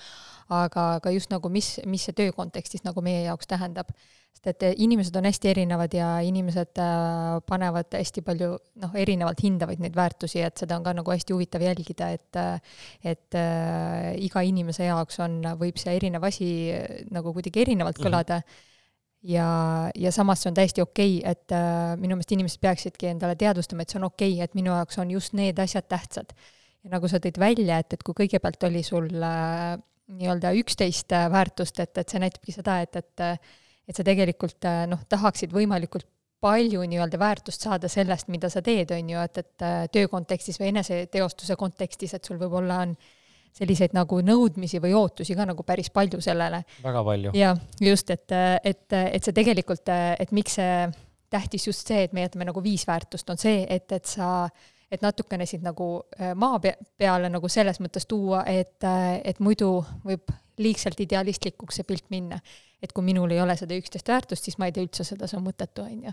aga, 0.49 0.87
aga 1.01 1.15
just 1.17 1.33
nagu 1.33 1.49
mis, 1.53 1.79
mis 1.87 2.09
see 2.09 2.17
töö 2.17 2.35
kontekstis 2.37 2.85
nagu 2.85 3.05
meie 3.05 3.25
jaoks 3.25 3.49
tähendab 3.49 3.93
sest 4.37 4.51
et 4.53 4.81
inimesed 4.85 5.17
on 5.19 5.27
hästi 5.27 5.51
erinevad 5.51 5.95
ja 5.97 6.13
inimesed 6.23 6.79
äh, 6.79 7.41
panevad 7.49 7.97
hästi 7.99 8.23
palju 8.27 8.53
noh, 8.83 8.95
erinevalt 8.95 9.43
hindavaid 9.43 9.83
neid 9.83 9.99
väärtusi, 9.99 10.45
et 10.47 10.63
seda 10.63 10.79
on 10.79 10.87
ka 10.87 10.95
nagu 10.95 11.15
hästi 11.15 11.35
huvitav 11.35 11.65
jälgida, 11.67 12.13
et 12.15 12.41
et 13.03 13.39
äh, 13.39 14.15
iga 14.29 14.45
inimese 14.47 14.87
jaoks 14.87 15.19
on, 15.27 15.41
võib 15.59 15.81
see 15.81 15.97
erinev 15.99 16.25
asi 16.29 16.49
nagu 17.11 17.35
kuidagi 17.35 17.67
erinevalt 17.67 17.99
mhm. 17.99 18.07
kõlada 18.07 18.41
mm. 18.43 18.49
-hmm 18.49 18.67
ja, 19.23 19.91
ja 19.95 20.13
samas 20.13 20.43
see 20.43 20.51
on 20.53 20.57
täiesti 20.59 20.83
okei 20.83 21.19
okay,, 21.19 21.33
et 21.33 21.55
äh, 21.55 21.97
minu 22.01 22.17
meelest 22.17 22.33
inimesed 22.35 22.63
peaksidki 22.63 23.11
endale 23.13 23.37
teadvustama, 23.39 23.83
et 23.83 23.93
see 23.93 24.01
on 24.01 24.09
okei 24.09 24.33
okay,, 24.37 24.47
et 24.47 24.59
minu 24.59 24.73
jaoks 24.75 24.99
on 25.03 25.11
just 25.11 25.35
need 25.39 25.59
asjad 25.59 25.89
tähtsad. 25.91 26.35
ja 26.85 26.93
nagu 26.95 27.09
sa 27.11 27.19
tõid 27.23 27.39
välja, 27.41 27.81
et, 27.83 27.93
et 27.93 28.03
kui 28.07 28.15
kõigepealt 28.23 28.69
oli 28.69 28.85
sul 28.87 29.09
äh, 29.11 29.79
nii-öelda 30.19 30.53
üksteist 30.61 31.13
äh, 31.13 31.27
väärtust, 31.33 31.81
et, 31.83 31.97
et 31.99 32.09
see 32.09 32.23
näitabki 32.23 32.55
seda, 32.55 32.81
et, 32.87 32.97
et 32.97 33.27
et 33.89 33.97
sa 33.97 34.05
tegelikult 34.07 34.69
äh, 34.69 34.85
noh, 34.91 35.03
tahaksid 35.09 35.53
võimalikult 35.55 36.07
palju 36.41 36.85
nii-öelda 36.87 37.19
väärtust 37.19 37.65
saada 37.67 37.89
sellest, 37.91 38.29
mida 38.31 38.51
sa 38.53 38.63
teed, 38.63 38.93
on 38.95 39.15
ju, 39.15 39.23
et, 39.25 39.41
et 39.43 39.65
äh, 39.67 39.79
töö 39.93 40.11
kontekstis 40.13 40.61
või 40.61 40.71
eneseteostuse 40.75 41.57
kontekstis, 41.59 42.15
et 42.15 42.29
sul 42.29 42.39
võib-olla 42.39 42.83
on 42.85 42.95
selliseid 43.59 43.95
nagu 43.97 44.21
nõudmisi 44.23 44.79
või 44.79 44.93
ootusi 44.95 45.35
ka 45.35 45.49
nagu 45.49 45.65
päris 45.67 45.91
palju 45.91 46.21
sellele. 46.23 46.63
väga 46.85 47.05
palju. 47.05 47.35
jah, 47.35 47.59
just, 47.83 48.11
et, 48.15 48.37
et, 48.63 48.87
et 49.01 49.25
see 49.25 49.35
tegelikult, 49.35 49.91
et 49.91 50.35
miks 50.37 50.59
see 50.61 50.89
tähtis 51.29 51.67
just 51.67 51.89
see, 51.89 52.05
et 52.07 52.13
me 52.17 52.23
jätame 52.25 52.47
nagu 52.49 52.63
viis 52.63 52.87
väärtust, 52.89 53.31
on 53.33 53.41
see, 53.41 53.65
et, 53.69 53.91
et 53.93 54.07
sa 54.07 54.49
et 54.89 55.03
natukene 55.05 55.45
sind 55.47 55.67
nagu 55.67 55.89
äh, 56.21 56.33
maa 56.39 56.61
peale 56.63 57.29
nagu 57.33 57.49
selles 57.53 57.81
mõttes 57.83 58.07
tuua, 58.09 58.45
et, 58.49 58.85
et 59.25 59.41
muidu 59.45 59.73
võib 60.07 60.31
liigselt 60.59 61.01
idealistlikuks 61.01 61.81
see 61.81 61.89
pilt 61.89 62.11
minna 62.11 62.41
et 62.83 62.93
kui 62.95 63.05
minul 63.07 63.33
ei 63.35 63.41
ole 63.43 63.57
seda 63.59 63.77
üksteist 63.79 64.11
väärtust, 64.11 64.47
siis 64.47 64.59
ma 64.59 64.69
ei 64.69 64.75
tee 64.75 64.85
üldse 64.87 65.07
seda, 65.07 65.29
see 65.29 65.39
on 65.39 65.47
mõttetu, 65.47 65.85
on 65.85 66.05
ju. 66.09 66.13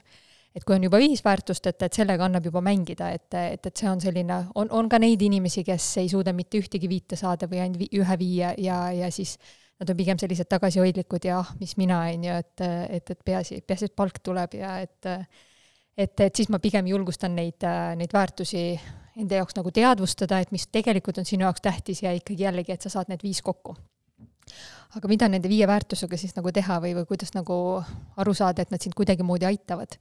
et 0.56 0.64
kui 0.64 0.78
on 0.78 0.86
juba 0.88 1.00
viis 1.02 1.22
väärtust, 1.24 1.68
et, 1.70 1.82
et 1.86 2.00
sellega 2.00 2.26
annab 2.26 2.48
juba 2.48 2.62
mängida, 2.66 3.12
et, 3.14 3.28
et, 3.36 3.68
et 3.68 3.84
see 3.84 3.90
on 3.92 4.02
selline, 4.02 4.40
on, 4.56 4.72
on 4.72 4.90
ka 4.90 5.00
neid 5.02 5.22
inimesi, 5.22 5.66
kes 5.68 5.90
ei 6.02 6.10
suuda 6.12 6.34
mitte 6.34 6.62
ühtegi 6.62 6.90
viite 6.90 7.20
saada 7.20 7.50
või 7.52 7.62
ainult 7.66 7.84
vi, 7.84 7.90
ühe 8.00 8.20
viie 8.22 8.54
ja, 8.64 8.80
ja 8.96 9.12
siis 9.14 9.36
nad 9.82 9.92
on 9.92 9.98
pigem 10.00 10.20
sellised 10.22 10.48
tagasihoidlikud 10.50 11.28
ja 11.28 11.42
ah, 11.42 11.52
mis 11.60 11.76
mina, 11.78 12.06
on 12.08 12.30
ju, 12.30 12.38
et, 12.46 12.68
et, 12.98 13.12
et 13.12 13.26
peaasi, 13.28 13.60
peaasi, 13.68 13.92
et 13.92 13.96
palk 13.96 14.22
tuleb 14.24 14.58
ja 14.62 14.78
et 14.86 15.12
et, 15.96 16.20
et 16.20 16.36
siis 16.36 16.50
ma 16.52 16.60
pigem 16.60 16.88
julgustan 16.92 17.38
neid, 17.38 17.64
neid 17.96 18.12
väärtusi 18.12 18.64
enda 19.16 19.38
jaoks 19.38 19.56
nagu 19.56 19.72
teadvustada, 19.72 20.42
et 20.44 20.52
mis 20.52 20.66
tegelikult 20.68 21.22
on 21.22 21.28
sinu 21.28 21.46
jaoks 21.46 21.64
tähtis 21.64 22.02
ja 22.04 22.12
ikkagi 22.16 22.44
jällegi, 22.44 22.76
et 22.76 22.84
sa 22.84 22.92
saad 22.92 23.12
need 23.12 23.24
viis 23.24 23.40
kokku 23.44 23.78
aga 24.96 25.10
mida 25.12 25.28
nende 25.32 25.50
viie 25.52 25.68
väärtusega 25.68 26.18
siis 26.18 26.36
nagu 26.38 26.52
teha 26.56 26.80
või, 26.84 26.94
või 27.00 27.08
kuidas 27.10 27.34
nagu 27.36 27.56
aru 28.18 28.34
saada, 28.38 28.64
et 28.64 28.72
nad 28.72 28.84
sind 28.84 28.96
kuidagimoodi 28.98 29.48
aitavad? 29.50 29.98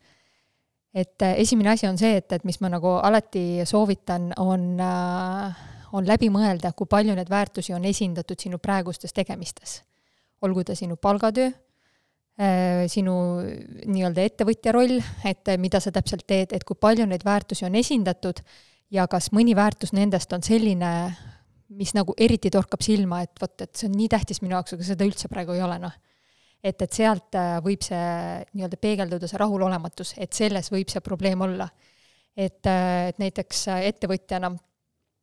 et 0.95 1.22
äh, 1.22 1.34
esimene 1.42 1.72
asi 1.72 1.88
on 1.88 1.99
see, 1.99 2.20
et, 2.20 2.30
et 2.32 2.45
mis 2.47 2.61
ma 2.62 2.70
nagu 2.70 2.92
alati 3.03 3.64
soovitan, 3.66 4.30
on, 4.38 4.68
äh, 4.78 5.64
on 5.99 6.07
läbi 6.07 6.28
mõelda, 6.30 6.70
kui 6.76 6.86
palju 6.90 7.16
neid 7.18 7.30
väärtusi 7.30 7.74
on 7.74 7.84
esindatud 7.90 8.38
sinu 8.38 8.61
praegustes 8.62 9.12
tegemistes. 9.12 9.82
olgu 10.45 10.61
ta 10.64 10.74
sinu 10.76 10.97
palgatöö, 11.01 11.51
äh, 12.38 12.84
sinu 12.86 13.14
nii-öelda 13.86 14.22
ettevõtja 14.22 14.72
roll, 14.76 15.01
et 15.24 15.51
mida 15.59 15.80
sa 15.80 15.90
täpselt 15.90 16.26
teed, 16.26 16.53
et 16.53 16.64
kui 16.64 16.76
palju 16.78 17.07
neid 17.11 17.24
väärtusi 17.24 17.64
on 17.66 17.74
esindatud 17.74 18.45
ja 18.90 19.09
kas 19.09 19.32
mõni 19.32 19.57
väärtus 19.57 19.95
nendest 19.97 20.32
on 20.32 20.42
selline, 20.47 20.92
mis 21.79 21.95
nagu 21.97 22.14
eriti 22.20 22.51
torkab 22.53 22.83
silma, 22.85 23.22
et 23.25 23.41
vot, 23.41 23.55
et 23.64 23.72
see 23.77 23.89
on 23.91 23.97
nii 23.99 24.11
tähtis 24.12 24.43
minu 24.43 24.57
jaoks, 24.57 24.77
aga 24.77 24.87
seda 24.87 25.07
üldse 25.07 25.31
praegu 25.33 25.57
ei 25.57 25.62
ole, 25.64 25.79
noh. 25.83 25.95
et, 26.64 26.77
et 26.81 26.93
sealt 26.93 27.37
äh, 27.39 27.57
võib 27.64 27.83
see 27.85 28.05
nii-öelda 28.53 28.81
peegelduda, 28.81 29.31
see 29.31 29.41
rahulolematus, 29.41 30.14
et 30.22 30.33
selles 30.37 30.70
võib 30.72 30.93
see 30.93 31.03
probleem 31.05 31.43
olla. 31.47 31.68
et, 32.37 32.62
äh, 32.66 33.09
et 33.11 33.18
näiteks 33.22 33.66
äh, 33.72 33.89
ettevõtjana 33.93 34.55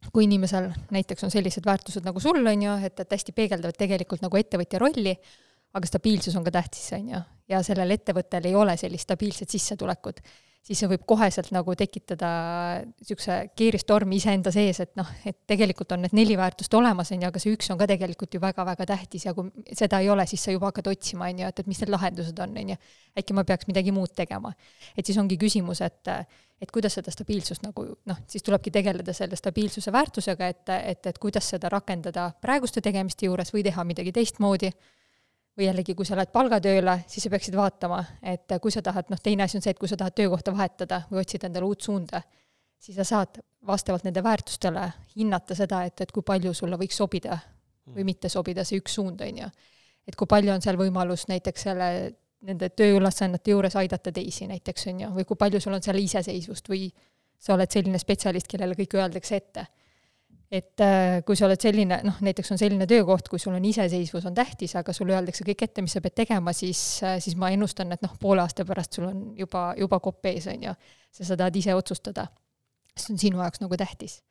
kui 0.10 0.26
inimesel 0.26 0.72
näiteks 0.91 1.28
on 1.28 1.32
sellised 1.34 1.66
väärtused 1.66 2.06
nagu 2.08 2.20
sul, 2.24 2.39
on 2.47 2.64
ju, 2.66 2.78
et, 2.88 2.99
et 3.04 3.12
hästi 3.18 3.36
peegeldavad 3.38 3.78
tegelikult 3.78 4.24
nagu 4.24 4.39
ettevõtja 4.39 4.80
rolli, 4.82 5.14
aga 5.78 5.88
stabiilsus 5.88 6.36
on 6.39 6.45
ka 6.47 6.54
tähtis, 6.56 6.88
on 6.97 7.12
ju, 7.14 7.20
ja 7.52 7.62
sellel 7.66 7.93
ettevõttel 7.93 8.47
ei 8.49 8.56
ole 8.58 8.74
sellist 8.82 9.06
stabiilset 9.06 9.54
sissetulekut 9.54 10.24
siis 10.66 10.82
see 10.82 10.89
võib 10.91 11.03
koheselt 11.09 11.49
nagu 11.55 11.74
tekitada 11.78 12.30
niisuguse 12.86 13.38
keeristormi 13.57 14.20
iseenda 14.22 14.53
sees, 14.53 14.82
et 14.84 14.91
noh, 14.99 15.07
et 15.26 15.39
tegelikult 15.49 15.95
on 15.95 16.03
need 16.05 16.14
neli 16.18 16.38
väärtust 16.39 16.74
olemas, 16.78 17.12
on 17.12 17.24
ju, 17.24 17.32
aga 17.32 17.41
see 17.41 17.55
üks 17.55 17.72
on 17.74 17.80
ka 17.82 17.88
tegelikult 17.89 18.38
ju 18.38 18.41
väga-väga 18.43 18.88
tähtis 18.93 19.26
ja 19.26 19.34
kui 19.38 19.49
seda 19.78 20.01
ei 20.03 20.12
ole, 20.14 20.28
siis 20.30 20.45
sa 20.45 20.53
juba 20.53 20.70
hakkad 20.70 20.91
otsima, 20.93 21.32
on 21.32 21.41
ju, 21.41 21.49
et, 21.49 21.64
et 21.64 21.72
mis 21.72 21.82
need 21.82 21.93
lahendused 21.93 22.45
on, 22.45 22.55
on 22.62 22.72
ju. 22.76 22.80
äkki 23.18 23.36
ma 23.36 23.45
peaks 23.47 23.68
midagi 23.72 23.93
muud 23.95 24.14
tegema. 24.16 24.53
et 24.95 25.05
siis 25.05 25.18
ongi 25.18 25.39
küsimus, 25.41 25.82
et 25.82 26.16
et 26.62 26.70
kuidas 26.70 26.93
seda 26.93 27.09
stabiilsust 27.09 27.64
nagu 27.66 27.88
noh, 28.05 28.18
siis 28.30 28.43
tulebki 28.45 28.70
tegeleda 28.72 29.16
selle 29.18 29.36
stabiilsuse 29.36 29.91
väärtusega, 29.91 30.47
et, 30.53 30.70
et, 30.93 31.07
et 31.09 31.18
kuidas 31.18 31.47
seda 31.55 31.72
rakendada 31.74 32.28
praeguste 32.41 32.84
tegemiste 32.86 33.26
juures 33.26 33.49
või 33.53 33.64
teha 33.66 33.86
midagi 33.88 34.14
teistmoodi 34.14 34.70
või 35.58 35.68
jällegi, 35.68 35.95
kui 35.95 36.08
sa 36.08 36.16
lähed 36.16 36.32
palgatööle, 36.32 37.02
siis 37.12 37.26
sa 37.26 37.32
peaksid 37.34 37.56
vaatama, 37.58 37.99
et 38.24 38.54
kui 38.62 38.72
sa 38.72 38.82
tahad, 38.86 39.10
noh, 39.12 39.20
teine 39.24 39.43
asi 39.43 39.60
on 39.60 39.66
see, 39.66 39.74
et 39.76 39.80
kui 39.80 39.89
sa 39.91 39.97
tahad 39.99 40.16
töökohta 40.16 40.54
vahetada 40.56 41.04
või 41.12 41.22
otsid 41.26 41.43
endale 41.47 41.68
uut 41.68 41.82
suunda, 41.84 42.22
siis 42.80 42.97
sa 42.97 43.06
saad 43.08 43.41
vastavalt 43.68 44.08
nende 44.08 44.24
väärtustele 44.24 44.88
hinnata 45.16 45.56
seda, 45.58 45.84
et, 45.86 46.02
et 46.02 46.12
kui 46.12 46.24
palju 46.26 46.54
sulle 46.58 46.80
võiks 46.80 46.97
sobida 46.97 47.38
või 47.91 48.06
mitte 48.08 48.30
sobida 48.30 48.64
see 48.66 48.80
üks 48.80 48.95
suund, 48.95 49.22
on 49.22 49.43
ju. 49.43 49.49
et 50.08 50.16
kui 50.16 50.28
palju 50.30 50.54
on 50.54 50.64
seal 50.64 50.80
võimalus 50.80 51.28
näiteks 51.30 51.68
selle, 51.68 51.89
nende 52.47 52.72
tööülesannete 52.74 53.52
juures 53.52 53.76
aidata 53.78 54.12
teisi 54.12 54.47
näiteks, 54.49 54.88
on 54.88 55.04
ju, 55.04 55.12
või 55.18 55.28
kui 55.28 55.38
palju 55.38 55.62
sul 55.62 55.76
on 55.78 55.84
seal 55.84 55.99
iseseisvust 55.99 56.70
või 56.72 56.88
sa 57.41 57.54
oled 57.54 57.70
selline 57.74 57.99
spetsialist, 57.99 58.47
kellele 58.47 58.78
kõik 58.78 58.95
öeldakse 58.97 59.36
ette 59.36 59.68
et 60.52 60.84
äh, 60.84 61.22
kui 61.26 61.38
sa 61.39 61.45
oled 61.47 61.62
selline, 61.64 62.02
noh, 62.04 62.18
näiteks 62.26 62.52
on 62.52 62.60
selline 62.60 62.86
töökoht, 62.89 63.30
kui 63.32 63.39
sul 63.39 63.56
on 63.56 63.66
iseseisvus 63.66 64.26
on 64.28 64.36
tähtis, 64.36 64.76
aga 64.76 64.93
sulle 64.93 65.16
öeldakse 65.16 65.45
kõik 65.47 65.64
ette, 65.64 65.84
mis 65.86 65.95
sa 65.95 66.02
pead 66.04 66.18
tegema, 66.24 66.52
siis, 66.56 66.82
äh, 67.08 67.18
siis 67.24 67.38
ma 67.39 67.54
ennustan, 67.56 67.93
et 67.95 68.04
noh, 68.04 68.18
poole 68.20 68.43
aasta 68.43 68.66
pärast 68.68 68.99
sul 68.99 69.08
on 69.08 69.22
juba, 69.39 69.70
juba 69.80 70.02
kopp 70.04 70.28
ees, 70.28 70.49
on 70.52 70.68
ju. 70.68 70.76
sa 71.16 71.38
tahad 71.38 71.56
ise 71.56 71.76
otsustada. 71.76 72.28
see 72.97 73.14
on 73.14 73.20
sinu 73.20 73.39
jaoks 73.39 73.62
nagu 73.62 73.78
tähtis. 73.78 74.22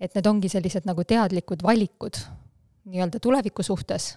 et 0.00 0.14
need 0.14 0.26
ongi 0.26 0.48
sellised 0.48 0.86
nagu 0.86 1.04
teadlikud 1.04 1.62
valikud 1.62 2.18
nii-öelda 2.84 3.18
tuleviku 3.22 3.62
suhtes 3.62 4.16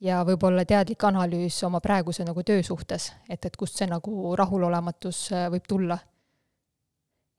ja 0.00 0.22
võib-olla 0.26 0.64
teadlik 0.64 1.04
analüüs 1.04 1.62
oma 1.66 1.80
praeguse 1.80 2.24
nagu 2.24 2.42
töö 2.42 2.62
suhtes, 2.62 3.12
et, 3.28 3.44
et 3.44 3.56
kust 3.56 3.78
see 3.78 3.86
nagu 3.86 4.34
rahulolematus 4.38 5.28
äh, 5.32 5.50
võib 5.52 5.66
tulla 5.68 5.98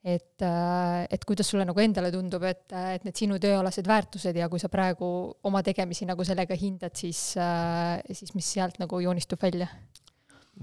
et, 0.03 0.41
äh, 0.43 1.05
et 1.09 1.23
kuidas 1.25 1.47
sulle 1.47 1.63
nagu 1.67 1.79
endale 1.79 2.11
tundub, 2.11 2.43
et, 2.47 2.65
et 2.75 3.05
need 3.07 3.17
sinu 3.17 3.39
tööalased 3.41 3.87
väärtused 3.87 4.35
ja 4.35 4.49
kui 4.51 4.59
sa 4.59 4.69
praegu 4.71 5.07
oma 5.47 5.63
tegemisi 5.63 6.07
nagu 6.09 6.25
sellega 6.27 6.57
hindad, 6.59 6.95
siis, 6.99 7.31
äh, 7.39 8.01
siis 8.11 8.35
mis 8.35 8.49
sealt 8.57 8.81
nagu 8.83 8.99
joonistub 9.03 9.41
välja? 9.43 9.69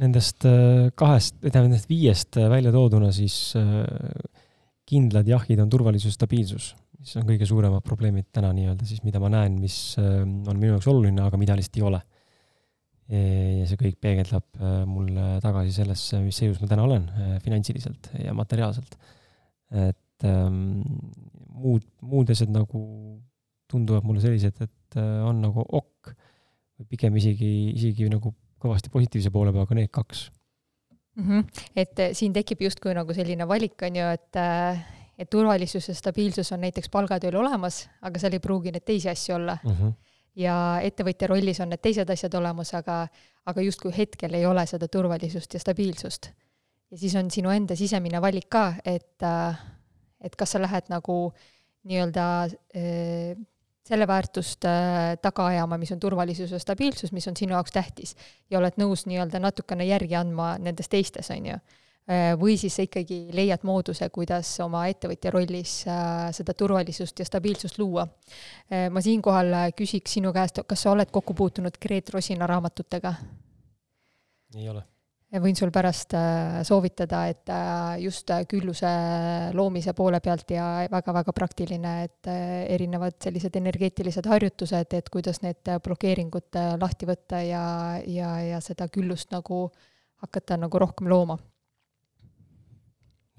Nendest 0.01 0.45
äh, 0.47 0.91
kahest, 0.95 1.41
tähendab 1.41 1.71
nendest 1.71 1.89
viiest 1.91 2.37
välja 2.53 2.73
tooduna 2.75 3.09
siis 3.17 3.57
kindlad 4.91 5.29
jahid 5.29 5.63
on 5.63 5.73
turvalisus, 5.73 6.15
stabiilsus, 6.19 6.75
mis 7.01 7.17
on 7.17 7.25
kõige 7.27 7.49
suuremad 7.49 7.83
probleemid 7.87 8.29
täna 8.35 8.51
nii-öelda 8.55 8.87
siis, 8.87 9.01
mida 9.07 9.23
ma 9.23 9.31
näen, 9.33 9.57
mis 9.63 9.95
on 9.99 10.59
minu 10.59 10.75
jaoks 10.75 10.89
oluline, 10.91 11.23
aga 11.25 11.39
mida 11.41 11.57
lihtsalt 11.57 11.79
ei 11.79 11.87
ole. 11.87 12.01
ja 13.11 13.65
see 13.67 13.79
kõik 13.79 13.97
peegeldab 14.03 14.61
mulle 14.87 15.39
tagasi 15.43 15.73
sellesse, 15.75 16.21
mis 16.23 16.37
seisus 16.43 16.61
ma 16.63 16.69
täna 16.71 16.85
olen 16.87 17.09
finantsiliselt 17.43 18.13
ja 18.21 18.35
materiaalselt 18.37 18.99
et 19.71 20.27
ähm, 20.27 20.83
muud, 21.55 21.87
muud 22.01 22.31
asjad 22.33 22.51
nagu 22.53 22.83
tunduvad 23.71 24.07
mulle 24.07 24.23
sellised, 24.23 24.61
et 24.65 24.99
äh, 24.99 25.23
on 25.27 25.41
nagu 25.45 25.65
ok, 25.65 26.13
või 26.81 26.91
pigem 26.95 27.17
isegi, 27.21 27.51
isegi 27.77 28.09
nagu 28.11 28.35
kõvasti 28.61 28.93
positiivse 28.93 29.33
poole 29.33 29.53
peal, 29.55 29.67
aga 29.67 29.79
need 29.79 29.93
kaks 29.95 30.29
mm. 31.17 31.27
-hmm. 31.27 31.67
et 31.77 32.03
äh, 32.03 32.15
siin 32.17 32.33
tekib 32.37 32.67
justkui 32.67 32.95
nagu 32.97 33.15
selline 33.15 33.47
valik, 33.49 33.79
on 33.87 33.97
ju, 33.97 34.09
et 34.19 34.41
äh, 34.41 34.87
et 35.21 35.29
turvalisus 35.31 35.89
ja 35.89 35.95
stabiilsus 35.95 36.53
on 36.53 36.63
näiteks 36.65 36.89
palgatööl 36.89 37.37
olemas, 37.37 37.83
aga 38.01 38.19
seal 38.19 38.33
ei 38.33 38.41
pruugi 38.41 38.73
neid 38.73 38.87
teisi 38.89 39.09
asju 39.09 39.35
olla 39.37 39.59
mm. 39.65 39.71
-hmm. 39.71 39.93
ja 40.35 40.55
ettevõtja 40.83 41.29
rollis 41.29 41.61
on 41.61 41.69
need 41.69 41.83
teised 41.83 42.11
asjad 42.11 42.35
olemas, 42.35 42.75
aga, 42.75 43.07
aga 43.47 43.61
justkui 43.61 43.93
hetkel 43.97 44.35
ei 44.35 44.47
ole 44.47 44.67
seda 44.67 44.89
turvalisust 44.89 45.55
ja 45.55 45.61
stabiilsust 45.61 46.33
ja 46.91 46.99
siis 46.99 47.15
on 47.17 47.31
sinu 47.31 47.51
enda 47.55 47.77
sisemine 47.79 48.21
valik 48.23 48.49
ka, 48.51 48.73
et, 48.85 49.23
äh, 49.23 49.63
et 50.21 50.37
kas 50.37 50.57
sa 50.57 50.63
lähed 50.63 50.91
nagu 50.91 51.19
nii-öelda 51.89 52.27
äh, 52.77 53.37
selle 53.87 54.07
väärtust 54.07 54.67
äh, 54.69 55.17
taga 55.23 55.47
ajama, 55.51 55.79
mis 55.81 55.93
on 55.95 56.01
turvalisus 56.01 56.53
ja 56.53 56.61
stabiilsus, 56.63 57.13
mis 57.13 57.29
on 57.29 57.37
sinu 57.37 57.57
jaoks 57.57 57.73
tähtis. 57.75 58.17
ja 58.51 58.59
oled 58.59 58.79
nõus 58.79 59.07
nii-öelda 59.07 59.41
natukene 59.41 59.87
järgi 59.87 60.19
andma 60.19 60.57
nendes 60.59 60.89
teistes, 60.89 61.31
on 61.31 61.55
ju. 61.55 61.61
või 62.41 62.57
siis 62.59 62.75
sa 62.75 62.83
ikkagi 62.83 63.29
leiad 63.37 63.63
mooduse, 63.63 64.09
kuidas 64.11 64.49
oma 64.65 64.87
ettevõtja 64.91 65.31
rollis 65.31 65.75
seda 66.35 66.55
turvalisust 66.59 67.19
ja 67.19 67.25
stabiilsust 67.25 67.79
luua. 67.79 68.07
ma 68.91 69.01
siinkohal 69.01 69.71
küsiks 69.79 70.19
sinu 70.19 70.33
käest, 70.33 70.59
kas 70.67 70.83
sa 70.83 70.91
oled 70.91 71.11
kokku 71.11 71.35
puutunud 71.35 71.79
Gret 71.79 72.11
Rosina 72.11 72.47
raamatutega? 72.51 73.15
ei 74.57 74.69
ole 74.69 74.83
võin 75.39 75.55
sul 75.55 75.71
pärast 75.71 76.15
äh, 76.19 76.61
soovitada, 76.67 77.23
et 77.31 77.51
äh, 77.55 78.01
just 78.03 78.31
äh, 78.35 78.43
külluse 78.51 78.91
loomise 79.55 79.95
poole 79.95 80.19
pealt 80.25 80.51
ja 80.51 80.89
väga-väga 80.91 81.35
praktiline, 81.37 81.93
et 82.09 82.31
erinevad 82.75 83.15
sellised 83.23 83.55
energeetilised 83.61 84.27
harjutused, 84.27 84.97
et 84.99 85.13
kuidas 85.13 85.43
need 85.45 85.71
blokeeringud 85.85 86.59
lahti 86.81 87.07
võtta 87.07 87.45
ja, 87.47 87.63
ja, 88.11 88.33
ja 88.43 88.61
seda 88.65 88.91
küllust 88.91 89.31
nagu 89.31 89.69
hakata 90.25 90.59
nagu 90.59 90.83
rohkem 90.83 91.09
looma. 91.09 91.39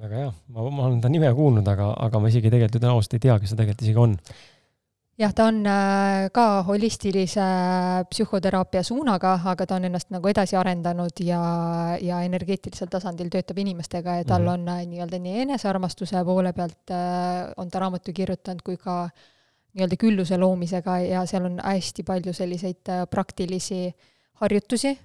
väga 0.02 0.24
hea, 0.24 0.32
ma, 0.48 0.70
ma 0.72 0.88
olen 0.88 1.02
ta 1.02 1.12
nime 1.12 1.30
kuulnud, 1.36 1.68
aga, 1.68 1.92
aga 2.08 2.24
ma 2.24 2.32
isegi 2.32 2.50
tegelikult 2.50 2.80
ütlen 2.80 2.96
ausalt, 2.96 3.20
ei 3.20 3.28
tea, 3.28 3.36
kes 3.38 3.52
ta 3.52 3.60
tegelikult 3.60 3.86
isegi 3.86 4.02
on 4.02 4.16
jah, 5.20 5.34
ta 5.36 5.48
on 5.50 5.60
äh, 5.68 6.30
ka 6.34 6.46
holistilise 6.68 7.44
psühhoteraapia 8.12 8.84
suunaga, 8.86 9.36
aga 9.52 9.68
ta 9.68 9.78
on 9.78 9.90
ennast 9.90 10.12
nagu 10.14 10.32
edasi 10.32 10.58
arendanud 10.60 11.22
ja, 11.26 11.42
ja 12.02 12.22
energeetilisel 12.26 12.90
tasandil 12.92 13.32
töötab 13.34 13.60
inimestega 13.62 14.22
ja 14.22 14.26
tal 14.26 14.42
mm 14.42 14.48
-hmm. 14.48 14.54
on 14.54 14.70
äh, 14.70 14.86
nii-öelda 14.94 15.20
nii 15.20 15.42
enesearmastuse 15.46 16.24
poole 16.26 16.54
pealt 16.54 16.92
äh, 16.92 17.52
on 17.58 17.70
ta 17.70 17.80
raamatu 17.80 18.14
kirjutanud 18.14 18.62
kui 18.64 18.78
ka 18.78 19.10
nii-öelda 19.74 19.98
külluse 19.98 20.38
loomisega 20.38 21.00
ja 21.00 21.26
seal 21.26 21.46
on 21.46 21.60
hästi 21.64 22.04
palju 22.04 22.34
selliseid 22.34 23.08
praktilisi 23.10 23.96
harjutusi 24.34 24.98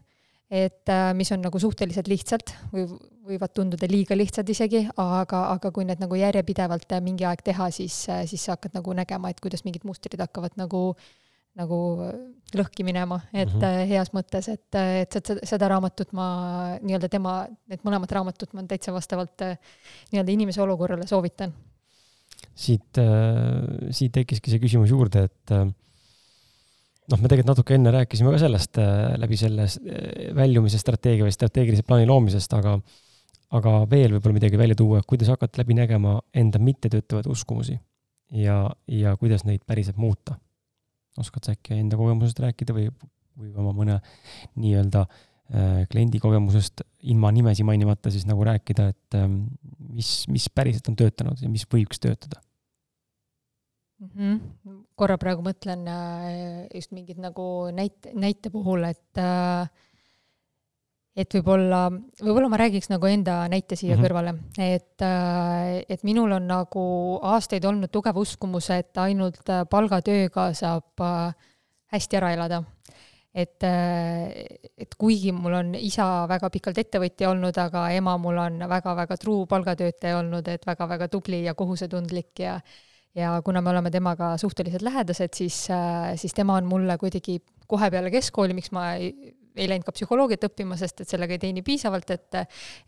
et 0.50 0.86
mis 1.14 1.32
on 1.32 1.40
nagu 1.42 1.58
suhteliselt 1.58 2.08
lihtsalt 2.08 2.54
või 2.72 2.86
võivad 3.26 3.52
tunduda 3.54 3.88
liiga 3.90 4.16
lihtsad 4.16 4.48
isegi, 4.52 4.84
aga, 5.02 5.42
aga 5.54 5.70
kui 5.74 5.86
need 5.88 6.02
nagu 6.02 6.18
järjepidevalt 6.18 6.96
äh, 6.96 7.04
mingi 7.04 7.26
aeg 7.28 7.44
teha, 7.46 7.68
siis, 7.74 8.04
äh, 8.12 8.24
siis 8.30 8.46
sa 8.46 8.56
hakkad 8.56 8.76
nagu 8.78 8.94
nägema, 8.96 9.30
et 9.30 9.40
kuidas 9.42 9.64
mingid 9.66 9.86
mustrid 9.88 10.20
hakkavad 10.22 10.58
nagu 10.60 10.90
nagu 11.56 11.76
lõhki 12.52 12.84
minema, 12.84 13.16
et 13.32 13.48
mm 13.48 13.62
-hmm. 13.62 13.86
heas 13.88 14.10
mõttes, 14.12 14.44
et, 14.52 14.76
et 14.76 15.14
seda, 15.16 15.38
seda 15.40 15.70
raamatut 15.72 16.10
ma 16.12 16.26
nii-öelda 16.82 17.08
tema, 17.08 17.46
need 17.72 17.80
mõlemad 17.80 18.12
raamatud 18.12 18.52
ma 18.52 18.64
täitsa 18.68 18.92
vastavalt 18.92 19.40
nii-öelda 20.12 20.34
inimese 20.34 20.60
olukorrale 20.60 21.06
soovitan. 21.08 21.54
siit, 22.54 23.00
siit 23.90 24.12
tekkiski 24.12 24.52
see 24.52 24.60
küsimus 24.60 24.92
juurde, 24.92 25.24
et 25.30 25.54
noh, 25.54 27.16
me 27.16 27.24
tegelikult 27.24 27.54
natuke 27.54 27.74
enne 27.74 27.94
rääkisime 27.94 28.36
ka 28.36 28.42
sellest 28.44 28.76
läbi 29.16 29.40
selle 29.40 29.64
väljumise 30.36 30.78
strateegia 30.78 31.24
või 31.24 31.32
strateegilise 31.32 31.88
plaani 31.88 32.04
loomisest, 32.06 32.52
aga, 32.52 32.76
aga 33.54 33.74
veel 33.90 34.16
võib-olla 34.16 34.38
midagi 34.40 34.58
välja 34.58 34.78
tuua, 34.78 35.02
kuidas 35.06 35.30
hakata 35.30 35.62
läbi 35.62 35.76
nägema 35.78 36.16
enda 36.34 36.58
mittetöötavaid 36.58 37.28
uskumusi 37.30 37.76
ja, 38.34 38.58
ja 38.90 39.14
kuidas 39.16 39.44
neid 39.46 39.62
päriselt 39.66 39.96
muuta. 39.96 40.38
oskad 41.18 41.46
sa 41.46 41.54
äkki 41.56 41.78
enda 41.78 41.96
kogemusest 41.96 42.40
rääkida 42.42 42.74
või, 42.76 42.90
või 43.38 43.52
oma 43.56 43.72
mõne 43.76 44.00
nii-öelda 44.56 45.04
äh, 45.06 45.84
kliendi 45.90 46.18
kogemusest 46.20 46.82
ilma 47.02 47.30
nimesi 47.32 47.64
mainimata 47.64 48.10
siis 48.10 48.26
nagu 48.26 48.44
rääkida, 48.44 48.88
et 48.88 49.14
ähm, 49.20 49.44
mis, 49.78 50.26
mis 50.28 50.50
päriselt 50.50 50.88
on 50.90 50.98
töötanud 50.98 51.40
ja 51.40 51.48
mis 51.48 51.64
võiks 51.72 52.02
töötada? 52.02 52.42
mm. 54.00 54.10
-hmm. 54.10 54.84
korra 54.94 55.18
praegu 55.18 55.44
mõtlen 55.44 55.86
äh, 55.88 56.66
just 56.74 56.92
mingid 56.92 57.20
nagu 57.22 57.70
näite, 57.72 58.12
näite 58.14 58.50
puhul, 58.50 58.84
et 58.84 59.20
äh, 59.20 59.70
et 61.16 61.32
võib-olla, 61.32 61.88
võib-olla 62.20 62.48
ma 62.52 62.60
räägiks 62.60 62.90
nagu 62.92 63.08
enda 63.08 63.38
näite 63.48 63.76
siia 63.76 63.94
mm 63.94 64.02
-hmm. 64.02 64.06
kõrvale, 64.06 64.34
et, 64.58 65.02
äh, 65.02 65.82
et 65.88 66.04
minul 66.04 66.32
on 66.32 66.46
nagu 66.46 66.86
aastaid 67.22 67.64
olnud 67.64 67.90
tugev 67.90 68.16
uskumus, 68.16 68.70
et 68.70 68.96
ainult 68.98 69.44
palgatööga 69.70 70.52
saab 70.54 71.06
hästi 71.92 72.16
ära 72.16 72.32
elada 72.32 72.64
et, 73.36 73.64
et 74.78 74.94
kuigi 74.98 75.32
mul 75.32 75.54
on 75.58 75.74
isa 75.74 76.26
väga 76.28 76.50
pikalt 76.50 76.78
ettevõtja 76.78 77.30
olnud, 77.30 77.56
aga 77.60 77.90
ema 77.96 78.16
mul 78.20 78.38
on 78.40 78.64
väga-väga 78.68 79.18
truu 79.20 79.46
palgatöötaja 79.50 80.18
olnud, 80.22 80.48
et 80.48 80.64
väga-väga 80.66 81.08
tubli 81.12 81.44
ja 81.44 81.54
kohusetundlik 81.54 82.44
ja 82.44 82.60
ja 83.16 83.40
kuna 83.44 83.62
me 83.64 83.70
oleme 83.72 83.90
temaga 83.90 84.34
suhteliselt 84.36 84.82
lähedased, 84.84 85.32
siis, 85.34 85.70
äh, 85.72 86.12
siis 86.20 86.34
tema 86.36 86.58
on 86.60 86.66
mulle 86.68 86.98
kuidagi 87.00 87.38
kohe 87.66 87.90
peale 87.90 88.10
keskkooli, 88.12 88.54
miks 88.56 88.72
ma 88.76 88.90
ei, 89.56 89.68
läinud 89.70 89.86
ka 89.86 89.94
psühholoogiat 89.96 90.46
õppima, 90.50 90.78
sest 90.80 91.02
et 91.02 91.10
sellega 91.10 91.36
ei 91.36 91.42
teeni 91.42 91.64
piisavalt, 91.66 92.12
et 92.14 92.40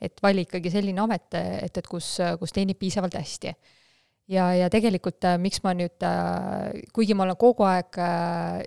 et 0.05 0.23
vali 0.23 0.45
ikkagi 0.47 0.71
selline 0.73 1.03
amet, 1.03 1.35
et, 1.39 1.81
et 1.81 1.91
kus, 1.91 2.17
kus 2.41 2.55
teenib 2.55 2.79
piisavalt 2.79 3.15
hästi. 3.19 3.53
ja, 4.29 4.49
ja 4.55 4.71
tegelikult 4.71 5.25
äh, 5.25 5.39
miks 5.41 5.63
ma 5.65 5.75
nüüd, 5.77 5.97
äh, 6.05 6.83
kuigi 6.95 7.17
ma 7.17 7.25
olen 7.25 7.39
kogu 7.41 7.65
aeg 7.69 8.01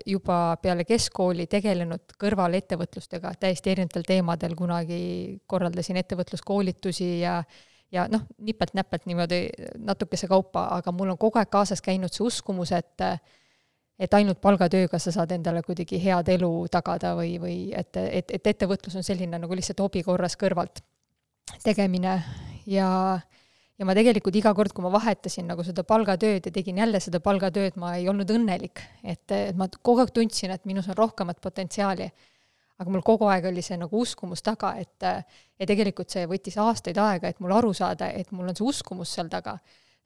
juba 0.06 0.38
peale 0.62 0.84
keskkooli 0.84 1.46
tegelenud 1.46 2.16
kõrvalettevõtlustega 2.20 3.36
täiesti 3.40 3.74
erinevatel 3.74 4.08
teemadel, 4.08 4.56
kunagi 4.58 5.02
korraldasin 5.46 6.00
ettevõtluskoolitusi 6.02 7.12
ja 7.20 7.42
ja 7.92 8.06
noh, 8.08 8.24
nipelt-näpelt 8.40 9.04
niimoodi 9.06 9.42
natukese 9.84 10.24
kaupa, 10.28 10.64
aga 10.78 10.92
mul 10.96 11.12
on 11.12 11.18
kogu 11.20 11.36
aeg 11.38 11.50
kaasas 11.52 11.82
käinud 11.84 12.12
see 12.14 12.24
uskumus, 12.24 12.72
et 12.72 13.04
et 13.98 14.14
ainult 14.14 14.40
palgatööga 14.40 14.98
sa 14.98 15.12
saad 15.14 15.32
endale 15.36 15.62
kuidagi 15.62 16.00
head 16.02 16.30
elu 16.34 16.50
tagada 16.72 17.14
või, 17.18 17.36
või 17.42 17.58
et, 17.76 17.96
et, 17.96 18.32
et 18.38 18.50
ettevõtlus 18.54 18.96
on 18.98 19.06
selline 19.06 19.38
nagu 19.38 19.58
lihtsalt 19.58 19.82
hobi 19.84 20.02
korras 20.06 20.36
kõrvalt 20.40 20.82
tegemine 21.64 22.16
ja 22.66 22.88
ja 23.78 23.86
ma 23.88 23.94
tegelikult 23.98 24.36
iga 24.38 24.52
kord, 24.54 24.70
kui 24.74 24.84
ma 24.84 24.92
vahetasin 24.94 25.48
nagu 25.50 25.64
seda 25.66 25.82
palgatööd 25.86 26.44
ja 26.46 26.52
tegin 26.54 26.78
jälle 26.78 27.00
seda 27.02 27.18
palgatööd, 27.24 27.78
ma 27.80 27.96
ei 27.98 28.04
olnud 28.08 28.30
õnnelik. 28.30 28.82
et, 29.02 29.24
et 29.32 29.56
ma 29.58 29.66
kogu 29.68 30.04
aeg 30.04 30.12
tundsin, 30.14 30.52
et 30.54 30.68
minus 30.68 30.88
on 30.92 30.98
rohkemat 30.98 31.40
potentsiaali. 31.42 32.10
aga 32.78 32.90
mul 32.90 33.02
kogu 33.06 33.26
aeg 33.30 33.44
oli 33.50 33.62
see 33.62 33.76
nagu 33.78 33.98
uskumus 34.00 34.42
taga, 34.42 34.74
et 34.78 35.02
ja 35.02 35.66
tegelikult 35.66 36.10
see 36.10 36.26
võttis 36.26 36.56
aastaid 36.58 36.98
aega, 36.98 37.28
et 37.28 37.40
mul 37.40 37.52
aru 37.54 37.72
saada, 37.74 38.08
et 38.10 38.30
mul 38.32 38.48
on 38.48 38.56
see 38.56 38.66
uskumus 38.66 39.12
seal 39.14 39.28
taga 39.30 39.58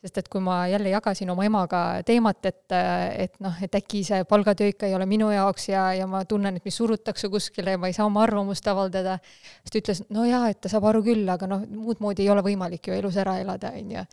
sest 0.06 0.20
et 0.20 0.28
kui 0.30 0.40
ma 0.44 0.60
jälle 0.70 0.90
jagasin 0.92 1.30
oma 1.32 1.44
emaga 1.46 1.80
teemat, 2.06 2.46
et, 2.46 2.74
et 3.18 3.34
noh, 3.42 3.54
et 3.62 3.74
äkki 3.74 4.02
see 4.06 4.22
palgatöö 4.28 4.70
ikka 4.70 4.86
ei 4.86 4.94
ole 4.94 5.06
minu 5.10 5.30
jaoks 5.32 5.68
ja, 5.72 5.88
ja 5.98 6.06
ma 6.10 6.22
tunnen, 6.28 6.56
et 6.56 6.66
mind 6.66 6.76
surutakse 6.76 7.30
kuskile 7.32 7.74
ja 7.74 7.80
ma 7.80 7.90
ei 7.90 7.96
saa 7.96 8.06
oma 8.06 8.22
arvamust 8.22 8.68
avaldada, 8.70 9.16
siis 9.64 9.74
ta 9.74 9.80
ütles, 9.82 10.02
no 10.14 10.26
jaa, 10.28 10.44
et 10.52 10.60
ta 10.62 10.70
saab 10.72 10.86
aru 10.92 11.02
küll, 11.06 11.26
aga 11.32 11.48
noh, 11.50 11.64
muud 11.66 12.02
moodi 12.04 12.26
ei 12.26 12.30
ole 12.32 12.44
võimalik 12.46 12.86
ju 12.90 12.94
elus 12.94 13.18
ära 13.22 13.38
elada, 13.42 13.72
on 13.74 13.96
ju. 13.96 14.04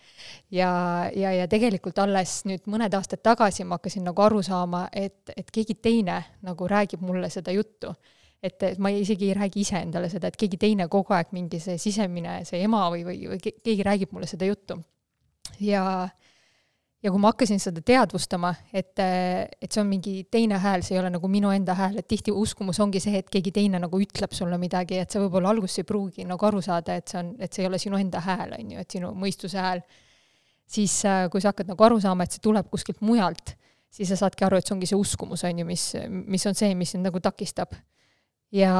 ja, 0.57 0.71
ja, 1.15 1.35
ja 1.37 1.47
tegelikult 1.51 2.01
alles 2.01 2.41
nüüd 2.49 2.65
mõned 2.71 2.97
aastad 2.97 3.21
tagasi 3.23 3.67
ma 3.67 3.77
hakkasin 3.77 4.07
nagu 4.09 4.25
aru 4.25 4.41
saama, 4.45 4.87
et, 4.91 5.29
et 5.37 5.53
keegi 5.53 5.77
teine 5.81 6.23
nagu 6.41 6.67
räägib 6.69 7.05
mulle 7.05 7.29
seda 7.33 7.53
juttu 7.53 7.93
et, 8.43 8.57
et 8.63 8.79
ma 8.81 8.91
isegi 8.91 9.29
ei 9.29 9.35
räägi 9.37 9.61
ise 9.63 9.79
endale 9.79 10.09
seda, 10.11 10.27
et 10.27 10.39
keegi 10.39 10.59
teine 10.59 10.89
kogu 10.91 11.15
aeg 11.15 11.31
mingi 11.35 11.61
see 11.63 11.77
sisemine, 11.79 12.41
see 12.47 12.63
ema 12.65 12.89
või, 12.91 13.05
või, 13.07 13.21
või 13.31 13.39
keegi 13.43 13.85
räägib 13.87 14.11
mulle 14.15 14.27
seda 14.27 14.49
juttu 14.49 14.81
ja 15.59 16.09
ja 17.03 17.11
kui 17.11 17.19
ma 17.19 17.33
hakkasin 17.33 17.59
seda 17.59 17.81
teadvustama, 17.83 18.53
et, 18.71 18.95
et 18.95 19.67
see 19.67 19.81
on 19.81 19.89
mingi 19.89 20.13
teine 20.31 20.55
hääl, 20.63 20.85
see 20.85 20.95
ei 20.95 21.01
ole 21.01 21.09
nagu 21.11 21.27
minu 21.27 21.51
enda 21.51 21.75
hääl, 21.75 21.97
et 21.99 22.07
tihti 22.07 22.31
uskumus 22.31 22.79
ongi 22.83 23.01
see, 23.03 23.17
et 23.19 23.27
keegi 23.31 23.51
teine 23.55 23.81
nagu 23.83 23.99
ütleb 23.99 24.31
sulle 24.35 24.55
midagi, 24.61 25.01
et 25.03 25.11
sa 25.11 25.19
võib-olla 25.19 25.51
alguses 25.51 25.81
ei 25.81 25.87
pruugi 25.89 26.23
nagu 26.29 26.47
aru 26.47 26.61
saada, 26.63 26.95
et 26.95 27.11
see 27.11 27.19
on, 27.19 27.33
et 27.43 27.51
see 27.51 27.65
ei 27.65 27.67
ole 27.67 27.81
sinu 27.81 27.99
enda 27.99 28.23
hääl, 28.23 28.55
on 28.55 28.71
ju, 28.71 28.85
et 28.85 28.95
sinu 28.95 29.11
mõistuse 29.19 29.59
hääl, 29.59 29.83
siis 30.63 30.95
kui 31.33 31.43
sa 31.43 31.51
hakkad 31.51 31.73
nagu 31.73 31.89
aru 31.89 31.99
saama, 32.03 32.23
et 32.23 32.37
see 32.37 32.43
tuleb 32.43 32.71
kuskilt 32.71 33.03
mujalt, 33.03 33.57
siis 33.93 34.13
sa 34.13 34.21
saadki 34.23 34.47
aru, 34.47 34.61
et 34.61 34.69
see 34.69 34.77
ongi 34.77 34.87
see 34.93 34.99
uskumus, 34.99 35.43
on 35.43 35.59
ju, 35.59 35.67
mis, 35.67 35.89
mis 36.07 36.47
on 36.47 36.55
see, 36.55 36.71
mis 36.77 36.95
sind 36.95 37.03
nagu 37.03 37.19
takistab 37.23 37.75
ja, 38.53 38.73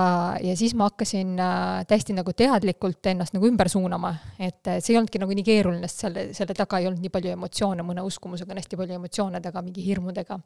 ja 0.43 0.55
siis 0.57 0.75
ma 0.77 0.87
hakkasin 0.91 1.33
äh, 1.41 1.83
täiesti 1.89 2.15
nagu 2.15 2.33
teadlikult 2.37 3.11
ennast 3.11 3.35
nagu 3.35 3.49
ümber 3.49 3.69
suunama, 3.71 4.13
et 4.37 4.61
see 4.79 4.93
ei 4.93 4.99
olnudki 4.99 5.21
nagu 5.21 5.35
nii 5.35 5.47
keeruline, 5.47 5.89
sest 5.89 6.05
selle, 6.07 6.27
selle 6.37 6.57
taga 6.57 6.79
ei 6.79 6.89
olnud 6.89 7.03
nii 7.03 7.13
palju 7.13 7.33
emotsioone, 7.33 7.85
mõne 7.85 8.05
uskumusega 8.05 8.53
on 8.53 8.61
hästi 8.61 8.79
palju 8.79 8.99
emotsioone 8.99 9.41
taga, 9.43 9.63
mingi 9.65 9.85
hirmudega. 9.85 10.39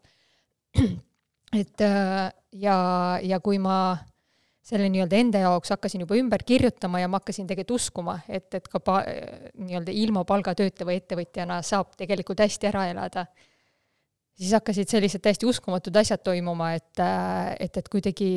et 1.62 1.84
äh, 1.86 2.30
ja, 2.64 2.78
ja 3.24 3.42
kui 3.44 3.60
ma 3.62 3.98
selle 4.68 4.90
nii-öelda 4.92 5.16
enda 5.16 5.42
jaoks 5.46 5.72
hakkasin 5.72 6.04
juba 6.04 6.18
ümber 6.20 6.44
kirjutama 6.44 7.00
ja 7.00 7.08
ma 7.08 7.22
hakkasin 7.22 7.48
tegelikult 7.48 7.78
uskuma, 7.80 8.18
et, 8.28 8.50
et 8.58 8.66
ka 8.68 8.82
pa-, 8.84 9.04
nii-öelda 9.56 9.94
ilma 9.96 10.26
palgatööta 10.28 10.88
või 10.88 11.00
ettevõtjana 11.00 11.62
saab 11.64 11.94
tegelikult 12.00 12.44
hästi 12.44 12.68
ära 12.68 12.84
elada, 12.92 13.24
siis 14.36 14.52
hakkasid 14.58 14.92
sellised 14.92 15.24
täiesti 15.24 15.48
uskumatud 15.48 15.96
asjad 16.00 16.24
toimuma, 16.24 16.74
et, 16.80 16.92
äh, 17.00 17.54
et, 17.64 17.80
et 17.80 17.88
kuidagi 17.92 18.32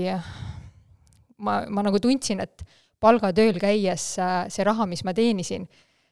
ma, 1.40 1.62
ma 1.68 1.84
nagu 1.86 2.00
tundsin, 2.02 2.42
et 2.44 2.64
palgatööl 3.00 3.58
käies 3.60 4.12
see 4.20 4.66
raha, 4.66 4.86
mis 4.88 5.02
ma 5.08 5.14
teenisin, 5.16 5.66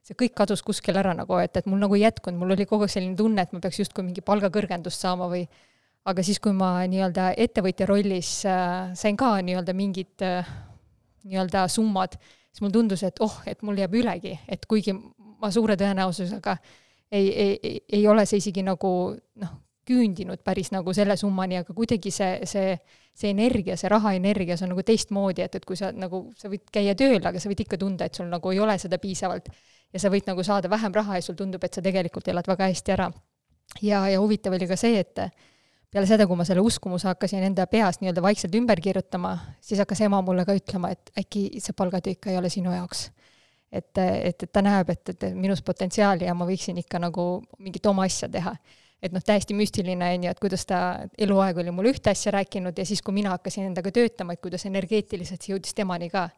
see 0.04 0.16
kõik 0.16 0.34
kadus 0.40 0.62
kuskil 0.64 0.96
ära 0.96 1.12
nagu, 1.16 1.36
et, 1.42 1.56
et 1.60 1.66
mul 1.68 1.80
nagu 1.82 1.96
ei 1.98 2.06
jätkunud, 2.06 2.40
mul 2.40 2.56
oli 2.56 2.66
kogu 2.68 2.86
aeg 2.86 2.94
selline 2.94 3.16
tunne, 3.18 3.44
et 3.44 3.52
ma 3.52 3.60
peaks 3.64 3.82
justkui 3.82 4.06
mingi 4.06 4.24
palgakõrgendust 4.24 5.04
saama 5.04 5.28
või 5.28 5.44
aga 6.08 6.24
siis, 6.24 6.40
kui 6.40 6.54
ma 6.56 6.72
nii-öelda 6.88 7.34
ettevõtja 7.36 7.88
rollis 7.90 8.32
äh, 8.48 8.90
sain 8.96 9.18
ka 9.20 9.34
nii-öelda 9.44 9.74
mingid 9.76 10.24
äh, 10.24 10.48
nii-öelda 11.28 11.66
summad, 11.72 12.16
siis 12.48 12.64
mulle 12.64 12.78
tundus, 12.78 13.04
et 13.04 13.20
oh, 13.24 13.40
et 13.46 13.60
mul 13.66 13.78
jääb 13.78 13.96
ülegi, 14.00 14.38
et 14.48 14.64
kuigi 14.70 14.96
ma 14.96 15.50
suure 15.54 15.76
tõenäosusega 15.78 16.56
ei, 17.12 17.28
ei, 17.28 17.58
ei, 17.62 17.80
ei 18.00 18.06
ole 18.08 18.24
see 18.28 18.40
isegi 18.40 18.64
nagu 18.64 18.92
noh, 19.42 19.52
küündinud 19.88 20.42
päris 20.44 20.70
nagu 20.74 20.92
selle 20.96 21.16
summani, 21.18 21.58
aga 21.62 21.74
kuidagi 21.74 22.12
see, 22.14 22.46
see, 22.48 22.76
see 23.16 23.32
energia, 23.32 23.76
see 23.80 23.90
rahaenergia, 23.92 24.56
see 24.58 24.66
on 24.68 24.74
nagu 24.74 24.84
teistmoodi, 24.86 25.44
et, 25.46 25.58
et 25.58 25.66
kui 25.68 25.78
sa 25.78 25.90
nagu, 25.96 26.26
sa 26.38 26.50
võid 26.52 26.66
käia 26.74 26.94
tööl, 26.98 27.20
aga 27.20 27.40
sa 27.40 27.50
võid 27.50 27.64
ikka 27.64 27.80
tunda, 27.80 28.08
et 28.08 28.18
sul 28.18 28.28
nagu 28.30 28.54
ei 28.54 28.60
ole 28.62 28.78
seda 28.80 29.00
piisavalt. 29.02 29.50
ja 29.92 30.00
sa 30.02 30.10
võid 30.12 30.26
nagu 30.28 30.44
saada 30.44 30.68
vähem 30.68 30.92
raha 30.92 31.16
ja 31.16 31.24
sul 31.24 31.36
tundub, 31.36 31.64
et 31.64 31.74
sa 31.74 31.82
tegelikult 31.84 32.28
elad 32.28 32.48
väga 32.48 32.68
hästi 32.68 32.96
ära. 32.96 33.10
ja, 33.82 34.06
ja 34.08 34.20
huvitav 34.20 34.56
oli 34.56 34.68
ka 34.68 34.76
see, 34.76 34.98
et 35.00 35.20
peale 35.90 36.06
seda, 36.06 36.26
kui 36.28 36.36
ma 36.36 36.44
selle 36.44 36.60
uskumuse 36.60 37.08
hakkasin 37.08 37.46
enda 37.48 37.66
peas 37.66 38.00
nii-öelda 38.00 38.22
vaikselt 38.22 38.54
ümber 38.54 38.80
kirjutama, 38.80 39.38
siis 39.60 39.80
hakkas 39.80 40.04
ema 40.04 40.20
mulle 40.22 40.44
ka 40.44 40.56
ütlema, 40.56 40.92
et 40.92 41.12
äkki 41.16 41.62
see 41.64 41.72
palgatöö 41.72 42.12
ikka 42.12 42.30
ei 42.30 42.36
ole 42.36 42.52
sinu 42.52 42.74
jaoks 42.74 43.08
et, 43.72 43.98
et, 43.98 44.42
et 44.42 44.52
ta 44.52 44.62
näeb, 44.64 44.90
et, 44.90 45.14
et 45.14 45.24
minus 45.36 45.62
potentsiaali 45.64 46.28
ja 46.28 46.34
ma 46.36 46.46
võiksin 46.48 46.78
ikka 46.82 47.00
nagu 47.02 47.24
mingit 47.58 47.86
oma 47.86 48.06
asja 48.08 48.28
teha 48.32 48.54
et 49.02 49.14
noh, 49.14 49.22
täiesti 49.24 49.54
müstiline, 49.56 50.12
on 50.16 50.26
ju, 50.26 50.34
et 50.34 50.40
kuidas 50.42 50.66
ta 50.68 50.80
eluaeg 51.20 51.62
oli 51.62 51.74
mulle 51.74 51.94
ühte 51.94 52.12
asja 52.12 52.32
rääkinud 52.34 52.78
ja 52.78 52.86
siis, 52.88 53.02
kui 53.04 53.14
mina 53.16 53.32
hakkasin 53.36 53.68
endaga 53.70 53.92
töötama, 53.94 54.34
et 54.34 54.42
kuidas 54.42 54.66
energeetiliselt 54.68 55.42
see 55.42 55.54
jõudis 55.54 55.76
temani 55.78 56.10
ka. 56.12 56.28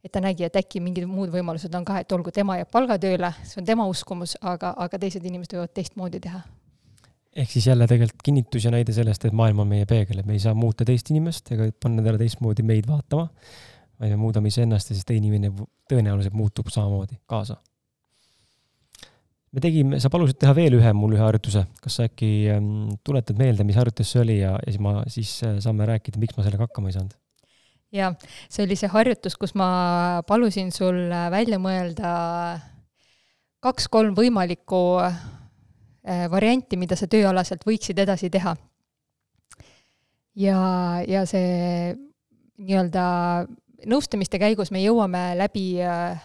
et 0.00 0.12
ta 0.12 0.20
nägi, 0.24 0.46
et 0.46 0.54
äkki 0.56 0.80
mingid 0.80 1.04
muud 1.04 1.28
võimalused 1.28 1.74
on 1.76 1.84
ka, 1.84 1.98
et 2.00 2.12
olgu, 2.16 2.32
tema 2.32 2.54
jääb 2.56 2.70
palgatööle, 2.72 3.34
see 3.44 3.58
on 3.60 3.66
tema 3.68 3.84
uskumus, 3.84 4.32
aga, 4.40 4.72
aga 4.80 4.98
teised 4.98 5.26
inimesed 5.28 5.52
võivad 5.52 5.74
teistmoodi 5.76 6.20
teha. 6.24 6.40
ehk 7.36 7.50
siis 7.50 7.66
jälle 7.66 7.86
tegelikult 7.86 8.22
kinnitus 8.24 8.64
ja 8.64 8.72
näide 8.74 8.92
sellest, 8.96 9.24
et 9.24 9.36
maailm 9.36 9.60
on 9.60 9.68
meie 9.68 9.86
peegel, 9.86 10.18
et 10.18 10.26
me 10.26 10.32
ei 10.32 10.42
saa 10.42 10.54
muuta 10.54 10.84
teist 10.84 11.10
inimest 11.10 11.52
ega 11.52 11.68
panna 11.82 12.02
talle 12.02 12.18
teistmoodi 12.18 12.64
meid 12.64 12.88
vaatama, 12.88 13.28
vaid 14.00 14.16
me 14.16 14.16
muudame 14.16 14.48
iseennast 14.48 14.90
ja 14.90 14.96
siis 14.96 15.04
teine 15.04 15.28
inimene 15.28 15.68
tõenäoliselt 15.92 16.34
muutub 16.34 16.72
samamoodi 16.72 17.20
kaasa 17.28 17.60
me 19.50 19.62
tegime, 19.62 19.98
sa 20.02 20.10
palusid 20.12 20.38
teha 20.40 20.52
veel 20.56 20.76
ühe 20.78 20.92
mul 20.94 21.16
ühe 21.16 21.24
harjutuse, 21.24 21.64
kas 21.82 21.98
sa 21.98 22.06
äkki 22.06 22.30
ähm, 22.54 22.92
tuletad 23.06 23.38
meelde, 23.40 23.66
mis 23.66 23.78
harjutus 23.78 24.12
see 24.12 24.22
oli 24.22 24.38
ja, 24.38 24.54
ja 24.60 24.70
siis 24.70 24.82
ma, 24.82 25.00
siis 25.10 25.32
äh, 25.46 25.58
saame 25.62 25.88
rääkida, 25.90 26.20
miks 26.22 26.36
ma 26.36 26.46
sellega 26.46 26.68
hakkama 26.68 26.90
ei 26.92 26.98
saanud? 26.98 27.16
jaa, 27.94 28.12
see 28.46 28.64
oli 28.66 28.78
see 28.78 28.90
harjutus, 28.92 29.36
kus 29.38 29.56
ma 29.58 30.22
palusin 30.28 30.70
sul 30.74 31.02
äh, 31.10 31.26
välja 31.34 31.58
mõelda 31.62 32.12
kaks-kolm 33.64 34.14
võimalikku 34.16 34.82
äh, 35.02 35.18
varianti, 36.32 36.78
mida 36.80 36.96
sa 36.96 37.10
tööalaselt 37.10 37.66
võiksid 37.66 37.98
edasi 38.06 38.30
teha. 38.30 38.54
ja, 40.38 40.60
ja 41.08 41.26
see 41.26 41.96
nii-öelda 42.60 43.04
nõustamiste 43.90 44.38
käigus 44.38 44.70
me 44.70 44.82
jõuame 44.84 45.32
läbi 45.38 45.80
äh, 45.82 46.20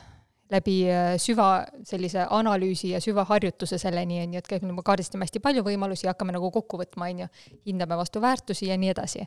läbi 0.51 0.75
äh, 0.91 1.15
süva 1.21 1.65
sellise 1.87 2.25
analüüsi 2.29 2.91
ja 2.91 2.99
süvaharjutuse 3.01 3.79
selleni, 3.81 4.19
on 4.21 4.35
ju, 4.35 4.41
et 4.43 4.49
käib, 4.49 4.65
me 4.67 4.83
kaardistame 4.85 5.25
hästi 5.25 5.41
palju 5.41 5.63
võimalusi 5.65 6.05
ja 6.05 6.13
hakkame 6.13 6.35
nagu 6.35 6.51
kokku 6.53 6.77
võtma, 6.81 7.09
on 7.09 7.23
ju, 7.23 7.29
hindame 7.71 7.97
vastu 7.97 8.21
väärtusi 8.21 8.69
ja 8.69 8.77
nii 8.77 8.91
edasi. 8.93 9.25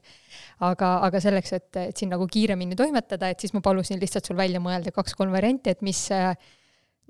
aga, 0.66 0.92
aga 1.08 1.22
selleks, 1.22 1.52
et, 1.56 1.70
et 1.82 1.98
siin 1.98 2.12
nagu 2.14 2.26
kiiremini 2.30 2.78
toimetada, 2.78 3.32
et 3.32 3.40
siis 3.40 3.54
ma 3.56 3.62
palusin 3.64 3.98
lihtsalt 4.00 4.30
sul 4.30 4.38
välja 4.38 4.62
mõelda 4.62 4.94
kaks-kolm 4.94 5.34
varianti, 5.34 5.74
et 5.74 5.82
mis 5.82 6.04
äh, 6.14 6.30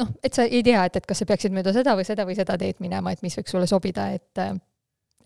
noh, 0.00 0.14
et 0.24 0.32
sa 0.32 0.46
ei 0.48 0.62
tea, 0.64 0.86
et, 0.88 0.96
et 0.96 1.08
kas 1.08 1.20
sa 1.20 1.28
peaksid 1.28 1.52
mööda 1.52 1.74
seda 1.76 1.96
või 1.98 2.08
seda 2.08 2.24
või 2.28 2.38
seda 2.38 2.56
teed 2.60 2.80
minema, 2.84 3.12
et 3.12 3.24
mis 3.26 3.36
võiks 3.36 3.52
sulle 3.52 3.68
sobida, 3.68 4.08
et 4.16 4.40
äh, 4.40 4.54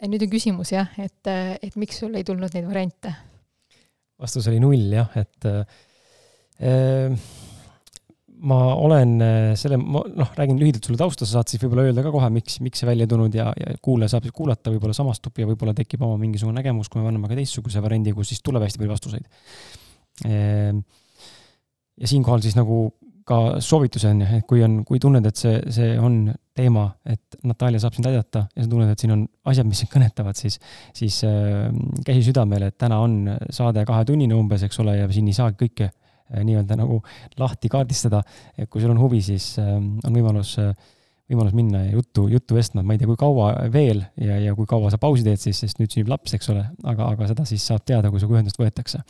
nüüd 0.09 0.27
on 0.27 0.33
küsimus 0.33 0.75
jah, 0.75 0.91
et, 0.99 1.31
et 1.63 1.79
miks 1.79 2.03
sul 2.03 2.19
ei 2.19 2.27
tulnud 2.27 2.51
neid 2.57 2.67
variante? 2.67 3.15
vastus 4.23 4.47
oli 4.51 4.59
null 4.63 4.91
jah, 4.95 5.15
et 5.19 5.47
äh, 5.51 7.23
ma 8.49 8.59
olen 8.75 9.15
äh, 9.23 9.53
selle, 9.59 9.79
ma 9.79 10.03
noh, 10.09 10.33
räägin 10.39 10.59
lühidalt 10.59 10.87
sulle 10.87 10.99
tausta, 11.01 11.27
sa 11.27 11.39
saad 11.39 11.53
siis 11.53 11.63
võib-olla 11.63 11.87
öelda 11.89 12.03
ka 12.05 12.13
kohe, 12.15 12.31
miks, 12.35 12.59
miks 12.65 12.83
see 12.83 12.89
välja 12.89 13.07
tulnud 13.11 13.35
ja, 13.39 13.51
ja 13.59 13.77
kuulaja 13.85 14.17
saab 14.17 14.27
siis 14.27 14.35
kuulata, 14.37 14.73
võib-olla 14.75 14.97
samastub 14.97 15.39
ja 15.39 15.47
võib-olla 15.49 15.75
tekib 15.79 16.03
oma 16.03 16.19
mingisugune 16.21 16.59
nägemus, 16.59 16.91
kui 16.91 17.03
me 17.03 17.11
anname 17.11 17.31
ka 17.31 17.39
teistsuguse 17.39 17.83
variandi, 17.85 18.15
kus 18.17 18.33
siis 18.33 18.43
tuleb 18.43 18.67
hästi 18.67 18.83
palju 18.83 18.97
vastuseid. 18.97 19.31
Ehm, 20.27 20.83
ja 22.03 22.11
siinkohal 22.11 22.43
siis 22.43 22.59
nagu 22.59 22.85
ka 23.29 23.39
soovituse 23.63 24.11
on 24.11 24.25
ju, 24.25 24.29
et 24.41 24.47
kui 24.51 24.63
on, 24.67 24.81
kui 24.87 24.99
tunned, 25.03 25.27
et 25.29 25.39
see, 25.39 25.55
see 25.71 25.95
on 26.03 26.25
teema, 26.59 26.89
et 27.07 27.39
Natalja 27.47 27.85
saab 27.85 27.95
sind 27.95 28.11
aidata 28.11 28.49
ja 28.51 28.65
sa 28.65 28.71
tunned, 28.75 28.91
et 28.91 29.03
siin 29.03 29.15
on 29.15 29.25
asjad, 29.49 29.69
mis 29.71 29.85
sind 29.85 29.93
kõnetavad, 29.93 30.35
siis, 30.39 30.59
siis 30.99 31.23
äh, 31.29 31.71
käsi 32.03 32.27
südamele, 32.27 32.73
et 32.73 32.79
täna 32.83 32.99
on 33.05 33.21
saade 33.55 33.87
kahetunnine 33.87 34.35
umbes, 34.35 34.67
eks 34.67 34.83
ole, 34.83 34.99
ja 34.99 35.11
siin 35.15 35.31
ei 35.31 35.39
saa 35.39 35.55
kõike 35.55 35.93
nii-öelda 36.41 36.79
nagu 36.81 37.01
lahti 37.41 37.71
kaardistada. 37.73 38.23
et 38.59 38.71
kui 38.71 38.83
sul 38.83 38.93
on 38.95 39.01
huvi, 39.01 39.23
siis 39.23 39.57
ähm, 39.61 39.97
on 40.07 40.17
võimalus, 40.17 40.55
äh, 40.63 40.75
võimalus 41.31 41.57
minna 41.57 41.85
ja 41.87 41.97
juttu, 41.97 42.27
juttu 42.29 42.57
vestlema, 42.57 42.87
ma 42.87 42.97
ei 42.97 43.01
tea, 43.01 43.09
kui 43.11 43.19
kaua 43.21 43.53
veel 43.73 44.05
ja, 44.21 44.39
ja 44.41 44.55
kui 44.59 44.69
kaua 44.69 44.91
sa 44.93 45.01
pausi 45.01 45.25
teed 45.27 45.41
siis, 45.41 45.63
sest 45.65 45.81
nüüd 45.81 45.93
sünnib 45.93 46.13
laps, 46.13 46.35
eks 46.37 46.51
ole, 46.53 46.65
aga, 46.85 47.11
aga 47.17 47.29
seda 47.31 47.47
siis 47.49 47.65
saab 47.67 47.85
teada, 47.89 48.11
kui 48.11 48.23
sinuga 48.23 48.41
ühendust 48.41 48.61
võetakse. 48.61 49.03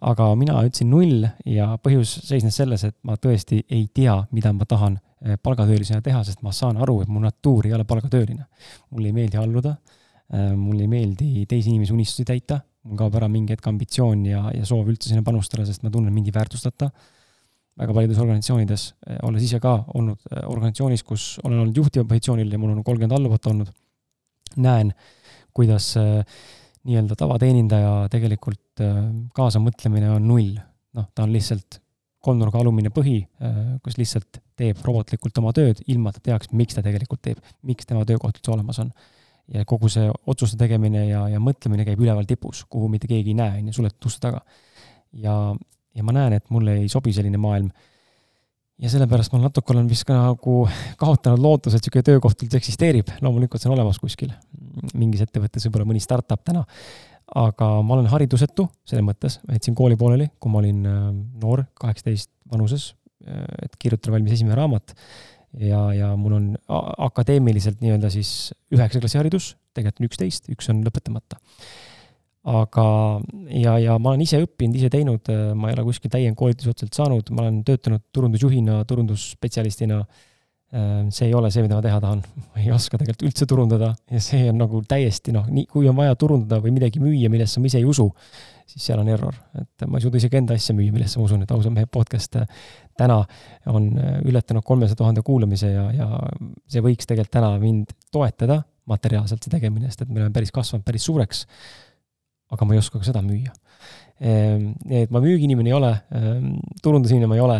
aga 0.00 0.30
mina 0.38 0.60
ütlesin 0.62 0.90
null 0.90 1.26
ja 1.48 1.72
põhjus 1.82 2.20
seisnes 2.28 2.56
selles, 2.56 2.84
et 2.84 2.96
ma 3.02 3.16
tõesti 3.18 3.64
ei 3.68 3.88
tea, 3.94 4.14
mida 4.32 4.52
ma 4.54 4.66
tahan 4.68 4.98
äh, 4.98 5.38
palgatöölisena 5.42 6.02
teha, 6.02 6.22
sest 6.24 6.42
ma 6.42 6.52
saan 6.52 6.78
aru, 6.78 7.00
et 7.02 7.08
mu 7.08 7.20
natuur 7.20 7.66
ei 7.66 7.74
ole 7.74 7.84
palgatööline. 7.84 8.46
mulle 8.90 9.08
ei 9.08 9.16
meeldi 9.22 9.36
alluda 9.36 9.76
mulle 10.28 10.82
ei 10.84 10.88
meeldi 10.92 11.46
teisi 11.48 11.70
inimesi 11.70 11.92
unistusi 11.94 12.24
täita, 12.28 12.58
mul 12.86 12.98
kaob 13.00 13.16
ära 13.18 13.28
mingi 13.30 13.54
hetk 13.54 13.66
ambitsioon 13.70 14.26
ja, 14.28 14.42
ja 14.54 14.66
soov 14.68 14.90
üldse 14.92 15.10
sinna 15.10 15.24
panustada, 15.26 15.66
sest 15.66 15.82
ma 15.84 15.90
tunnen 15.92 16.14
mind 16.14 16.30
ei 16.30 16.36
väärtustata 16.36 16.90
väga 17.78 17.94
paljudes 17.94 18.18
organisatsioonides, 18.18 18.84
olles 19.26 19.44
ise 19.46 19.60
ka 19.62 19.74
olnud 19.94 20.22
organisatsioonis, 20.50 21.04
kus 21.06 21.26
olen 21.44 21.60
olnud 21.62 21.76
juhtival 21.78 22.08
positsioonil 22.10 22.50
ja 22.50 22.58
mul 22.58 22.74
on 22.74 22.84
kolmkümmend 22.86 23.14
alluvat 23.14 23.46
olnud, 23.50 23.70
näen, 24.58 24.90
kuidas 25.54 25.92
nii-öelda 26.88 27.18
tavateenindaja 27.18 27.92
tegelikult 28.10 28.82
kaasamõtlemine 29.36 30.10
on 30.16 30.26
null. 30.26 30.56
noh, 30.96 31.06
ta 31.14 31.22
on 31.22 31.30
lihtsalt 31.30 31.78
kolmnurga 32.24 32.58
alumine 32.58 32.90
põhi, 32.90 33.20
kus 33.84 33.98
lihtsalt 34.00 34.40
teeb 34.58 34.80
robotlikult 34.82 35.36
oma 35.38 35.52
tööd, 35.54 35.84
ilma 35.86 36.10
ta 36.14 36.22
teaks, 36.24 36.50
miks 36.56 36.74
ta 36.74 36.82
tegelikult 36.82 37.22
teeb, 37.22 37.42
miks 37.62 37.86
tema 37.86 38.02
töökoht 38.08 38.40
üldse 38.40 38.54
olemas 38.56 38.80
on. 38.82 38.90
Ja 39.54 39.64
kogu 39.68 39.90
see 39.92 40.08
otsuste 40.28 40.58
tegemine 40.60 41.06
ja, 41.08 41.24
ja 41.32 41.40
mõtlemine 41.42 41.86
käib 41.88 42.00
üleval 42.04 42.26
tipus, 42.28 42.64
kuhu 42.70 42.88
mitte 42.92 43.08
keegi 43.10 43.32
ei 43.32 43.38
näe, 43.38 43.60
on 43.62 43.70
ju, 43.70 43.78
suletud 43.80 44.10
uste 44.10 44.22
taga. 44.26 44.42
ja, 45.12 45.34
ja 45.96 46.04
ma 46.04 46.14
näen, 46.16 46.38
et 46.38 46.50
mulle 46.54 46.78
ei 46.82 46.88
sobi 46.92 47.14
selline 47.16 47.40
maailm. 47.40 47.70
ja 48.78 48.90
sellepärast 48.92 49.32
ma 49.34 49.42
natuke 49.46 49.72
olen 49.74 49.88
vist 49.90 50.06
ka 50.08 50.16
nagu 50.18 50.58
kaotanud 51.00 51.42
lootuse, 51.42 51.78
et 51.78 51.86
niisugune 51.86 52.06
töökoht 52.06 52.44
üldse 52.44 52.60
eksisteerib, 52.60 53.14
loomulikult 53.24 53.62
see 53.62 53.70
on 53.70 53.78
olemas 53.78 53.98
kuskil, 54.02 54.34
mingis 54.94 55.24
ettevõttes, 55.24 55.66
võib-olla 55.66 55.88
mõni 55.88 56.04
startup 56.04 56.44
täna, 56.44 56.62
aga 57.36 57.72
ma 57.82 57.96
olen 57.96 58.06
haridusetu 58.12 58.68
selles 58.88 59.04
mõttes, 59.04 59.40
ma 59.48 59.56
jätsin 59.56 59.76
kooli 59.76 59.96
pooleli, 60.00 60.28
kui 60.38 60.52
ma 60.52 60.62
olin 60.62 60.86
äh, 60.86 61.10
noor, 61.42 61.64
kaheksateist 61.80 62.30
vanuses, 62.52 62.92
äh, 63.26 63.42
et 63.64 63.80
kirjutada 63.80 64.14
valmis 64.14 64.38
esimene 64.38 64.60
raamat 64.60 64.94
ja, 65.60 65.82
ja 65.96 66.12
mul 66.18 66.36
on 66.38 66.46
akadeemiliselt 67.08 67.82
nii-öelda 67.82 68.10
siis 68.12 68.52
üheksa 68.74 69.02
klassi 69.02 69.20
haridus, 69.20 69.52
tegelikult 69.76 70.02
on 70.02 70.08
üksteist, 70.10 70.48
üks 70.54 70.70
on 70.72 70.82
lõpetamata. 70.86 71.40
aga, 72.48 72.86
ja, 73.52 73.74
ja 73.82 73.98
ma 74.00 74.14
olen 74.14 74.24
ise 74.24 74.40
õppinud, 74.40 74.78
ise 74.78 74.88
teinud, 74.92 75.28
ma 75.58 75.68
ei 75.68 75.76
ole 75.76 75.84
kuskil 75.90 76.12
täiendkoolitusi 76.12 76.70
otseselt 76.70 76.96
saanud, 76.96 77.30
ma 77.34 77.44
olen 77.44 77.60
töötanud 77.66 78.06
turundusjuhina, 78.14 78.78
turundusspetsialistina 78.88 79.98
äh, 80.00 80.28
see 80.70 81.28
ei 81.28 81.34
ole 81.34 81.50
see, 81.50 81.64
mida 81.64 81.78
ma 81.78 81.84
teha 81.84 82.00
tahan, 82.02 82.22
ma 82.52 82.62
ei 82.62 82.70
oska 82.74 83.00
tegelikult 83.00 83.26
üldse 83.30 83.48
turundada 83.48 83.94
ja 84.12 84.20
see 84.22 84.48
on 84.52 84.60
nagu 84.60 84.82
täiesti 84.88 85.32
noh, 85.36 85.48
nii, 85.48 85.66
kui 85.70 85.88
on 85.88 85.96
vaja 85.96 86.16
turundada 86.18 86.60
või 86.64 86.74
midagi 86.76 87.02
müüa, 87.02 87.30
millesse 87.32 87.60
ma 87.60 87.70
ise 87.70 87.80
ei 87.80 87.88
usu, 87.88 88.10
siis 88.68 88.84
seal 88.90 89.00
on 89.00 89.08
error, 89.08 89.36
et 89.58 89.86
ma 89.88 89.98
ei 89.98 90.04
suuda 90.04 90.20
isegi 90.20 90.38
enda 90.40 90.56
asja 90.58 90.74
müüa, 90.76 90.92
millesse 90.94 91.20
ma 91.20 91.24
usun, 91.28 91.44
et 91.44 91.52
ausa 91.54 91.72
mehe 91.72 91.88
podcast 91.90 92.36
äh, 92.40 92.48
täna 92.98 93.22
on 93.72 93.90
äh, 93.96 94.18
ületanud 94.28 94.66
kolmesaja 94.66 94.98
tuhande 95.00 95.24
kuulamise 95.26 95.72
ja, 95.72 95.86
ja 95.96 96.08
see 96.68 96.84
võiks 96.84 97.08
tegelikult 97.08 97.36
täna 97.38 97.54
mind 97.62 97.94
toetada 98.14 98.60
materiaalselt, 98.88 99.44
see 99.44 99.52
tegemine, 99.52 99.88
sest 99.88 100.04
et 100.04 100.12
me 100.12 100.20
oleme 100.22 100.34
päris 100.36 100.52
kasvanud 100.54 100.84
päris 100.84 101.04
suureks. 101.08 101.46
aga 102.48 102.64
ma 102.64 102.72
ei 102.72 102.80
oska 102.80 103.00
ka 103.00 103.04
seda 103.04 103.20
müüa. 103.20 103.52
Ehm, 104.24 104.70
et 104.88 105.10
ma 105.12 105.20
müügiinimene 105.20 105.68
ei 105.68 105.76
ole, 105.76 105.90
ehm, 106.16 106.54
turundusinimene 106.82 107.28
ma 107.28 107.36
ei 107.36 107.42
ole 107.44 107.58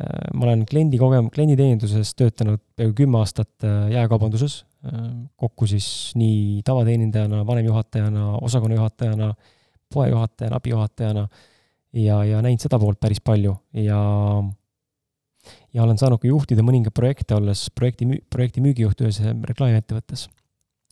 Äh, 0.00 0.30
ma 0.32 0.46
olen 0.46 0.62
kliendi 0.64 0.96
kogem-, 0.96 1.28
klienditeeninduses 1.34 2.14
töötanud 2.16 2.62
peaaegu 2.78 2.94
kümme 3.02 3.18
aastat 3.20 3.66
äh, 3.66 3.90
jaekaubanduses, 3.92 4.62
kokku 5.38 5.68
siis 5.70 5.86
nii 6.18 6.62
tavateenindajana, 6.66 7.44
vanemjuhatajana, 7.46 8.32
osakonnajuhatajana, 8.48 9.28
poejuhatajana, 9.92 10.58
abijuhatajana 10.58 11.26
ja, 11.92 12.24
ja 12.24 12.42
näinud 12.44 12.64
seda 12.64 12.80
poolt 12.82 13.00
päris 13.00 13.20
palju. 13.24 13.54
Ja 13.76 14.00
ja 15.74 15.82
olen 15.82 15.98
saanud 15.98 16.20
ka 16.22 16.28
juhtida 16.28 16.62
mõningaid 16.64 16.94
projekte, 16.94 17.34
olles 17.36 17.66
projekti, 17.74 18.06
projekti 18.30 18.62
müügijuht 18.64 19.00
ühes 19.02 19.18
reklaamiettevõttes. 19.22 20.28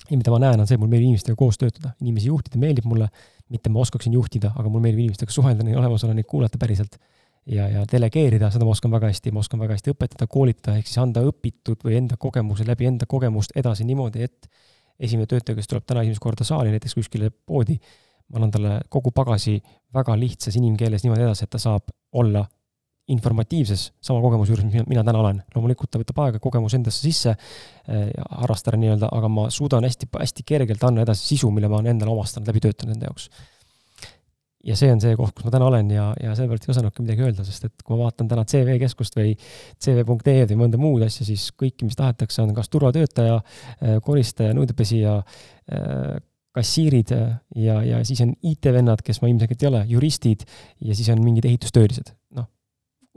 ja 0.08 0.16
mida 0.16 0.32
ma 0.32 0.40
näen, 0.42 0.62
on 0.62 0.66
see, 0.66 0.78
mul 0.80 0.88
meeldib 0.88 1.10
inimestega 1.10 1.36
koos 1.38 1.58
töötada, 1.60 1.92
inimesi 2.00 2.30
juhtida 2.30 2.58
meeldib 2.58 2.88
mulle, 2.88 3.10
mitte 3.52 3.70
ma 3.70 3.82
oskaksin 3.84 4.14
juhtida, 4.16 4.52
aga 4.56 4.68
mulle 4.68 4.88
meeldib 4.88 5.04
inimestega 5.04 5.34
suhelda, 5.34 5.66
neil 5.66 5.78
olemas 5.78 6.04
olla, 6.04 6.16
neid 6.16 6.28
kuulata 6.30 6.58
päriselt. 6.58 6.98
Ja, 7.50 7.66
ja 7.72 7.84
delegeerida, 7.88 8.50
seda 8.52 8.66
ma 8.66 8.74
oskan 8.74 8.92
väga 8.92 9.08
hästi, 9.10 9.30
ma 9.32 9.40
oskan 9.40 9.60
väga 9.62 9.76
hästi 9.76 9.94
õpetada, 9.94 10.26
koolitada, 10.30 10.76
ehk 10.78 10.88
siis 10.90 10.98
anda 11.00 11.22
õpitud 11.24 11.80
või 11.86 11.96
enda 11.96 12.18
kogemuse 12.20 12.66
läbi 12.68 12.86
enda 12.90 13.08
kogemust 13.10 13.54
edasi 13.56 13.86
niimoodi, 13.88 14.26
et 14.28 14.50
esimene 15.00 15.26
töötaja, 15.26 15.56
kes 15.56 15.70
tuleb 15.70 15.86
täna 15.88 16.04
esimest 16.04 16.20
korda 16.22 16.44
saali, 16.44 16.72
näiteks 16.74 16.94
kuskile 16.98 17.30
poodi, 17.32 17.78
ma 18.30 18.40
annan 18.40 18.54
talle 18.54 18.78
kogu 18.88 19.12
pagasi 19.14 19.58
väga 19.94 20.16
lihtsas 20.18 20.56
inimkeeles 20.56 21.04
niimoodi 21.04 21.26
edasi, 21.26 21.46
et 21.46 21.52
ta 21.52 21.60
saab 21.62 21.92
olla 22.12 22.44
informatiivses 23.10 23.88
sama 24.00 24.20
kogemuse 24.22 24.52
juures, 24.52 24.66
mis 24.68 24.86
mina 24.86 25.02
täna 25.04 25.18
olen. 25.18 25.40
loomulikult 25.54 25.90
ta 25.90 25.98
võtab 25.98 26.20
aega 26.24 26.42
kogemus 26.42 26.76
endasse 26.78 27.02
sisse 27.02 27.32
äh,, 27.34 28.10
harrastada 28.42 28.78
nii-öelda, 28.78 29.10
aga 29.10 29.30
ma 29.32 29.48
suudan 29.50 29.86
hästi, 29.86 30.10
hästi 30.14 30.46
kergelt 30.46 30.84
anda 30.86 31.02
edasi 31.06 31.34
sisu, 31.34 31.50
mille 31.50 31.68
ma 31.68 31.80
olen 31.80 31.96
endale 31.96 32.14
omastanud, 32.14 32.50
läbi 32.50 32.62
töötanud 32.66 32.94
enda 32.94 33.10
jaoks 33.10 33.30
ja 34.66 34.76
see 34.76 34.90
on 34.92 35.00
see 35.00 35.16
koht, 35.16 35.32
kus 35.36 35.46
ma 35.46 35.52
täna 35.54 35.68
olen 35.70 35.90
ja, 35.92 36.10
ja 36.20 36.34
sellepärast 36.36 36.66
ei 36.68 36.72
osanudki 36.74 37.04
midagi 37.04 37.24
öelda, 37.24 37.44
sest 37.48 37.66
et 37.70 37.84
kui 37.84 37.96
ma 37.96 38.06
vaatan 38.06 38.28
täna 38.28 38.44
CV 38.48 38.76
keskust 38.82 39.16
või 39.16 39.32
CV.ee-d 39.80 40.52
või 40.52 40.60
mõnda 40.64 40.80
muud 40.80 41.04
asja, 41.06 41.24
siis 41.28 41.46
kõike, 41.56 41.86
mis 41.88 41.96
tahetakse, 41.98 42.42
on 42.44 42.52
kas 42.56 42.68
turvatöötaja, 42.72 43.38
äh, 43.40 43.96
koristaja, 44.04 44.52
nõudepesija, 44.56 45.16
äh, 45.72 46.20
kassiirid 46.56 47.12
ja, 47.14 47.76
ja 47.86 48.00
siis 48.06 48.22
on 48.24 48.32
IT-vennad, 48.42 49.04
kes 49.06 49.20
ma 49.22 49.30
ilmselgelt 49.30 49.62
ei 49.62 49.68
ole, 49.70 49.84
juristid 49.90 50.42
ja 50.80 50.96
siis 50.96 51.10
on 51.12 51.22
mingid 51.22 51.46
ehitustöölised. 51.46 52.10
noh, 52.36 52.48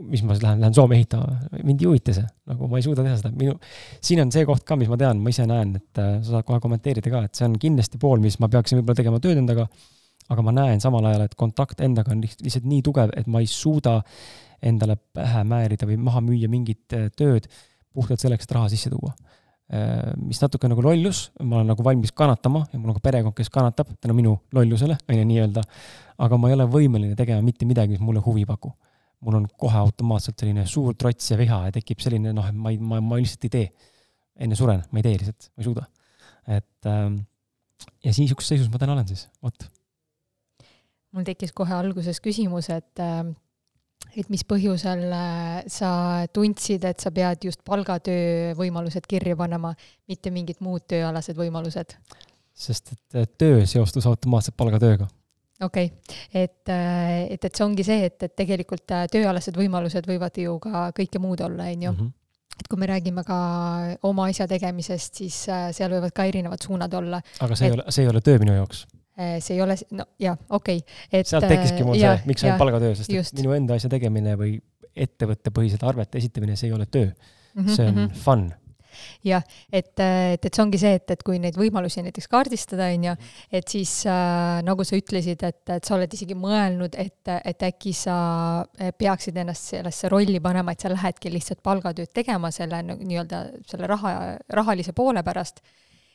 mis 0.09 0.21
ma 0.25 0.35
siis 0.35 0.43
lähen, 0.45 0.61
lähen 0.61 0.77
Soome 0.77 0.99
ehitama, 0.99 1.39
mind 1.63 1.81
ei 1.81 1.89
huvita 1.89 2.13
see, 2.17 2.27
nagu 2.49 2.69
ma 2.69 2.77
ei 2.77 2.85
suuda 2.85 3.05
teha 3.05 3.17
seda, 3.19 3.33
minu, 3.37 3.55
siin 4.01 4.21
on 4.25 4.31
see 4.33 4.45
koht 4.49 4.65
ka, 4.67 4.77
mis 4.77 4.91
ma 4.91 4.99
tean, 5.01 5.21
ma 5.23 5.33
ise 5.33 5.47
näen, 5.49 5.75
et 5.81 6.01
äh, 6.01 6.15
sa 6.21 6.37
saad 6.37 6.47
kohe 6.47 6.61
kommenteerida 6.63 7.13
ka, 7.13 7.25
et 7.27 7.41
see 7.41 7.49
on 7.49 7.57
kindlasti 7.61 8.01
pool, 8.01 8.21
mis 8.23 8.39
ma 8.43 8.49
peaksin 8.53 8.79
võib-olla 8.79 9.01
tegema 9.01 9.21
tööd 9.23 9.41
endaga 9.41 9.67
aga 10.31 10.45
ma 10.45 10.53
näen 10.55 10.81
samal 10.83 11.05
ajal, 11.09 11.25
et 11.27 11.35
kontakt 11.39 11.81
endaga 11.83 12.13
on 12.13 12.23
lihtsalt 12.23 12.65
nii 12.69 12.81
tugev, 12.85 13.11
et 13.17 13.27
ma 13.31 13.41
ei 13.43 13.49
suuda 13.49 13.99
endale 14.63 14.95
pähe 15.15 15.43
määrida 15.47 15.87
või 15.89 15.97
maha 15.99 16.21
müüa 16.23 16.49
mingit 16.51 16.95
äh, 16.95 17.09
tööd 17.17 17.49
puhtalt 17.93 18.21
selleks, 18.23 18.47
et 18.47 18.55
raha 18.55 18.71
sisse 18.71 18.89
tuua. 18.93 19.13
Äh, 19.73 20.11
mis 20.21 20.37
natuke 20.37 20.69
nagu 20.69 20.83
lollus, 20.85 21.31
ma 21.41 21.57
olen 21.57 21.71
nagu 21.71 21.83
valmis 21.85 22.11
kannatama 22.13 22.59
ja 22.69 22.77
mul 22.77 22.91
on 22.91 22.97
ka 22.99 23.01
perekond, 23.07 23.33
kes 23.33 23.49
kannatab 23.49 23.95
tänu 23.97 24.13
minu 24.13 24.33
lollusele, 24.53 24.99
on 25.09 25.17
ju 25.17 25.23
nii-öelda, 25.25 25.63
aga 26.21 26.37
ma 26.37 26.51
ei 26.51 26.57
ole 26.59 26.67
võimeline 26.69 27.17
tegema 27.17 27.41
mitte 27.41 27.65
midagi, 27.65 27.95
mis 27.95 28.03
mulle 28.03 28.21
huvi 28.21 28.45
pakub. 28.45 28.75
mul 29.23 29.37
on 29.37 29.45
kohe 29.57 29.77
automaatselt 29.79 30.35
selline 30.35 30.65
suur 30.67 30.97
trots 30.99 31.31
ja 31.31 31.37
viha 31.39 31.61
ja 31.69 31.71
tekib 31.71 32.01
selline 32.03 32.33
noh, 32.35 32.45
et 32.51 32.57
ma 32.59 32.73
ei, 32.73 32.77
ma, 32.77 32.99
ma 33.01 33.17
lihtsalt 33.17 33.47
ei 33.47 33.53
tee. 33.53 33.69
enne 34.45 34.55
suren, 34.59 34.83
ma 34.91 34.99
ei 34.99 35.07
tee 35.07 35.15
lihtsalt, 35.21 35.49
ma 35.55 35.63
ei 35.63 35.69
suuda. 35.69 35.87
et 36.59 36.91
ähm, 36.91 37.15
ja 38.03 38.13
niisuguses 38.13 38.53
seisus 38.53 38.69
ma 38.69 38.77
täna 38.77 38.93
olen 38.93 39.07
siis, 39.09 39.25
vot 39.41 39.69
mul 41.13 41.25
tekkis 41.25 41.53
kohe 41.55 41.73
alguses 41.73 42.21
küsimus, 42.21 42.69
et 42.69 43.01
äh, 43.01 43.23
et 44.19 44.29
mis 44.33 44.43
põhjusel 44.47 45.03
äh, 45.09 45.63
sa 45.71 45.89
tundsid, 46.33 46.85
et 46.87 47.01
sa 47.03 47.11
pead 47.13 47.47
just 47.49 47.63
palgatöö 47.65 48.53
võimalused 48.59 49.07
kirja 49.09 49.37
panema, 49.39 49.73
mitte 50.09 50.31
mingid 50.33 50.61
muud 50.63 50.85
tööalased 50.89 51.37
võimalused? 51.39 51.97
sest 52.53 52.91
et 53.17 53.31
töö 53.41 53.63
seostus 53.65 54.05
automaatselt 54.05 54.57
palgatööga. 54.57 55.07
okei 55.65 55.89
okay., 55.89 56.17
et, 56.33 56.61
äh, 56.69 57.33
et, 57.33 57.45
et 57.45 57.53
see 57.53 57.65
ongi 57.65 57.85
see, 57.87 58.09
et, 58.09 58.17
et 58.21 58.35
tegelikult 58.37 58.85
tööalased 59.11 59.57
võimalused 59.57 60.09
võivad 60.09 60.37
ju 60.37 60.59
ka 60.61 60.89
kõike 60.97 61.21
muud 61.23 61.41
olla, 61.41 61.71
on 61.73 61.87
ju. 61.87 61.95
Mhm. 61.97 62.11
et 62.59 62.69
kui 62.69 62.77
me 62.77 62.89
räägime 62.89 63.23
ka 63.25 63.37
oma 64.05 64.29
asja 64.29 64.45
tegemisest, 64.47 65.23
siis 65.23 65.43
seal 65.49 65.95
võivad 65.97 66.13
ka 66.13 66.29
erinevad 66.29 66.61
suunad 66.61 66.93
olla. 66.93 67.21
aga 67.39 67.55
see 67.55 67.67
et, 67.67 67.71
ei 67.71 67.79
ole, 67.79 67.87
see 67.89 68.05
ei 68.05 68.13
ole 68.13 68.21
töö 68.21 68.43
minu 68.45 68.59
jaoks 68.61 68.85
Äh, 68.85 68.92
see 69.13 69.53
ei 69.57 69.61
ole, 69.61 69.77
no 69.93 70.07
jaa, 70.21 70.33
okei 70.49 70.81
okay.. 70.81 71.23
sealt 71.27 71.45
tekkiski 71.49 71.85
mul 71.85 71.99
see, 71.99 72.15
miks 72.29 72.45
ainult 72.45 72.63
palgatöö, 72.63 72.95
sest 72.97 73.13
just. 73.13 73.35
et 73.35 73.43
minu 73.43 73.53
enda 73.57 73.77
asja 73.77 73.91
tegemine 73.93 74.33
või 74.39 74.57
ettevõttepõhised 74.93 75.85
arvete 75.85 76.19
esitamine, 76.21 76.57
see 76.57 76.71
ei 76.71 76.75
ole 76.75 76.89
töö 76.89 77.07
mm. 77.09 77.63
-hmm. 77.63 77.75
see 77.75 77.87
on 77.87 77.95
mm 77.95 78.05
-hmm. 78.05 78.21
fun 78.25 78.51
jah, 79.25 79.43
et, 79.71 79.93
et, 79.99 80.45
et 80.45 80.53
see 80.53 80.63
ongi 80.63 80.79
see, 80.81 80.93
et, 80.97 81.11
et 81.15 81.23
kui 81.25 81.39
neid 81.41 81.57
võimalusi 81.57 82.03
näiteks 82.05 82.27
kaardistada, 82.29 82.89
on 82.93 83.07
ju, 83.09 83.13
et 83.51 83.67
siis 83.67 83.93
äh, 84.09 84.61
nagu 84.65 84.85
sa 84.85 84.97
ütlesid, 84.97 85.43
et, 85.43 85.61
et 85.77 85.83
sa 85.83 85.95
oled 85.95 86.13
isegi 86.13 86.37
mõelnud, 86.37 86.97
et, 86.97 87.33
et 87.43 87.67
äkki 87.69 87.93
sa 87.97 88.15
peaksid 88.97 89.37
ennast 89.37 89.73
sellesse 89.73 90.09
rolli 90.13 90.39
panema, 90.39 90.71
et 90.71 90.85
sa 90.85 90.93
lähedki 90.93 91.33
lihtsalt 91.33 91.63
palgatööd 91.65 92.13
tegema 92.13 92.51
selle 92.51 92.83
nii-öelda 92.85 93.45
selle 93.69 93.89
raha, 93.89 94.37
rahalise 94.49 94.93
poole 94.93 95.23
pärast, 95.25 95.61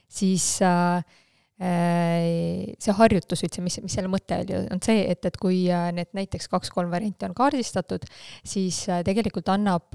siis 0.09 0.63
äh, 0.63 1.03
Äh, 1.03 1.28
see 1.59 2.95
harjutus 2.95 3.41
üldse, 3.43 3.63
mis, 3.65 3.79
mis 3.83 3.95
selle 3.97 4.11
mõte 4.11 4.37
oli, 4.45 4.55
on 4.71 4.83
see, 4.85 5.01
et, 5.11 5.25
et 5.27 5.39
kui 5.43 5.65
äh, 5.75 5.89
need 5.95 6.13
näiteks 6.15 6.47
kaks-kolm 6.53 6.93
varianti 6.93 7.27
on 7.27 7.35
kaardistatud, 7.35 8.07
siis 8.47 8.85
äh, 8.87 9.03
tegelikult 9.07 9.51
annab 9.51 9.91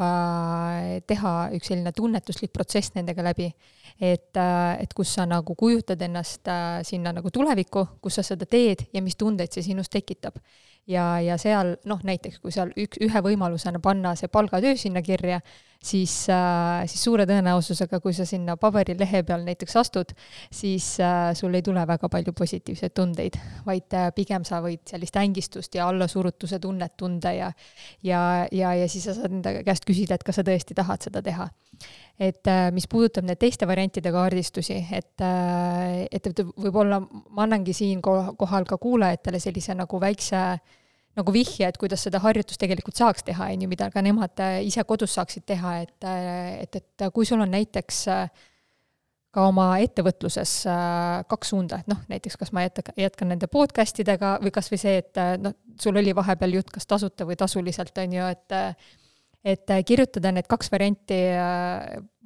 teha 1.07 1.33
üks 1.55 1.71
selline 1.71 1.93
tunnetuslik 1.95 2.51
protsess 2.55 2.91
nendega 2.97 3.23
läbi. 3.23 3.53
et, 4.01 4.35
et 4.35 4.93
kus 4.97 5.13
sa 5.15 5.25
nagu 5.29 5.55
kujutad 5.55 6.01
ennast 6.01 6.49
sinna 6.83 7.11
nagu 7.13 7.29
tulevikku, 7.31 7.85
kus 8.01 8.17
sa 8.19 8.23
seda 8.25 8.47
teed 8.49 8.87
ja 8.93 9.03
mis 9.05 9.15
tundeid 9.15 9.53
see 9.53 9.63
sinus 9.63 9.87
tekitab. 9.93 10.39
ja, 10.87 11.21
ja 11.23 11.37
seal 11.37 11.77
noh, 11.87 12.01
näiteks 12.03 12.41
kui 12.43 12.51
seal 12.51 12.73
üks, 12.75 12.99
ühe 12.99 13.21
võimalusena 13.23 13.79
panna 13.79 14.17
see 14.19 14.27
palgatöö 14.27 14.75
sinna 14.75 15.01
kirja, 15.01 15.39
siis, 15.83 16.13
äh, 16.29 16.83
siis 16.87 17.03
suure 17.03 17.25
tõenäosusega, 17.29 17.99
kui 18.03 18.13
sa 18.15 18.25
sinna 18.27 18.55
paberilehe 18.59 19.23
peal 19.27 19.43
näiteks 19.45 19.75
astud, 19.81 20.13
siis 20.53 20.95
äh, 21.03 21.31
sul 21.37 21.53
ei 21.57 21.63
tule 21.65 21.83
väga 21.87 22.09
palju 22.11 22.33
positiivseid 22.37 22.95
tundeid, 22.95 23.37
vaid 23.67 23.95
äh, 23.97 24.09
pigem 24.15 24.45
sa 24.47 24.61
võid 24.63 24.83
sellist 24.89 25.17
ängistust 25.19 25.75
ja 25.75 25.87
allasurutuse 25.91 26.59
tunnet 26.63 26.95
tunda 26.97 27.33
ja 27.35 27.51
ja, 28.03 28.21
ja, 28.51 28.73
ja 28.75 28.87
siis 28.89 29.07
sa 29.09 29.17
saad 29.17 29.33
enda 29.33 29.55
käest 29.65 29.85
küsida, 29.87 30.15
et 30.15 30.23
kas 30.23 30.39
sa 30.39 30.45
tõesti 30.47 30.75
tahad 30.77 31.03
seda 31.03 31.21
teha. 31.23 31.49
Et 32.21 32.47
mis 32.71 32.85
puudutab 32.87 33.25
need 33.25 33.39
teiste 33.41 33.65
variantide 33.67 34.11
kaardistusi, 34.13 34.75
et, 34.93 35.23
et 35.23 36.27
võib-olla 36.61 36.99
ma 37.01 37.43
annangi 37.43 37.73
siin 37.75 38.03
kohal 38.03 38.67
ka 38.69 38.77
kuulajatele 38.77 39.41
sellise 39.41 39.73
nagu 39.75 39.99
väikse 39.99 40.37
äh, 40.37 40.61
nagu 41.17 41.33
vihje, 41.33 41.67
et 41.67 41.77
kuidas 41.81 42.03
seda 42.07 42.21
harjutust 42.23 42.61
tegelikult 42.61 42.97
saaks 42.97 43.25
teha, 43.27 43.51
on 43.53 43.65
ju, 43.65 43.69
mida 43.69 43.89
ka 43.93 44.01
nemad 44.05 44.41
äh, 44.41 44.61
ise 44.65 44.83
kodus 44.87 45.13
saaksid 45.17 45.45
teha, 45.49 45.75
et, 45.85 46.07
äh, 46.09 46.63
et, 46.63 46.79
et 46.81 47.05
kui 47.13 47.27
sul 47.29 47.43
on 47.43 47.53
näiteks 47.53 48.01
äh, 48.13 48.49
ka 49.33 49.47
oma 49.49 49.71
ettevõtluses 49.81 50.51
kaks 51.29 51.49
suunda, 51.49 51.79
et 51.81 51.87
noh, 51.89 52.03
näiteks 52.05 52.37
kas 52.37 52.51
ma 52.53 52.67
jätkan, 52.67 52.93
jätkan 53.01 53.31
nende 53.33 53.47
podcast 53.49 53.97
idega 54.03 54.35
või 54.43 54.51
kas 54.53 54.69
või 54.69 54.77
see, 54.77 54.99
et 55.01 55.21
noh, 55.41 55.55
sul 55.81 55.97
oli 55.97 56.13
vahepeal 56.13 56.53
jutt 56.59 56.69
kas 56.75 56.85
tasuta 56.85 57.25
või 57.25 57.37
tasuliselt, 57.39 57.97
on 57.97 58.13
ju, 58.13 58.27
et 58.29 58.57
et 59.43 59.73
kirjutada 59.89 60.29
need 60.31 60.45
kaks 60.47 60.69
varianti 60.71 61.17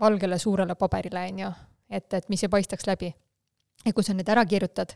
valgele 0.04 0.36
suurele 0.38 0.76
paberile, 0.76 1.24
on 1.32 1.40
ju, 1.46 1.54
et, 1.96 2.12
et 2.20 2.28
mis 2.28 2.44
ei 2.44 2.52
paistaks 2.52 2.86
läbi. 2.92 3.14
ja 3.86 3.96
kui 3.96 4.04
sa 4.04 4.12
need 4.14 4.28
ära 4.28 4.44
kirjutad, 4.46 4.92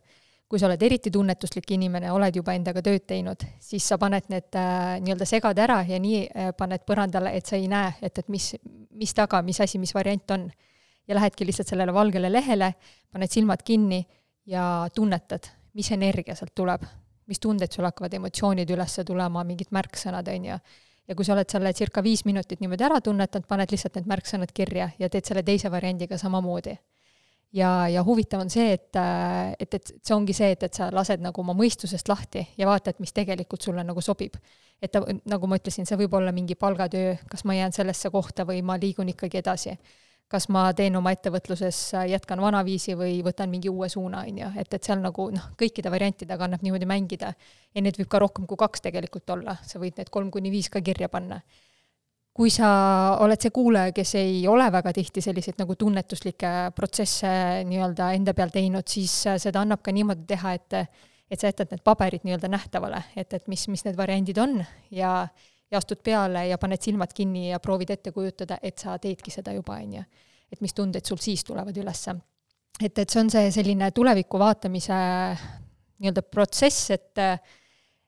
kui 0.51 0.59
sa 0.59 0.67
oled 0.67 0.81
eriti 0.83 1.07
tunnetuslik 1.07 1.69
inimene, 1.77 2.09
oled 2.11 2.35
juba 2.35 2.51
endaga 2.57 2.81
tööd 2.83 3.05
teinud, 3.07 3.45
siis 3.63 3.85
sa 3.87 3.95
paned 4.01 4.25
need 4.33 4.57
äh, 4.59 4.97
nii-öelda 4.99 5.27
segad 5.29 5.61
ära 5.63 5.77
ja 5.87 5.95
nii 6.03 6.25
äh, 6.27 6.49
paned 6.59 6.83
põrandale, 6.83 7.31
et 7.39 7.47
sa 7.47 7.55
ei 7.55 7.69
näe, 7.71 7.93
et, 8.03 8.19
et 8.19 8.27
mis, 8.27 8.49
mis 8.99 9.15
taga, 9.15 9.39
mis 9.47 9.61
asi, 9.63 9.79
mis 9.79 9.95
variant 9.95 10.35
on. 10.35 10.49
ja 11.07 11.15
lähedki 11.15 11.47
lihtsalt 11.47 11.71
sellele 11.71 11.93
valgele 11.93 12.29
lehele, 12.29 12.73
paned 13.11 13.31
silmad 13.31 13.63
kinni 13.63 14.03
ja 14.45 14.87
tunnetad, 14.95 15.47
mis 15.73 15.91
energia 15.91 16.35
sealt 16.35 16.53
tuleb, 16.55 16.83
mis 17.31 17.39
tunded 17.39 17.71
sul 17.71 17.87
hakkavad, 17.87 18.13
emotsioonid 18.19 18.69
üles 18.75 18.99
tulema, 19.07 19.43
mingid 19.47 19.71
märksõnad, 19.71 20.27
on 20.35 20.51
ju 20.51 20.61
ja 21.07 21.15
kui 21.15 21.25
sa 21.25 21.33
oled 21.33 21.49
selle 21.49 21.71
circa 21.73 22.03
viis 22.03 22.25
minutit 22.27 22.59
niimoodi 22.59 22.91
ära 22.91 22.99
tunnetanud, 23.01 23.47
paned 23.47 23.71
lihtsalt 23.71 23.95
need 23.95 24.11
märksõnad 24.11 24.51
kirja 24.51 24.91
ja 24.99 25.09
teed 25.09 25.31
selle 25.31 25.47
teise 25.47 25.71
variandiga 25.71 26.19
samamoodi 26.19 26.75
ja, 27.53 27.87
ja 27.89 28.03
huvitav 28.03 28.41
on 28.43 28.49
see, 28.49 28.73
et, 28.73 28.97
et, 29.59 29.73
et 29.73 29.93
see 30.01 30.15
ongi 30.15 30.35
see, 30.35 30.51
et, 30.55 30.63
et 30.67 30.77
sa 30.77 30.89
lased 30.93 31.23
nagu 31.23 31.43
oma 31.43 31.55
mõistusest 31.57 32.11
lahti 32.11 32.43
ja 32.57 32.67
vaatad, 32.69 32.99
mis 33.03 33.13
tegelikult 33.15 33.63
sulle 33.63 33.83
nagu 33.87 34.01
sobib. 34.01 34.37
et 34.81 34.91
ta, 34.91 35.03
nagu 35.29 35.47
ma 35.47 35.59
ütlesin, 35.59 35.85
see 35.85 35.97
võib 35.99 36.15
olla 36.17 36.31
mingi 36.33 36.55
palgatöö, 36.55 37.15
kas 37.29 37.43
ma 37.45 37.53
jään 37.57 37.75
sellesse 37.75 38.09
kohta 38.09 38.47
või 38.49 38.63
ma 38.65 38.79
liigun 38.81 39.09
ikkagi 39.13 39.41
edasi. 39.43 39.77
kas 40.31 40.47
ma 40.47 40.69
teen 40.73 40.95
oma 40.95 41.11
ettevõtluses, 41.11 41.77
jätkan 42.07 42.39
vanaviisi 42.39 42.93
või 42.95 43.17
võtan 43.23 43.49
mingi 43.51 43.69
uue 43.69 43.89
suuna, 43.89 44.21
on 44.23 44.37
ju, 44.37 44.51
et, 44.57 44.73
et 44.73 44.83
seal 44.83 45.01
nagu 45.03 45.27
noh, 45.29 45.49
kõikide 45.59 45.91
variantidega 45.91 46.47
annab 46.47 46.63
niimoodi 46.63 46.87
mängida. 46.87 47.33
ja 47.75 47.81
neid 47.81 47.99
võib 47.99 48.07
ka 48.07 48.19
rohkem 48.19 48.47
kui 48.47 48.57
kaks 48.57 48.81
tegelikult 48.87 49.29
olla, 49.29 49.57
sa 49.63 49.79
võid 49.79 49.99
need 49.99 50.09
kolm 50.09 50.31
kuni 50.31 50.51
viis 50.51 50.69
ka 50.69 50.81
kirja 50.81 51.09
panna 51.09 51.41
kui 52.33 52.49
sa 52.53 52.67
oled 53.19 53.41
see 53.43 53.51
kuulaja, 53.53 53.91
kes 53.95 54.15
ei 54.19 54.41
ole 54.47 54.65
väga 54.71 54.93
tihti 54.95 55.21
selliseid 55.23 55.59
nagu 55.59 55.75
tunnetuslikke 55.75 56.71
protsesse 56.75 57.29
nii-öelda 57.67 58.11
enda 58.15 58.33
peal 58.33 58.53
teinud, 58.53 58.87
siis 58.87 59.13
seda 59.43 59.63
annab 59.65 59.83
ka 59.83 59.93
niimoodi 59.95 60.27
teha, 60.27 60.57
et 60.59 60.77
et 61.31 61.39
sa 61.39 61.47
jätad 61.47 61.71
need 61.71 61.79
paberid 61.87 62.25
nii-öelda 62.27 62.49
nähtavale, 62.51 62.97
et, 63.15 63.33
et 63.33 63.45
mis, 63.47 63.61
mis 63.71 63.85
need 63.87 63.95
variandid 63.95 64.39
on 64.41 64.57
ja 64.91 65.13
ja 65.71 65.79
astud 65.79 66.01
peale 66.03 66.47
ja 66.49 66.57
paned 66.59 66.81
silmad 66.83 67.13
kinni 67.15 67.49
ja 67.49 67.59
proovid 67.63 67.93
ette 67.93 68.11
kujutada, 68.11 68.57
et 68.61 68.77
sa 68.77 68.97
teedki 68.99 69.31
seda 69.31 69.53
juba, 69.55 69.77
on 69.79 69.93
ju. 69.93 70.03
et 70.51 70.61
mis 70.61 70.73
tunded 70.75 71.07
sul 71.07 71.19
siis 71.23 71.45
tulevad 71.47 71.77
ülesse. 71.77 72.15
et, 72.83 72.97
et 72.97 73.09
see 73.09 73.21
on 73.21 73.29
see 73.31 73.51
selline 73.51 73.91
tuleviku 73.91 74.39
vaatamise 74.39 74.97
nii-öelda 76.01 76.23
protsess, 76.27 76.91
et 76.91 77.23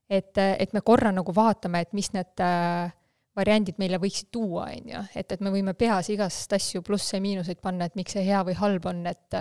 et, 0.10 0.38
et 0.38 0.74
me 0.74 0.82
korra 0.82 1.12
nagu 1.12 1.32
vaatame, 1.36 1.82
et 1.82 1.94
mis 1.94 2.12
need 2.14 2.44
äh, 2.44 2.92
variandid 3.38 3.80
meile 3.82 3.98
võiksid 4.02 4.30
tuua, 4.34 4.68
on 4.74 4.92
ju, 4.94 5.06
et, 5.16 5.32
et 5.32 5.42
me 5.42 5.52
võime 5.54 5.74
peas 5.78 6.10
igast 6.14 6.54
asju 6.54 6.84
plusse-miinuseid 6.86 7.62
panna, 7.64 7.88
et 7.90 7.96
miks 7.98 8.14
see 8.18 8.26
hea 8.28 8.44
või 8.46 8.58
halb 8.60 8.92
on, 8.92 9.06
et 9.10 9.40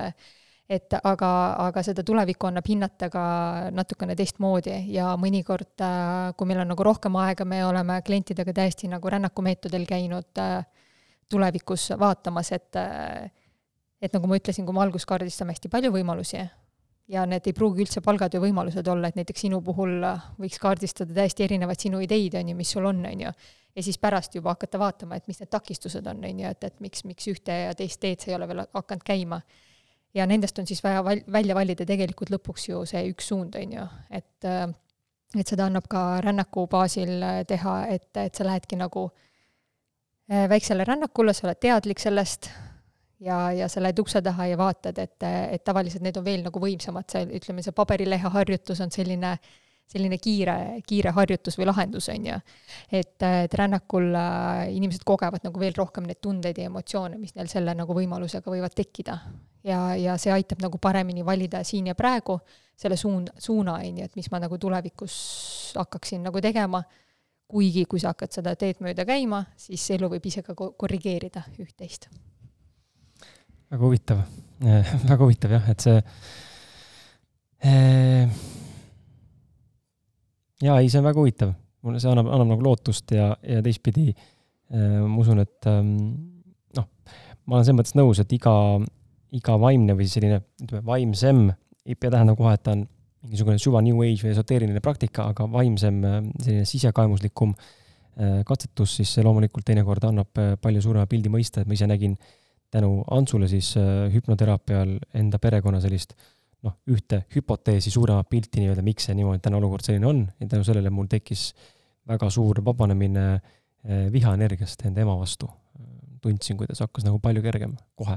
et 0.72 0.94
aga, 1.04 1.28
aga 1.66 1.82
seda 1.84 2.04
tulevikku 2.06 2.46
annab 2.48 2.68
hinnata 2.70 3.10
ka 3.12 3.22
natukene 3.74 4.14
teistmoodi 4.16 4.78
ja 4.94 5.10
mõnikord, 5.20 5.82
kui 6.38 6.48
meil 6.48 6.62
on 6.62 6.70
nagu 6.72 6.86
rohkem 6.86 7.18
aega, 7.20 7.44
me 7.44 7.58
oleme 7.66 7.98
klientidega 8.06 8.54
täiesti 8.56 8.88
nagu 8.88 9.10
rännakumeetodil 9.12 9.84
käinud 9.90 10.40
tulevikus 11.28 11.90
vaatamas, 11.98 12.52
et 12.56 12.80
et 14.02 14.16
nagu 14.16 14.30
ma 14.30 14.38
ütlesin, 14.38 14.64
kui 14.64 14.74
me 14.74 14.80
alguses 14.86 15.06
kaardistame 15.06 15.52
hästi 15.52 15.70
palju 15.70 15.92
võimalusi 15.92 16.40
ja 17.08 17.24
need 17.26 17.46
ei 17.46 17.56
pruugi 17.56 17.82
üldse 17.84 18.00
palgatöö 18.04 18.40
võimalused 18.44 18.86
olla, 18.88 19.08
et 19.08 19.18
näiteks 19.18 19.46
sinu 19.46 19.60
puhul 19.64 19.98
võiks 20.40 20.60
kaardistada 20.62 21.14
täiesti 21.14 21.44
erinevaid 21.44 21.80
sinu 21.80 22.00
ideid, 22.00 22.36
on 22.38 22.52
ju, 22.52 22.56
mis 22.56 22.70
sul 22.70 22.86
on, 22.88 23.02
on 23.06 23.26
ju 23.26 23.32
ja 23.76 23.82
siis 23.82 23.98
pärast 23.98 24.34
juba 24.34 24.52
hakata 24.52 24.78
vaatama, 24.78 25.16
et 25.16 25.28
mis 25.28 25.40
need 25.40 25.50
takistused 25.50 26.06
on, 26.06 26.24
on 26.24 26.40
ju, 26.40 26.48
et, 26.48 26.64
et 26.64 26.80
miks, 26.84 27.04
miks 27.08 27.28
ühte 27.32 27.54
ja 27.66 27.74
teist 27.76 28.00
teed 28.02 28.20
sa 28.20 28.30
ei 28.30 28.36
ole 28.36 28.48
veel 28.48 28.64
hakanud 28.68 29.04
käima. 29.06 29.40
ja 30.14 30.26
nendest 30.28 30.58
on 30.58 30.66
siis 30.68 30.82
vaja 30.84 31.04
val-, 31.04 31.24
välja 31.32 31.54
valida 31.54 31.86
tegelikult 31.88 32.30
lõpuks 32.30 32.68
ju 32.68 32.84
see 32.86 33.06
üks 33.10 33.30
suund, 33.32 33.56
on 33.56 33.72
ju, 33.78 33.86
et 34.10 34.48
äh, 34.48 34.66
et 35.38 35.48
seda 35.48 35.66
annab 35.66 35.86
ka 35.88 36.20
rännaku 36.20 36.66
baasil 36.68 37.14
äh, 37.22 37.44
teha, 37.48 37.76
et, 37.88 38.10
et 38.20 38.34
sa 38.34 38.44
lähedki 38.44 38.76
nagu 38.76 39.06
äh, 39.08 40.44
väiksele 40.50 40.84
rännakule, 40.84 41.32
sa 41.32 41.48
oled 41.48 41.60
teadlik 41.60 42.02
sellest 42.02 42.50
ja, 43.22 43.40
ja 43.56 43.68
sa 43.68 43.82
lähed 43.82 43.98
ukse 44.02 44.22
taha 44.22 44.46
ja 44.50 44.58
vaatad, 44.60 44.98
et, 44.98 45.16
et 45.26 45.64
tavaliselt 45.64 46.04
need 46.04 46.18
on 46.18 46.24
veel 46.26 46.42
nagu 46.46 46.62
võimsamad, 46.62 47.08
see, 47.10 47.26
ütleme, 47.38 47.64
see 47.64 47.74
paberilehe 47.76 48.32
harjutus 48.36 48.82
on 48.84 48.94
selline 48.94 49.36
selline 49.92 50.16
kiire, 50.22 50.54
kiire 50.88 51.12
harjutus 51.12 51.58
või 51.58 51.66
lahendus, 51.68 52.08
on 52.12 52.26
ju. 52.30 52.36
et, 52.88 53.16
et 53.26 53.54
rännakul 53.58 54.08
äh, 54.16 54.70
inimesed 54.72 55.04
kogevad 55.04 55.44
nagu 55.44 55.60
veel 55.60 55.74
rohkem 55.76 56.06
neid 56.08 56.22
tundeid 56.22 56.58
ja 56.58 56.70
emotsioone, 56.70 57.18
mis 57.20 57.34
neil 57.36 57.50
selle 57.50 57.74
nagu 57.76 57.96
võimalusega 57.96 58.54
võivad 58.54 58.76
tekkida. 58.78 59.18
ja, 59.68 59.82
ja 59.98 60.16
see 60.18 60.32
aitab 60.32 60.62
nagu 60.64 60.80
paremini 60.82 61.26
valida 61.26 61.62
siin 61.64 61.90
ja 61.90 61.94
praegu 61.98 62.38
selle 62.78 62.96
suund, 62.96 63.34
suuna, 63.38 63.76
on 63.82 64.00
ju, 64.00 64.08
et 64.08 64.16
mis 64.16 64.30
ma 64.32 64.40
nagu 64.42 64.58
tulevikus 64.58 65.14
hakkaksin 65.76 66.24
nagu 66.24 66.40
tegema, 66.40 66.82
kuigi 67.52 67.84
kui 67.84 68.00
sa 68.00 68.14
hakkad 68.14 68.32
seda 68.32 68.56
teed 68.56 68.80
mööda 68.80 69.04
käima, 69.04 69.44
siis 69.56 69.90
elu 69.92 70.08
võib 70.14 70.26
ise 70.26 70.42
ka 70.46 70.56
korrigeerida 70.56 71.44
üht-teist. 71.60 72.08
Väga 73.72 73.84
huvitav 73.84 74.24
väga 75.10 75.22
huvitav 75.24 75.56
jah, 75.58 75.70
et 75.72 75.86
see 75.88 76.00
eh 77.66 78.42
jaa, 80.62 80.78
ei, 80.78 80.90
see 80.90 81.00
on 81.00 81.08
väga 81.08 81.20
huvitav. 81.20 81.52
mulle 81.82 81.98
see 81.98 82.10
annab, 82.12 82.28
annab 82.30 82.52
nagu 82.52 82.62
lootust 82.62 83.10
ja, 83.10 83.32
ja 83.42 83.62
teistpidi 83.64 84.12
äh, 84.12 85.00
ma 85.02 85.18
usun, 85.18 85.42
et 85.42 85.66
ähm, 85.66 85.96
noh, 86.78 86.86
ma 87.46 87.58
olen 87.58 87.66
selles 87.66 87.78
mõttes 87.80 87.96
nõus, 87.98 88.20
et 88.22 88.34
iga, 88.36 88.54
iga 89.34 89.56
vaimne 89.58 89.96
või 89.98 90.06
selline, 90.10 90.38
ütleme, 90.62 90.84
vaimsem, 90.86 91.48
ei 91.82 91.98
pea 91.98 92.12
tähendama 92.14 92.38
kohe, 92.38 92.54
et 92.54 92.62
ta 92.62 92.76
on 92.76 92.84
mingisugune 93.26 93.58
süva 93.62 93.82
New 93.82 93.98
Age 94.06 94.22
või 94.22 94.30
esoteeriline 94.30 94.82
praktika, 94.84 95.26
aga 95.34 95.48
vaimsem 95.50 95.98
äh, 96.06 96.20
selline 96.44 96.70
sisekaemuslikum 96.70 97.56
äh, 97.56 98.38
katsetus, 98.46 98.94
siis 99.00 99.16
see 99.16 99.26
loomulikult 99.26 99.66
teinekord 99.66 100.06
annab 100.06 100.42
palju 100.62 100.86
suurema 100.86 101.10
pildi 101.10 101.34
mõista, 101.34 101.64
et 101.64 101.70
ma 101.70 101.74
ise 101.74 101.90
nägin 101.90 102.14
tänu 102.72 103.02
Antsule 103.10 103.48
siis 103.48 103.74
hüpnoteraapial 104.12 104.96
enda 105.20 105.38
perekonna 105.38 105.80
sellist 105.80 106.14
äh, 106.16 106.30
noh, 106.66 106.76
ühte 106.90 107.22
hüpoteesi 107.34 107.92
suuremat 107.92 108.28
pilti 108.30 108.62
nii-öelda, 108.62 108.84
miks 108.86 109.08
see 109.08 109.16
niimoodi 109.18 109.42
täna 109.42 109.58
olukord 109.58 109.84
selline 109.86 110.08
on 110.08 110.22
ja 110.40 110.48
tänu 110.50 110.66
sellele 110.66 110.92
mul 110.94 111.08
tekkis 111.10 111.50
väga 112.08 112.28
suur 112.34 112.62
vabanemine 112.64 113.26
eh, 113.34 114.06
vihaenergiast 114.12 114.86
enda 114.88 115.02
ema 115.04 115.18
vastu. 115.18 115.50
tundsin, 116.22 116.54
kuidas 116.54 116.78
hakkas 116.78 117.02
nagu 117.02 117.18
palju 117.18 117.42
kergem 117.42 117.72
kohe. 117.98 118.16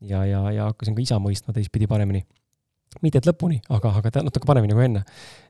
ja, 0.00 0.24
ja, 0.24 0.44
ja 0.54 0.68
hakkasin 0.70 0.94
ka 0.94 1.02
isa 1.02 1.18
mõistma 1.18 1.54
teistpidi 1.54 1.88
paremini. 1.90 2.22
mitte 3.02 3.18
et 3.18 3.26
lõpuni, 3.26 3.58
aga, 3.68 3.90
aga 3.98 4.22
natuke 4.22 4.46
paremini 4.46 4.74
kui 4.74 4.86
enne. 4.86 5.02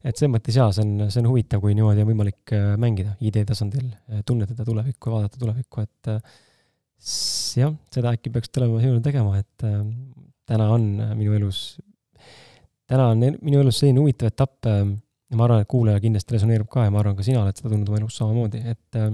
et 0.03 0.17
selles 0.17 0.33
mõttes 0.33 0.57
jaa, 0.57 0.73
see 0.73 0.87
on, 0.87 1.11
see 1.11 1.21
on 1.21 1.31
huvitav, 1.35 1.61
kui 1.61 1.77
niimoodi 1.77 2.05
on 2.05 2.11
võimalik 2.15 2.57
eh, 2.57 2.73
mängida 2.81 3.17
idee 3.21 3.45
tasandil, 3.45 3.91
tunnetada 4.25 4.65
tulevikku 4.65 5.11
ja 5.11 5.19
vaadata 5.19 5.45
tulevikku, 5.45 5.85
et 5.85 6.15
jah, 7.57 7.75
seda 7.93 8.15
äkki 8.17 8.33
peaks 8.35 8.51
tulema 8.53 8.81
sinule 8.83 9.03
tegema, 9.05 9.39
et 9.41 9.67
täna 10.47 10.71
on 10.75 10.89
minu 11.19 11.37
elus 11.37 11.77
täna 12.91 13.11
on 13.13 13.25
minu 13.43 13.61
elus 13.61 13.81
selline 13.83 14.03
huvitav 14.03 14.31
etapp 14.31 14.69
ähm, 14.71 14.95
ja 15.31 15.39
ma 15.39 15.47
arvan, 15.47 15.65
et 15.65 15.71
kuulaja 15.71 16.03
kindlasti 16.03 16.37
resoneerub 16.37 16.69
ka 16.71 16.87
ja 16.87 16.93
ma 16.95 17.03
arvan, 17.03 17.17
ka 17.19 17.27
sina 17.27 17.43
oled 17.43 17.59
seda 17.59 17.73
tundnud 17.73 17.91
oma 17.91 18.01
elus 18.01 18.19
samamoodi, 18.21 18.63
et 18.75 19.01
äh, 19.01 19.11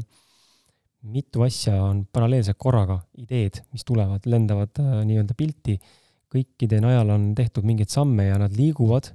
mitu 1.12 1.44
asja 1.46 1.78
on 1.82 2.04
paralleelselt 2.12 2.60
korraga, 2.60 3.00
ideed, 3.18 3.62
mis 3.74 3.86
tulevad, 3.88 4.28
lendavad 4.28 4.82
äh, 4.82 4.94
nii-öelda 5.08 5.36
pilti, 5.38 5.78
kõikide 6.32 6.80
najal 6.84 7.12
on 7.12 7.32
tehtud 7.36 7.66
mingeid 7.68 7.92
samme 7.92 8.28
ja 8.28 8.38
nad 8.40 8.54
liiguvad 8.56 9.10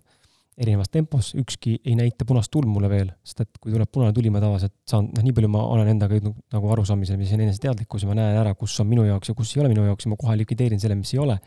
erinevas 0.57 0.89
tempos, 0.89 1.31
ükski 1.37 1.75
ei 1.85 1.93
näita 1.97 2.25
punast 2.25 2.49
tuld 2.53 2.65
mulle 2.69 2.89
veel, 2.89 3.11
sest 3.25 3.43
et 3.43 3.59
kui 3.61 3.73
tuleb 3.73 3.89
punane 3.93 4.13
tuli, 4.15 4.31
ma 4.33 4.41
tavaliselt 4.41 4.73
saan, 4.89 5.09
noh, 5.13 5.25
nii 5.25 5.35
palju 5.37 5.49
ma 5.53 5.61
olen 5.75 5.91
endaga 5.91 6.17
jõudnud 6.17 6.39
nagu 6.55 6.71
arusaamisele, 6.73 7.19
mis 7.21 7.33
on 7.35 7.43
eneseteadlikkus 7.45 8.05
ja 8.05 8.09
ma 8.09 8.17
näen 8.17 8.39
ära, 8.39 8.55
kus 8.57 8.73
on 8.81 8.89
minu 8.89 9.05
jaoks 9.05 9.29
ja 9.29 9.35
kus 9.37 9.53
ei 9.53 9.61
ole 9.61 9.69
minu 9.73 9.85
jaoks 9.85 10.07
ja 10.07 10.13
ma 10.13 10.17
kohe 10.17 10.37
likvideerin 10.39 10.81
selle, 10.81 10.97
mis 10.97 11.13
ei 11.13 11.21
ole. 11.21 11.37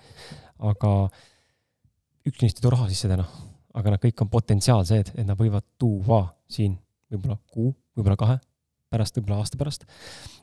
aga 0.70 0.92
üks 2.28 2.44
neist 2.44 2.60
ei 2.60 2.62
too 2.62 2.70
raha 2.70 2.86
sisse 2.90 3.10
täna, 3.10 3.24
aga 3.74 3.96
nad 3.96 4.02
kõik 4.02 4.22
on 4.22 4.30
potentsiaalsed, 4.30 5.14
et 5.16 5.26
nad 5.26 5.38
võivad 5.38 5.66
tuua 5.80 6.22
siin 6.50 6.78
võib-olla 7.10 7.40
kuu, 7.50 7.72
võib-olla 7.96 8.18
kahe 8.20 8.38
pärast, 8.90 9.18
võib-olla 9.18 9.40
aasta 9.42 9.58
pärast. 9.58 9.86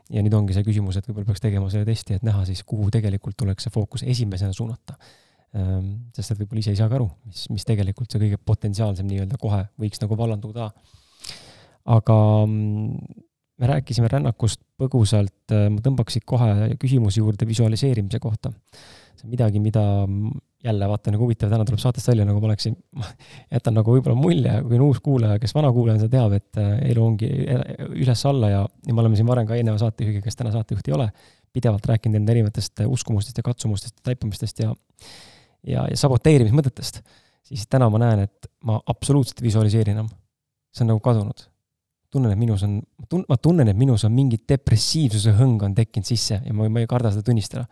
ja 0.10 0.24
nüüd 0.24 0.36
ongi 0.36 0.56
see 0.56 0.66
küsimus, 0.68 0.98
et 1.00 1.08
võib-olla 1.08 1.28
peaks 1.32 1.44
tegema 1.44 1.70
selle 1.72 1.88
testi, 1.88 2.16
et 2.16 2.28
näha 2.28 2.46
siis, 2.48 2.64
kuhu 2.68 2.90
tegelikult 2.92 3.36
tuleks 3.40 3.68
see 3.68 3.74
fookus 3.74 4.04
esimesena 4.08 4.56
suunata. 4.56 4.96
Ehm, 5.56 5.94
sest 6.16 6.34
et 6.34 6.42
võib-olla 6.42 6.60
ise 6.60 6.74
ei 6.74 6.80
saagi 6.80 6.98
aru, 6.98 7.08
mis, 7.30 7.46
mis 7.54 7.66
tegelikult 7.68 8.12
see 8.12 8.20
kõige 8.26 8.40
potentsiaalsem 8.44 9.08
nii-öelda 9.08 9.40
kohe 9.40 9.62
võiks 9.80 10.02
nagu 10.04 10.18
vallanduda. 10.20 10.72
aga 11.88 12.18
mm, 12.44 13.14
me 13.58 13.70
rääkisime 13.72 14.10
rännakust 14.12 14.60
põgusalt, 14.78 15.54
ma 15.72 15.80
tõmbaks 15.84 16.18
siit 16.18 16.26
kohe 16.28 16.76
küsimuse 16.82 17.22
juurde 17.22 17.48
visualiseerimise 17.48 18.20
kohta. 18.20 18.52
see 19.16 19.26
on 19.26 19.32
midagi, 19.32 19.60
mida 19.64 19.82
jälle 20.64 20.90
vaata 20.90 21.12
nagu 21.14 21.24
huvitav, 21.24 21.50
täna 21.50 21.66
tuleb 21.66 21.80
saatest 21.82 22.08
välja, 22.12 22.26
nagu 22.26 22.42
ma 22.42 22.50
oleksin, 22.50 22.76
ma 22.98 23.08
jätan 23.54 23.78
nagu 23.78 23.94
võib-olla 23.94 24.18
mulje, 24.20 24.54
kui 24.66 24.78
on 24.78 24.84
uus 24.88 25.00
kuulaja, 25.06 25.40
kes 25.42 25.54
vana 25.56 25.72
kuulaja 25.74 25.96
on, 25.96 26.04
see 26.04 26.14
teab, 26.14 26.36
et 26.38 26.60
äh, 26.62 26.74
elu 26.92 27.06
ongi 27.06 27.30
üles-alla 28.02 28.52
ja, 28.52 28.62
ja 28.88 28.94
me 28.94 29.04
oleme 29.04 29.20
siin 29.20 29.30
varem 29.30 29.48
ka 29.48 29.58
eelneva 29.58 29.80
saatejuhiga, 29.82 30.22
kes 30.26 30.40
täna 30.40 30.52
saatejuht 30.54 30.90
ei 30.90 30.98
ole, 30.98 31.08
pidevalt 31.54 31.86
rääkinud 31.94 32.20
enda 32.20 32.34
erinevatest 32.34 32.84
äh, 32.84 32.90
uskumustest 32.90 33.38
ja 33.38 33.46
katsumustest 33.46 34.00
ja 34.00 34.10
taipamistest 34.10 34.66
ja 34.66 34.74
ja, 35.68 35.86
ja 35.90 36.00
saboteerimismõtetest, 36.00 37.02
siis 37.48 37.68
täna 37.72 37.90
ma 37.92 38.02
näen, 38.02 38.26
et 38.28 38.50
ma 38.68 38.80
absoluutselt 38.94 39.42
ei 39.42 39.50
visualiseeri 39.50 39.94
enam. 39.96 40.10
see 40.74 40.86
on 40.86 40.94
nagu 40.94 41.00
kadunud. 41.04 41.48
tunnen, 42.12 42.32
et 42.32 42.40
minus 42.40 42.64
on, 42.64 42.80
ma 43.28 43.38
tunnen, 43.38 43.68
et 43.68 43.78
minus 43.78 44.06
on 44.08 44.14
mingi 44.16 44.40
depressiivsuse 44.50 45.34
hõng 45.36 45.64
on 45.64 45.74
tekkinud 45.76 46.08
sisse 46.08 46.40
ja 46.44 46.54
ma, 46.54 46.70
ma 46.70 46.80
ei 46.80 46.88
karda 46.88 47.12
seda 47.12 47.26
tunnistada 47.28 47.66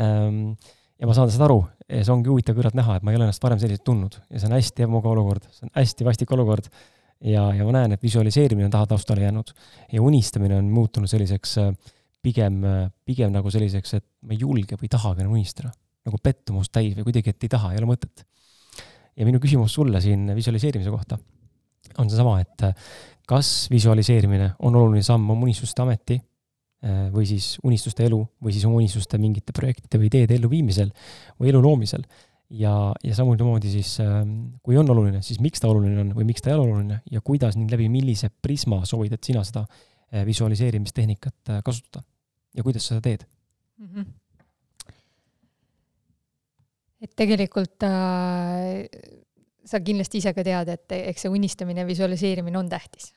ähm, 0.00 0.54
ja 1.00 1.08
ma 1.08 1.16
saan 1.16 1.28
sellest 1.28 1.44
aru 1.44 1.58
ja 1.88 2.00
see 2.04 2.14
ongi 2.14 2.30
huvitav 2.30 2.56
küllalt 2.56 2.76
näha, 2.78 2.96
et 2.96 3.04
ma 3.04 3.12
ei 3.12 3.18
ole 3.18 3.28
ennast 3.28 3.42
varem 3.44 3.60
selliselt 3.60 3.84
tundnud 3.84 4.16
ja 4.30 4.40
see 4.40 4.48
on 4.48 4.56
hästi 4.56 4.86
ebamugav 4.86 5.14
olukord, 5.16 5.46
see 5.52 5.68
on 5.68 5.74
hästi 5.76 6.08
vastik 6.08 6.32
olukord. 6.36 6.70
ja, 7.20 7.50
ja 7.52 7.66
ma 7.66 7.76
näen, 7.76 7.96
et 7.96 8.02
visualiseerimine 8.02 8.68
on 8.68 8.74
taha 8.74 8.88
taustale 8.94 9.26
jäänud 9.26 9.52
ja 9.92 10.02
unistamine 10.02 10.56
on 10.56 10.70
muutunud 10.72 11.10
selliseks 11.10 11.58
äh, 11.60 11.72
pigem, 12.22 12.64
äh, 12.64 12.88
pigem 13.04 13.32
nagu 13.32 13.50
selliseks, 13.50 13.94
et 13.98 14.06
ma 14.24 14.36
ei 14.36 14.40
julge 14.44 14.76
või 14.76 14.88
ei 14.88 14.96
tahagi 14.96 15.24
enam 15.24 15.36
unistada. 15.36 15.72
Nagu 16.10 16.20
pettumust 16.22 16.72
täis 16.74 16.96
või 16.98 17.06
kuidagi, 17.08 17.32
et 17.32 17.46
ei 17.48 17.52
taha, 17.52 17.72
ei 17.72 17.82
ole 17.82 17.88
mõtet. 17.94 18.26
ja 19.16 19.26
minu 19.28 19.40
küsimus 19.42 19.74
sulle 19.74 20.00
siin 20.00 20.28
visualiseerimise 20.36 20.90
kohta 20.90 21.18
on 21.98 22.10
seesama, 22.10 22.40
et 22.40 22.66
äh, 22.68 22.90
kas 23.26 23.70
visualiseerimine 23.70 24.54
on 24.66 24.76
oluline 24.76 25.02
samm 25.06 25.30
oma 25.30 25.48
unistuste 25.48 25.82
ameti 25.82 26.20
Äh, 26.80 27.10
või 27.12 27.26
siis 27.28 27.58
unistuste 27.60 28.06
elu 28.08 28.18
või 28.40 28.54
siis 28.56 28.62
oma 28.64 28.78
unistuste 28.78 29.18
mingite 29.20 29.52
projektide 29.52 29.98
või 30.00 30.06
ideede 30.08 30.38
elluviimisel 30.38 30.88
või 31.36 31.50
elu 31.50 31.60
loomisel. 31.60 32.06
ja, 32.56 32.70
ja 33.04 33.14
samamoodi 33.14 33.68
siis, 33.68 33.98
ähm, 34.00 34.54
kui 34.64 34.78
on 34.80 34.88
oluline, 34.88 35.20
siis 35.20 35.42
miks 35.44 35.60
ta 35.60 35.68
oluline 35.68 36.00
on 36.00 36.14
või 36.16 36.24
miks 36.30 36.40
ta 36.40 36.48
ei 36.48 36.56
ole 36.56 36.64
oluline 36.64 37.02
ja 37.12 37.20
kuidas 37.20 37.58
ning 37.60 37.68
läbi 37.70 37.90
millise 37.92 38.30
prisma 38.32 38.80
soovitad 38.88 39.20
sina 39.22 39.44
seda 39.44 39.66
äh, 39.68 40.24
visualiseerimistehnikat 40.24 41.52
kasutada 41.62 42.00
ja 42.56 42.64
kuidas 42.64 42.88
sa 42.88 42.94
seda 42.94 43.04
teed 43.10 43.28
mm? 43.76 43.86
-hmm. 43.86 44.06
Et 47.00 47.14
tegelikult 47.16 47.86
äh, 47.86 48.84
sa 49.64 49.80
kindlasti 49.80 50.20
ise 50.20 50.34
ka 50.36 50.44
tead, 50.44 50.68
et 50.74 50.98
eks 51.00 51.26
see 51.26 51.32
unistamine 51.32 51.86
visualiseerimine 51.88 52.58
on 52.58 52.68
tähtis 52.68 53.12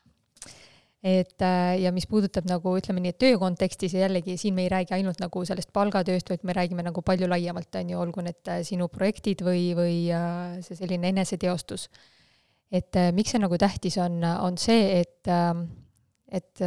et 1.04 1.42
äh, 1.44 1.76
ja 1.82 1.92
mis 1.92 2.06
puudutab 2.08 2.46
nagu 2.48 2.72
ütleme 2.78 3.02
nii, 3.04 3.12
et 3.12 3.20
töö 3.20 3.36
kontekstis 3.40 3.92
ja 3.92 4.06
jällegi 4.06 4.38
siin 4.40 4.56
me 4.56 4.64
ei 4.64 4.70
räägi 4.72 4.94
ainult 4.96 5.20
nagu 5.20 5.42
sellest 5.44 5.68
palgatööst, 5.76 6.32
vaid 6.32 6.46
me 6.48 6.56
räägime 6.56 6.84
nagu 6.86 7.04
palju 7.04 7.28
laiemalt, 7.28 7.76
on 7.76 7.92
ju, 7.92 8.00
olgu 8.00 8.24
need 8.24 8.48
äh, 8.48 8.62
sinu 8.64 8.88
projektid 8.88 9.44
või, 9.44 9.66
või 9.76 9.98
äh, 10.16 10.56
see 10.64 10.80
selline 10.80 11.12
eneseteostus. 11.12 11.90
et 12.74 12.96
miks 13.14 13.34
see 13.34 13.38
nagu 13.38 13.58
tähtis 13.60 13.98
on, 14.02 14.16
on 14.24 14.56
see, 14.58 15.02
et 15.04 15.28
ähm, 15.30 15.66
et 16.34 16.62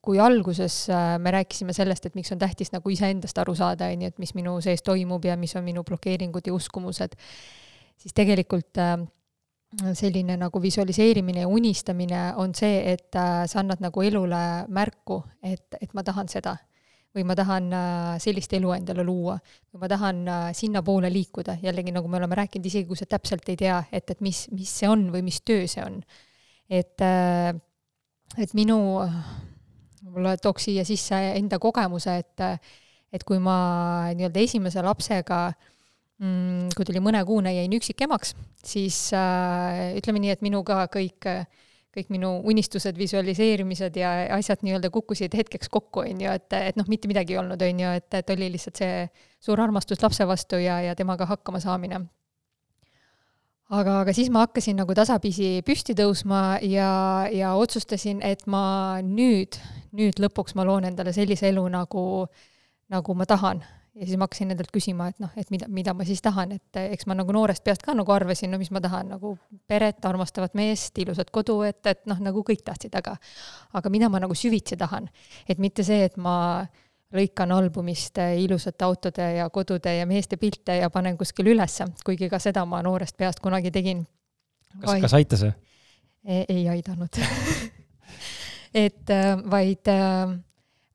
kui 0.00 0.16
alguses 0.22 0.74
me 1.20 1.32
rääkisime 1.34 1.74
sellest, 1.76 2.06
et 2.08 2.14
miks 2.16 2.32
on 2.32 2.38
tähtis 2.40 2.70
nagu 2.72 2.88
iseendast 2.88 3.36
aru 3.42 3.52
saada, 3.58 3.90
on 3.92 4.06
ju, 4.06 4.08
et 4.08 4.20
mis 4.22 4.32
minu 4.38 4.54
sees 4.64 4.80
toimub 4.86 5.26
ja 5.28 5.34
mis 5.36 5.52
on 5.60 5.66
minu 5.66 5.84
blokeeringud 5.84 6.46
ja 6.48 6.54
uskumused, 6.56 7.18
siis 8.00 8.16
tegelikult 8.16 8.80
äh, 8.80 8.96
selline 9.94 10.36
nagu 10.36 10.62
visualiseerimine 10.62 11.44
ja 11.44 11.48
unistamine 11.48 12.22
on 12.36 12.54
see, 12.54 12.80
et 12.92 13.14
äh, 13.14 13.44
sa 13.46 13.60
annad 13.62 13.82
nagu 13.82 14.02
elule 14.02 14.42
märku, 14.68 15.20
et, 15.42 15.78
et 15.80 15.94
ma 15.94 16.02
tahan 16.06 16.28
seda. 16.28 16.56
või 17.10 17.24
ma 17.26 17.34
tahan 17.34 17.72
äh, 17.74 18.18
sellist 18.22 18.52
elu 18.54 18.70
endale 18.70 19.02
luua. 19.02 19.34
või 19.72 19.80
ma 19.82 19.88
tahan 19.90 20.18
äh, 20.28 20.50
sinnapoole 20.54 21.10
liikuda, 21.10 21.56
jällegi 21.62 21.92
nagu 21.92 22.08
me 22.08 22.18
oleme 22.18 22.34
rääkinud, 22.38 22.66
isegi 22.66 22.86
kui 22.86 22.96
sa 22.96 23.06
täpselt 23.06 23.48
ei 23.48 23.56
tea, 23.56 23.82
et, 23.92 24.10
et 24.10 24.20
mis, 24.20 24.46
mis 24.50 24.70
see 24.78 24.88
on 24.88 25.08
või 25.10 25.22
mis 25.26 25.40
töö 25.42 25.66
see 25.66 25.82
on. 25.84 26.02
et, 26.70 27.02
et 28.38 28.52
minu, 28.54 28.78
võib-olla 30.04 30.36
tooks 30.38 30.68
siia 30.68 30.84
sisse 30.86 31.18
enda 31.34 31.58
kogemuse, 31.62 32.20
et 32.22 32.46
et 33.10 33.24
kui 33.26 33.40
ma 33.42 34.10
nii-öelda 34.14 34.38
esimese 34.38 34.82
lapsega 34.86 35.48
mm, 36.22 36.68
kui 36.76 36.86
tuli 36.86 37.02
mõnekuune, 37.02 37.50
jäin 37.56 37.72
üksikemaks, 37.74 38.36
siis 38.62 39.08
äh, 39.16 39.96
ütleme 39.98 40.22
nii, 40.22 40.34
et 40.36 40.44
minuga 40.46 40.84
kõik, 40.92 41.26
kõik 41.90 42.12
minu 42.14 42.36
unistused, 42.46 42.94
visualiseerimised 42.98 43.98
ja 43.98 44.12
asjad 44.36 44.62
nii-öelda 44.66 44.92
kukkusid 44.94 45.34
hetkeks 45.34 45.72
kokku, 45.72 46.04
on 46.04 46.22
ju, 46.22 46.36
et, 46.38 46.54
et 46.54 46.78
noh, 46.78 46.86
mitte 46.92 47.10
midagi 47.10 47.34
ei 47.34 47.42
olnud, 47.42 47.66
on 47.66 47.82
ju, 47.84 47.96
et, 47.98 48.08
et 48.20 48.32
oli 48.36 48.52
lihtsalt 48.54 48.78
see 48.84 49.04
suur 49.42 49.60
armastus 49.66 50.02
lapse 50.04 50.26
vastu 50.28 50.62
ja, 50.62 50.80
ja 50.86 50.94
temaga 50.94 51.26
hakkama 51.30 51.62
saamine. 51.62 52.04
Aga, 53.70 54.00
aga 54.04 54.14
siis 54.16 54.30
ma 54.32 54.44
hakkasin 54.46 54.78
nagu 54.80 54.94
tasapisi 54.96 55.58
püsti 55.66 55.94
tõusma 55.98 56.60
ja, 56.66 56.92
ja 57.32 57.54
otsustasin, 57.58 58.22
et 58.26 58.46
ma 58.50 59.00
nüüd, 59.04 59.58
nüüd 59.96 60.22
lõpuks 60.22 60.56
ma 60.58 60.66
loon 60.68 60.88
endale 60.90 61.14
sellise 61.16 61.50
elu, 61.50 61.66
nagu, 61.72 62.04
nagu 62.90 63.16
ma 63.18 63.28
tahan 63.30 63.62
ja 63.94 64.06
siis 64.06 64.18
ma 64.18 64.26
hakkasin 64.26 64.54
endalt 64.54 64.70
küsima, 64.74 65.08
et 65.10 65.18
noh, 65.22 65.30
et 65.38 65.50
mida, 65.52 65.66
mida 65.70 65.94
ma 65.96 66.06
siis 66.08 66.22
tahan, 66.22 66.54
et 66.56 66.78
eks 66.80 67.08
ma 67.10 67.16
nagu 67.18 67.34
noorest 67.34 67.64
peast 67.66 67.82
ka 67.86 67.94
nagu 67.96 68.14
arvasin, 68.14 68.52
no 68.52 68.60
mis 68.60 68.70
ma 68.74 68.82
tahan, 68.82 69.10
nagu 69.16 69.34
peret, 69.70 69.98
armastavat 70.06 70.54
meest, 70.58 70.98
ilusat 71.02 71.32
kodu, 71.34 71.60
et, 71.66 71.82
et 71.90 72.06
noh, 72.10 72.20
nagu 72.22 72.44
kõik 72.46 72.62
tahtsid, 72.66 72.94
aga 72.96 73.16
aga 73.76 73.92
mida 73.92 74.10
ma 74.12 74.22
nagu 74.22 74.36
süvitsi 74.36 74.78
tahan. 74.80 75.10
et 75.48 75.58
mitte 75.58 75.84
see, 75.86 76.04
et 76.06 76.16
ma 76.16 76.66
lõikan 77.14 77.52
albumist 77.52 78.18
ilusate 78.38 78.84
autode 78.84 79.32
ja 79.36 79.48
kodude 79.50 79.96
ja 79.96 80.06
meeste 80.06 80.36
pilte 80.36 80.76
ja 80.78 80.90
panen 80.90 81.18
kuskile 81.18 81.50
ülesse, 81.50 81.88
kuigi 82.04 82.28
ka 82.30 82.38
seda 82.38 82.64
ma 82.64 82.82
noorest 82.82 83.16
peast 83.16 83.40
kunagi 83.40 83.70
tegin. 83.74 84.06
kas, 84.80 85.00
kas 85.02 85.14
aitas 85.18 85.44
või? 85.46 85.52
ei 86.24 86.68
aidanud 86.68 87.16
et 88.74 89.10
äh, 89.10 89.50
vaid, 89.50 89.88
äh, 89.88 90.38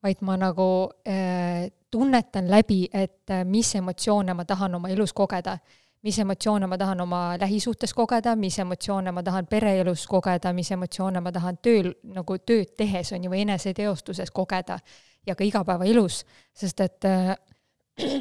vaid 0.02 0.20
ma 0.20 0.36
nagu 0.36 0.90
äh, 1.08 1.70
tunnetan 1.90 2.50
läbi, 2.50 2.88
et 2.92 3.28
mis 3.44 3.74
emotsioone 3.74 4.34
ma 4.34 4.44
tahan 4.44 4.74
oma 4.74 4.88
elus 4.88 5.12
kogeda, 5.12 5.58
mis 6.02 6.18
emotsioone 6.18 6.66
ma 6.66 6.78
tahan 6.78 7.00
oma 7.00 7.20
lähisuhtes 7.40 7.94
kogeda, 7.94 8.36
mis 8.36 8.58
emotsioone 8.58 9.12
ma 9.12 9.22
tahan 9.22 9.46
pereelus 9.46 10.06
kogeda, 10.06 10.52
mis 10.52 10.70
emotsioone 10.70 11.20
ma 11.20 11.32
tahan 11.32 11.58
tööl, 11.62 11.92
nagu 12.14 12.38
tööd 12.38 12.74
tehes, 12.76 13.12
on 13.12 13.24
ju, 13.24 13.30
või 13.30 13.44
eneseteostuses 13.46 14.30
kogeda 14.30 14.78
ja 15.26 15.34
ka 15.34 15.44
igapäevaelus, 15.44 16.24
sest 16.54 16.80
et 16.80 17.04
äh, 17.04 17.34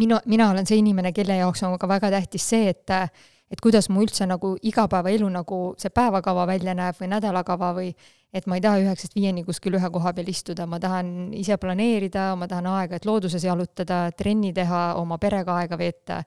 minu, 0.00 0.18
mina 0.26 0.50
olen 0.50 0.66
see 0.66 0.78
inimene, 0.82 1.12
kelle 1.12 1.36
jaoks 1.40 1.62
on 1.62 1.78
ka 1.78 1.88
väga 1.88 2.10
tähtis 2.14 2.48
see, 2.50 2.68
et 2.74 2.90
äh, 2.90 3.08
et 3.54 3.60
kuidas 3.62 3.88
mu 3.92 4.02
üldse 4.02 4.26
nagu 4.26 4.54
igapäevaelu 4.66 5.28
nagu 5.30 5.58
see 5.78 5.92
päevakava 5.94 6.46
välja 6.48 6.74
näeb 6.74 6.96
või 6.98 7.10
nädalakava 7.12 7.70
või 7.76 7.90
et 8.34 8.48
ma 8.50 8.58
ei 8.58 8.64
taha 8.64 8.80
üheksast 8.82 9.14
viieni 9.14 9.44
kuskil 9.46 9.76
ühe 9.78 9.90
koha 9.94 10.12
peal 10.16 10.30
istuda, 10.32 10.66
ma 10.66 10.80
tahan 10.82 11.30
ise 11.38 11.56
planeerida, 11.60 12.32
ma 12.38 12.48
tahan 12.50 12.66
aega, 12.72 12.98
et 12.98 13.06
looduses 13.06 13.44
jalutada, 13.46 14.08
trenni 14.18 14.50
teha, 14.56 14.82
oma 14.98 15.20
perega 15.22 15.60
aega 15.60 15.78
veeta, 15.78 16.18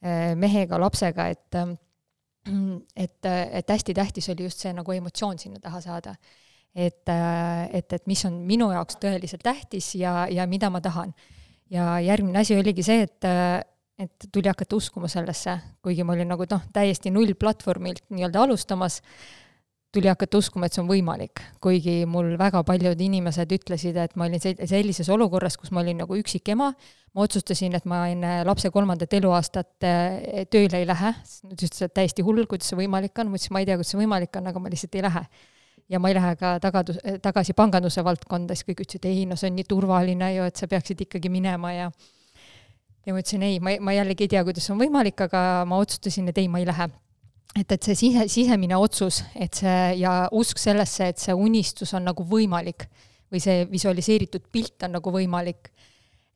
eh, 0.00 0.32
mehega, 0.40 0.80
lapsega, 0.80 1.28
et 1.28 1.60
et, 3.04 3.28
et 3.28 3.74
hästi 3.76 3.94
tähtis 3.94 4.30
oli 4.32 4.48
just 4.48 4.64
see 4.64 4.72
nagu 4.72 4.96
emotsioon 4.96 5.38
sinna 5.38 5.60
taha 5.60 5.82
saada. 5.84 6.14
Et, 6.74 7.10
et, 7.10 7.92
et 7.92 8.06
mis 8.06 8.24
on 8.28 8.40
minu 8.46 8.70
jaoks 8.72 9.00
tõeliselt 9.02 9.42
tähtis 9.42 9.94
ja, 9.98 10.24
ja 10.30 10.46
mida 10.46 10.70
ma 10.70 10.80
tahan. 10.80 11.14
ja 11.70 11.98
järgmine 12.00 12.38
asi 12.38 12.56
oligi 12.58 12.82
see, 12.86 13.02
et 13.08 13.30
et 14.00 14.30
tuli 14.32 14.48
hakata 14.48 14.78
uskuma 14.78 15.10
sellesse, 15.12 15.58
kuigi 15.84 16.04
ma 16.08 16.14
olin 16.14 16.30
nagu 16.32 16.46
noh, 16.48 16.62
täiesti 16.72 17.10
null 17.12 17.34
platvormilt 17.36 18.06
nii-öelda 18.08 18.46
alustamas 18.46 19.02
tuli 19.92 20.08
hakata 20.08 20.38
uskuma, 20.38 20.68
et 20.68 20.74
see 20.74 20.82
on 20.82 20.88
võimalik, 20.88 21.42
kuigi 21.62 22.04
mul 22.08 22.30
väga 22.38 22.62
paljud 22.66 23.00
inimesed 23.02 23.50
ütlesid, 23.56 23.96
et 23.98 24.14
ma 24.18 24.28
olin 24.28 24.40
sellises 24.40 25.10
olukorras, 25.10 25.56
kus 25.58 25.72
ma 25.74 25.82
olin 25.82 25.98
nagu 26.04 26.18
üksik 26.18 26.52
ema, 26.54 26.70
ma 27.14 27.24
otsustasin, 27.26 27.74
et 27.78 27.88
ma 27.90 28.04
enne 28.12 28.40
lapse 28.46 28.70
kolmandat 28.70 29.18
eluaastat 29.18 29.88
eh, 29.88 30.44
tööle 30.50 30.82
ei 30.82 30.86
lähe, 30.88 31.14
nad 31.50 31.56
ütlesid, 31.56 31.88
et 31.88 31.96
täiesti 31.98 32.26
hull, 32.26 32.46
kuidas 32.50 32.70
see 32.70 32.78
võimalik 32.78 33.18
on, 33.18 33.32
ma 33.32 33.40
ütlesin, 33.40 33.56
ma 33.56 33.64
ei 33.64 33.70
tea, 33.70 33.80
kuidas 33.80 33.90
see 33.94 34.02
võimalik 34.02 34.38
on, 34.38 34.52
aga 34.52 34.62
ma 34.62 34.72
lihtsalt 34.72 34.94
ei 35.00 35.06
lähe. 35.08 35.24
Ja 35.90 35.98
ma 35.98 36.10
ei 36.10 36.16
lähe 36.16 36.36
ka 36.38 36.54
tagadus, 36.62 37.00
tagasi 37.22 37.54
panganduse 37.58 38.04
valdkonda, 38.06 38.54
siis 38.54 38.68
kõik 38.68 38.84
ütlesid, 38.86 39.10
ei 39.10 39.26
no 39.26 39.38
see 39.38 39.50
on 39.50 39.58
nii 39.58 39.68
turvaline 39.68 40.32
ju, 40.36 40.46
et 40.46 40.60
sa 40.60 40.70
peaksid 40.70 41.06
ikkagi 41.06 41.32
minema 41.32 41.74
ja 41.74 41.90
ja 43.06 43.14
ma 43.14 43.22
ütlesin 43.22 43.42
ei, 43.42 43.60
ma, 43.64 43.74
ma 43.82 43.94
jällegi 43.96 44.26
ei 44.26 44.34
tea, 44.36 44.44
kuidas 44.46 44.70
on 44.70 44.78
võimalik, 44.80 45.20
aga 45.26 45.64
ma 45.66 45.80
otsustasin, 45.82 46.28
et 46.30 46.38
ei, 46.38 46.50
ma 46.52 46.60
ei 46.62 46.68
lähe 46.68 46.90
et, 47.58 47.72
et 47.72 47.82
see 47.82 47.96
sise, 47.98 48.26
sisemine 48.30 48.78
otsus, 48.78 49.22
et 49.34 49.62
see 49.62 49.78
ja 50.00 50.14
usk 50.36 50.60
sellesse, 50.60 51.10
et 51.10 51.22
see 51.22 51.34
unistus 51.36 51.94
on 51.98 52.06
nagu 52.06 52.26
võimalik 52.26 52.86
või 53.30 53.42
see 53.42 53.64
visualiseeritud 53.70 54.50
pilt 54.52 54.86
on 54.86 54.98
nagu 54.98 55.12
võimalik. 55.14 55.70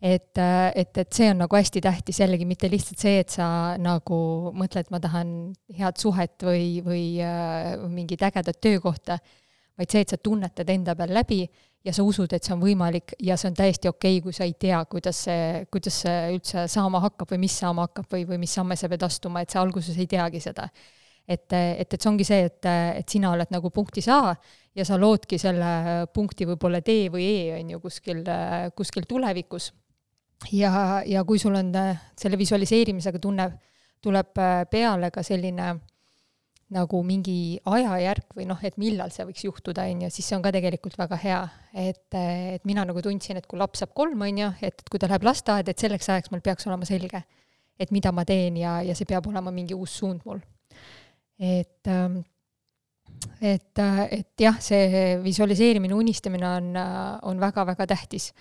et, 0.05 0.37
et, 0.37 0.99
et 0.99 1.17
see 1.17 1.31
on 1.33 1.39
nagu 1.41 1.57
hästi 1.57 1.81
tähtis 1.81 2.19
jällegi, 2.21 2.45
mitte 2.45 2.69
lihtsalt 2.69 3.01
see, 3.01 3.23
et 3.23 3.31
sa 3.33 3.47
nagu 3.81 4.51
mõtled, 4.53 4.91
ma 4.93 5.01
tahan 5.01 5.31
head 5.79 5.97
suhet 6.01 6.45
või, 6.45 6.83
või 6.85 7.05
äh, 7.25 7.79
mingit 7.89 8.23
ägedat 8.23 8.61
töökohta, 8.61 9.19
vaid 9.79 9.91
see, 9.91 10.03
et 10.05 10.15
sa 10.15 10.19
tunnetad 10.23 10.69
enda 10.71 10.95
peal 10.99 11.15
läbi 11.15 11.43
ja 11.85 11.93
sa 11.93 12.05
usud, 12.07 12.33
et 12.33 12.45
see 12.45 12.55
on 12.55 12.63
võimalik 12.63 13.17
ja 13.23 13.37
see 13.37 13.51
on 13.51 13.57
täiesti 13.59 13.91
okei 13.91 14.19
okay,, 14.19 14.25
kui 14.25 14.37
sa 14.37 14.47
ei 14.47 14.55
tea, 14.59 14.81
kuidas 14.91 15.25
see, 15.27 15.65
kuidas 15.73 16.03
see 16.05 16.19
üldse 16.35 16.69
saama 16.71 17.03
hakkab 17.05 17.35
või 17.35 17.45
mis 17.47 17.57
saama 17.61 17.89
hakkab 17.89 18.13
või, 18.13 18.29
või 18.29 18.43
mis 18.47 18.55
samme 18.55 18.77
sa 18.79 18.89
pead 18.89 19.05
astuma, 19.07 19.43
et 19.43 19.55
sa 19.55 19.63
alguses 19.65 19.99
ei 19.99 20.07
teagi 20.11 20.41
seda 20.45 20.69
et, 21.29 21.53
et, 21.53 21.93
et 21.93 21.97
see 21.97 22.11
ongi 22.11 22.27
see, 22.27 22.45
et, 22.49 22.69
et 23.01 23.09
sina 23.09 23.33
oled 23.33 23.53
nagu 23.53 23.71
punktis 23.75 24.09
A 24.13 24.35
ja 24.77 24.85
sa 24.87 24.99
loodki 25.01 25.39
selle 25.41 26.07
punkti 26.15 26.47
võib-olla 26.49 26.83
D 26.85 27.09
või 27.13 27.27
E, 27.31 27.39
on 27.59 27.73
ju, 27.75 27.81
kuskil, 27.83 28.23
kuskil 28.77 29.09
tulevikus. 29.09 29.73
ja, 30.53 31.03
ja 31.07 31.25
kui 31.25 31.39
sul 31.39 31.57
on 31.57 31.73
selle 32.19 32.39
visualiseerimisega 32.39 33.19
tunne, 33.23 33.49
tuleb 34.05 34.37
peale 34.71 35.11
ka 35.11 35.23
selline 35.25 35.73
nagu 36.75 37.01
mingi 37.07 37.61
ajajärk 37.71 38.35
või 38.37 38.49
noh, 38.51 38.59
et 38.67 38.77
millal 38.83 39.13
see 39.15 39.27
võiks 39.29 39.45
juhtuda, 39.47 39.87
on 39.91 40.05
ju, 40.07 40.11
siis 40.15 40.29
see 40.29 40.39
on 40.39 40.45
ka 40.45 40.53
tegelikult 40.55 40.99
väga 40.99 41.19
hea. 41.23 41.43
et, 41.75 42.19
et 42.19 42.65
mina 42.67 42.85
nagu 42.87 43.03
tundsin, 43.03 43.39
et 43.39 43.47
kui 43.47 43.59
laps 43.59 43.83
saab 43.83 43.95
kolm, 43.95 44.27
on 44.27 44.43
ju, 44.43 44.51
et 44.63 44.83
kui 44.91 44.99
ta 44.99 45.11
läheb 45.11 45.27
lasteaeda, 45.27 45.71
et 45.71 45.87
selleks 45.87 46.11
ajaks 46.11 46.35
mul 46.35 46.43
peaks 46.45 46.67
olema 46.67 46.87
selge, 46.89 47.23
et 47.79 47.95
mida 47.95 48.13
ma 48.13 48.27
teen 48.27 48.59
ja, 48.59 48.81
ja 48.83 48.95
see 48.95 49.07
peab 49.09 49.27
olema 49.31 49.55
mingi 49.55 49.75
uus 49.75 49.97
suund 50.03 50.27
mul 50.27 50.43
et 51.39 51.91
ähm, 51.91 52.23
et, 53.41 53.79
et 54.11 54.41
jah, 54.41 54.57
see 54.61 55.15
visualiseerimine, 55.23 55.95
unistamine 55.95 56.49
on, 56.49 56.75
on 57.31 57.41
väga-väga 57.41 57.87
tähtis. 57.87 58.33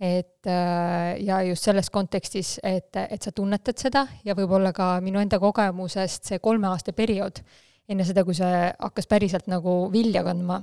et 0.00 0.44
äh, 0.46 1.16
ja 1.24 1.40
just 1.42 1.64
selles 1.64 1.88
kontekstis, 1.90 2.58
et, 2.62 2.92
et 2.96 3.22
sa 3.22 3.30
tunnetad 3.32 3.78
seda 3.80 4.02
ja 4.24 4.34
võib-olla 4.36 4.68
ka 4.76 4.98
minu 5.00 5.22
enda 5.22 5.38
kogemusest 5.40 6.28
see 6.28 6.38
kolme 6.44 6.68
aasta 6.68 6.92
periood, 6.92 7.40
enne 7.88 8.04
seda, 8.04 8.24
kui 8.26 8.34
see 8.34 8.66
hakkas 8.78 9.08
päriselt 9.10 9.48
nagu 9.50 9.86
vilja 9.92 10.24
kandma, 10.26 10.60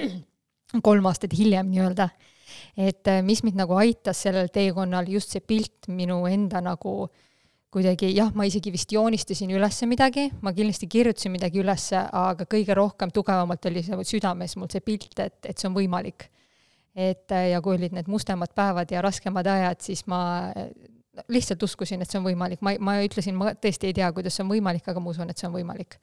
kolm 0.88 1.08
aastat 1.10 1.34
hiljem 1.38 1.70
nii-öelda, 1.70 2.08
et 2.78 3.10
mis 3.26 3.42
mind 3.46 3.58
nagu 3.58 3.74
aitas 3.78 4.22
sellel 4.26 4.50
teekonnal, 4.52 5.08
just 5.10 5.34
see 5.34 5.42
pilt 5.42 5.90
minu 5.90 6.22
enda 6.30 6.62
nagu 6.64 6.94
äh, 7.06 7.26
kuidagi 7.70 8.10
jah, 8.16 8.32
ma 8.34 8.44
isegi 8.48 8.72
vist 8.74 8.90
joonistasin 8.90 9.52
üles 9.54 9.78
midagi, 9.86 10.26
ma 10.42 10.52
kindlasti 10.54 10.88
kirjutasin 10.90 11.32
midagi 11.36 11.62
üles, 11.62 11.86
aga 11.94 12.46
kõige 12.50 12.74
rohkem 12.74 13.12
tugevamalt 13.14 13.68
oli 13.70 13.84
see 13.86 14.06
südames 14.08 14.56
mul 14.58 14.70
see 14.72 14.82
pilt, 14.82 15.14
et, 15.22 15.38
et 15.46 15.54
see 15.54 15.70
on 15.70 15.76
võimalik. 15.78 16.26
et 16.98 17.30
ja 17.30 17.60
kui 17.62 17.76
olid 17.76 17.94
need 17.94 18.08
mustemad 18.10 18.50
päevad 18.58 18.90
ja 18.90 19.02
raskemad 19.06 19.46
ajad, 19.46 19.78
siis 19.86 20.02
ma 20.10 20.48
lihtsalt 21.30 21.62
uskusin, 21.62 22.02
et 22.02 22.10
see 22.10 22.18
on 22.18 22.26
võimalik, 22.26 22.58
ma, 22.66 22.74
ma 22.82 22.96
ütlesin, 23.04 23.38
ma 23.38 23.54
tõesti 23.54 23.92
ei 23.92 23.94
tea, 24.00 24.10
kuidas 24.12 24.34
see 24.34 24.42
on 24.42 24.50
võimalik, 24.50 24.88
aga 24.90 25.02
ma 25.02 25.14
usun, 25.14 25.30
et 25.30 25.38
see 25.38 25.46
on 25.46 25.54
võimalik. 25.54 26.00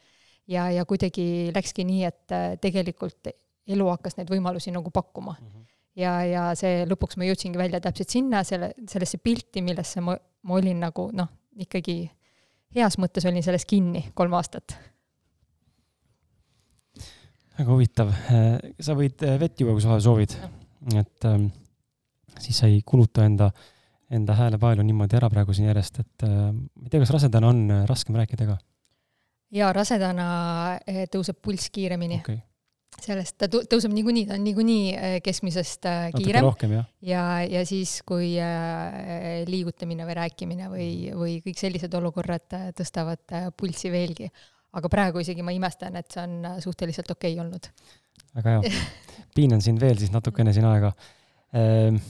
Ja, 0.48 0.70
ja 0.72 0.86
kuidagi 0.86 1.52
läkski 1.56 1.86
nii, 1.88 2.04
et 2.08 2.36
tegelikult 2.64 3.32
elu 3.68 3.88
hakkas 3.92 4.18
neid 4.18 4.30
võimalusi 4.32 4.72
nagu 4.72 4.92
pakkuma 4.94 5.36
mm. 5.36 5.48
-hmm. 5.48 5.66
ja, 6.04 6.14
ja 6.26 6.44
see 6.56 6.86
lõpuks 6.88 7.18
ma 7.18 7.28
jõudsingi 7.28 7.60
välja 7.60 7.82
täpselt 7.84 8.14
sinna, 8.14 8.44
selle, 8.48 8.72
sellesse 8.90 9.18
pilti, 9.18 9.62
millesse 9.62 10.02
ma, 10.02 10.18
ma 10.18 10.60
olin 10.60 10.80
nagu 10.88 11.10
noh, 11.14 11.30
ikkagi 11.58 12.04
heas 12.76 12.98
mõttes 13.02 13.26
olin 13.28 13.44
selles 13.46 13.66
kinni 13.66 14.08
kolm 14.18 14.36
aastat. 14.38 14.78
väga 17.58 17.72
huvitav, 17.74 18.12
sa 18.80 18.94
võid 18.94 19.24
äh, 19.26 19.40
vett 19.42 19.60
juua, 19.62 19.74
kui 19.74 19.82
sa 19.82 19.98
soovid, 20.04 20.36
et 20.94 21.26
ähm, 21.26 21.48
siis 22.38 22.60
sa 22.62 22.70
ei 22.70 22.84
kuluta 22.86 23.26
enda, 23.26 23.50
enda 24.14 24.36
hääle 24.38 24.60
palju 24.62 24.86
niimoodi 24.86 25.18
ära 25.18 25.30
praegu 25.34 25.56
siin 25.58 25.72
järjest, 25.72 26.04
et 26.04 26.26
äh, 26.28 26.52
ma 26.54 26.86
ei 26.86 26.92
tea, 26.92 27.02
kas 27.02 27.16
rasedana 27.16 27.50
on 27.50 27.64
äh, 27.74 27.86
raskem 27.90 28.20
rääkida 28.20 28.46
ka? 28.52 28.60
Jaa, 29.56 29.72
rasedana 29.76 30.28
äh, 30.82 31.06
tõuseb 31.12 31.40
pulss 31.44 31.72
kiiremini 31.74 32.22
okay 32.22 32.44
sellest 32.98 33.36
ta 33.38 33.46
tõuseb 33.46 33.92
niikuinii, 33.94 34.24
ta 34.26 34.34
on 34.40 34.42
niikuinii 34.48 34.86
äh, 34.98 35.16
keskmisest 35.22 35.86
äh, 35.86 36.08
kiirem. 36.16 36.48
ja, 37.06 37.24
ja, 37.46 37.62
siis, 37.68 38.00
kui 38.08 38.32
liigutamine 39.46 40.08
või 40.08 40.16
rääkimine 40.18 40.70
või, 40.72 40.90
või 41.14 41.36
kõik 41.46 41.60
sellised 41.62 41.94
olukorrad 42.00 42.48
tõstavad 42.78 43.54
pulssi 43.60 43.92
veelgi. 43.94 44.32
aga 44.78 44.90
praegu 44.90 45.22
isegi 45.22 45.46
ma 45.46 45.54
imestan, 45.54 45.96
et 46.00 46.10
see 46.10 46.24
on 46.24 46.62
suhteliselt 46.64 47.12
okei 47.14 47.36
okay 47.36 47.46
olnud. 47.46 47.70
väga 48.40 48.56
hea. 48.56 48.82
piinan 49.38 49.62
sind 49.62 49.82
veel 49.82 50.02
siis 50.02 50.12
natukene 50.16 50.54
siin 50.56 50.66
aega 50.66 50.92
ehm,. 51.54 52.02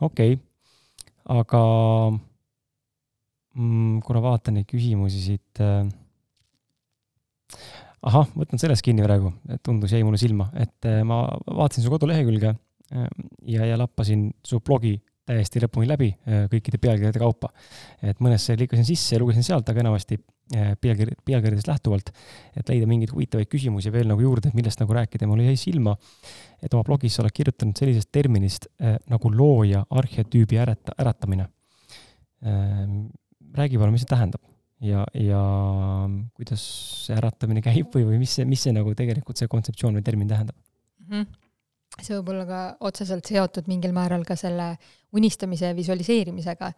okei 0.00 0.34
aga 1.30 1.62
mm, 3.54 4.00
kuna 4.02 4.26
vaatan 4.26 4.58
neid 4.58 4.66
küsimusi 4.66 5.22
siit 5.22 5.62
ahah, 8.08 8.28
võtan 8.34 8.60
sellest 8.60 8.84
kinni 8.84 9.04
praegu, 9.04 9.30
tundus, 9.64 9.94
jäi 9.94 10.02
mulle 10.06 10.20
silma, 10.20 10.48
et 10.58 10.90
eh, 10.90 11.00
ma 11.06 11.24
vaatasin 11.46 11.84
su 11.84 11.92
kodulehekülge 11.92 12.50
eh, 12.50 13.08
ja, 13.54 13.66
ja 13.70 13.78
lappasin 13.78 14.28
su 14.46 14.60
blogi 14.64 14.96
täiesti 15.28 15.62
lõpuni 15.62 15.86
läbi 15.86 16.08
eh, 16.10 16.44
kõikide 16.50 16.80
pealkirjade 16.82 17.22
kaupa. 17.22 17.52
et 18.02 18.18
mõnesse 18.24 18.56
lükkasin 18.58 18.86
sisse 18.88 19.14
ja 19.14 19.22
lugesin 19.22 19.46
sealt, 19.46 19.68
aga 19.70 19.84
enamasti 19.84 20.18
pealkiri, 20.52 21.14
pealkirjadest 21.24 21.68
lähtuvalt, 21.70 22.10
et 22.58 22.68
leida 22.68 22.88
mingeid 22.90 23.14
huvitavaid 23.14 23.48
küsimusi 23.48 23.92
veel 23.94 24.10
nagu 24.10 24.20
juurde, 24.20 24.50
millest 24.52 24.82
nagu 24.82 24.92
rääkida 24.98 25.28
mulle 25.30 25.46
jäi 25.46 25.56
silma, 25.56 25.94
et 26.60 26.74
oma 26.74 26.84
blogis 26.84 27.14
sa 27.16 27.22
oled 27.22 27.32
kirjutanud 27.32 27.78
sellisest 27.78 28.10
terminist 28.12 28.66
nagu 29.08 29.32
looja 29.32 29.86
arhetüübi 29.88 30.60
ärata, 30.60 30.98
äratamine. 31.00 31.48
räägi 32.42 33.78
palun, 33.78 33.94
mis 33.94 34.04
see 34.04 34.12
tähendab? 34.12 34.42
Ja, 34.82 35.04
ja 35.14 35.42
kuidas 36.36 36.64
see 37.06 37.16
äratamine 37.16 37.62
käib 37.64 37.94
või, 37.94 38.06
või 38.10 38.22
mis 38.22 38.34
see, 38.38 38.48
mis 38.48 38.64
see 38.66 38.74
nagu 38.74 38.94
tegelikult 38.98 39.38
see 39.38 39.50
kontseptsioon 39.50 39.98
või 39.98 40.06
termin 40.06 40.30
tähendab 40.30 40.58
mm? 40.58 41.14
-hmm 41.14 41.38
see 42.00 42.16
võib 42.16 42.32
olla 42.32 42.44
ka 42.48 42.60
otseselt 42.88 43.28
seotud 43.28 43.66
mingil 43.68 43.92
määral 43.92 44.22
ka 44.24 44.36
selle 44.38 44.70
unistamise 45.12 45.68
ja 45.68 45.76
visualiseerimisega. 45.76 46.72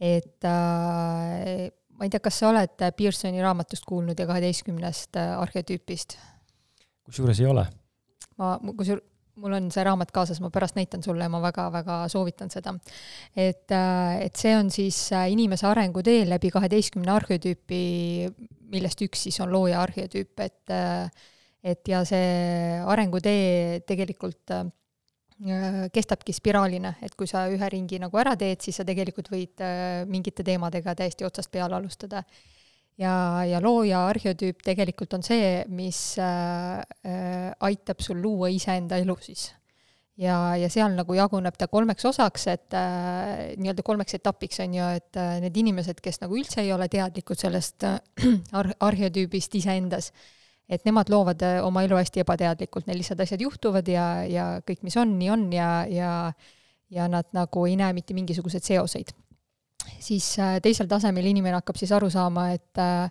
et 0.00 0.46
äh, 0.46 1.66
ma 1.98 2.06
ei 2.06 2.12
tea, 2.12 2.22
kas 2.22 2.38
sa 2.38 2.52
oled 2.52 2.84
Pearsoni 2.96 3.42
raamatust 3.42 3.84
kuulnud 3.88 4.18
ja 4.18 4.28
kaheteistkümnest 4.30 5.18
äh, 5.18 5.34
arhetüüpist? 5.42 6.18
kusjuures 7.02 7.40
ei 7.42 7.50
ole. 7.50 7.66
ma, 8.38 8.54
kusjuures 8.76 9.09
mul 9.40 9.56
on 9.56 9.68
see 9.72 9.84
raamat 9.86 10.12
kaasas, 10.14 10.40
ma 10.42 10.50
pärast 10.52 10.76
näitan 10.78 11.02
sulle 11.04 11.26
ja 11.26 11.32
ma 11.32 11.40
väga-väga 11.42 12.02
soovitan 12.12 12.50
seda. 12.52 12.74
et, 13.36 13.70
äh, 13.72 14.20
et 14.26 14.36
see 14.36 14.54
on 14.56 14.70
siis 14.70 14.98
äh, 15.16 15.30
inimese 15.32 15.66
arenguteel 15.70 16.30
läbi 16.30 16.50
kaheteistkümne 16.54 17.12
arhetüüpi, 17.12 17.82
millest 18.70 19.02
üks 19.06 19.26
siis 19.26 19.40
on 19.40 19.52
looja 19.52 19.82
arhetüüp, 19.82 20.40
et 20.40 20.74
äh, 20.74 21.10
et 21.60 21.88
ja 21.88 22.04
see 22.08 22.78
arengutee 22.88 23.82
tegelikult 23.84 24.54
kestabki 25.92 26.32
spiraalina, 26.32 26.94
et 27.04 27.12
kui 27.16 27.28
sa 27.28 27.42
ühe 27.52 27.68
ringi 27.72 27.98
nagu 28.00 28.16
ära 28.20 28.32
teed, 28.36 28.60
siis 28.64 28.76
sa 28.80 28.84
tegelikult 28.88 29.28
võid 29.32 29.60
mingite 30.08 30.44
teemadega 30.44 30.94
täiesti 30.96 31.24
otsast 31.24 31.52
peale 31.52 31.76
alustada 31.76 32.22
ja, 33.00 33.14
ja 33.48 33.60
looja 33.62 34.04
arhetüüp 34.10 34.60
tegelikult 34.64 35.16
on 35.16 35.24
see, 35.26 35.62
mis 35.72 36.00
äh, 36.20 36.80
äh, 37.06 37.48
aitab 37.66 38.02
sul 38.04 38.20
luua 38.22 38.50
iseenda 38.52 39.00
elu 39.00 39.16
siis. 39.24 39.50
ja, 40.20 40.56
ja 40.60 40.68
seal 40.72 40.92
nagu 40.98 41.16
jaguneb 41.16 41.56
ta 41.56 41.70
kolmeks 41.70 42.04
osaks, 42.10 42.46
et 42.52 42.76
äh, 42.76 43.54
nii-öelda 43.56 43.84
kolmeks 43.86 44.18
etapiks 44.20 44.60
on 44.66 44.76
ju, 44.76 44.90
et 45.00 45.20
äh, 45.20 45.38
need 45.44 45.56
inimesed, 45.62 46.02
kes 46.04 46.20
nagu 46.24 46.36
üldse 46.36 46.60
ei 46.64 46.74
ole 46.76 46.90
teadlikud 46.92 47.40
sellest 47.40 47.88
äh, 47.88 47.98
ar-, 48.60 48.74
arhetüübist 48.90 49.56
iseendas, 49.56 50.12
et 50.68 50.84
nemad 50.86 51.08
loovad 51.10 51.42
äh, 51.46 51.58
oma 51.64 51.86
elu 51.86 51.98
hästi 52.02 52.24
ebateadlikult, 52.24 52.86
neil 52.86 53.00
lihtsalt 53.00 53.24
asjad 53.24 53.42
juhtuvad 53.46 53.88
ja, 53.88 54.10
ja 54.28 54.50
kõik, 54.66 54.84
mis 54.86 54.98
on, 55.00 55.16
nii 55.18 55.36
on 55.36 55.50
ja, 55.56 55.72
ja 55.88 56.14
ja 56.90 57.04
nad 57.06 57.28
nagu 57.30 57.62
ei 57.70 57.76
näe 57.78 57.94
mitte 57.94 58.16
mingisuguseid 58.16 58.64
seoseid 58.66 59.12
siis 60.00 60.32
äh, 60.38 60.58
teisel 60.62 60.88
tasemel 60.90 61.26
inimene 61.30 61.58
hakkab 61.60 61.78
siis 61.80 61.92
aru 61.96 62.10
saama, 62.12 62.50
et 62.56 62.80
äh, 62.80 63.10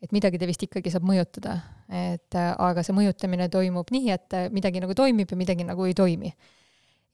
et 0.00 0.14
midagi 0.16 0.38
ta 0.40 0.46
vist 0.48 0.62
ikkagi 0.64 0.88
saab 0.88 1.04
mõjutada, 1.04 1.58
et 1.92 2.32
aga 2.32 2.80
see 2.80 2.94
mõjutamine 2.96 3.50
toimub 3.52 3.90
nii, 3.92 4.06
et 4.14 4.36
midagi 4.48 4.80
nagu 4.80 4.94
toimib 4.96 5.28
ja 5.28 5.36
midagi 5.36 5.66
nagu 5.68 5.84
ei 5.84 5.92
toimi. 5.92 6.30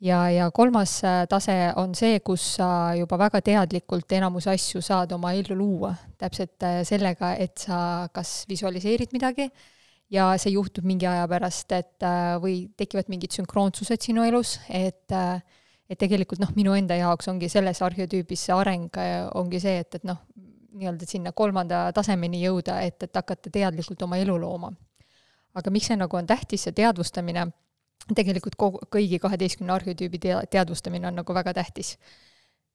ja, 0.06 0.20
ja 0.30 0.46
kolmas 0.54 1.00
tase 1.26 1.56
on 1.82 1.96
see, 1.98 2.20
kus 2.22 2.44
sa 2.60 2.68
juba 2.94 3.18
väga 3.18 3.40
teadlikult 3.42 4.12
enamus 4.12 4.46
asju 4.52 4.84
saad 4.84 5.16
oma 5.18 5.32
ellu 5.34 5.56
luua, 5.58 5.96
täpselt 6.14 6.62
sellega, 6.86 7.32
et 7.34 7.58
sa 7.58 8.06
kas 8.14 8.44
visualiseerid 8.46 9.10
midagi, 9.10 9.50
ja 10.10 10.36
see 10.38 10.54
juhtub 10.54 10.86
mingi 10.86 11.10
aja 11.10 11.26
pärast, 11.26 11.72
et 11.74 12.06
või 12.38 12.68
tekivad 12.78 13.10
mingid 13.10 13.34
sünkroonsused 13.34 13.98
sinu 13.98 14.22
elus, 14.22 14.60
et 14.70 15.10
et 15.90 15.98
tegelikult 15.98 16.40
noh, 16.42 16.50
minu 16.56 16.74
enda 16.74 16.96
jaoks 16.98 17.28
ongi 17.30 17.48
selles 17.48 17.82
arheotüübis 17.82 18.48
see 18.48 18.54
areng 18.54 18.98
ongi 19.34 19.60
see, 19.62 19.78
et, 19.84 19.94
et 19.94 20.06
noh, 20.08 20.18
nii-öelda 20.76 21.08
sinna 21.08 21.32
kolmanda 21.32 21.86
tasemeni 21.96 22.42
jõuda, 22.42 22.80
et, 22.84 23.02
et 23.02 23.16
hakata 23.16 23.52
teadlikult 23.52 24.02
oma 24.02 24.18
elu 24.20 24.36
looma. 24.40 24.72
aga 25.56 25.70
miks 25.72 25.88
see 25.88 25.96
nagu 25.96 26.16
on 26.18 26.26
tähtis, 26.28 26.66
see 26.66 26.74
teadvustamine, 26.76 27.46
tegelikult 28.14 28.56
kogu, 28.60 28.80
kõigi 28.92 29.18
kaheteistkümne 29.22 29.72
arheotüübi 29.72 30.20
tea-, 30.20 30.42
teadvustamine 30.52 31.08
on 31.08 31.22
nagu 31.22 31.34
väga 31.34 31.54
tähtis. 31.56 31.96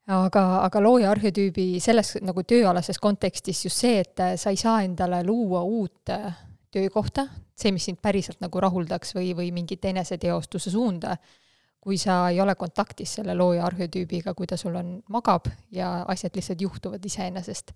aga, 0.08 0.44
aga 0.66 0.82
looja 0.82 1.12
arheotüübi 1.12 1.80
selles 1.80 2.16
nagu 2.22 2.44
tööalases 2.44 3.00
kontekstis 3.00 3.66
just 3.66 3.78
see, 3.78 4.00
et 4.02 4.24
sa 4.36 4.50
ei 4.50 4.58
saa 4.58 4.82
endale 4.84 5.24
luua 5.24 5.62
uut 5.62 6.10
äh, 6.10 6.34
töökohta, 6.72 7.28
see, 7.56 7.72
mis 7.72 7.86
sind 7.86 8.02
päriselt 8.02 8.42
nagu 8.42 8.60
rahuldaks 8.64 9.14
või, 9.16 9.36
või 9.38 9.52
mingit 9.54 9.86
eneseteostuse 9.86 10.72
suunda, 10.72 11.18
kui 11.82 11.98
sa 11.98 12.28
ei 12.30 12.41
ole 12.41 12.53
kontaktis 12.56 13.16
selle 13.18 13.34
looja 13.36 13.66
arheotüübiga, 13.66 14.36
kui 14.38 14.48
ta 14.48 14.58
sul 14.58 14.76
on, 14.78 14.94
magab 15.10 15.49
ja 15.74 16.03
asjad 16.14 16.38
lihtsalt 16.38 16.62
juhtuvad 16.62 17.06
iseenesest. 17.06 17.74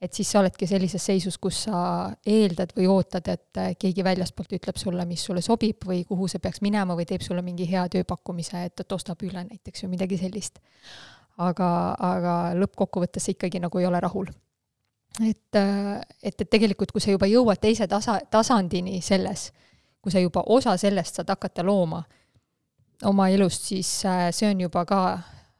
et 0.00 0.14
siis 0.14 0.30
sa 0.30 0.38
oledki 0.38 0.66
sellises 0.66 1.02
seisus, 1.06 1.38
kus 1.42 1.64
sa 1.64 1.78
eeldad 2.26 2.70
või 2.76 2.86
ootad, 2.86 3.28
et 3.28 3.78
keegi 3.78 4.04
väljastpoolt 4.06 4.52
ütleb 4.54 4.76
sulle, 4.78 5.04
mis 5.04 5.24
sulle 5.24 5.42
sobib 5.42 5.86
või 5.86 6.04
kuhu 6.06 6.28
see 6.28 6.38
peaks 6.38 6.60
minema 6.62 6.94
või 6.94 7.06
teeb 7.06 7.22
sulle 7.26 7.42
mingi 7.42 7.66
hea 7.66 7.82
tööpakkumise, 7.90 8.62
et, 8.64 8.80
et 8.80 8.92
ostab 8.92 9.22
üle 9.26 9.42
näiteks 9.42 9.82
või 9.82 9.96
midagi 9.96 10.18
sellist. 10.18 10.60
aga, 11.38 11.94
aga 11.98 12.36
lõppkokkuvõttes 12.58 13.26
sa 13.26 13.34
ikkagi 13.34 13.58
nagu 13.62 13.78
ei 13.78 13.86
ole 13.86 14.00
rahul 14.00 14.30
et, 15.26 15.58
et, 16.22 16.40
et 16.40 16.50
tegelikult, 16.50 16.92
kui 16.92 17.02
sa 17.02 17.10
juba 17.10 17.26
jõuad 17.26 17.60
teise 17.60 17.88
tasa, 17.90 18.18
tasandini 18.30 19.00
selles, 19.02 19.48
kui 20.02 20.14
sa 20.14 20.22
juba 20.22 20.44
osa 20.46 20.76
sellest 20.78 21.18
saad 21.18 21.30
hakata 21.34 21.64
looma, 21.66 22.02
oma 23.06 23.28
elust, 23.30 23.68
siis 23.70 23.90
äh, 24.08 24.28
see 24.34 24.50
on 24.50 24.60
juba 24.66 24.84
ka 24.88 25.00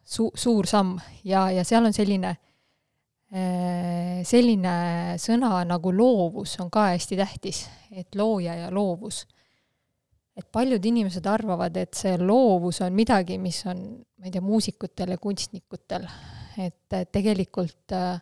su-, 0.04 0.32
suur 0.34 0.66
samm 0.66 0.96
ja, 1.24 1.48
ja 1.54 1.64
seal 1.66 1.86
on 1.86 1.94
selline, 1.94 2.34
äh, 3.32 4.20
selline 4.26 4.76
sõna 5.22 5.62
nagu 5.68 5.92
loovus 5.94 6.56
on 6.62 6.70
ka 6.74 6.88
hästi 6.92 7.18
tähtis, 7.20 7.66
et 7.92 8.18
looja 8.18 8.56
ja 8.64 8.70
loovus. 8.74 9.26
et 10.38 10.46
paljud 10.52 10.84
inimesed 10.86 11.26
arvavad, 11.26 11.76
et 11.76 11.94
see 11.98 12.14
loovus 12.18 12.78
on 12.86 12.94
midagi, 12.94 13.40
mis 13.42 13.58
on, 13.66 13.80
ma 14.18 14.28
ei 14.28 14.30
tea, 14.30 14.42
muusikutel 14.42 15.10
ja 15.10 15.18
kunstnikutel, 15.18 16.06
et 16.62 16.94
tegelikult 17.12 17.94
äh, 17.94 18.20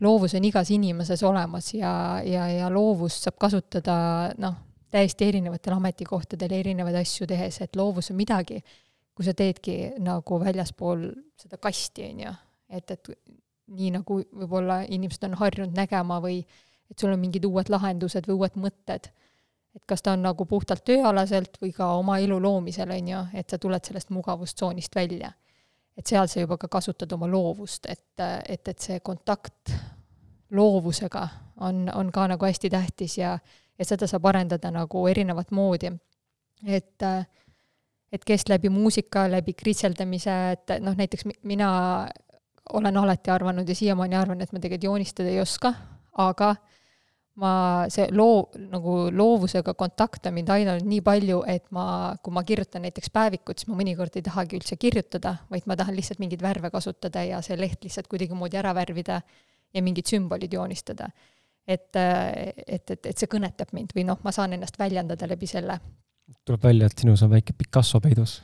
loovus 0.00 0.34
on 0.34 0.44
igas 0.44 0.70
inimeses 0.74 1.22
olemas 1.22 1.72
ja, 1.74 2.20
ja, 2.24 2.48
ja 2.50 2.70
loovust 2.72 3.26
saab 3.26 3.38
kasutada 3.40 3.96
noh, 4.42 4.65
täiesti 4.90 5.28
erinevatel 5.28 5.76
ametikohtadel 5.76 6.52
erinevaid 6.52 6.96
asju 7.00 7.26
tehes, 7.26 7.60
et 7.60 7.76
loovus 7.76 8.10
on 8.10 8.16
midagi, 8.16 8.60
kui 9.16 9.24
sa 9.24 9.34
teedki 9.34 9.76
nagu 10.02 10.40
väljaspool 10.40 11.08
seda 11.40 11.58
kasti, 11.62 12.10
on 12.12 12.22
ju, 12.26 12.32
et, 12.78 12.90
et 12.90 13.10
nii 13.76 13.92
nagu 13.96 14.20
võib-olla 14.22 14.82
inimesed 14.92 15.24
on 15.26 15.36
harjunud 15.40 15.76
nägema 15.76 16.20
või 16.22 16.40
et 16.90 16.98
sul 16.98 17.12
on 17.12 17.20
mingid 17.20 17.44
uued 17.48 17.70
lahendused 17.72 18.28
või 18.28 18.42
uued 18.42 18.58
mõtted. 18.62 19.08
et 19.76 19.82
kas 19.86 20.02
ta 20.02 20.12
on 20.16 20.22
nagu 20.24 20.44
puhtalt 20.48 20.84
tööalaselt 20.84 21.58
või 21.60 21.72
ka 21.76 21.90
oma 21.98 22.18
elu 22.18 22.38
loomisel, 22.40 22.90
on 22.90 23.08
ju, 23.08 23.24
et 23.34 23.50
sa 23.50 23.58
tuled 23.58 23.84
sellest 23.84 24.10
mugavustsoonist 24.10 24.94
välja. 24.94 25.32
et 25.96 26.06
seal 26.06 26.28
sa 26.28 26.40
juba 26.40 26.58
ka 26.58 26.68
kasutad 26.68 27.12
oma 27.12 27.26
loovust, 27.26 27.86
et, 27.88 28.20
et, 28.48 28.68
et 28.68 28.78
see 28.78 29.00
kontakt 29.00 29.72
loovusega 30.50 31.28
on, 31.60 31.88
on 31.94 32.12
ka 32.12 32.26
nagu 32.28 32.44
hästi 32.44 32.70
tähtis 32.70 33.18
ja 33.18 33.38
ja 33.78 33.84
seda 33.84 34.08
saab 34.10 34.28
arendada 34.30 34.70
nagu 34.72 35.06
erinevat 35.08 35.50
moodi. 35.50 35.92
et, 36.66 37.02
et 38.12 38.24
kes 38.24 38.48
läbi 38.48 38.68
muusika, 38.72 39.26
läbi 39.30 39.52
kritseldamise, 39.52 40.36
et 40.52 40.78
noh, 40.80 40.96
näiteks 40.96 41.26
mina 41.42 41.68
olen 42.72 42.96
alati 42.96 43.30
arvanud 43.30 43.68
ja 43.68 43.74
siiamaani 43.74 44.16
arvan, 44.16 44.40
et 44.40 44.52
ma 44.52 44.58
tegelikult 44.58 44.88
joonistada 44.88 45.28
ei 45.28 45.40
oska, 45.40 45.72
aga 46.18 46.54
ma, 47.42 47.52
see 47.92 48.08
loo, 48.16 48.48
nagu 48.72 48.96
loovusega 49.12 49.74
kontakt 49.78 50.26
on 50.26 50.34
mind 50.38 50.50
aidanud 50.54 50.88
nii 50.88 51.02
palju, 51.04 51.42
et 51.52 51.66
ma, 51.76 51.86
kui 52.22 52.34
ma 52.34 52.42
kirjutan 52.46 52.86
näiteks 52.86 53.12
päevikut, 53.14 53.60
siis 53.60 53.70
ma 53.70 53.78
mõnikord 53.78 54.16
ei 54.16 54.24
tahagi 54.26 54.58
üldse 54.58 54.78
kirjutada, 54.80 55.36
vaid 55.52 55.68
ma 55.68 55.76
tahan 55.78 55.96
lihtsalt 55.96 56.22
mingeid 56.22 56.42
värve 56.42 56.72
kasutada 56.74 57.22
ja 57.26 57.42
see 57.44 57.58
leht 57.60 57.84
lihtsalt 57.84 58.08
kuidagimoodi 58.10 58.58
ära 58.58 58.72
värvida 58.76 59.20
ja 59.74 59.84
mingid 59.84 60.08
sümbolid 60.08 60.56
joonistada 60.56 61.10
et, 61.66 61.90
et, 61.96 62.90
et, 62.90 63.06
et 63.06 63.18
see 63.18 63.30
kõnetab 63.30 63.74
mind 63.76 63.94
või 63.96 64.06
noh, 64.06 64.20
ma 64.24 64.32
saan 64.34 64.56
ennast 64.56 64.78
väljendada 64.78 65.28
läbi 65.28 65.48
selle. 65.50 65.78
tuleb 66.44 66.62
välja, 66.62 66.86
et 66.86 66.98
sinus 66.98 67.22
on 67.22 67.30
väike 67.30 67.52
Picasso 67.58 68.00
peidus? 68.00 68.40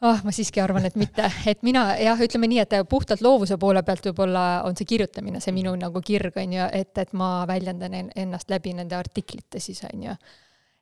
ah, 0.00 0.20
ma 0.24 0.32
siiski 0.34 0.60
arvan, 0.62 0.86
et 0.86 0.96
mitte, 0.98 1.26
et 1.50 1.62
mina 1.66 1.96
jah, 1.98 2.20
ütleme 2.22 2.46
nii, 2.50 2.60
et 2.62 2.76
puhtalt 2.88 3.22
loovuse 3.24 3.58
poole 3.58 3.82
pealt 3.82 4.06
võib-olla 4.06 4.44
on 4.68 4.78
see 4.78 4.86
kirjutamine 4.86 5.40
see 5.42 5.54
minu 5.56 5.74
nagu 5.78 6.02
kirg, 6.04 6.36
on 6.38 6.52
ju, 6.54 6.68
et, 6.72 6.92
et 6.98 7.14
ma 7.18 7.42
väljendan 7.50 7.96
ennast 8.14 8.50
läbi 8.50 8.76
nende 8.78 8.94
artiklite 8.98 9.60
siis, 9.62 9.82
on 9.90 10.06
ju 10.10 10.14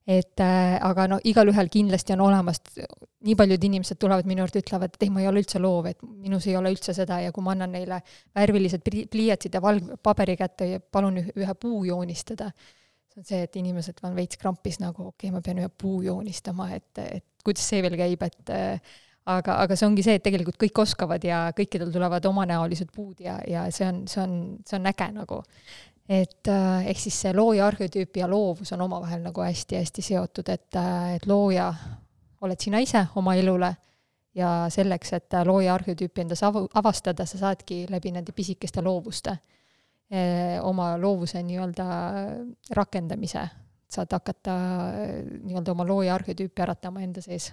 et 0.07 0.41
äh, 0.41 0.77
aga 0.87 1.09
no 1.11 1.19
igalühel 1.27 1.69
kindlasti 1.73 2.15
on 2.15 2.23
olemas, 2.29 2.61
nii 3.27 3.35
paljud 3.39 3.65
inimesed 3.69 3.99
tulevad 3.99 4.29
minu 4.31 4.45
juurde, 4.45 4.63
ütlevad, 4.63 4.95
et 4.95 5.07
ei, 5.07 5.11
ma 5.11 5.23
ei 5.23 5.31
ole 5.31 5.43
üldse 5.43 5.59
loov, 5.63 5.89
et 5.91 6.05
minus 6.07 6.47
ei 6.47 6.55
ole 6.59 6.71
üldse 6.75 6.95
seda 6.95 7.19
ja 7.25 7.33
kui 7.35 7.43
ma 7.43 7.57
annan 7.57 7.75
neile 7.75 7.99
värvilised 8.37 8.87
pliiatsid 8.87 9.59
ja 9.59 9.63
valg-, 9.65 9.97
paberi 10.07 10.37
kätte 10.39 10.71
ja 10.77 10.81
palun 10.81 11.19
ühe 11.25 11.57
puu 11.59 11.83
joonistada, 11.89 12.53
see 13.11 13.23
on 13.23 13.27
see, 13.33 13.41
et 13.49 13.59
inimesed 13.59 13.99
on 14.07 14.15
veits 14.15 14.39
krampis 14.39 14.79
nagu, 14.83 15.11
okei 15.11 15.27
okay,, 15.27 15.35
ma 15.35 15.43
pean 15.43 15.65
ühe 15.65 15.73
puu 15.75 15.99
joonistama, 16.07 16.71
et, 16.79 17.03
et 17.03 17.27
kuidas 17.43 17.67
see 17.67 17.83
veel 17.83 17.99
käib, 17.99 18.23
et 18.29 18.55
äh, 18.55 18.95
aga, 19.27 19.59
aga 19.65 19.75
see 19.75 19.89
ongi 19.89 20.07
see, 20.07 20.21
et 20.21 20.25
tegelikult 20.25 20.59
kõik 20.61 20.85
oskavad 20.87 21.27
ja 21.27 21.49
kõikidel 21.57 21.91
tulevad 21.95 22.31
omanäolised 22.31 22.95
puud 22.95 23.27
ja, 23.27 23.41
ja 23.51 23.67
see 23.75 23.91
on, 23.91 24.05
see 24.11 24.23
on, 24.23 24.39
see 24.69 24.79
on 24.79 24.91
äge 24.93 25.11
nagu 25.19 25.43
et 26.09 26.49
äh, 26.49 26.87
ehk 26.87 27.01
siis 27.01 27.17
see 27.25 27.33
looja 27.35 27.67
arheotüüp 27.67 28.21
ja 28.21 28.29
loovus 28.31 28.73
on 28.77 28.85
omavahel 28.87 29.25
nagu 29.25 29.43
hästi-hästi 29.43 30.05
seotud, 30.07 30.49
et, 30.55 30.79
äh, 30.79 31.17
et 31.17 31.27
looja 31.27 31.73
oled 32.47 32.63
sina 32.63 32.81
ise 32.83 33.03
oma 33.19 33.35
elule 33.35 33.73
ja 34.37 34.51
selleks, 34.71 35.13
et 35.19 35.35
äh, 35.35 35.45
looja 35.47 35.75
arheotüüpi 35.75 36.23
endas 36.23 36.45
av-, 36.47 36.69
avastada, 36.79 37.27
sa 37.27 37.41
saadki 37.43 37.85
läbi 37.91 38.15
nende 38.15 38.35
pisikeste 38.37 38.85
loovuste 38.85 39.39
oma 40.63 40.93
loovuse 41.03 41.41
nii-öelda 41.43 41.85
rakendamise, 42.79 43.41
saad 43.91 44.13
hakata 44.15 44.53
nii-öelda 45.43 45.73
oma 45.73 45.83
looja 45.89 46.15
arheotüüpi 46.15 46.63
äratama 46.63 47.03
enda 47.03 47.19
sees. 47.25 47.49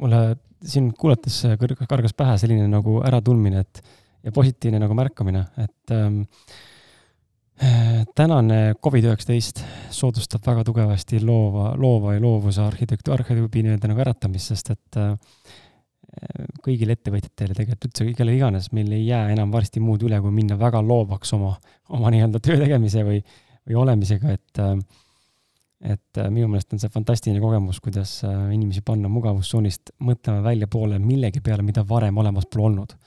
mulle 0.00 0.38
sind 0.64 0.94
kuulates 0.96 1.42
kõrg-, 1.60 1.84
kargas 1.84 2.16
pähe 2.16 2.38
selline 2.40 2.64
nagu 2.64 3.02
äratundmine, 3.04 3.60
et 3.60 3.82
ja 4.24 4.32
positiivne 4.32 4.80
nagu 4.80 4.96
märkamine, 4.96 5.44
et 5.60 5.92
ähm, 5.92 6.22
tänane 8.16 8.74
Covid-19 8.86 9.64
soodustab 9.90 10.46
väga 10.46 10.64
tugevasti 10.64 11.20
loova, 11.24 11.74
loova 11.76 12.14
ja 12.14 12.22
loovuse 12.22 12.62
arhitektu-, 12.64 13.12
arhitektuuri 13.12 13.64
nii-öelda 13.66 13.90
nagu 13.90 14.00
äratamist, 14.04 14.52
sest 14.52 14.72
et 14.74 14.98
äh, 15.00 15.12
kõigile 16.64 16.96
ettevõtjatele 16.96 17.56
tegelikult 17.56 17.90
üldse, 17.90 18.08
kellele 18.16 18.38
iganes, 18.38 18.70
meil 18.76 18.90
ei 18.96 19.04
jää 19.06 19.28
enam 19.34 19.52
varsti 19.52 19.82
muud 19.84 20.02
üle, 20.08 20.20
kui 20.24 20.32
minna 20.34 20.58
väga 20.60 20.82
loovaks 20.84 21.36
oma, 21.36 21.52
oma 21.92 22.12
nii-öelda 22.14 22.40
töö 22.44 22.58
tegemise 22.62 23.04
või, 23.06 23.20
või 23.68 23.78
olemisega, 23.84 24.36
et 24.38 24.64
äh, 24.64 24.74
et 25.80 26.18
äh, 26.20 26.26
minu 26.28 26.48
meelest 26.48 26.74
on 26.76 26.80
see 26.82 26.92
fantastiline 26.92 27.40
kogemus, 27.40 27.78
kuidas 27.80 28.18
inimesi 28.52 28.82
panna 28.84 29.08
mugavustsoonist 29.08 29.94
mõtlema 30.04 30.42
väljapoole 30.44 30.98
millegi 31.00 31.40
peale, 31.44 31.64
mida 31.64 31.84
varem 31.88 32.18
olemas 32.20 32.48
pole 32.52 32.66
olnud 32.68 32.98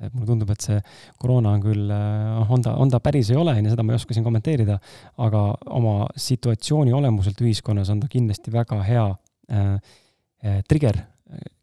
et 0.00 0.14
mulle 0.14 0.28
tundub, 0.28 0.50
et 0.54 0.64
see 0.64 0.78
koroona 1.20 1.54
on 1.56 1.62
küll, 1.64 1.90
noh, 1.90 2.52
on 2.56 2.64
ta, 2.64 2.74
on 2.80 2.92
ta 2.92 3.00
päris 3.04 3.30
ei 3.32 3.38
ole, 3.38 3.54
on 3.58 3.68
ju, 3.68 3.74
seda 3.74 3.84
ma 3.84 3.94
ei 3.94 4.00
oska 4.00 4.16
siin 4.16 4.26
kommenteerida, 4.26 4.78
aga 5.24 5.44
oma 5.76 5.94
situatsiooni 6.16 6.94
olemuselt 6.96 7.40
ühiskonnas 7.44 7.92
on 7.92 8.00
ta 8.02 8.08
kindlasti 8.10 8.52
väga 8.54 8.80
hea 8.86 9.06
äh, 9.52 9.72
äh 10.44 10.60
trigger, 10.68 11.02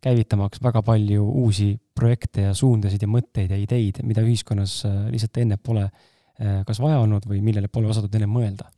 käivitamaks 0.04 0.62
väga 0.64 0.82
palju 0.86 1.26
uusi 1.42 1.74
projekte 1.96 2.48
ja 2.48 2.54
suundasid 2.56 3.04
ja 3.04 3.10
mõtteid 3.12 3.52
ja 3.52 3.60
ideid, 3.60 4.02
mida 4.08 4.24
ühiskonnas 4.24 4.80
äh, 4.88 4.98
lihtsalt 5.12 5.42
enne 5.44 5.58
pole 5.58 5.88
äh, 5.88 6.62
kas 6.68 6.80
vaja 6.84 7.02
olnud 7.04 7.26
või 7.28 7.42
millele 7.44 7.72
pole 7.72 7.90
osatud 7.92 8.14
enne 8.16 8.30
mõelda. 8.32 8.70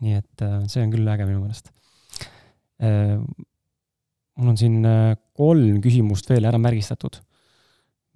nii 0.00 0.14
et 0.16 0.42
äh, 0.44 0.60
see 0.70 0.84
on 0.84 0.92
küll 0.92 1.08
äge 1.08 1.26
minu 1.28 1.42
meelest 1.42 1.72
äh,. 2.82 3.18
mul 4.38 4.52
on 4.52 4.56
siin 4.56 4.84
äh, 4.86 5.16
kolm 5.36 5.80
küsimust 5.84 6.30
veel 6.30 6.46
ära 6.48 6.60
märgistatud 6.62 7.18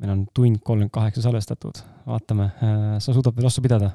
meil 0.01 0.15
on 0.15 0.25
tund 0.35 0.63
kolmkümmend 0.63 0.93
kaheksa 0.95 1.25
salvestatud, 1.25 1.83
vaatame, 2.07 2.51
äh, 2.65 2.89
sa 3.03 3.15
suudad 3.15 3.37
veel 3.37 3.49
vastu 3.49 3.65
pidada? 3.65 3.93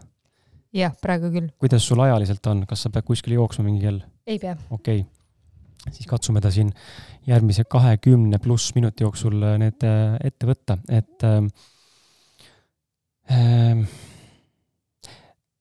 jah, 0.75 0.93
praegu 1.01 1.31
küll. 1.33 1.51
kuidas 1.59 1.85
sul 1.87 2.01
ajaliselt 2.03 2.47
on, 2.51 2.65
kas 2.69 2.85
sa 2.85 2.91
pead 2.93 3.07
kuskile 3.07 3.39
jooksma 3.39 3.65
mingi 3.67 3.85
kell? 3.85 4.01
ei 4.27 4.39
pea. 4.41 4.57
okei 4.69 5.03
okay., 5.03 5.91
siis 5.93 6.07
katsume 6.09 6.41
ta 6.43 6.51
siin 6.51 6.71
järgmise 7.27 7.63
kahekümne 7.69 8.39
pluss 8.43 8.75
minuti 8.75 9.05
jooksul 9.05 9.41
äh, 9.43 9.57
need 9.61 9.87
äh, 9.87 10.17
ette 10.27 10.49
võtta, 10.49 10.77
et 10.89 11.27
äh, 11.27 11.41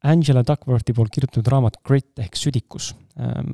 Angela 0.06 0.44
Duckworthi 0.46 0.94
poolt 0.94 1.10
kirjutatud 1.14 1.48
raamat 1.50 1.80
Grit 1.86 2.20
ehk 2.22 2.38
südikus 2.38 2.92
ähm, 3.18 3.50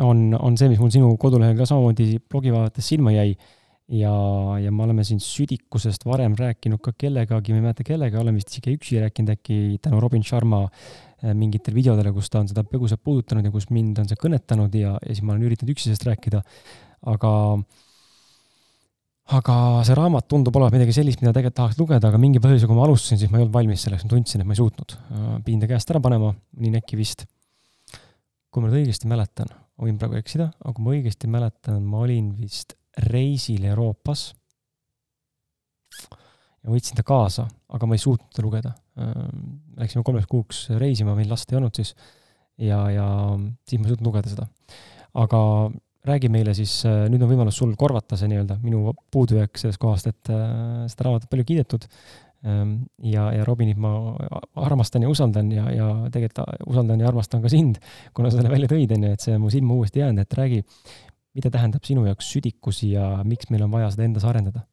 on, 0.00 0.30
on 0.38 0.56
see, 0.56 0.70
mis 0.72 0.80
mul 0.80 0.92
sinu 0.94 1.10
kodulehel 1.20 1.58
ka 1.58 1.66
samamoodi 1.68 2.16
blogi 2.30 2.54
vaadates 2.54 2.88
silma 2.88 3.12
jäi 3.12 3.34
ja, 3.92 4.12
ja 4.62 4.72
me 4.72 4.84
oleme 4.86 5.04
siin 5.04 5.20
südikusest 5.20 6.06
varem 6.08 6.34
rääkinud 6.38 6.80
ka 6.84 6.94
kellegagi, 6.96 7.52
ma 7.52 7.60
ei 7.60 7.64
mäleta 7.66 7.84
kellega, 7.86 8.20
oleme 8.20 8.40
vist 8.40 8.54
isegi 8.54 8.76
üksi 8.78 9.00
rääkinud 9.02 9.34
äkki 9.34 9.78
tänu 9.84 10.00
Robin 10.00 10.24
Sharma 10.24 10.62
äh, 10.64 11.34
mingitel 11.36 11.76
videodele, 11.76 12.12
kus 12.16 12.30
ta 12.32 12.40
on 12.40 12.48
seda 12.50 12.64
põgusalt 12.68 13.02
puudutanud 13.04 13.44
ja 13.44 13.52
kus 13.52 13.68
mind 13.74 14.00
on 14.00 14.08
see 14.08 14.20
kõnetanud 14.20 14.76
ja, 14.78 14.94
ja 14.96 15.12
siis 15.12 15.24
ma 15.24 15.34
olen 15.34 15.48
üritanud 15.50 15.74
üksi 15.74 15.90
sellest 15.90 16.06
rääkida. 16.08 16.40
aga, 17.12 17.32
aga 19.36 19.56
see 19.84 19.96
raamat 19.98 20.28
tundub 20.32 20.56
olevat 20.56 20.78
midagi 20.78 20.94
sellist, 20.96 21.20
mida 21.20 21.34
tegelikult 21.34 21.58
tahaks 21.60 21.80
lugeda, 21.80 22.08
aga 22.08 22.20
mingi 22.20 22.40
põhjusega, 22.40 22.70
kui 22.70 22.78
ma 22.78 22.86
alustasin, 22.88 23.20
siis 23.20 23.32
ma 23.32 23.36
ei 23.36 23.44
olnud 23.44 23.56
valmis 23.56 23.84
selleks, 23.84 24.06
ma 24.06 24.14
tundsin, 24.14 24.40
et 24.40 24.48
ma 24.48 24.56
ei 24.56 24.62
suutnud. 24.62 24.96
Äh, 24.96 25.26
pidin 25.44 25.60
ta 25.60 25.68
käest 25.74 25.92
ära 25.92 26.00
panema, 26.04 26.32
nii 26.56 26.78
näkki 26.78 27.00
vist. 27.00 27.26
kui 28.54 28.62
ma 28.62 28.70
nüüd 28.70 28.84
õigesti 28.84 29.08
mäletan, 29.10 29.48
ma 29.50 29.88
võin 29.88 29.96
praegu 29.98 30.14
eksida, 30.14 30.44
aga 30.62 30.72
kui 30.72 30.84
ma 30.86 30.92
õigesti 30.94 31.28
mäletan, 31.28 31.80
ma 31.82 32.04
olin 32.06 32.28
vist 32.38 32.76
reisil 33.10 33.64
Euroopas. 33.70 34.32
ja 36.64 36.72
võtsin 36.72 36.96
ta 36.96 37.04
kaasa, 37.06 37.46
aga 37.68 37.86
ma 37.86 37.96
ei 37.96 38.02
suutnud 38.02 38.30
teda 38.32 38.46
lugeda. 38.46 38.74
Läksime 39.76 40.04
kolmeks 40.06 40.28
kuuks 40.30 40.66
reisima, 40.78 41.16
meil 41.18 41.28
last 41.30 41.52
ei 41.52 41.58
olnud 41.58 41.74
siis 41.76 41.94
ja, 42.58 42.78
ja 42.90 43.06
siis 43.66 43.80
ma 43.80 43.88
ei 43.88 43.94
suutnud 43.94 44.08
lugeda 44.10 44.30
seda. 44.30 44.46
aga 45.14 45.40
räägi 46.04 46.28
meile 46.28 46.54
siis, 46.54 46.82
nüüd 46.84 47.22
on 47.24 47.30
võimalus 47.30 47.58
sul 47.58 47.72
korvata 47.80 48.16
see 48.20 48.28
nii-öelda 48.28 48.58
minu 48.62 48.92
puudujääk 49.12 49.56
sellest 49.60 49.80
kohast, 49.80 50.10
et 50.10 50.30
äh, 50.32 50.84
seda 50.92 51.08
raamatut 51.08 51.30
palju 51.32 51.46
kiidetud 51.48 51.88
ja, 52.44 53.24
ja 53.32 53.44
Robinit 53.44 53.78
ma 53.80 53.90
armastan 54.66 55.04
ja 55.04 55.08
usaldan 55.08 55.50
ja, 55.52 55.64
ja 55.72 55.88
tegelikult 56.12 56.66
usaldan 56.68 57.00
ja 57.00 57.08
armastan 57.08 57.42
ka 57.44 57.48
sind, 57.52 57.80
kuna 58.16 58.30
sa 58.30 58.38
selle 58.38 58.52
välja 58.52 58.68
tõid, 58.70 58.92
on 58.96 59.06
ju, 59.06 59.12
et 59.16 59.24
see 59.24 59.36
on 59.36 59.44
mu 59.44 59.52
silma 59.52 59.78
uuesti 59.78 60.02
jäänud, 60.02 60.20
et 60.26 60.36
räägi, 60.38 60.60
mida 61.34 61.50
tähendab 61.50 61.84
sinu 61.86 62.06
jaoks 62.06 62.30
südikus 62.36 62.82
ja 62.86 63.18
miks 63.26 63.50
meil 63.50 63.66
on 63.66 63.74
vaja 63.74 63.90
seda 63.94 64.06
endas 64.06 64.26
arendada? 64.28 64.64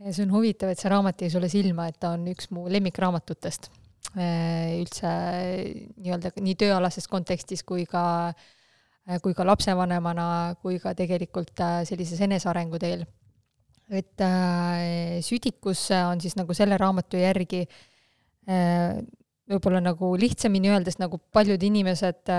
see 0.00 0.24
on 0.24 0.32
huvitav, 0.32 0.70
et 0.72 0.80
see 0.80 0.88
raamat 0.88 1.20
jäi 1.20 1.28
sulle 1.34 1.50
silma, 1.52 1.90
et 1.90 1.98
ta 2.00 2.14
on 2.16 2.24
üks 2.30 2.48
mu 2.54 2.64
lemmikraamatutest 2.72 3.68
üldse 4.16 5.10
nii-öelda 6.00 6.32
nii 6.40 6.56
tööalases 6.62 7.04
kontekstis 7.10 7.62
kui 7.68 7.84
ka, 7.86 8.32
kui 9.20 9.36
ka 9.36 9.44
lapsevanemana, 9.44 10.56
kui 10.62 10.78
ka 10.80 10.94
tegelikult 10.96 11.60
sellises 11.86 12.22
enesearengu 12.24 12.80
teel. 12.80 13.04
et 13.90 14.22
südikus 15.26 15.88
on 15.98 16.20
siis 16.22 16.36
nagu 16.38 16.54
selle 16.54 16.78
raamatu 16.80 17.20
järgi 17.20 17.66
võib-olla 19.50 19.82
nagu 19.82 20.14
lihtsamini 20.16 20.70
öeldes, 20.70 20.96
nagu 21.02 21.18
paljud 21.34 21.62
inimesed 21.62 22.30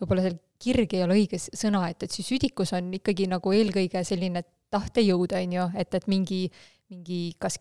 võib-olla 0.00 0.24
seal 0.26 0.38
kirg 0.60 0.94
ei 0.94 1.04
ole 1.04 1.16
õige 1.22 1.40
sõna, 1.40 1.86
et, 1.90 2.04
et 2.04 2.12
see 2.12 2.26
südikus 2.26 2.74
on 2.76 2.90
ikkagi 2.98 3.28
nagu 3.30 3.52
eelkõige 3.56 4.02
selline 4.06 4.44
tahtejõud, 4.70 5.32
on 5.38 5.56
ju, 5.56 5.66
et, 5.80 5.96
et 5.96 6.06
mingi, 6.10 6.44
mingi 6.92 7.20
kas 7.40 7.58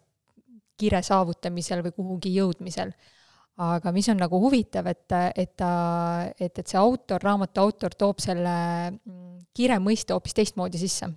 kire 0.79 1.01
saavutamisel 1.03 1.83
või 1.85 1.95
kuhugi 1.95 2.33
jõudmisel. 2.37 2.93
aga 3.59 3.91
mis 3.91 4.07
on 4.07 4.19
nagu 4.21 4.39
huvitav, 4.39 4.87
et, 4.87 5.11
et 5.35 5.55
ta, 5.59 5.71
et, 6.39 6.59
et 6.59 6.67
see 6.67 6.79
autor, 6.79 7.19
raamatu 7.23 7.61
autor 7.61 7.95
toob 7.95 8.21
selle 8.23 8.53
mm, 8.91 9.49
kire 9.55 9.79
mõiste 9.83 10.15
hoopis 10.15 10.37
teistmoodi 10.37 10.79
sisse. 10.79 11.09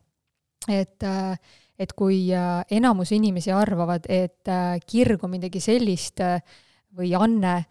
et, 0.69 1.05
et 1.79 1.93
kui 1.99 2.31
enamus 2.70 3.12
inimesi 3.12 3.51
arvavad, 3.55 4.07
et 4.09 4.51
kirg 4.87 5.23
on 5.24 5.31
midagi 5.31 5.61
sellist 5.61 6.23
või 6.97 7.15
anne, 7.15 7.62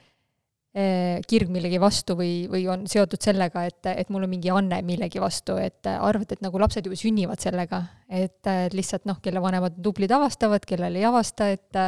kirg 0.71 1.49
millegi 1.51 1.81
vastu 1.83 2.15
või, 2.15 2.45
või 2.47 2.61
on 2.71 2.85
seotud 2.87 3.19
sellega, 3.19 3.65
et, 3.67 3.89
et 3.91 4.07
mul 4.13 4.23
on 4.23 4.31
mingi 4.31 4.53
anne 4.55 4.77
millegi 4.87 5.19
vastu, 5.19 5.57
et 5.59 5.89
arvad, 5.91 6.31
et 6.31 6.45
nagu 6.45 6.61
lapsed 6.63 6.87
juba 6.87 6.95
sünnivad 6.95 7.43
sellega, 7.43 7.81
et 8.07 8.47
lihtsalt 8.71 9.03
noh, 9.09 9.19
kelle 9.19 9.43
vanemad 9.43 9.75
on 9.75 9.83
tublid, 9.83 10.13
avastavad, 10.15 10.63
kellel 10.63 10.95
ei 10.95 11.03
avasta, 11.09 11.49
et 11.51 11.81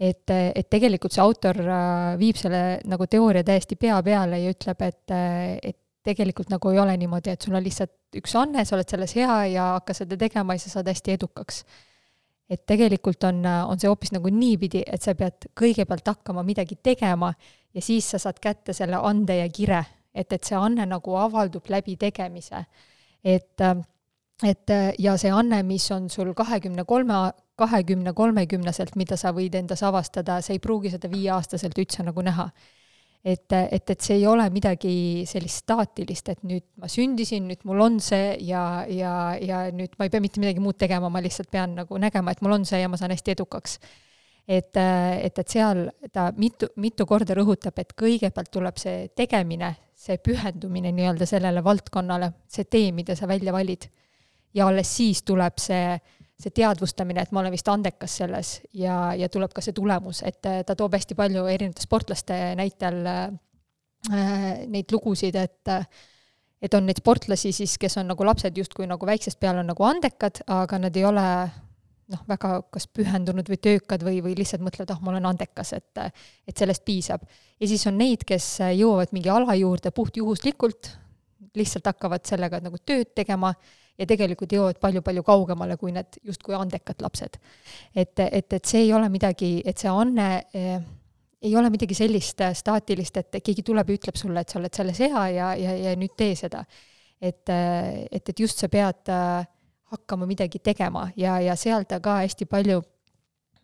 et, 0.00 0.32
et 0.32 0.70
tegelikult 0.72 1.14
see 1.14 1.22
autor 1.22 1.60
äh, 1.60 2.14
viib 2.20 2.38
selle 2.40 2.80
nagu 2.88 3.06
teooria 3.10 3.44
täiesti 3.46 3.76
pea 3.80 3.98
peale 4.04 4.40
ja 4.40 4.54
ütleb, 4.54 4.86
et, 4.86 5.14
et 5.60 5.78
tegelikult 6.06 6.50
nagu 6.52 6.72
ei 6.72 6.80
ole 6.80 6.96
niimoodi, 7.02 7.34
et 7.34 7.44
sul 7.44 7.56
on 7.56 7.64
lihtsalt 7.64 8.16
üks 8.16 8.34
anne, 8.40 8.64
sa 8.64 8.76
oled 8.78 8.88
selles 8.90 9.14
hea 9.18 9.36
ja 9.52 9.70
hakka 9.76 9.94
seda 10.00 10.16
tegema 10.20 10.56
ja 10.56 10.62
sa 10.62 10.78
saad 10.78 10.88
hästi 10.90 11.18
edukaks. 11.18 11.62
Et 12.50 12.62
tegelikult 12.66 13.22
on, 13.28 13.44
on 13.44 13.78
see 13.78 13.86
hoopis 13.86 14.10
nagu 14.16 14.32
niipidi, 14.34 14.80
et 14.82 15.04
sa 15.04 15.14
pead 15.14 15.46
kõigepealt 15.58 16.08
hakkama 16.10 16.42
midagi 16.42 16.80
tegema 16.82 17.30
ja 17.74 17.82
siis 17.82 18.10
sa 18.10 18.18
saad 18.18 18.40
kätte 18.42 18.72
selle 18.76 18.96
ande 18.96 19.36
ja 19.36 19.48
kire, 19.48 19.84
et, 20.14 20.32
et 20.32 20.44
see 20.44 20.58
anne 20.58 20.86
nagu 20.86 21.16
avaldub 21.16 21.70
läbi 21.70 21.96
tegemise. 21.96 22.64
et, 23.24 23.62
et 24.42 24.74
ja 24.98 25.16
see 25.20 25.30
anne, 25.30 25.62
mis 25.62 25.90
on 25.90 26.10
sul 26.10 26.34
kahekümne 26.34 26.84
kolme, 26.84 27.32
kahekümne, 27.56 28.12
kolmekümneselt, 28.12 28.96
mida 28.96 29.16
sa 29.16 29.34
võid 29.36 29.54
endas 29.54 29.82
avastada, 29.82 30.40
sa 30.40 30.52
ei 30.52 30.58
pruugi 30.58 30.90
seda 30.90 31.10
viieaastaselt 31.10 31.78
üldse 31.78 32.02
nagu 32.02 32.22
näha 32.24 32.50
et, 33.24 33.52
et, 33.52 33.90
et 33.90 34.00
see 34.00 34.16
ei 34.20 34.26
ole 34.28 34.46
midagi 34.52 34.92
sellist 35.28 35.64
staatilist, 35.64 36.30
et 36.32 36.44
nüüd 36.48 36.64
ma 36.80 36.88
sündisin, 36.90 37.46
nüüd 37.50 37.66
mul 37.68 37.82
on 37.84 37.98
see 38.02 38.34
ja, 38.48 38.86
ja, 38.88 39.14
ja 39.36 39.64
nüüd 39.76 39.96
ma 39.98 40.06
ei 40.06 40.12
pea 40.12 40.22
mitte 40.24 40.40
midagi 40.42 40.62
muud 40.64 40.78
tegema, 40.80 41.10
ma 41.12 41.22
lihtsalt 41.22 41.50
pean 41.52 41.76
nagu 41.82 42.00
nägema, 42.00 42.32
et 42.32 42.40
mul 42.44 42.56
on 42.56 42.64
see 42.68 42.80
ja 42.80 42.88
ma 42.88 43.00
saan 43.00 43.12
hästi 43.14 43.36
edukaks 43.36 43.78
et, 44.48 44.76
et, 44.76 45.38
et 45.38 45.48
seal 45.48 45.86
ta 46.12 46.30
mitu, 46.36 46.70
mitu 46.80 47.06
korda 47.06 47.36
rõhutab, 47.38 47.78
et 47.78 47.92
kõigepealt 47.98 48.50
tuleb 48.52 48.78
see 48.80 49.08
tegemine, 49.16 49.74
see 49.94 50.18
pühendumine 50.22 50.92
nii-öelda 50.96 51.28
sellele 51.28 51.62
valdkonnale, 51.64 52.32
see 52.50 52.66
tee, 52.70 52.90
mida 52.96 53.16
sa 53.16 53.28
välja 53.28 53.52
valid. 53.52 53.88
ja 54.54 54.66
alles 54.66 54.96
siis 54.96 55.22
tuleb 55.22 55.60
see, 55.62 55.94
see 56.40 56.50
teadvustamine, 56.50 57.22
et 57.22 57.32
ma 57.32 57.40
olen 57.40 57.52
vist 57.54 57.68
andekas 57.68 58.16
selles 58.18 58.60
ja, 58.74 59.12
ja 59.14 59.28
tuleb 59.28 59.52
ka 59.54 59.62
see 59.62 59.76
tulemus, 59.76 60.22
et 60.26 60.40
ta 60.42 60.74
toob 60.74 60.96
hästi 60.96 61.14
palju 61.14 61.46
erinevate 61.46 61.84
sportlaste 61.86 62.38
näitel 62.58 63.06
äh, 63.06 64.64
neid 64.66 64.90
lugusid, 64.92 65.36
et 65.36 65.76
et 66.60 66.74
on 66.76 66.84
neid 66.84 67.00
sportlasi 67.00 67.52
siis, 67.56 67.78
kes 67.80 67.96
on 68.00 68.10
nagu 68.10 68.24
lapsed 68.26 68.56
justkui 68.56 68.88
nagu 68.88 69.06
väiksest 69.06 69.40
peale 69.40 69.62
on 69.62 69.70
nagu 69.72 69.84
andekad, 69.86 70.42
aga 70.46 70.78
nad 70.78 70.96
ei 70.96 71.06
ole 71.08 71.26
noh, 72.10 72.22
väga 72.28 72.54
kas 72.74 72.86
pühendunud 72.90 73.48
või 73.50 73.58
töökad 73.62 74.04
või, 74.06 74.20
või 74.24 74.36
lihtsalt 74.38 74.64
mõtlevad, 74.64 74.94
ah, 74.94 75.02
ma 75.04 75.12
olen 75.14 75.28
andekas, 75.30 75.74
et, 75.76 76.00
et 76.48 76.56
sellest 76.56 76.84
piisab. 76.86 77.26
ja 77.60 77.68
siis 77.70 77.86
on 77.90 77.98
neid, 78.00 78.24
kes 78.26 78.56
jõuavad 78.76 79.14
mingi 79.16 79.30
ala 79.32 79.54
juurde 79.58 79.92
puhtjuhuslikult, 79.94 80.94
lihtsalt 81.56 81.90
hakkavad 81.90 82.26
sellega 82.26 82.60
nagu 82.62 82.78
tööd 82.86 83.14
tegema 83.16 83.52
ja 83.98 84.06
tegelikult 84.08 84.52
jõuavad 84.54 84.78
palju-palju 84.80 85.24
kaugemale 85.26 85.76
kui 85.80 85.92
need 85.94 86.20
justkui 86.26 86.56
andekad 86.56 87.02
lapsed. 87.04 87.36
et, 87.94 88.18
et, 88.18 88.52
et 88.52 88.64
see 88.64 88.86
ei 88.86 88.94
ole 88.96 89.08
midagi, 89.12 89.60
et 89.64 89.78
see 89.78 89.90
anne 89.90 90.30
eh, 90.54 90.80
ei 91.40 91.56
ole 91.56 91.70
midagi 91.72 91.96
sellist 91.96 92.42
staatilist, 92.54 93.16
et 93.16 93.40
keegi 93.44 93.64
tuleb 93.64 93.88
ja 93.88 93.96
ütleb 93.96 94.18
sulle, 94.18 94.42
et 94.42 94.52
sa 94.52 94.58
oled 94.60 94.76
selles 94.76 94.98
hea 95.00 95.24
ja, 95.36 95.54
ja, 95.56 95.76
ja 95.86 95.94
nüüd 95.96 96.12
tee 96.16 96.34
seda. 96.36 96.64
et, 97.20 97.48
et, 97.48 98.28
et 98.28 98.40
just 98.40 98.60
sa 98.60 98.68
pead 98.72 99.08
äh, 99.12 99.46
hakkama 99.90 100.26
midagi 100.26 100.60
tegema 100.62 101.08
ja, 101.18 101.38
ja 101.42 101.56
seal 101.58 101.84
ta 101.88 101.98
ka 102.02 102.20
hästi 102.22 102.46
palju 102.50 102.80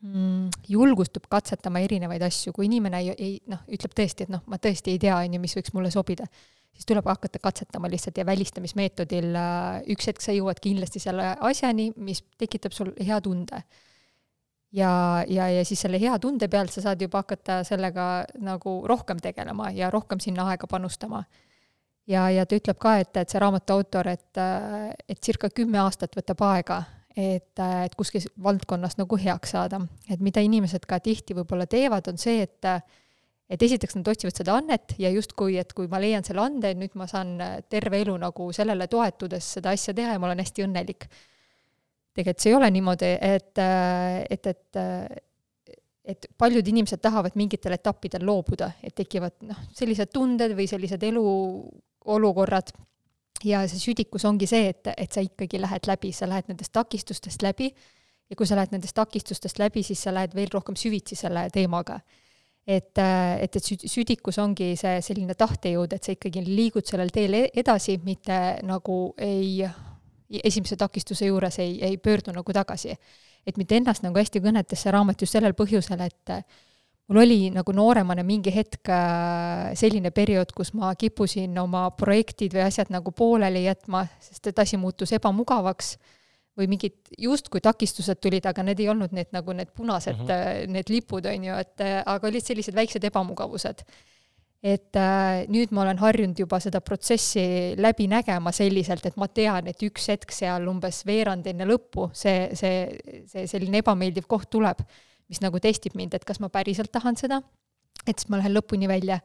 mm, 0.03 0.51
julgustub 0.69 1.29
katsetama 1.31 1.83
erinevaid 1.85 2.23
asju, 2.27 2.53
kui 2.57 2.69
inimene 2.71 3.01
ei, 3.03 3.15
ei 3.17 3.33
noh, 3.51 3.63
ütleb 3.73 3.95
tõesti, 3.97 4.27
et 4.27 4.33
noh, 4.33 4.43
ma 4.51 4.59
tõesti 4.63 4.95
ei 4.95 5.01
tea, 5.03 5.17
on 5.17 5.37
ju, 5.37 5.43
mis 5.43 5.57
võiks 5.59 5.75
mulle 5.77 5.93
sobida, 5.95 6.27
siis 6.75 6.89
tuleb 6.89 7.07
hakata 7.09 7.41
katsetama 7.43 7.91
lihtsalt 7.93 8.19
ja 8.19 8.27
välistamismeetodil 8.29 9.33
äh, 9.39 9.81
üks 9.95 10.11
hetk 10.11 10.25
sa 10.25 10.35
jõuad 10.37 10.61
kindlasti 10.63 11.03
selle 11.03 11.35
asjani, 11.51 11.91
mis 11.97 12.23
tekitab 12.41 12.75
sul 12.77 12.93
hea 13.01 13.21
tunde. 13.25 13.63
ja, 14.73 14.91
ja, 15.29 15.49
ja 15.49 15.65
siis 15.65 15.81
selle 15.87 16.01
hea 16.03 16.19
tunde 16.19 16.49
pealt 16.53 16.75
sa 16.75 16.83
saad 16.89 17.01
juba 17.01 17.23
hakata 17.23 17.63
sellega 17.65 18.27
nagu 18.43 18.81
rohkem 18.87 19.23
tegelema 19.23 19.71
ja 19.73 19.91
rohkem 19.91 20.21
sinna 20.21 20.51
aega 20.51 20.67
panustama 20.67 21.25
ja, 22.11 22.27
ja 22.31 22.45
ta 22.47 22.59
ütleb 22.59 22.79
ka, 22.83 22.97
et, 23.03 23.17
et 23.21 23.33
see 23.33 23.41
raamatu 23.43 23.79
autor, 23.79 24.11
et, 24.13 24.43
et 25.09 25.19
circa 25.23 25.51
kümme 25.55 25.81
aastat 25.83 26.17
võtab 26.19 26.45
aega, 26.49 26.83
et, 27.17 27.53
et 27.59 27.97
kuskil 27.99 28.27
valdkonnas 28.43 28.99
nagu 29.01 29.19
heaks 29.21 29.57
saada. 29.57 29.81
et 30.11 30.21
mida 30.21 30.43
inimesed 30.45 30.87
ka 30.89 31.01
tihti 31.01 31.37
võib-olla 31.37 31.67
teevad, 31.67 32.13
on 32.13 32.21
see, 32.21 32.47
et 32.47 32.71
et 33.47 33.63
esiteks 33.63 33.95
nad 33.95 34.09
otsivad 34.11 34.35
seda 34.35 34.57
annet 34.59 34.97
ja 34.99 35.11
justkui, 35.15 35.55
et 35.61 35.71
kui 35.73 35.87
ma 35.87 36.01
leian 36.03 36.25
selle 36.27 36.43
ande, 36.43 36.73
nüüd 36.75 36.97
ma 36.99 37.07
saan 37.07 37.37
terve 37.71 38.01
elu 38.03 38.17
nagu 38.19 38.49
sellele 38.53 38.89
toetudes 38.91 39.53
seda 39.59 39.71
asja 39.71 39.95
teha 39.95 40.17
ja 40.17 40.19
ma 40.19 40.27
olen 40.27 40.43
hästi 40.43 40.65
õnnelik. 40.67 41.07
tegelikult 42.17 42.43
see 42.43 42.51
ei 42.51 42.57
ole 42.57 42.71
niimoodi, 42.75 43.13
et, 43.23 43.63
et, 44.31 44.51
et 44.51 45.23
et 46.07 46.27
paljud 46.39 46.69
inimesed 46.71 47.01
tahavad 47.03 47.35
mingitel 47.35 47.75
etappidel 47.75 48.23
loobuda, 48.27 48.71
et 48.83 48.95
tekivad 48.95 49.41
noh, 49.47 49.59
sellised 49.75 50.13
tunded 50.15 50.55
või 50.55 50.69
sellised 50.71 51.03
eluolukorrad 52.07 52.73
ja 53.45 53.63
see 53.69 53.81
südikus 53.81 54.25
ongi 54.29 54.49
see, 54.49 54.71
et, 54.73 54.93
et 54.97 55.13
sa 55.13 55.23
ikkagi 55.25 55.61
lähed 55.61 55.89
läbi, 55.89 56.13
sa 56.15 56.29
lähed 56.29 56.49
nendest 56.51 56.73
takistustest 56.73 57.43
läbi. 57.45 57.71
Ja 58.31 58.37
kui 58.37 58.47
sa 58.49 58.57
lähed 58.59 58.73
nendest 58.75 58.97
takistustest 58.97 59.61
läbi, 59.63 59.85
siis 59.87 60.01
sa 60.03 60.15
lähed 60.15 60.33
veel 60.35 60.51
rohkem 60.53 60.77
süvitsi 60.79 61.15
selle 61.19 61.47
teemaga. 61.55 62.01
et, 62.67 62.99
et, 62.99 63.57
et 63.57 63.69
südikus 63.87 64.41
ongi 64.43 64.73
see 64.77 64.97
selline 65.03 65.37
tahtejõud, 65.39 65.93
et 65.95 66.03
sa 66.03 66.11
ikkagi 66.17 66.43
liigud 66.43 66.87
sellel 66.87 67.13
teel 67.15 67.37
e-, 67.39 67.51
edasi, 67.55 68.01
mitte 68.03 68.59
nagu 68.67 69.15
ei, 69.23 69.63
esimese 70.43 70.77
takistuse 70.77 71.29
juures 71.29 71.61
ei, 71.63 71.77
ei 71.87 71.99
pöördu 72.03 72.35
nagu 72.35 72.53
tagasi. 72.53 72.97
Et 73.47 73.57
mitte 73.57 73.79
ennast 73.79 74.03
nagu 74.03 74.19
hästi 74.19 74.43
kõnetas 74.43 74.83
see 74.83 74.91
raamat 74.91 75.23
just 75.23 75.37
sellel 75.37 75.55
põhjusel, 75.55 76.03
et 76.03 76.35
mul 77.07 77.23
oli 77.23 77.39
nagu 77.55 77.73
nooremana 77.73 78.25
mingi 78.27 78.53
hetk 78.55 78.91
äh, 78.91 79.73
selline 79.79 80.11
periood, 80.15 80.53
kus 80.57 80.73
ma 80.75 80.93
kippusin 80.99 81.55
oma 81.63 81.87
projektid 81.99 82.57
või 82.57 82.67
asjad 82.67 82.91
nagu 82.95 83.13
pooleli 83.15 83.67
jätma, 83.67 84.07
sest 84.23 84.51
et 84.51 84.59
asi 84.59 84.81
muutus 84.81 85.15
ebamugavaks 85.17 85.95
või 86.57 86.71
mingid 86.73 87.15
justkui 87.21 87.61
takistused 87.61 88.19
tulid, 88.23 88.47
aga 88.49 88.65
need 88.65 88.81
ei 88.81 88.89
olnud 88.89 89.13
need 89.15 89.31
nagu 89.37 89.53
need 89.53 89.71
punased 89.77 90.17
mm, 90.17 90.29
-hmm. 90.29 90.73
need 90.73 90.91
lipud, 90.91 91.27
on 91.29 91.49
ju, 91.51 91.63
et 91.63 91.85
äh, 91.85 92.03
aga 92.07 92.29
olid 92.29 92.45
sellised 92.45 92.75
väiksed 92.75 93.05
ebamugavused 93.05 93.85
et 94.67 94.97
äh, 94.99 95.45
nüüd 95.53 95.71
ma 95.75 95.85
olen 95.85 96.01
harjunud 96.01 96.39
juba 96.41 96.59
seda 96.63 96.81
protsessi 96.85 97.77
läbi 97.79 98.09
nägema 98.11 98.53
selliselt, 98.57 99.05
et 99.07 99.19
ma 99.21 99.29
tean, 99.29 99.69
et 99.71 99.83
üks 99.85 100.09
hetk 100.11 100.33
seal 100.35 100.67
umbes 100.71 101.03
veerand 101.07 101.47
enne 101.47 101.69
lõppu 101.69 102.09
see, 102.17 102.49
see, 102.57 103.23
see 103.31 103.47
selline 103.51 103.85
ebameeldiv 103.85 104.27
koht 104.27 104.49
tuleb, 104.51 104.83
mis 105.29 105.43
nagu 105.43 105.61
testib 105.63 105.97
mind, 105.99 106.15
et 106.15 106.25
kas 106.25 106.41
ma 106.43 106.51
päriselt 106.53 106.93
tahan 106.95 107.19
seda, 107.19 107.41
et 108.07 108.15
siis 108.19 108.31
ma 108.31 108.41
lähen 108.41 108.55
lõpuni 108.55 108.89
välja, 108.91 109.21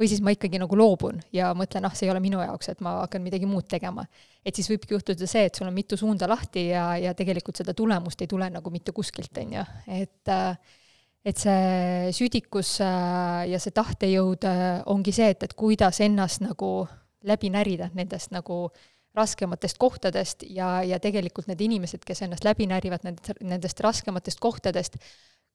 või 0.00 0.08
siis 0.08 0.22
ma 0.24 0.32
ikkagi 0.32 0.58
nagu 0.60 0.76
loobun 0.78 1.18
ja 1.36 1.50
mõtlen, 1.56 1.84
ah, 1.84 1.94
see 1.96 2.06
ei 2.06 2.12
ole 2.14 2.22
minu 2.24 2.40
jaoks, 2.40 2.70
et 2.72 2.84
ma 2.84 3.00
hakkan 3.02 3.22
midagi 3.22 3.48
muud 3.48 3.68
tegema. 3.68 4.06
et 4.44 4.56
siis 4.56 4.70
võibki 4.70 4.94
juhtuda 4.96 5.26
see, 5.28 5.44
et 5.50 5.54
sul 5.54 5.68
on 5.68 5.74
mitu 5.76 5.96
suunda 6.00 6.28
lahti 6.28 6.70
ja, 6.70 6.96
ja 6.96 7.14
tegelikult 7.14 7.60
seda 7.60 7.74
tulemust 7.76 8.22
ei 8.22 8.30
tule 8.30 8.48
nagu 8.50 8.70
mitte 8.70 8.92
kuskilt, 8.96 9.36
on 9.42 9.58
ju, 9.58 9.64
et 10.00 10.32
äh, 10.32 10.78
et 11.24 11.36
see 11.36 12.12
südikus 12.16 12.78
äh, 12.80 13.44
ja 13.52 13.58
see 13.60 13.74
tahtejõud 13.76 14.46
äh, 14.48 14.62
ongi 14.88 15.12
see, 15.12 15.28
et, 15.34 15.42
et 15.44 15.52
kuidas 15.58 16.00
ennast 16.00 16.40
nagu 16.40 16.88
läbi 17.28 17.50
närida 17.52 17.90
nendest 17.92 18.32
nagu 18.32 18.70
raskematest 19.16 19.76
kohtadest 19.78 20.46
ja, 20.48 20.78
ja 20.86 21.00
tegelikult 21.02 21.50
need 21.50 21.60
inimesed, 21.66 22.04
kes 22.06 22.22
ennast 22.24 22.46
läbi 22.46 22.68
närivad 22.70 23.04
nendest, 23.04 23.42
nendest 23.42 23.82
raskematest 23.84 24.40
kohtadest, 24.40 24.96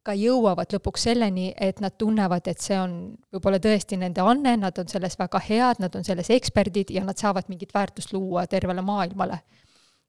ka 0.05 0.13
jõuavad 0.13 0.69
lõpuks 0.75 1.07
selleni, 1.07 1.49
et 1.57 1.79
nad 1.81 1.95
tunnevad, 1.97 2.45
et 2.47 2.61
see 2.61 2.77
on 2.77 2.93
võib-olla 3.33 3.59
tõesti 3.61 3.97
nende 3.97 4.21
anne, 4.21 4.55
nad 4.61 4.77
on 4.77 4.89
selles 4.91 5.17
väga 5.19 5.41
head, 5.47 5.81
nad 5.81 5.95
on 5.97 6.05
selles 6.05 6.29
eksperdid 6.33 6.93
ja 6.93 7.03
nad 7.05 7.17
saavad 7.17 7.49
mingit 7.49 7.73
väärtust 7.73 8.13
luua 8.13 8.45
tervele 8.47 8.83
maailmale 8.85 9.39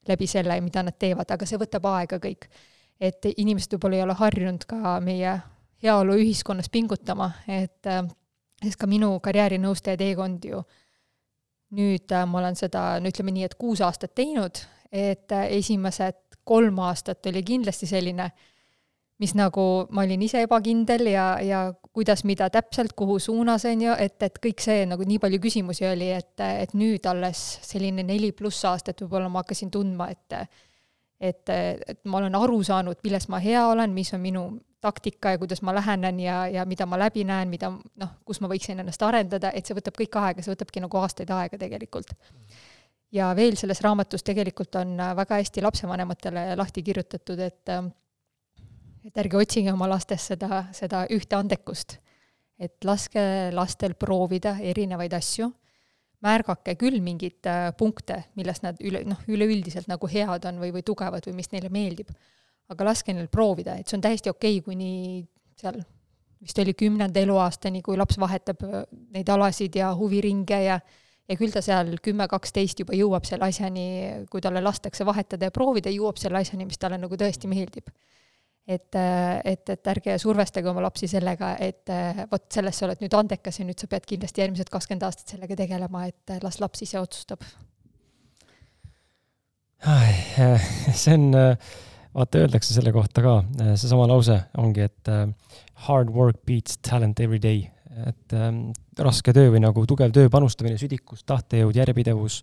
läbi 0.08 0.26
selle, 0.30 0.60
mida 0.60 0.84
nad 0.86 0.94
teevad, 0.98 1.30
aga 1.32 1.48
see 1.48 1.58
võtab 1.58 1.88
aega 1.90 2.20
kõik. 2.22 2.46
Et 3.00 3.28
inimesed 3.36 3.74
võib-olla 3.74 3.98
ei 3.98 4.04
ole 4.04 4.16
harjunud 4.16 4.64
ka 4.68 4.98
meie 5.04 5.32
heaoluühiskonnas 5.84 6.70
pingutama, 6.72 7.30
et 7.48 7.88
äh, 7.90 8.04
sest 8.62 8.78
ka 8.80 8.88
minu 8.88 9.16
karjäärinõustaja 9.24 9.98
teekond 10.00 10.44
ju 10.48 10.62
nüüd 11.76 12.12
äh, 12.12 12.26
ma 12.28 12.40
olen 12.40 12.56
seda, 12.58 12.96
no 13.00 13.10
ütleme 13.10 13.34
nii, 13.34 13.46
et 13.48 13.56
kuus 13.58 13.82
aastat 13.84 14.14
teinud, 14.16 14.60
et 14.92 15.32
äh, 15.34 15.48
esimesed 15.58 16.38
kolm 16.46 16.78
aastat 16.86 17.26
oli 17.26 17.42
kindlasti 17.46 17.88
selline, 17.90 18.30
mis 19.22 19.32
nagu 19.36 19.62
ma 19.96 20.04
olin 20.04 20.22
ise 20.26 20.42
ebakindel 20.44 21.08
ja, 21.08 21.26
ja 21.40 21.60
kuidas, 21.96 22.24
mida 22.28 22.50
täpselt, 22.52 22.92
kuhu 22.96 23.18
suunas, 23.22 23.64
on 23.64 23.86
ju, 23.86 23.96
et, 23.98 24.18
et 24.22 24.38
kõik 24.42 24.60
see 24.60 24.84
nagu 24.88 25.06
nii 25.08 25.18
palju 25.22 25.40
küsimusi 25.40 25.86
oli, 25.88 26.10
et, 26.18 26.34
et 26.44 26.74
nüüd 26.76 27.06
alles 27.08 27.42
selline 27.64 28.04
neli 28.04 28.32
pluss 28.36 28.66
aastat 28.68 29.00
võib-olla 29.00 29.30
ma 29.32 29.44
hakkasin 29.44 29.72
tundma, 29.72 30.10
et 30.12 30.40
et, 31.16 31.48
et 31.48 32.00
ma 32.04 32.18
olen 32.20 32.34
aru 32.36 32.60
saanud, 32.60 32.98
milles 33.04 33.24
ma 33.32 33.40
hea 33.40 33.62
olen, 33.70 33.94
mis 33.96 34.12
on 34.12 34.20
minu 34.20 34.42
taktika 34.84 35.32
ja 35.32 35.38
kuidas 35.40 35.62
ma 35.64 35.72
lähenen 35.74 36.20
ja, 36.20 36.42
ja 36.52 36.64
mida 36.68 36.86
ma 36.86 36.98
läbi 37.00 37.24
näen, 37.24 37.48
mida 37.48 37.70
noh, 37.72 38.10
kus 38.24 38.42
ma 38.44 38.50
võiksin 38.52 38.82
ennast 38.82 39.02
arendada, 39.02 39.48
et 39.56 39.66
see 39.66 39.76
võtab 39.78 39.96
kõik 39.96 40.18
aega, 40.20 40.44
see 40.44 40.52
võtabki 40.52 40.82
nagu 40.84 41.00
aastaid 41.00 41.32
aega 41.32 41.58
tegelikult. 41.58 42.12
ja 43.12 43.30
veel 43.36 43.56
selles 43.56 43.80
raamatus 43.80 44.22
tegelikult 44.26 44.76
on 44.76 44.98
väga 45.16 45.40
hästi 45.40 45.64
lapsevanematele 45.64 46.50
lahti 46.60 46.82
kirjutatud, 46.82 47.40
et 47.40 47.72
et 49.06 49.20
ärge 49.22 49.38
otsige 49.38 49.72
oma 49.72 49.88
lastes 49.90 50.24
seda, 50.32 50.66
seda 50.74 51.06
ühte 51.14 51.38
andekust. 51.38 51.98
et 52.56 52.84
laske 52.88 53.20
lastel 53.52 53.92
proovida 54.00 54.54
erinevaid 54.64 55.12
asju 55.12 55.50
märgake 56.24 56.72
küll 56.80 57.02
mingeid 57.04 57.44
äh, 57.50 57.66
punkte, 57.76 58.22
milles 58.38 58.62
nad 58.64 58.78
üle, 58.80 59.02
noh, 59.04 59.20
üleüldiselt 59.28 59.90
nagu 59.90 60.08
head 60.08 60.46
on 60.48 60.62
või, 60.62 60.72
või 60.72 60.84
tugevad 60.86 61.28
või 61.28 61.36
mis 61.42 61.52
neile 61.52 61.68
meeldib. 61.72 62.14
aga 62.72 62.84
laske 62.88 63.12
neil 63.14 63.28
proovida, 63.30 63.76
et 63.78 63.86
see 63.86 63.98
on 63.98 64.02
täiesti 64.02 64.30
okei 64.32 64.56
okay,, 64.58 64.64
kuni 64.64 65.26
seal 65.60 65.76
vist 66.42 66.58
oli 66.58 66.72
kümnenda 66.74 67.20
eluaastani, 67.20 67.82
kui 67.82 67.96
laps 67.96 68.18
vahetab 68.18 68.64
äh, 68.64 68.86
neid 69.14 69.28
alasid 69.28 69.76
ja 69.76 69.92
huviringe 69.94 70.62
ja 70.64 70.80
ja 71.26 71.34
küll 71.34 71.50
ta 71.50 71.58
seal 71.60 71.96
kümme, 71.98 72.28
kaksteist 72.30 72.78
juba 72.78 72.94
jõuab 72.94 73.24
selle 73.26 73.48
asjani, 73.50 73.86
kui 74.30 74.40
talle 74.40 74.60
lastakse 74.62 75.04
vahetada 75.04 75.48
ja 75.48 75.54
proovida, 75.54 75.90
jõuab 75.90 76.20
selle 76.22 76.38
asjani, 76.38 76.68
mis 76.68 76.78
talle 76.78 77.00
nagu 77.02 77.18
tõesti 77.18 77.50
meeldib 77.50 77.90
et, 78.66 78.98
et, 78.98 79.70
et 79.70 79.90
ärge 79.92 80.16
survestage 80.18 80.70
oma 80.70 80.82
lapsi 80.84 81.08
sellega, 81.10 81.54
et 81.62 81.92
vot 82.30 82.46
selles 82.52 82.76
sa 82.78 82.88
oled 82.88 83.04
nüüd 83.04 83.14
andekas 83.14 83.60
ja 83.60 83.66
nüüd 83.68 83.78
sa 83.78 83.88
pead 83.90 84.08
kindlasti 84.08 84.42
järgmised 84.42 84.72
kakskümmend 84.72 85.06
aastat 85.06 85.36
sellega 85.36 85.58
tegelema, 85.58 86.06
et 86.10 86.36
las 86.42 86.60
laps 86.62 86.82
ise 86.86 87.00
otsustab. 87.00 87.46
see 90.96 91.14
on, 91.14 91.30
vaata, 92.16 92.42
öeldakse 92.42 92.74
selle 92.74 92.90
kohta 92.96 93.22
ka, 93.22 93.38
seesama 93.76 94.08
lause 94.10 94.40
ongi, 94.58 94.88
et 94.88 95.14
hard 95.86 96.10
work 96.10 96.42
beats 96.48 96.80
talent 96.82 97.20
every 97.20 97.38
day 97.42 97.68
et 98.04 98.36
raske 99.04 99.32
töö 99.36 99.50
või 99.52 99.60
nagu 99.60 99.82
tugev 99.88 100.12
töö 100.14 100.30
panustamine, 100.32 100.78
südikus, 100.80 101.22
tahtejõud, 101.28 101.76
järjepidevus 101.76 102.38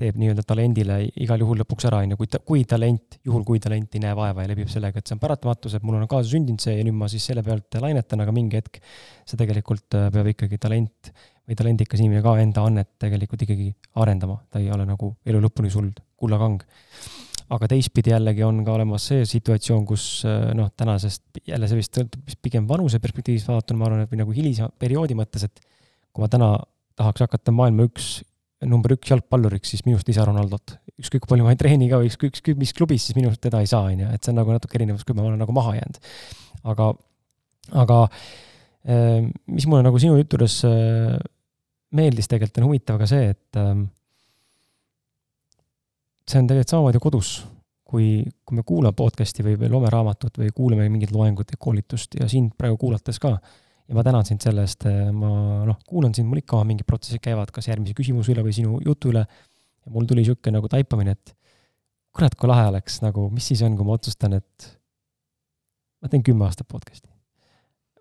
teeb 0.00 0.16
nii-öelda 0.20 0.44
talendile 0.48 0.96
igal 1.20 1.42
juhul 1.42 1.60
lõpuks 1.60 1.88
ära, 1.90 2.00
on 2.04 2.14
ju, 2.14 2.20
kui 2.20 2.30
ta, 2.30 2.40
kui 2.44 2.62
talent, 2.68 3.18
juhul 3.26 3.44
kui 3.44 3.60
talent 3.60 3.96
ei 3.96 4.04
näe 4.04 4.14
vaeva 4.16 4.44
ja 4.44 4.50
lepib 4.50 4.70
sellega, 4.72 5.00
et 5.00 5.10
see 5.10 5.16
on 5.18 5.22
paratamatus, 5.22 5.76
et 5.76 5.84
mul 5.84 5.98
on 5.98 6.08
kaasa 6.08 6.32
sündinud 6.32 6.64
see 6.64 6.78
ja 6.78 6.86
nüüd 6.86 6.96
ma 6.96 7.08
siis 7.12 7.26
selle 7.28 7.44
pealt 7.44 7.80
lainetan, 7.84 8.24
aga 8.24 8.34
mingi 8.34 8.60
hetk 8.60 8.80
see 9.28 9.40
tegelikult 9.40 9.98
äh, 9.98 10.08
peab 10.14 10.32
ikkagi 10.32 10.60
talent 10.62 11.12
või 11.44 11.58
talendikas 11.58 12.00
inimene 12.00 12.24
ka 12.24 12.36
enda 12.40 12.64
annet 12.64 12.92
tegelikult 13.02 13.44
ikkagi 13.44 13.72
arendama, 14.00 14.38
ta 14.48 14.62
ei 14.62 14.70
ole 14.72 14.86
nagu 14.88 15.14
elu 15.26 15.40
lõpuni 15.44 15.72
sul 15.72 15.90
kullakang. 16.20 16.62
Aga 17.50 17.66
teistpidi 17.66 18.12
jällegi 18.12 18.44
on 18.46 18.60
ka 18.62 18.76
olemas 18.76 19.08
see 19.10 19.24
situatsioon, 19.26 19.82
kus 19.84 20.22
äh, 20.24 20.52
noh, 20.56 20.70
tänasest 20.80 21.42
jälle 21.44 21.68
see 21.68 21.80
vist 21.80 21.98
sõltub 21.98 22.38
pigem 22.40 22.68
vanuse 22.70 23.02
perspektiivist 23.02 23.50
vaadatuna, 23.50 23.80
ma 23.80 23.90
arvan, 23.90 24.06
et 24.06 24.14
või 24.14 24.22
nagu 24.22 24.36
hilise 24.36 24.70
perioodi 24.80 25.18
mõttes, 25.18 25.44
et 25.50 25.66
kui 26.12 26.24
ma 26.24 26.28
täna 26.32 26.50
tahaks 26.98 27.24
hakata 27.24 27.54
maailma 27.54 27.86
üks, 27.88 28.20
number 28.68 28.92
üks 28.96 29.12
jalgpalluriks, 29.12 29.72
siis 29.72 29.86
minust 29.86 30.08
ei 30.10 30.16
saa 30.16 30.26
Ronaldot. 30.28 30.76
ükskõik 31.00 31.24
palju 31.30 31.46
ma 31.46 31.54
ei 31.54 31.60
treeni 31.60 31.88
ka 31.88 32.00
või 32.02 32.10
ükskõik, 32.10 32.34
ükskõik 32.34 32.58
mis 32.60 32.74
klubis, 32.76 33.06
siis 33.06 33.16
minust 33.16 33.40
teda 33.40 33.62
ei 33.64 33.70
saa, 33.70 33.88
on 33.88 34.02
ju, 34.02 34.08
et 34.12 34.24
see 34.24 34.34
on 34.34 34.40
nagu 34.42 34.52
natuke 34.52 34.76
erinevus, 34.76 35.06
kui 35.08 35.16
ma 35.16 35.24
olen 35.24 35.40
nagu 35.40 35.54
maha 35.56 35.78
jäänud. 35.78 36.00
aga, 36.74 36.90
aga 37.84 38.00
äh, 38.04 39.30
mis 39.48 39.68
mulle 39.70 39.86
nagu 39.86 40.02
sinu 40.02 40.18
juttudes 40.20 40.60
äh, 40.68 41.16
meeldis 41.96 42.28
tegelikult, 42.28 42.60
on 42.60 42.68
huvitav 42.68 43.00
ka 43.00 43.08
see, 43.08 43.32
et 43.32 43.60
see 46.30 46.38
on 46.38 46.50
tegelikult 46.50 46.74
samamoodi 46.74 47.02
kodus, 47.02 47.32
kui, 47.90 48.22
kui 48.46 48.58
me 48.58 48.64
kuulame 48.66 48.96
podcast'i 48.96 49.44
või, 49.46 49.56
või 49.58 49.70
loeme 49.72 49.90
raamatut 49.92 50.38
või 50.38 50.52
kuuleme 50.54 50.86
mingit 50.92 51.12
loengut 51.14 51.50
või 51.54 51.62
koolitust 51.66 52.14
ja 52.20 52.28
sind 52.30 52.54
praegu 52.58 52.78
kuulates 52.80 53.18
ka, 53.22 53.34
ja 53.90 53.96
ma 53.98 54.04
tänan 54.06 54.26
sind 54.26 54.42
selle 54.44 54.62
eest, 54.62 54.86
ma 55.16 55.30
noh, 55.66 55.78
kuulan 55.88 56.14
sind, 56.14 56.30
mul 56.30 56.38
ikka 56.44 56.62
mingid 56.66 56.86
protsessid 56.86 57.22
käivad, 57.24 57.50
kas 57.54 57.66
järgmise 57.66 57.96
küsimuse 57.98 58.30
üle 58.34 58.44
või 58.46 58.54
sinu 58.54 58.78
jutu 58.86 59.10
üle, 59.10 59.24
ja 59.26 59.92
mul 59.92 60.06
tuli 60.06 60.22
niisugune 60.22 60.60
nagu 60.60 60.70
taipamine, 60.70 61.16
et 61.18 61.34
kurat, 62.14 62.36
kui 62.38 62.50
lahe 62.50 62.68
oleks 62.70 63.00
nagu, 63.02 63.26
mis 63.34 63.48
siis 63.50 63.64
on, 63.66 63.74
kui 63.78 63.86
ma 63.88 63.96
otsustan, 63.98 64.36
et 64.38 64.68
ma 66.00 66.10
teen 66.12 66.22
kümme 66.26 66.46
aastat 66.46 66.70
podcast'i. 66.70 67.10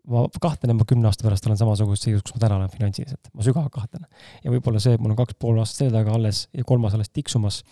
ma 0.09 0.23
kahtlen, 0.41 0.71
et 0.73 0.79
ma 0.79 0.85
kümne 0.89 1.09
aasta 1.09 1.25
pärast 1.25 1.45
olen 1.45 1.57
samasuguses 1.59 2.05
seisus, 2.05 2.23
kus 2.25 2.33
ma 2.37 2.41
täna 2.45 2.57
olen 2.57 2.71
finantsiliselt, 2.73 3.29
ma 3.33 3.45
sügavalt 3.45 3.73
kahtlen. 3.73 4.05
ja 4.43 4.53
võib-olla 4.53 4.81
see, 4.81 4.93
et 4.93 5.01
mul 5.01 5.13
on 5.13 5.19
kaks 5.19 5.37
pool 5.41 5.57
aastat 5.61 5.83
selja 5.83 5.99
taga 5.99 6.13
alles 6.17 6.47
ja 6.53 6.65
kolmas 6.69 6.93
alles 6.97 7.09
tiksumas 7.09 7.63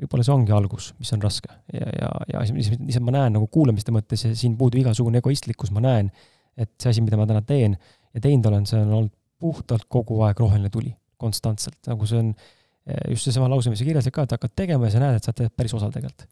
võib-olla 0.00 0.24
see 0.26 0.34
ongi 0.34 0.52
algus, 0.52 0.90
mis 1.00 1.12
on 1.16 1.22
raske 1.24 1.48
ja, 1.72 1.92
ja, 2.00 2.10
ja 2.32 2.42
lihtsalt 2.52 3.04
ma 3.04 3.14
näen 3.16 3.36
nagu 3.38 3.48
kuulamiste 3.52 3.94
mõttes 3.96 4.26
ja 4.26 4.32
siin 4.36 4.58
puudub 4.60 4.82
igasugune 4.82 5.22
egoistlikkus, 5.22 5.72
ma 5.72 5.84
näen, 5.84 6.10
et 6.56 6.72
see 6.80 6.92
asi, 6.92 7.04
mida 7.04 7.18
ma 7.20 7.26
täna 7.28 7.42
teen 7.46 7.76
ja 7.76 8.22
teinud 8.22 8.48
olen, 8.50 8.66
see 8.68 8.80
on 8.80 8.92
olnud 9.00 9.12
puhtalt 9.42 9.84
kogu 9.92 10.22
aeg 10.24 10.40
roheline 10.40 10.70
tuli, 10.72 10.94
konstantselt, 11.20 11.78
nagu 11.90 12.08
see 12.08 12.20
on 12.22 12.32
eh, 12.32 13.12
just 13.12 13.28
seesama 13.28 13.50
lause, 13.52 13.70
mis 13.72 13.80
sa 13.82 13.86
kirjeldasid 13.86 14.14
ka, 14.14 14.24
et 14.24 14.34
hakkad 14.36 14.54
tegema 14.56 14.88
ja 14.88 14.96
sa 14.96 15.02
näed, 15.02 15.18
et 15.20 15.28
sa 15.28 15.34
teed 15.36 15.52
päris 15.56 15.74
osal 15.76 15.92
tegelikult. 15.94 16.28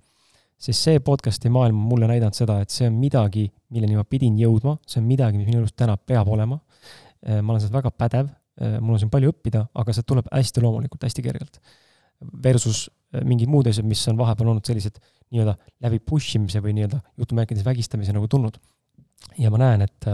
sest 0.65 0.87
see 0.87 1.01
podcast'i 1.05 1.51
maailm 1.53 1.77
on 1.83 1.89
mulle 1.91 2.09
näidanud 2.09 2.37
seda, 2.37 2.61
et 2.63 2.73
see 2.73 2.87
on 2.89 2.97
midagi, 2.97 3.49
milleni 3.75 3.99
ma 3.99 4.05
pidin 4.09 4.37
jõudma, 4.39 4.79
see 4.89 5.01
on 5.03 5.09
midagi, 5.09 5.41
mis 5.41 5.51
minu 5.51 5.61
arust 5.61 5.77
täna 5.77 5.97
peab 5.99 6.31
olema. 6.31 6.61
ma 7.25 7.53
olen 7.53 7.61
selles 7.61 7.73
väga 7.73 7.91
pädev, 7.91 8.29
mul 8.85 8.95
on 8.95 9.01
siin 9.01 9.11
palju 9.11 9.31
õppida, 9.33 9.63
aga 9.81 9.93
see 9.97 10.05
tuleb 10.07 10.27
hästi 10.29 10.61
loomulikult, 10.61 11.07
hästi 11.09 11.23
kergelt. 11.25 11.57
Versus 12.45 12.85
mingid 13.25 13.49
muud 13.51 13.69
asjad, 13.71 13.87
mis 13.89 14.03
on 14.13 14.19
vahepeal 14.19 14.51
olnud 14.53 14.67
sellised 14.69 15.01
nii-öelda 15.33 15.55
läbi 15.87 16.01
push 16.05 16.37
imise 16.39 16.61
või 16.63 16.75
nii-öelda 16.77 17.01
jutumärkides 17.21 17.65
vägistamise 17.67 18.15
nagu 18.15 18.29
tulnud. 18.31 18.59
Ja 19.39 19.53
ma 19.53 19.61
näen, 19.63 19.87
et 19.87 20.11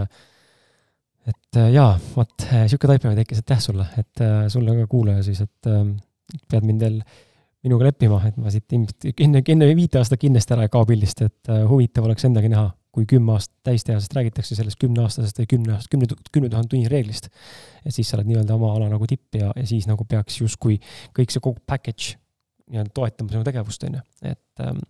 et 1.30 1.58
jaa, 1.74 1.92
vot 2.16 2.46
niisugune 2.48 2.94
taipaja 2.94 3.18
tekkis, 3.20 3.42
aitäh 3.42 3.58
sulle, 3.62 3.84
et 4.00 4.22
sulle 4.50 4.74
ka 4.80 4.86
kuulaja 4.90 5.22
siis, 5.22 5.42
et 5.44 5.68
pead 6.50 6.64
mind 6.66 6.80
veel 6.80 6.96
minuga 7.66 7.90
leppima, 7.90 8.20
et 8.26 8.38
ma 8.40 8.50
siit 8.52 8.72
ilmselt 8.72 9.20
enne, 9.20 9.42
enne 9.52 9.68
viite 9.76 10.00
aastat 10.00 10.22
kindlasti 10.22 10.54
ära 10.56 10.64
ei 10.64 10.72
kao 10.72 10.86
pildist, 10.88 11.20
et 11.26 11.50
huvitav 11.68 12.08
oleks 12.08 12.24
endagi 12.26 12.48
näha, 12.50 12.70
kui 12.94 13.04
kümme 13.10 13.34
aastat 13.36 13.68
täis 13.68 13.84
teha, 13.86 14.00
sest 14.00 14.16
räägitakse 14.16 14.56
sellest 14.56 14.80
kümneaastasest 14.80 15.42
või 15.42 15.50
kümne 15.52 15.76
kümne, 15.92 16.08
kümne 16.32 16.50
tuhande 16.50 16.72
tunni 16.72 16.90
reeglist. 16.90 17.28
et 17.84 17.94
siis 17.94 18.08
sa 18.08 18.16
oled 18.16 18.30
nii-öelda 18.32 18.56
oma 18.56 18.72
ala 18.78 18.88
nagu 18.90 19.06
tipp 19.06 19.36
ja, 19.38 19.52
ja 19.54 19.66
siis 19.68 19.86
nagu 19.90 20.08
peaks 20.08 20.40
justkui 20.40 20.80
kõik 21.16 21.30
see 21.30 21.44
kogu 21.44 21.60
package 21.66 22.16
nii-öelda 22.72 22.94
toetama 22.96 23.34
sinu 23.34 23.44
tegevust, 23.46 23.84
on 23.86 24.00
ju. 24.00 24.06
et 24.32 24.64
ähm, 24.64 24.80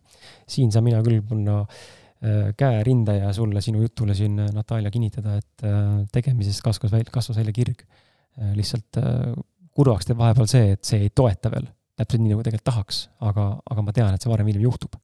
siin 0.48 0.72
saan 0.72 0.86
mina 0.86 1.02
küll 1.04 1.20
panna 1.26 1.64
äh, 1.64 1.82
käe 2.20 2.82
rinda 2.84 3.14
ja 3.16 3.32
sulle, 3.32 3.62
sinu 3.64 3.80
jutule 3.80 4.14
siin, 4.14 4.38
äh, 4.44 4.51
Natalja, 4.52 4.90
kinnitada, 4.92 5.38
et 5.40 5.64
äh, 5.64 5.84
tegemisest 6.12 6.62
kasvas 6.64 6.92
välja, 6.92 7.12
kasvas 7.12 7.38
välja 7.40 7.55
kirg 7.56 7.84
äh,. 7.84 8.52
lihtsalt 8.56 8.98
äh, 9.01 9.32
kurvaks 9.76 10.09
teeb 10.09 10.18
vahepeal 10.20 10.48
see, 10.51 10.74
et 10.74 10.84
see 10.84 11.06
ei 11.06 11.12
toeta 11.14 11.52
veel 11.52 11.68
täpselt 12.01 12.22
nii, 12.22 12.32
nagu 12.34 12.44
tegelikult 12.44 12.68
tahaks, 12.68 13.01
aga, 13.24 13.47
aga 13.72 13.84
ma 13.84 13.94
tean, 13.97 14.14
et 14.16 14.24
see 14.24 14.32
varem 14.32 14.48
või 14.48 14.55
hiljem 14.55 14.66
juhtub. 14.68 15.01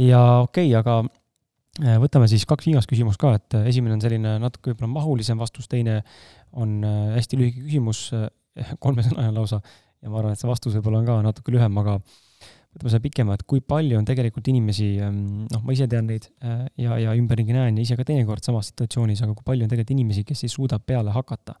ja 0.00 0.22
okei 0.44 0.72
okay,, 0.72 0.80
aga 0.80 0.96
äh, 1.84 2.00
võtame 2.00 2.28
siis 2.30 2.48
kaks 2.48 2.68
viimast 2.68 2.90
küsimust 2.90 3.20
ka, 3.20 3.36
et 3.38 3.58
äh, 3.60 3.68
esimene 3.72 3.98
on 3.98 4.04
selline 4.04 4.38
natuke 4.42 4.72
võib-olla 4.72 4.92
mahulisem 4.96 5.40
vastus, 5.40 5.68
teine 5.68 6.00
on 6.52 6.80
hästi 6.84 7.40
lühike 7.40 7.64
küsimus, 7.64 8.06
kolmesõnaline 8.80 9.34
lausa 9.34 9.58
ja 9.60 10.12
ma 10.12 10.20
arvan, 10.20 10.36
et 10.36 10.40
see 10.40 10.48
vastus 10.48 10.76
võib-olla 10.78 11.00
on 11.02 11.08
ka 11.08 11.20
natuke 11.26 11.52
lühem, 11.52 11.80
aga 11.82 11.98
võtame 12.74 12.92
selle 12.92 13.04
pikema, 13.04 13.34
et 13.38 13.44
kui 13.48 13.62
palju 13.62 13.98
on 13.98 14.06
tegelikult 14.06 14.48
inimesi, 14.50 14.88
ähm, 15.02 15.46
noh, 15.50 15.62
ma 15.64 15.74
ise 15.74 15.86
tean 15.90 16.08
neid 16.10 16.26
äh, 16.42 16.64
ja, 16.82 16.96
ja 17.00 17.14
ümberringi 17.18 17.54
näen 17.54 17.78
ja 17.78 17.84
ise 17.84 17.98
ka 17.98 18.06
teinekord 18.08 18.44
samas 18.44 18.72
situatsioonis, 18.72 19.22
aga 19.24 19.34
kui 19.36 19.46
palju 19.46 19.66
on 19.66 19.72
tegelikult 19.72 19.94
inimesi, 19.94 20.24
kes 20.26 20.44
ei 20.46 20.52
suuda 20.52 20.80
peale 20.82 21.14
hakata. 21.14 21.56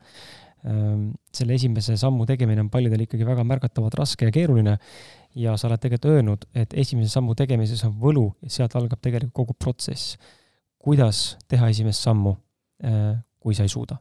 Ähm, 0.64 1.10
selle 1.34 1.54
esimese 1.58 1.96
sammu 2.00 2.26
tegemine 2.26 2.64
on 2.64 2.70
paljudel 2.72 3.04
ikkagi 3.04 3.26
väga 3.28 3.44
märgatavalt 3.46 3.98
raske 4.00 4.30
ja 4.30 4.34
keeruline 4.34 4.78
ja 5.38 5.58
sa 5.60 5.68
oled 5.68 5.82
tegelikult 5.82 6.14
öelnud, 6.14 6.48
et 6.56 6.74
esimese 6.80 7.12
sammu 7.12 7.36
tegemises 7.38 7.84
on 7.86 7.94
võlu 8.00 8.30
ja 8.42 8.56
sealt 8.58 8.74
algab 8.80 9.02
tegelikult 9.04 9.36
kogu 9.44 9.58
protsess. 9.58 10.16
kuidas 10.84 11.38
teha 11.48 11.68
esimest 11.72 12.02
sammu, 12.04 12.34
äh, 12.84 13.14
kui 13.40 13.54
sa 13.54 13.64
ei 13.64 13.72
suuda 13.72 14.00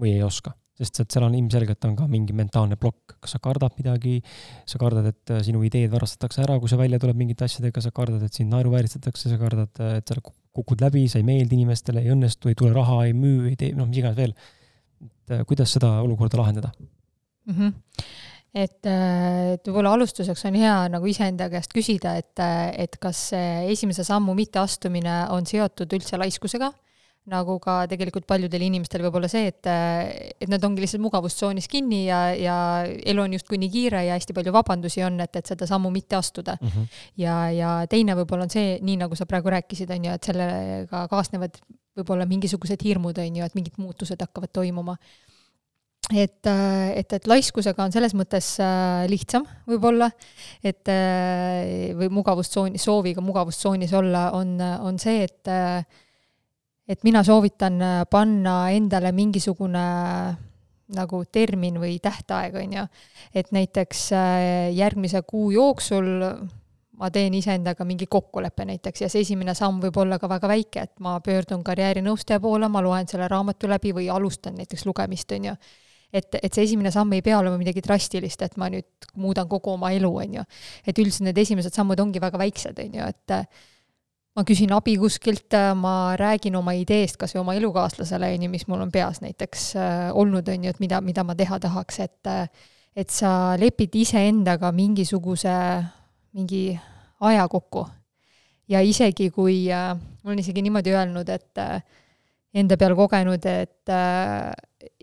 või 0.00 0.14
ei 0.16 0.22
oska 0.22 0.54
sest 0.76 1.00
et 1.00 1.14
seal 1.14 1.24
on 1.24 1.34
ilmselgelt 1.36 1.86
on 1.88 1.94
ka 1.96 2.06
mingi 2.10 2.34
mentaalne 2.36 2.76
plokk, 2.80 3.16
kas 3.22 3.36
sa 3.36 3.40
kardad 3.42 3.76
midagi, 3.78 4.18
sa 4.68 4.80
kardad, 4.80 5.08
et 5.12 5.32
äh, 5.32 5.40
sinu 5.46 5.62
ideed 5.64 5.92
varastatakse 5.92 6.42
ära, 6.44 6.58
kui 6.60 6.70
sa 6.72 6.78
välja 6.80 7.00
tuleb 7.02 7.16
mingite 7.20 7.46
asjadega, 7.48 7.82
sa 7.84 7.92
kardad, 7.96 8.26
et 8.26 8.36
sind 8.36 8.52
naeruvääristatakse, 8.52 9.32
sa 9.32 9.40
kardad, 9.40 9.72
äh, 9.80 9.96
et 10.02 10.12
sa 10.12 10.20
kukud 10.20 10.84
läbi, 10.84 11.06
sa 11.12 11.20
ei 11.20 11.26
meeldi 11.26 11.56
inimestele, 11.58 12.04
ei 12.04 12.12
õnnestu, 12.12 12.52
ei 12.52 12.58
tule 12.58 12.74
raha, 12.76 13.02
ei 13.08 13.16
müü, 13.16 13.48
ei 13.50 13.58
tee, 13.60 13.72
noh, 13.76 13.88
mis 13.88 14.02
iganes 14.02 14.20
veel. 14.20 14.36
et 15.06 15.36
äh, 15.36 15.44
kuidas 15.48 15.72
seda 15.76 15.98
olukorda 16.04 16.40
lahendada? 16.42 16.72
Mm? 17.46 17.58
-hmm 17.58 17.76
et, 18.56 18.86
et 18.88 19.68
võib-olla 19.68 19.90
alustuseks 19.92 20.46
on 20.48 20.54
hea 20.56 20.76
nagu 20.88 21.06
iseenda 21.06 21.50
käest 21.52 21.74
küsida, 21.76 22.14
et, 22.16 22.40
et 22.80 22.96
kas 22.96 23.34
esimese 23.68 24.00
sammu 24.00 24.32
mitteastumine 24.32 25.26
on 25.28 25.44
seotud 25.44 25.92
üldse 25.92 26.16
laiskusega 26.16 26.70
nagu 27.30 27.56
ka 27.62 27.80
tegelikult 27.90 28.26
paljudel 28.28 28.62
inimestel 28.68 29.02
võib 29.06 29.18
olla 29.18 29.30
see, 29.30 29.50
et, 29.50 29.66
et 29.66 30.50
nad 30.50 30.62
ongi 30.66 30.84
lihtsalt 30.84 31.02
mugavustsoonis 31.02 31.66
kinni 31.70 32.04
ja, 32.06 32.20
ja 32.38 32.56
elu 32.86 33.24
on 33.24 33.34
justkui 33.34 33.58
nii 33.62 33.72
kiire 33.72 34.04
ja 34.06 34.18
hästi 34.18 34.36
palju 34.36 34.54
vabandusi 34.54 35.02
on, 35.06 35.18
et, 35.24 35.40
et 35.40 35.54
seda 35.54 35.66
sammu 35.68 35.90
mitte 35.94 36.18
astuda 36.18 36.56
mm. 36.60 36.68
-hmm. 36.68 37.00
ja, 37.22 37.36
ja 37.50 37.72
teine 37.90 38.14
võib-olla 38.20 38.46
on 38.46 38.54
see, 38.54 38.78
nii 38.82 39.00
nagu 39.02 39.18
sa 39.18 39.26
praegu 39.26 39.50
rääkisid, 39.50 39.90
on 39.90 40.06
ju, 40.06 40.14
et 40.14 40.30
sellega 40.30 41.06
kaasnevad 41.10 41.58
võib-olla 41.98 42.26
mingisugused 42.30 42.82
hirmud, 42.84 43.18
on 43.18 43.40
ju, 43.40 43.44
et 43.44 43.58
mingid 43.58 43.80
muutused 43.80 44.20
hakkavad 44.22 44.52
toimuma 44.52 44.96
et, 46.14 46.46
et, 46.46 47.12
et 47.12 47.26
laiskusega 47.26 47.82
on 47.82 47.94
selles 47.94 48.14
mõttes 48.14 48.52
äh, 48.62 49.04
lihtsam 49.10 49.46
võib-olla, 49.66 50.10
et 50.62 50.86
äh, 50.92 51.90
või 51.98 52.10
mugavustsooni, 52.20 52.78
sooviga 52.78 53.24
mugavustsoonis 53.24 53.94
olla, 53.98 54.30
on, 54.38 54.54
on 54.60 55.00
see, 55.02 55.24
et 55.26 55.50
äh, 55.50 55.82
et 56.88 57.02
mina 57.04 57.22
soovitan 57.26 57.80
äh, 57.82 58.02
panna 58.10 58.58
endale 58.70 59.12
mingisugune 59.12 59.86
äh, 59.86 60.36
nagu 60.94 61.24
termin 61.32 61.80
või 61.82 61.96
tähtaeg, 62.02 62.54
on 62.60 62.76
ju. 62.78 62.84
et 63.34 63.50
näiteks 63.52 64.12
äh, 64.14 64.74
järgmise 64.74 65.22
kuu 65.26 65.50
jooksul 65.50 66.12
ma 66.96 67.10
teen 67.12 67.34
iseendaga 67.36 67.84
mingi 67.84 68.06
kokkuleppe 68.10 68.64
näiteks 68.68 69.02
ja 69.04 69.08
see 69.12 69.24
esimene 69.26 69.54
samm 69.54 69.80
võib 69.82 69.98
olla 70.00 70.18
ka 70.18 70.30
väga 70.30 70.48
väike, 70.48 70.86
et 70.86 70.94
ma 71.04 71.18
pöördun 71.24 71.64
karjäärinõustaja 71.66 72.40
poole, 72.40 72.70
ma 72.72 72.82
loen 72.84 73.08
selle 73.10 73.28
raamatu 73.28 73.68
läbi 73.68 73.92
või 73.96 74.08
alustan 74.12 74.56
näiteks 74.60 74.86
lugemist, 74.86 75.32
on 75.36 75.50
ju. 75.50 75.56
et, 76.12 76.38
et 76.42 76.52
see 76.54 76.64
esimene 76.70 76.92
samm 76.94 77.12
ei 77.12 77.22
pea 77.22 77.38
olema 77.42 77.58
midagi 77.60 77.82
drastilist, 77.84 78.42
et 78.42 78.56
ma 78.56 78.70
nüüd 78.72 79.10
muudan 79.20 79.48
kogu 79.48 79.74
oma 79.74 79.90
elu, 79.92 80.12
on 80.22 80.38
ju. 80.40 80.44
et 80.86 80.98
üldiselt 80.98 81.28
need 81.28 81.42
esimesed 81.44 81.74
sammud 81.74 82.00
ongi 82.00 82.22
väga 82.22 82.40
väiksed, 82.40 82.78
on 82.86 83.00
ju, 83.00 83.10
et 83.10 83.36
ma 84.36 84.44
küsin 84.44 84.72
abi 84.76 84.98
kuskilt, 85.00 85.54
ma 85.80 86.14
räägin 86.20 86.56
oma 86.58 86.74
ideest 86.76 87.16
kas 87.16 87.32
või 87.34 87.40
oma 87.40 87.54
elukaaslasele, 87.56 88.34
on 88.36 88.46
ju, 88.46 88.50
mis 88.52 88.66
mul 88.68 88.84
on 88.84 88.92
peas 88.92 89.22
näiteks 89.24 89.68
äh, 89.80 90.08
olnud, 90.12 90.48
on 90.52 90.66
ju, 90.66 90.74
et 90.74 90.80
mida, 90.82 91.00
mida 91.00 91.24
ma 91.24 91.36
teha 91.38 91.60
tahaks, 91.62 92.00
et 92.04 92.32
äh, 92.32 92.48
et 92.96 93.12
sa 93.12 93.30
lepid 93.60 93.92
iseendaga 94.00 94.72
mingisuguse, 94.72 95.52
mingi 96.36 96.70
aja 97.20 97.44
kokku. 97.48 97.84
ja 98.68 98.80
isegi, 98.82 99.30
kui 99.30 99.68
äh,, 99.70 99.92
ma 99.94 100.30
olen 100.32 100.40
isegi 100.42 100.62
niimoodi 100.64 100.90
öelnud, 100.90 101.28
et 101.30 101.60
äh, 101.62 101.82
enda 102.56 102.76
peal 102.80 102.96
kogenud, 102.98 103.44
et 103.46 103.92
äh, 103.92 104.50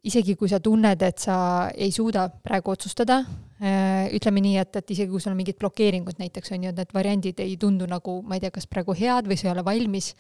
isegi 0.04 0.36
kui 0.36 0.50
sa 0.52 0.60
tunned, 0.64 1.02
et 1.06 1.22
sa 1.24 1.38
ei 1.72 1.92
suuda 1.96 2.26
praegu 2.44 2.74
otsustada, 2.74 3.22
äh, 3.64 4.10
ütleme 4.16 4.44
nii, 4.44 4.58
et, 4.60 4.76
et 4.82 4.94
isegi 4.96 5.12
kui 5.12 5.24
sul 5.24 5.32
on 5.32 5.40
mingid 5.40 5.58
blokeeringud 5.62 6.20
näiteks, 6.20 6.52
on 6.56 6.68
ju, 6.68 6.74
et 6.74 6.82
need 6.82 6.94
variandid 6.96 7.40
ei 7.44 7.56
tundu 7.60 7.88
nagu, 7.90 8.20
ma 8.28 8.38
ei 8.38 8.44
tea, 8.44 8.52
kas 8.54 8.68
praegu 8.68 8.96
head 9.00 9.30
või 9.32 9.40
sa 9.40 9.48
ei 9.48 9.54
ole 9.54 9.66
valmis, 9.66 10.12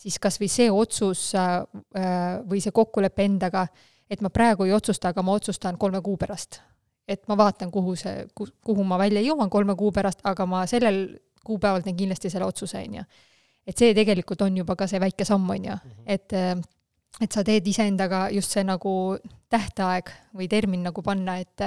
siis 0.00 0.16
kas 0.22 0.40
või 0.40 0.48
see 0.52 0.70
otsus 0.72 1.26
äh, 1.36 1.60
või 2.48 2.64
see 2.64 2.72
kokkulepe 2.72 3.28
endaga, 3.28 3.66
et 4.10 4.24
ma 4.24 4.32
praegu 4.32 4.64
ei 4.66 4.74
otsusta, 4.74 5.12
aga 5.12 5.24
ma 5.26 5.36
otsustan 5.36 5.78
kolme 5.78 6.00
kuu 6.04 6.16
pärast. 6.20 6.62
et 7.10 7.24
ma 7.26 7.34
vaatan, 7.34 7.72
kuhu 7.74 7.96
see, 7.98 8.28
kuhu 8.36 8.84
ma 8.86 8.94
välja 9.00 9.18
jõuan 9.24 9.50
kolme 9.50 9.74
kuu 9.74 9.90
pärast, 9.90 10.20
aga 10.22 10.44
ma 10.46 10.62
sellel 10.70 11.18
kuupäeval 11.44 11.82
teen 11.82 11.96
kindlasti 11.96 12.30
selle 12.30 12.46
otsuse, 12.46 12.78
on 12.78 13.00
ju 13.00 13.02
et 13.66 13.76
see 13.76 13.94
tegelikult 13.94 14.42
on 14.46 14.56
juba 14.56 14.76
ka 14.78 14.86
see 14.86 15.00
väike 15.02 15.26
samm, 15.26 15.48
on 15.50 15.64
ju, 15.64 15.74
mhm. 15.74 16.04
et 16.06 16.32
et 17.20 17.32
sa 17.32 17.44
teed 17.46 17.66
iseendaga 17.66 18.28
just 18.34 18.54
see 18.54 18.64
nagu 18.66 18.92
tähtaeg 19.50 20.12
või 20.36 20.48
termin 20.50 20.84
nagu 20.86 21.02
panna, 21.02 21.38
et 21.42 21.64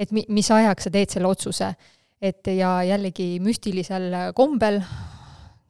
et 0.00 0.12
mi-, 0.16 0.26
mis 0.28 0.50
ajaks 0.50 0.88
sa 0.88 0.92
teed 0.92 1.12
selle 1.12 1.30
otsuse. 1.30 1.74
et 2.20 2.46
ja 2.52 2.82
jällegi 2.84 3.38
müstilisel 3.40 4.12
kombel, 4.36 4.82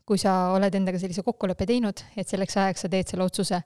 kui 0.02 0.18
sa 0.18 0.50
oled 0.50 0.74
endaga 0.74 0.98
sellise 0.98 1.22
kokkuleppe 1.22 1.66
teinud, 1.66 2.02
et 2.16 2.26
selleks 2.26 2.56
ajaks 2.56 2.82
sa 2.82 2.88
teed 2.90 3.06
selle 3.06 3.22
otsuse, 3.22 3.60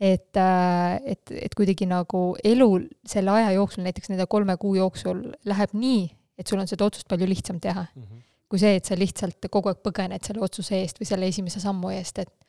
et, 0.00 0.38
et, 0.38 1.32
et 1.36 1.54
kuidagi 1.54 1.84
nagu 1.90 2.22
elu 2.44 2.70
selle 3.04 3.34
aja 3.34 3.50
jooksul, 3.58 3.84
näiteks 3.84 4.08
nende 4.08 4.24
kolme 4.26 4.56
kuu 4.56 4.78
jooksul 4.78 5.20
läheb 5.44 5.76
nii, 5.76 6.06
et 6.38 6.48
sul 6.48 6.62
on 6.62 6.70
seda 6.70 6.88
otsust 6.88 7.08
palju 7.10 7.28
lihtsam 7.28 7.60
teha 7.60 7.84
mm. 7.84 8.02
-hmm 8.02 8.24
kui 8.48 8.60
see, 8.60 8.78
et 8.78 8.88
sa 8.88 8.96
lihtsalt 8.96 9.48
kogu 9.52 9.70
aeg 9.70 9.80
põgened 9.84 10.24
selle 10.24 10.40
otsuse 10.44 10.78
eest 10.80 11.00
või 11.00 11.08
selle 11.10 11.28
esimese 11.28 11.60
sammu 11.60 11.92
eest, 11.92 12.22
et 12.24 12.47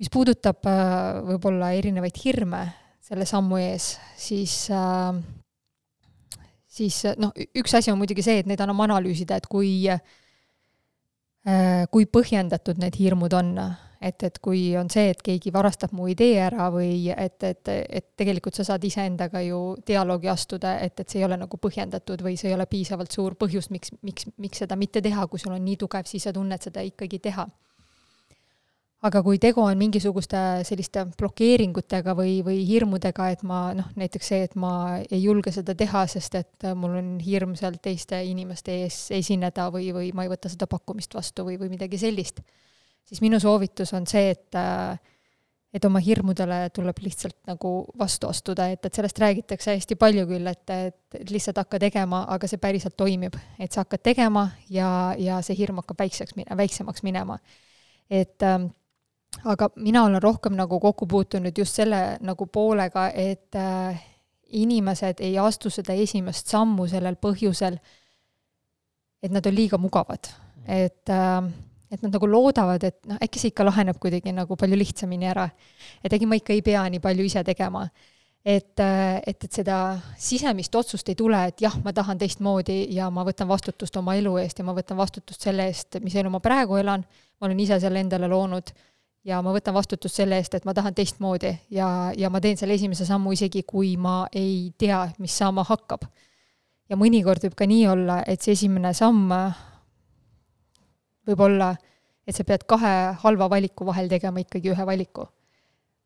mis 0.00 0.10
puudutab 0.12 0.66
äh, 0.68 1.22
võib-olla 1.30 1.72
erinevaid 1.76 2.18
hirme 2.24 2.62
selle 3.06 3.26
sammu 3.28 3.58
ees, 3.62 3.94
siis 4.18 4.66
äh, 4.74 5.14
siis 6.76 7.02
noh, 7.20 7.32
üks 7.56 7.76
asi 7.78 7.92
on 7.92 7.98
muidugi 8.00 8.24
see, 8.26 8.42
et 8.42 8.48
neid 8.50 8.60
annab 8.60 8.84
analüüsida, 8.88 9.38
et 9.38 9.48
kui 9.50 9.88
äh, 9.90 10.00
kui 11.92 12.08
põhjendatud 12.10 12.80
need 12.82 12.98
hirmud 12.98 13.34
on 13.38 13.54
et, 14.00 14.22
et 14.22 14.38
kui 14.42 14.76
on 14.78 14.88
see, 14.92 15.10
et 15.12 15.20
keegi 15.24 15.52
varastab 15.54 15.92
mu 15.96 16.08
idee 16.10 16.38
ära 16.44 16.68
või 16.72 17.08
et, 17.12 17.38
et, 17.46 17.70
et 17.70 18.06
tegelikult 18.18 18.58
sa 18.58 18.66
saad 18.66 18.84
iseendaga 18.84 19.42
ju 19.46 19.60
dialoogi 19.86 20.30
astuda, 20.32 20.76
et, 20.84 20.98
et 21.00 21.08
see 21.08 21.22
ei 21.22 21.28
ole 21.28 21.38
nagu 21.40 21.60
põhjendatud 21.60 22.24
või 22.24 22.36
see 22.40 22.50
ei 22.50 22.56
ole 22.56 22.68
piisavalt 22.70 23.14
suur 23.14 23.36
põhjus, 23.38 23.70
miks, 23.74 23.94
miks, 24.06 24.28
miks 24.42 24.64
seda 24.64 24.78
mitte 24.78 25.02
teha, 25.04 25.26
kui 25.30 25.42
sul 25.42 25.56
on 25.56 25.64
nii 25.64 25.78
tugev 25.80 26.08
sisetunne, 26.10 26.58
et 26.58 26.68
seda 26.68 26.84
ikkagi 26.86 27.22
teha. 27.28 27.46
Aga 29.04 29.20
kui 29.22 29.38
tegu 29.38 29.60
on 29.60 29.76
mingisuguste 29.78 30.38
selliste 30.66 31.04
blokeeringutega 31.20 32.14
või, 32.16 32.38
või 32.46 32.62
hirmudega, 32.68 33.28
et 33.34 33.42
ma 33.46 33.60
noh, 33.76 33.90
näiteks 33.98 34.30
see, 34.32 34.46
et 34.48 34.54
ma 34.58 34.72
ei 35.04 35.20
julge 35.22 35.52
seda 35.54 35.74
teha, 35.76 36.06
sest 36.10 36.38
et 36.40 36.68
mul 36.78 36.96
on 37.00 37.10
hirm 37.22 37.52
seal 37.58 37.76
teiste 37.82 38.22
inimeste 38.24 38.78
ees 38.84 39.02
esineda 39.14 39.68
või, 39.74 39.90
või 39.94 40.12
ma 40.16 40.24
ei 40.24 40.32
võta 40.32 40.50
seda 40.52 40.68
pakkumist 40.70 41.14
vastu 41.14 41.44
või, 41.46 41.58
või 41.60 41.74
midagi 41.74 42.00
sellist, 42.00 42.40
siis 43.06 43.20
minu 43.24 43.40
soovitus 43.42 43.92
on 43.96 44.08
see, 44.10 44.32
et 44.32 44.62
et 45.76 45.84
oma 45.84 46.00
hirmudele 46.00 46.70
tuleb 46.72 47.02
lihtsalt 47.04 47.36
nagu 47.50 47.70
vastu 48.00 48.30
astuda, 48.30 48.70
et, 48.72 48.86
et 48.86 48.96
sellest 48.96 49.18
räägitakse 49.20 49.74
hästi 49.74 49.98
palju 50.00 50.24
küll, 50.30 50.48
et, 50.48 50.72
et 50.72 51.28
lihtsalt 51.28 51.60
hakka 51.60 51.80
tegema, 51.82 52.22
aga 52.32 52.48
see 52.48 52.60
päriselt 52.62 52.96
toimib. 52.96 53.36
et 53.58 53.72
sa 53.72 53.84
hakkad 53.84 54.00
tegema 54.06 54.46
ja, 54.72 54.88
ja 55.20 55.42
see 55.44 55.58
hirm 55.58 55.82
hakkab 55.82 56.00
väikseks, 56.06 56.38
väiksemaks 56.56 57.04
minema. 57.04 57.36
et 58.08 58.42
ähm, 58.46 58.70
aga 59.44 59.68
mina 59.76 60.04
olen 60.04 60.22
rohkem 60.22 60.56
nagu 60.56 60.80
kokku 60.80 61.06
puutunud 61.06 61.58
just 61.58 61.74
selle 61.74 62.18
nagu 62.20 62.46
poolega, 62.46 63.10
et 63.14 63.54
äh, 63.54 64.02
inimesed 64.56 65.20
ei 65.20 65.38
astu 65.38 65.70
seda 65.70 65.92
esimest 65.92 66.48
sammu 66.48 66.86
sellel 66.88 67.18
põhjusel, 67.20 67.78
et 69.22 69.32
nad 69.32 69.46
on 69.46 69.54
liiga 69.54 69.78
mugavad, 69.78 70.30
et 70.66 71.10
äh, 71.10 71.52
et 71.86 72.02
nad 72.02 72.10
nagu 72.16 72.26
loodavad, 72.26 72.82
et 72.82 72.96
noh, 73.06 73.18
äkki 73.22 73.38
see 73.38 73.52
ikka 73.52 73.64
laheneb 73.68 73.98
kuidagi 74.02 74.32
nagu 74.34 74.56
palju 74.58 74.78
lihtsamini 74.78 75.28
ära. 75.30 75.48
et 76.02 76.12
äkki 76.12 76.26
ma 76.26 76.34
ikka 76.34 76.52
ei 76.52 76.62
pea 76.62 76.82
nii 76.90 77.00
palju 77.00 77.24
ise 77.24 77.44
tegema. 77.44 77.88
et, 78.44 78.78
äh, 78.80 79.20
et, 79.26 79.44
et 79.44 79.52
seda 79.52 79.98
sisemist 80.18 80.74
otsust 80.74 81.08
ei 81.08 81.14
tule, 81.14 81.38
et 81.46 81.60
jah, 81.60 81.74
ma 81.84 81.92
tahan 81.92 82.18
teistmoodi 82.18 82.94
ja 82.94 83.10
ma 83.10 83.24
võtan 83.26 83.48
vastutust 83.48 83.96
oma 83.96 84.14
elu 84.14 84.36
eest 84.38 84.58
ja 84.58 84.64
ma 84.64 84.74
võtan 84.74 84.96
vastutust 84.96 85.42
selle 85.42 85.66
eest, 85.66 85.98
mis 86.02 86.14
elu 86.14 86.30
ma 86.30 86.40
praegu 86.40 86.76
elan, 86.76 87.02
ma 87.40 87.46
olen 87.48 87.60
ise 87.60 87.80
selle 87.82 88.00
endale 88.00 88.28
loonud 88.30 88.70
ja 89.26 89.40
ma 89.42 89.52
võtan 89.54 89.74
vastutust 89.74 90.20
selle 90.20 90.38
eest, 90.38 90.54
et 90.54 90.66
ma 90.68 90.74
tahan 90.76 90.94
teistmoodi 90.94 91.50
ja, 91.74 91.88
ja 92.16 92.30
ma 92.30 92.40
teen 92.42 92.58
selle 92.58 92.76
esimese 92.78 93.06
sammu 93.08 93.34
isegi, 93.34 93.64
kui 93.66 93.96
ma 94.00 94.24
ei 94.32 94.70
tea, 94.78 95.02
mis 95.22 95.34
saama 95.36 95.66
hakkab. 95.66 96.06
ja 96.88 96.98
mõnikord 96.98 97.42
võib 97.42 97.56
ka 97.58 97.66
nii 97.66 97.86
olla, 97.90 98.20
et 98.26 98.42
see 98.42 98.54
esimene 98.54 98.94
samm 98.94 99.32
võib 101.26 101.42
olla, 101.48 101.72
et 102.26 102.36
sa 102.36 102.46
pead 102.46 102.66
kahe 102.70 102.92
halva 103.22 103.50
valiku 103.50 103.86
vahel 103.88 104.08
tegema 104.08 104.42
ikkagi 104.44 104.70
ühe 104.74 104.86
valiku. 104.86 105.26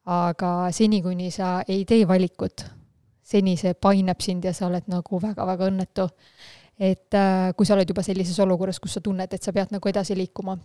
aga 0.06 0.70
seni, 0.72 1.02
kuni 1.02 1.30
sa 1.30 1.60
ei 1.68 1.84
tee 1.84 2.08
valikut, 2.08 2.64
seni 3.22 3.56
see 3.56 3.74
painab 3.74 4.20
sind 4.24 4.44
ja 4.44 4.52
sa 4.56 4.66
oled 4.66 4.88
nagu 4.88 5.20
väga-väga 5.20 5.68
õnnetu. 5.68 6.08
et 6.80 7.12
äh, 7.14 7.52
kui 7.52 7.66
sa 7.66 7.74
oled 7.76 7.88
juba 7.88 8.02
sellises 8.02 8.38
olukorras, 8.40 8.80
kus 8.80 8.96
sa 8.96 9.00
tunned, 9.04 9.28
et 9.28 9.42
sa 9.42 9.52
pead 9.52 9.76
nagu 9.76 9.88
edasi 9.88 10.16
liikuma 10.16 10.56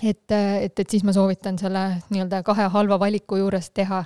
et, 0.00 0.32
et, 0.32 0.78
et 0.78 0.90
siis 0.90 1.04
ma 1.04 1.12
soovitan 1.12 1.58
selle 1.60 1.84
nii-öelda 2.10 2.42
kahe 2.46 2.68
halva 2.72 2.98
valiku 3.00 3.38
juures 3.42 3.70
teha 3.70 4.04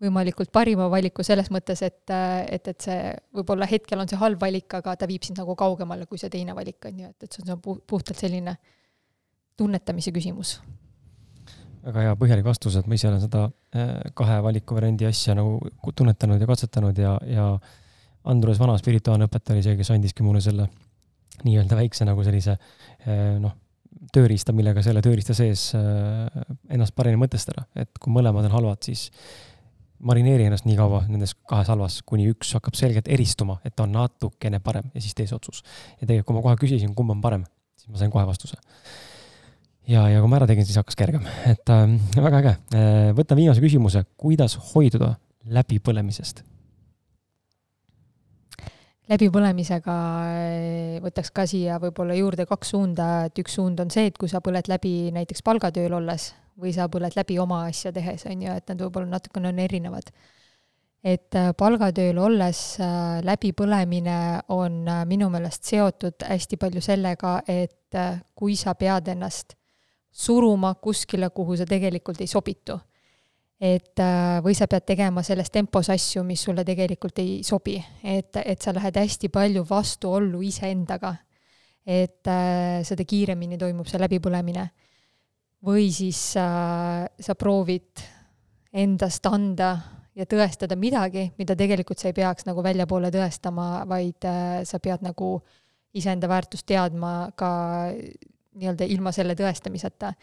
võimalikult 0.00 0.50
parima 0.52 0.88
valiku 0.90 1.24
selles 1.26 1.50
mõttes, 1.52 1.82
et, 1.84 2.02
et, 2.48 2.68
et 2.72 2.86
see 2.86 3.14
võib-olla 3.36 3.68
hetkel 3.68 4.00
on 4.00 4.08
see 4.08 4.18
halb 4.20 4.40
valik, 4.40 4.72
aga 4.78 4.96
ta 4.96 5.08
viib 5.08 5.24
sind 5.26 5.40
nagu 5.40 5.56
kaugemale 5.58 6.08
kui 6.08 6.20
see 6.20 6.32
teine 6.32 6.56
valik, 6.56 6.80
on 6.88 7.02
ju, 7.04 7.10
et, 7.12 7.26
et 7.26 7.36
see 7.36 7.44
on 7.52 7.60
puhtalt 7.60 8.16
selline 8.16 8.56
tunnetamise 9.60 10.12
küsimus. 10.16 10.58
väga 11.84 12.06
hea 12.06 12.16
põhjalik 12.16 12.44
vastus, 12.44 12.76
et 12.76 12.88
ma 12.88 12.96
ise 12.96 13.08
olen 13.08 13.20
seda 13.20 13.46
äh, 13.76 13.92
kahe 14.16 14.40
valiku 14.44 14.76
variandi 14.76 15.08
asja 15.08 15.36
nagu 15.36 15.92
tunnetanud 15.96 16.40
ja 16.40 16.48
katsetanud 16.48 16.98
ja, 16.98 17.16
ja 17.28 17.46
Andrus 18.28 18.60
vana 18.60 18.76
spirituaalne 18.80 19.28
õpetaja 19.28 19.56
oli 19.56 19.64
see, 19.64 19.76
kes 19.78 19.92
andiski 19.92 20.24
mulle 20.24 20.42
selle 20.44 20.68
nii-öelda 21.44 21.76
väikse 21.76 22.08
nagu 22.08 22.24
sellise 22.24 22.56
äh, 22.56 23.36
noh, 23.40 23.56
tööriista, 24.14 24.54
millega 24.56 24.82
selle 24.84 25.02
tööriista 25.04 25.36
sees 25.36 25.70
äh, 25.76 26.26
ennast 26.72 26.94
paremini 26.96 27.20
mõtestada, 27.20 27.66
et 27.78 27.92
kui 28.00 28.12
mõlemad 28.14 28.48
on 28.48 28.54
halvad, 28.56 28.82
siis 28.86 29.08
marineeri 30.00 30.46
ennast 30.48 30.64
nii 30.64 30.78
kaua 30.78 31.02
nendes 31.10 31.34
kahes 31.48 31.68
halvas, 31.68 32.00
kuni 32.08 32.30
üks 32.32 32.54
hakkab 32.56 32.78
selgelt 32.78 33.10
eristuma, 33.12 33.58
et 33.66 33.76
ta 33.76 33.84
on 33.84 33.94
natukene 33.94 34.62
parem 34.64 34.88
ja 34.94 35.04
siis 35.04 35.16
tee 35.16 35.28
see 35.28 35.36
otsus. 35.36 35.62
ja 36.00 36.06
tegelikult, 36.06 36.30
kui 36.30 36.38
ma 36.38 36.44
kohe 36.48 36.60
küsisin, 36.62 36.94
kumb 36.96 37.12
on 37.12 37.20
parem, 37.24 37.44
siis 37.76 37.92
ma 37.92 38.00
sain 38.00 38.12
kohe 38.12 38.24
vastuse. 38.28 38.56
ja, 39.90 40.06
ja 40.08 40.22
kui 40.22 40.32
ma 40.32 40.40
ära 40.40 40.48
tegin, 40.48 40.68
siis 40.68 40.80
hakkas 40.80 40.96
kergem, 40.96 41.26
et 41.50 41.74
äh, 41.74 41.96
väga 42.16 42.44
äge. 42.44 42.54
Äh, 42.72 43.10
võtan 43.18 43.40
viimase 43.42 43.64
küsimuse, 43.64 44.06
kuidas 44.20 44.56
hoiduda 44.72 45.14
läbipõlemisest 45.50 46.44
läbipõlemisega 49.10 49.96
eh, 50.30 50.98
võtaks 51.02 51.32
ka 51.34 51.46
siia 51.50 51.78
võib-olla 51.82 52.14
juurde 52.18 52.46
kaks 52.46 52.74
suunda, 52.74 53.08
et 53.26 53.38
üks 53.42 53.56
suund 53.58 53.80
on 53.82 53.90
see, 53.90 54.10
et 54.10 54.18
kui 54.18 54.30
sa 54.30 54.42
põled 54.44 54.70
läbi 54.70 55.10
näiteks 55.14 55.42
palgatööl 55.46 55.96
olles 55.98 56.30
või 56.60 56.74
sa 56.76 56.86
põled 56.92 57.16
läbi 57.16 57.38
oma 57.42 57.64
asja 57.68 57.92
tehes, 57.94 58.26
on 58.30 58.44
ju, 58.44 58.52
et 58.54 58.70
nad 58.70 58.84
võib-olla 58.84 59.16
natukene 59.16 59.50
on 59.50 59.58
erinevad. 59.58 60.12
et 61.04 61.34
äh, 61.34 61.52
palgatööl 61.56 62.18
olles 62.20 62.60
äh, 62.80 63.22
läbipõlemine 63.24 64.42
on 64.52 64.84
minu 65.08 65.30
meelest 65.32 65.64
seotud 65.64 66.26
hästi 66.28 66.56
palju 66.60 66.80
sellega, 66.84 67.40
et 67.48 67.98
kui 68.34 68.54
sa 68.56 68.74
pead 68.78 69.08
ennast 69.08 69.56
suruma 70.12 70.74
kuskile, 70.74 71.30
kuhu 71.30 71.56
sa 71.56 71.66
tegelikult 71.66 72.20
ei 72.20 72.30
sobitu 72.30 72.78
et 73.60 74.00
äh, 74.00 74.38
või 74.40 74.54
sa 74.56 74.64
pead 74.70 74.86
tegema 74.88 75.22
selles 75.26 75.50
tempos 75.52 75.90
asju, 75.92 76.22
mis 76.24 76.40
sulle 76.46 76.64
tegelikult 76.64 77.20
ei 77.20 77.40
sobi, 77.44 77.76
et, 78.02 78.40
et 78.40 78.62
sa 78.62 78.72
lähed 78.72 78.96
hästi 78.96 79.28
palju 79.32 79.66
vastuollu 79.68 80.40
iseendaga. 80.48 81.16
et 81.86 82.28
äh, 82.28 82.80
seda 82.84 83.04
kiiremini 83.04 83.58
toimub 83.58 83.88
see 83.88 84.00
läbipõlemine. 84.00 84.70
või 85.66 85.90
siis 85.92 86.36
äh, 86.36 87.04
sa 87.20 87.34
proovid 87.34 88.00
endast 88.72 89.26
anda 89.26 89.76
ja 90.14 90.24
tõestada 90.24 90.76
midagi, 90.76 91.30
mida 91.38 91.56
tegelikult 91.56 91.98
sa 91.98 92.08
ei 92.08 92.14
peaks 92.16 92.46
nagu 92.46 92.62
väljapoole 92.62 93.10
tõestama, 93.10 93.84
vaid 93.88 94.24
äh, 94.24 94.64
sa 94.64 94.78
pead 94.78 95.02
nagu 95.02 95.40
iseenda 95.92 96.28
väärtust 96.28 96.66
teadma 96.66 97.32
ka 97.36 97.50
nii-öelda 98.54 98.86
ilma 98.88 99.12
selle 99.12 99.34
tõestamiseta 99.34 100.14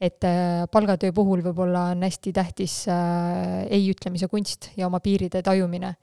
et 0.00 0.24
äh, 0.26 0.64
palgatöö 0.72 1.12
puhul 1.14 1.42
võib-olla 1.44 1.88
on 1.92 2.02
hästi 2.06 2.32
tähtis 2.34 2.84
äh, 2.90 3.64
ei 3.70 3.86
ütlemise 3.92 4.28
kunst 4.28 4.72
ja 4.76 4.88
oma 4.88 5.00
piiride 5.04 5.42
tajumine, 5.42 5.94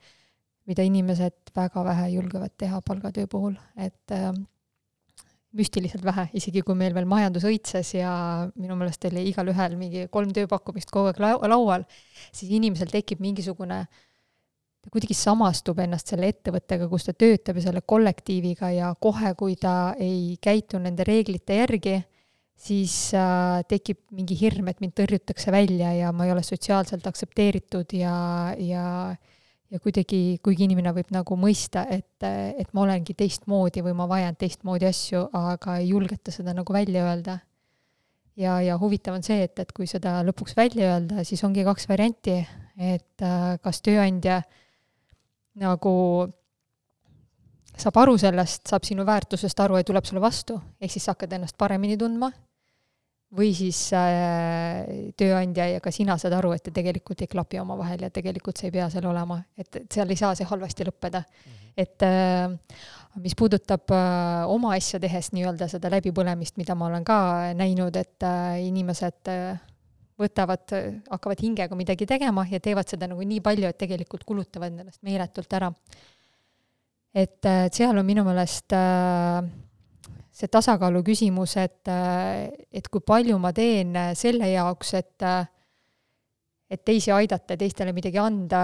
mida 0.68 0.86
inimesed 0.86 1.52
väga 1.56 1.84
vähe 1.84 2.08
julgevad 2.14 2.54
teha 2.58 2.80
palgatöö 2.86 3.28
puhul, 3.30 3.56
et 3.76 4.14
äh, 4.16 4.32
müstiliselt 5.52 6.04
vähe, 6.04 6.28
isegi 6.38 6.62
kui 6.64 6.76
meil 6.78 6.94
veel 6.96 7.08
majandus 7.08 7.44
õitses 7.48 7.92
ja 7.98 8.12
minu 8.56 8.76
meelest 8.80 9.04
oli 9.10 9.26
igalühel 9.28 9.76
mingi 9.76 10.06
kolm 10.12 10.32
tööpakkumist 10.32 10.90
kogu 10.92 11.10
aeg 11.12 11.20
laual, 11.52 11.84
siis 12.32 12.54
inimesel 12.56 12.88
tekib 12.92 13.20
mingisugune 13.20 13.82
ta 14.82 14.90
kuidagi 14.90 15.14
samastub 15.14 15.78
ennast 15.84 16.10
selle 16.10 16.30
ettevõttega, 16.32 16.88
kus 16.90 17.06
ta 17.06 17.14
töötab 17.14 17.60
ja 17.60 17.68
selle 17.68 17.84
kollektiiviga 17.86 18.72
ja 18.74 18.88
kohe, 18.98 19.34
kui 19.38 19.54
ta 19.60 19.92
ei 20.00 20.38
käitu 20.42 20.80
nende 20.82 21.06
reeglite 21.06 21.60
järgi, 21.60 22.00
siis 22.58 22.94
äh, 23.18 23.62
tekib 23.68 24.00
mingi 24.14 24.36
hirm, 24.38 24.68
et 24.70 24.80
mind 24.82 24.94
tõrjutakse 24.98 25.52
välja 25.54 25.92
ja 25.96 26.12
ma 26.14 26.28
ei 26.28 26.34
ole 26.34 26.44
sotsiaalselt 26.46 27.06
aktsepteeritud 27.10 27.96
ja, 27.98 28.14
ja 28.58 28.86
ja 29.72 29.80
kuidagi, 29.80 30.36
kuigi 30.44 30.66
inimene 30.66 30.92
võib 30.92 31.12
nagu 31.14 31.36
mõista, 31.40 31.86
et, 31.88 32.20
et 32.22 32.68
ma 32.76 32.84
olengi 32.84 33.14
teistmoodi 33.16 33.80
või 33.84 33.94
ma 33.96 34.06
vajan 34.10 34.36
teistmoodi 34.36 34.88
asju, 34.88 35.24
aga 35.32 35.78
ei 35.80 35.88
julgeta 35.94 36.34
seda 36.34 36.52
nagu 36.56 36.74
välja 36.76 37.06
öelda. 37.06 37.38
ja, 38.36 38.58
ja 38.60 38.76
huvitav 38.80 39.16
on 39.16 39.24
see, 39.24 39.42
et, 39.46 39.58
et 39.58 39.72
kui 39.72 39.88
seda 39.88 40.20
lõpuks 40.28 40.56
välja 40.56 40.92
öelda, 40.92 41.24
siis 41.24 41.42
ongi 41.44 41.64
kaks 41.64 41.88
varianti, 41.88 42.36
et 42.76 43.24
äh, 43.24 43.56
kas 43.64 43.80
tööandja 43.84 44.42
nagu 45.60 45.94
saab 47.78 47.98
aru 48.02 48.16
sellest, 48.20 48.66
saab 48.68 48.84
sinu 48.84 49.06
väärtusest 49.08 49.60
aru 49.60 49.80
ja 49.80 49.84
tuleb 49.88 50.04
sulle 50.08 50.22
vastu, 50.22 50.58
ehk 50.80 50.92
siis 50.92 51.04
sa 51.06 51.14
hakkad 51.16 51.32
ennast 51.38 51.56
paremini 51.58 51.96
tundma 52.00 52.30
või 53.32 53.54
siis 53.56 53.78
äh, 53.96 55.12
tööandja 55.16 55.70
ja 55.70 55.80
ka 55.80 55.90
sina 55.94 56.18
saad 56.20 56.34
aru, 56.36 56.52
et 56.52 56.66
te 56.66 56.74
tegelikult 56.74 57.22
ei 57.24 57.30
klapi 57.32 57.62
omavahel 57.62 58.04
ja 58.04 58.10
tegelikult 58.12 58.60
see 58.60 58.68
ei 58.68 58.74
pea 58.74 58.90
seal 58.92 59.08
olema, 59.08 59.38
et, 59.56 59.70
et 59.80 59.88
seal 59.92 60.10
ei 60.12 60.20
saa 60.20 60.34
see 60.36 60.48
halvasti 60.48 60.84
lõppeda 60.84 61.22
mm. 61.22 61.54
-hmm. 61.54 61.72
et 61.76 62.04
äh, 62.04 62.58
mis 63.20 63.34
puudutab 63.36 63.92
äh, 63.92 64.44
oma 64.48 64.72
asja 64.76 65.00
tehes 65.00 65.32
nii-öelda 65.36 65.68
seda 65.68 65.90
läbipõlemist, 65.92 66.56
mida 66.60 66.76
ma 66.78 66.88
olen 66.88 67.04
ka 67.04 67.18
näinud, 67.58 67.96
et 68.00 68.24
äh, 68.24 68.62
inimesed 68.68 69.32
äh, 69.32 69.60
võtavad, 70.20 70.72
hakkavad 71.10 71.40
hingega 71.42 71.76
midagi 71.76 72.06
tegema 72.06 72.44
ja 72.50 72.60
teevad 72.62 72.88
seda 72.88 73.08
nagu 73.10 73.24
nii 73.26 73.40
palju, 73.44 73.68
et 73.68 73.78
tegelikult 73.80 74.24
kulutavad 74.28 74.72
ennast 74.72 75.02
meeletult 75.02 75.56
ära. 75.58 75.72
Et 77.14 77.48
äh, 77.48 77.66
seal 77.72 77.98
on 77.98 78.06
minu 78.06 78.24
meelest 78.26 78.74
äh, 78.76 79.42
see 80.32 80.48
tasakaalu 80.48 81.02
küsimus, 81.06 81.56
et, 81.60 81.88
et 82.72 82.86
kui 82.88 83.02
palju 83.04 83.36
ma 83.38 83.52
teen 83.52 83.92
selle 84.16 84.48
jaoks, 84.48 84.94
et 84.98 85.26
et 86.72 86.80
teisi 86.88 87.12
aidata, 87.12 87.52
teistele 87.60 87.92
midagi 87.92 88.16
anda, 88.16 88.62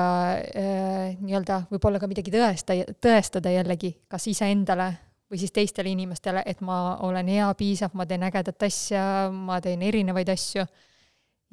nii-öelda 1.20 1.58
võib-olla 1.68 2.00
ka 2.00 2.08
midagi 2.08 2.32
tõesta, 2.32 2.72
tõestada 3.04 3.52
jällegi, 3.52 3.90
kas 4.08 4.24
iseendale 4.32 4.86
või 5.28 5.40
siis 5.40 5.52
teistele 5.52 5.92
inimestele, 5.92 6.42
et 6.46 6.60
ma 6.64 6.96
olen 7.04 7.28
hea, 7.28 7.48
piisav, 7.58 7.92
ma 7.92 8.06
teen 8.08 8.24
ägedat 8.24 8.64
asja, 8.64 9.02
ma 9.32 9.60
teen 9.64 9.82
erinevaid 9.84 10.30
asju, 10.32 10.64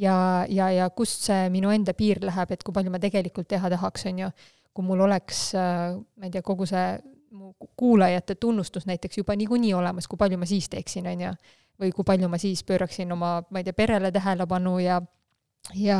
ja, 0.02 0.18
ja, 0.50 0.70
ja 0.72 0.90
kust 0.96 1.28
see 1.28 1.50
minu 1.54 1.72
enda 1.76 1.96
piir 1.98 2.22
läheb, 2.24 2.56
et 2.56 2.64
kui 2.64 2.76
palju 2.76 2.94
ma 2.94 3.02
tegelikult 3.04 3.50
teha 3.52 3.72
tahaks, 3.76 4.08
on 4.12 4.24
ju. 4.26 4.32
Kui 4.76 4.86
mul 4.86 5.06
oleks, 5.08 5.54
ma 5.56 6.28
ei 6.28 6.34
tea, 6.34 6.44
kogu 6.46 6.68
see 6.70 6.98
mu 7.36 7.54
kuulajate 7.80 8.36
tunnustus 8.36 8.86
näiteks 8.88 9.18
juba 9.18 9.36
niikuinii 9.36 9.74
olemas, 9.74 10.08
kui 10.08 10.20
palju 10.20 10.38
ma 10.40 10.48
siis 10.50 10.70
teeksin, 10.72 11.08
on 11.12 11.22
ju. 11.28 11.34
või 11.82 11.92
kui 11.92 12.06
palju 12.08 12.30
ma 12.32 12.38
siis 12.40 12.64
pööraksin 12.64 13.12
oma, 13.12 13.42
ma 13.52 13.60
ei 13.60 13.66
tea, 13.68 13.76
perele 13.76 14.12
tähelepanu 14.16 14.78
ja, 14.80 15.02
ja 15.76 16.00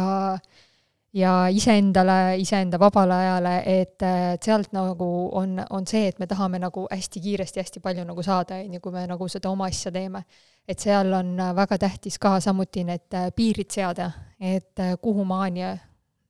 ja 1.16 1.48
iseendale, 1.48 2.38
iseenda 2.38 2.80
vabale 2.80 3.14
ajale, 3.14 3.54
et 3.66 4.04
sealt 4.44 4.74
nagu 4.76 5.06
on, 5.32 5.62
on 5.70 5.88
see, 5.88 6.10
et 6.12 6.20
me 6.20 6.28
tahame 6.28 6.60
nagu 6.60 6.88
hästi 6.92 7.22
kiiresti 7.24 7.62
hästi 7.64 7.80
palju 7.84 8.04
nagu 8.08 8.24
saada, 8.24 8.60
on 8.60 8.76
ju, 8.76 8.82
kui 8.84 8.92
me 8.92 9.06
nagu 9.08 9.28
seda 9.32 9.52
oma 9.52 9.70
asja 9.72 9.92
teeme. 9.96 10.26
et 10.68 10.80
seal 10.80 11.14
on 11.14 11.38
väga 11.56 11.78
tähtis 11.78 12.18
ka 12.20 12.40
samuti 12.40 12.84
need 12.84 13.16
piirid 13.36 13.72
seada, 13.72 14.12
et 14.40 14.84
kuhu 15.02 15.24
maani 15.26 15.62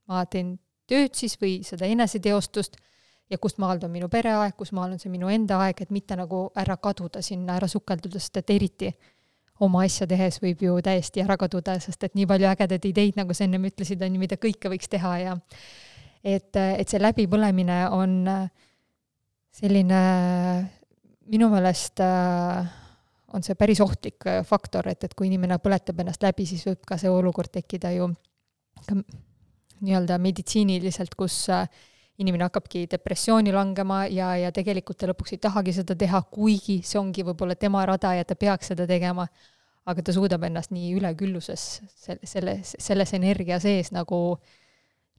ma 0.08 0.26
teen 0.26 0.58
tööd 0.88 1.16
siis 1.18 1.38
või 1.41 1.60
seda 1.66 1.88
eneseteostust 1.90 2.78
ja 3.30 3.40
kust 3.41 3.57
maalt 3.62 3.84
on 3.84 3.94
minu 3.94 4.10
pereaeg, 4.12 4.53
kus 4.57 4.72
maal 4.76 4.94
on 4.94 5.02
see 5.02 5.12
minu 5.14 5.30
enda 5.34 5.57
aeg, 5.66 5.82
et 5.82 5.91
mitte 5.94 6.18
nagu 6.18 6.48
ära 6.62 6.78
kaduda 6.78 7.24
sinna, 7.26 7.57
ära 7.57 7.70
sukelduda, 7.72 8.22
sest 8.22 8.41
et 8.41 8.53
eriti 8.53 8.91
oma 9.66 9.86
asja 9.88 10.07
tehes 10.07 10.38
võib 10.44 10.62
ju 10.66 10.76
täiesti 10.84 11.24
ära 11.24 11.38
kaduda, 11.40 11.78
sest 11.80 12.03
et 12.03 12.16
nii 12.18 12.28
palju 12.30 12.49
ägedaid 12.52 12.86
ideid, 12.91 13.18
nagu 13.18 13.34
sa 13.34 13.45
ennem 13.48 13.70
ütlesid, 13.72 14.02
on 14.03 14.16
ju, 14.18 14.22
mida 14.22 14.38
kõike 14.41 14.72
võiks 14.72 14.91
teha 14.91 15.14
ja 15.22 15.36
et, 16.24 16.52
et 16.56 16.88
see 16.90 17.02
läbipõlemine 17.02 17.86
on 17.95 18.18
selline 19.56 20.02
minu 21.32 21.49
meelest 21.49 22.03
on 23.36 23.44
see 23.44 23.56
päris 23.57 23.82
ohtlik 23.84 24.28
faktor, 24.48 24.88
et, 24.91 25.07
et 25.07 25.16
kui 25.16 25.32
inimene 25.32 25.57
põletab 25.64 26.03
ennast 26.03 26.24
läbi, 26.24 26.45
siis 26.48 26.66
võib 26.68 26.84
ka 26.88 26.99
see 27.02 27.12
olukord 27.12 27.52
tekkida 27.56 27.95
ju 27.95 28.12
ka 28.86 28.99
nii-öelda 29.84 30.18
meditsiiniliselt, 30.22 31.15
kus 31.18 31.45
inimene 32.22 32.47
hakkabki 32.47 32.85
depressiooni 32.91 33.52
langema 33.53 34.06
ja, 34.07 34.31
ja 34.39 34.52
tegelikult 34.56 34.99
ta 35.02 35.10
lõpuks 35.10 35.35
ei 35.35 35.41
tahagi 35.43 35.73
seda 35.76 35.97
teha, 35.99 36.22
kuigi 36.31 36.80
see 36.88 36.99
ongi 36.99 37.26
võib-olla 37.27 37.57
tema 37.60 37.84
rada 37.88 38.14
ja 38.15 38.27
ta 38.27 38.38
peaks 38.39 38.72
seda 38.72 38.88
tegema, 38.88 39.27
aga 39.85 40.06
ta 40.06 40.15
suudab 40.15 40.45
ennast 40.47 40.72
nii 40.73 40.93
ülekülluses, 40.95 41.65
selle, 41.91 42.30
selles, 42.30 42.76
selles 42.80 43.14
energia 43.18 43.60
sees 43.64 43.91
nagu 43.95 44.39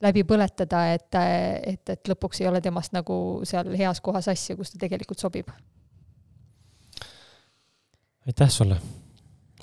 läbi 0.04 0.24
põletada, 0.28 0.82
et, 0.96 1.08
et, 1.16 1.92
et 1.92 2.08
lõpuks 2.10 2.40
ei 2.42 2.48
ole 2.48 2.60
temast 2.64 2.96
nagu 2.96 3.42
seal 3.48 3.70
heas 3.76 4.00
kohas 4.04 4.28
asja, 4.32 4.56
kus 4.56 4.72
ta 4.72 4.80
tegelikult 4.80 5.20
sobib. 5.20 5.52
aitäh 8.26 8.50
sulle! 8.50 8.80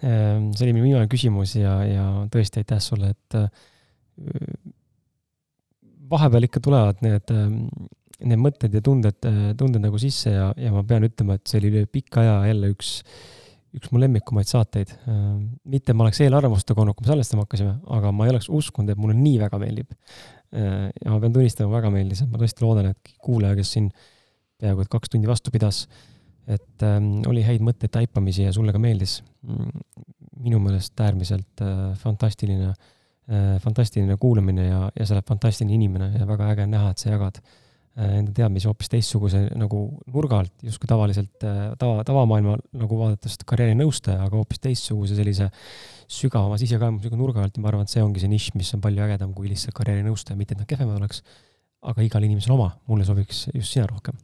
Ehm, 0.03 0.51
see 0.53 0.67
oli 0.67 0.73
minu 0.75 0.87
viimane 0.87 1.09
küsimus 1.11 1.57
ja, 1.57 1.75
ja 1.87 2.05
tõesti 2.31 2.61
aitäh 2.61 2.81
sulle, 2.83 3.13
et 3.13 3.37
vahepeal 6.11 6.47
ikka 6.47 6.61
tulevad 6.63 7.03
need, 7.05 7.31
ähm, 7.34 7.61
need 8.23 8.41
mõtted 8.41 8.75
ja 8.75 8.81
tunded, 8.84 9.17
tunded 9.59 9.84
nagu 9.84 9.99
sisse 10.01 10.34
ja, 10.34 10.49
ja 10.59 10.73
ma 10.73 10.84
pean 10.88 11.05
ütlema, 11.07 11.38
et 11.38 11.49
see 11.49 11.59
oli 11.61 11.71
üle 11.71 11.88
pika 11.91 12.21
aja 12.21 12.35
jälle 12.51 12.69
üks, 12.73 12.93
üks 13.73 13.91
mu 13.91 14.01
lemmikumaid 14.03 14.49
saateid. 14.49 14.93
Ähm, 15.09 15.57
mitte 15.69 15.95
ma 15.97 16.05
oleks 16.05 16.21
eelarvamust 16.23 16.69
toonud, 16.69 16.95
kui 16.95 17.07
me 17.07 17.11
salvestama 17.11 17.47
hakkasime, 17.47 17.75
aga 17.97 18.13
ma 18.15 18.27
ei 18.27 18.34
oleks 18.35 18.49
uskunud, 18.53 18.93
et 18.93 19.01
mulle 19.01 19.17
nii 19.17 19.35
väga 19.43 19.59
meeldib. 19.61 19.91
Äh, 20.53 20.89
ja 20.89 21.11
ma 21.11 21.19
pean 21.23 21.35
tunnistama, 21.35 21.73
väga 21.73 21.93
meeldis, 21.93 22.23
et 22.23 22.31
ma 22.31 22.41
tõesti 22.41 22.65
loodan, 22.65 22.93
et 22.93 23.13
kuulaja, 23.23 23.57
kes 23.59 23.75
siin 23.77 23.91
peaaegu 24.61 24.85
et 24.85 24.91
kaks 24.93 25.11
tundi 25.11 25.27
vastu 25.27 25.51
pidas, 25.53 25.85
et 26.47 26.85
ähm, 26.85 27.15
oli 27.27 27.43
häid 27.43 27.63
mõtteid, 27.65 27.91
taipamisi 27.91 28.47
ja 28.47 28.55
sulle 28.55 28.75
ka 28.75 28.81
meeldis. 28.84 29.21
Mm, 29.47 29.85
minu 30.43 30.59
meelest 30.59 30.99
äärmiselt 30.99 31.61
äh, 31.63 31.93
fantastiline 31.99 32.73
äh, 32.73 32.75
Äh, 32.75 32.99
fantastiline 33.63 34.17
kuulamine 34.19 34.65
ja, 34.67 34.79
ja 34.99 35.05
sa 35.07 35.15
oled 35.15 35.27
fantastiline 35.27 35.77
inimene 35.77 36.09
ja 36.17 36.25
väga 36.27 36.49
äge 36.51 36.65
on 36.65 36.73
näha, 36.73 36.89
et 36.91 36.99
sa 36.99 37.13
jagad 37.13 37.37
äh, 37.39 38.17
enda 38.19 38.33
teadmisi 38.35 38.67
hoopis 38.67 38.91
teistsuguse 38.91 39.45
nagu 39.59 39.83
nurga 40.11 40.41
alt, 40.43 40.53
justkui 40.65 40.89
tavaliselt 40.89 41.45
äh, 41.47 41.61
tava, 41.79 42.03
tavamaailma 42.07 42.57
nagu 42.81 42.99
vaadates 42.99 43.37
karjäärinõustaja, 43.47 44.25
aga 44.27 44.39
hoopis 44.41 44.59
teistsuguse 44.63 45.15
sellise 45.19 45.47
sügavama 46.11 46.59
sisekaemusega 46.61 47.19
nurga 47.19 47.45
alt 47.45 47.55
ja 47.57 47.63
ma 47.63 47.71
arvan, 47.71 47.87
et 47.87 47.93
see 47.93 48.03
ongi 48.03 48.23
see 48.23 48.31
nišš, 48.33 48.57
mis 48.59 48.73
on 48.75 48.83
palju 48.83 49.05
ägedam 49.07 49.31
kui 49.37 49.47
lihtsalt 49.51 49.77
karjäärinõustaja, 49.79 50.39
mitte 50.39 50.57
et 50.57 50.63
nad 50.63 50.69
kehvemad 50.69 50.99
oleks, 50.99 51.23
aga 51.93 52.03
igal 52.03 52.27
inimesel 52.27 52.57
oma, 52.57 52.73
mulle 52.91 53.07
sobiks 53.07 53.47
just 53.53 53.71
sina 53.71 53.87
rohkem. 53.87 54.19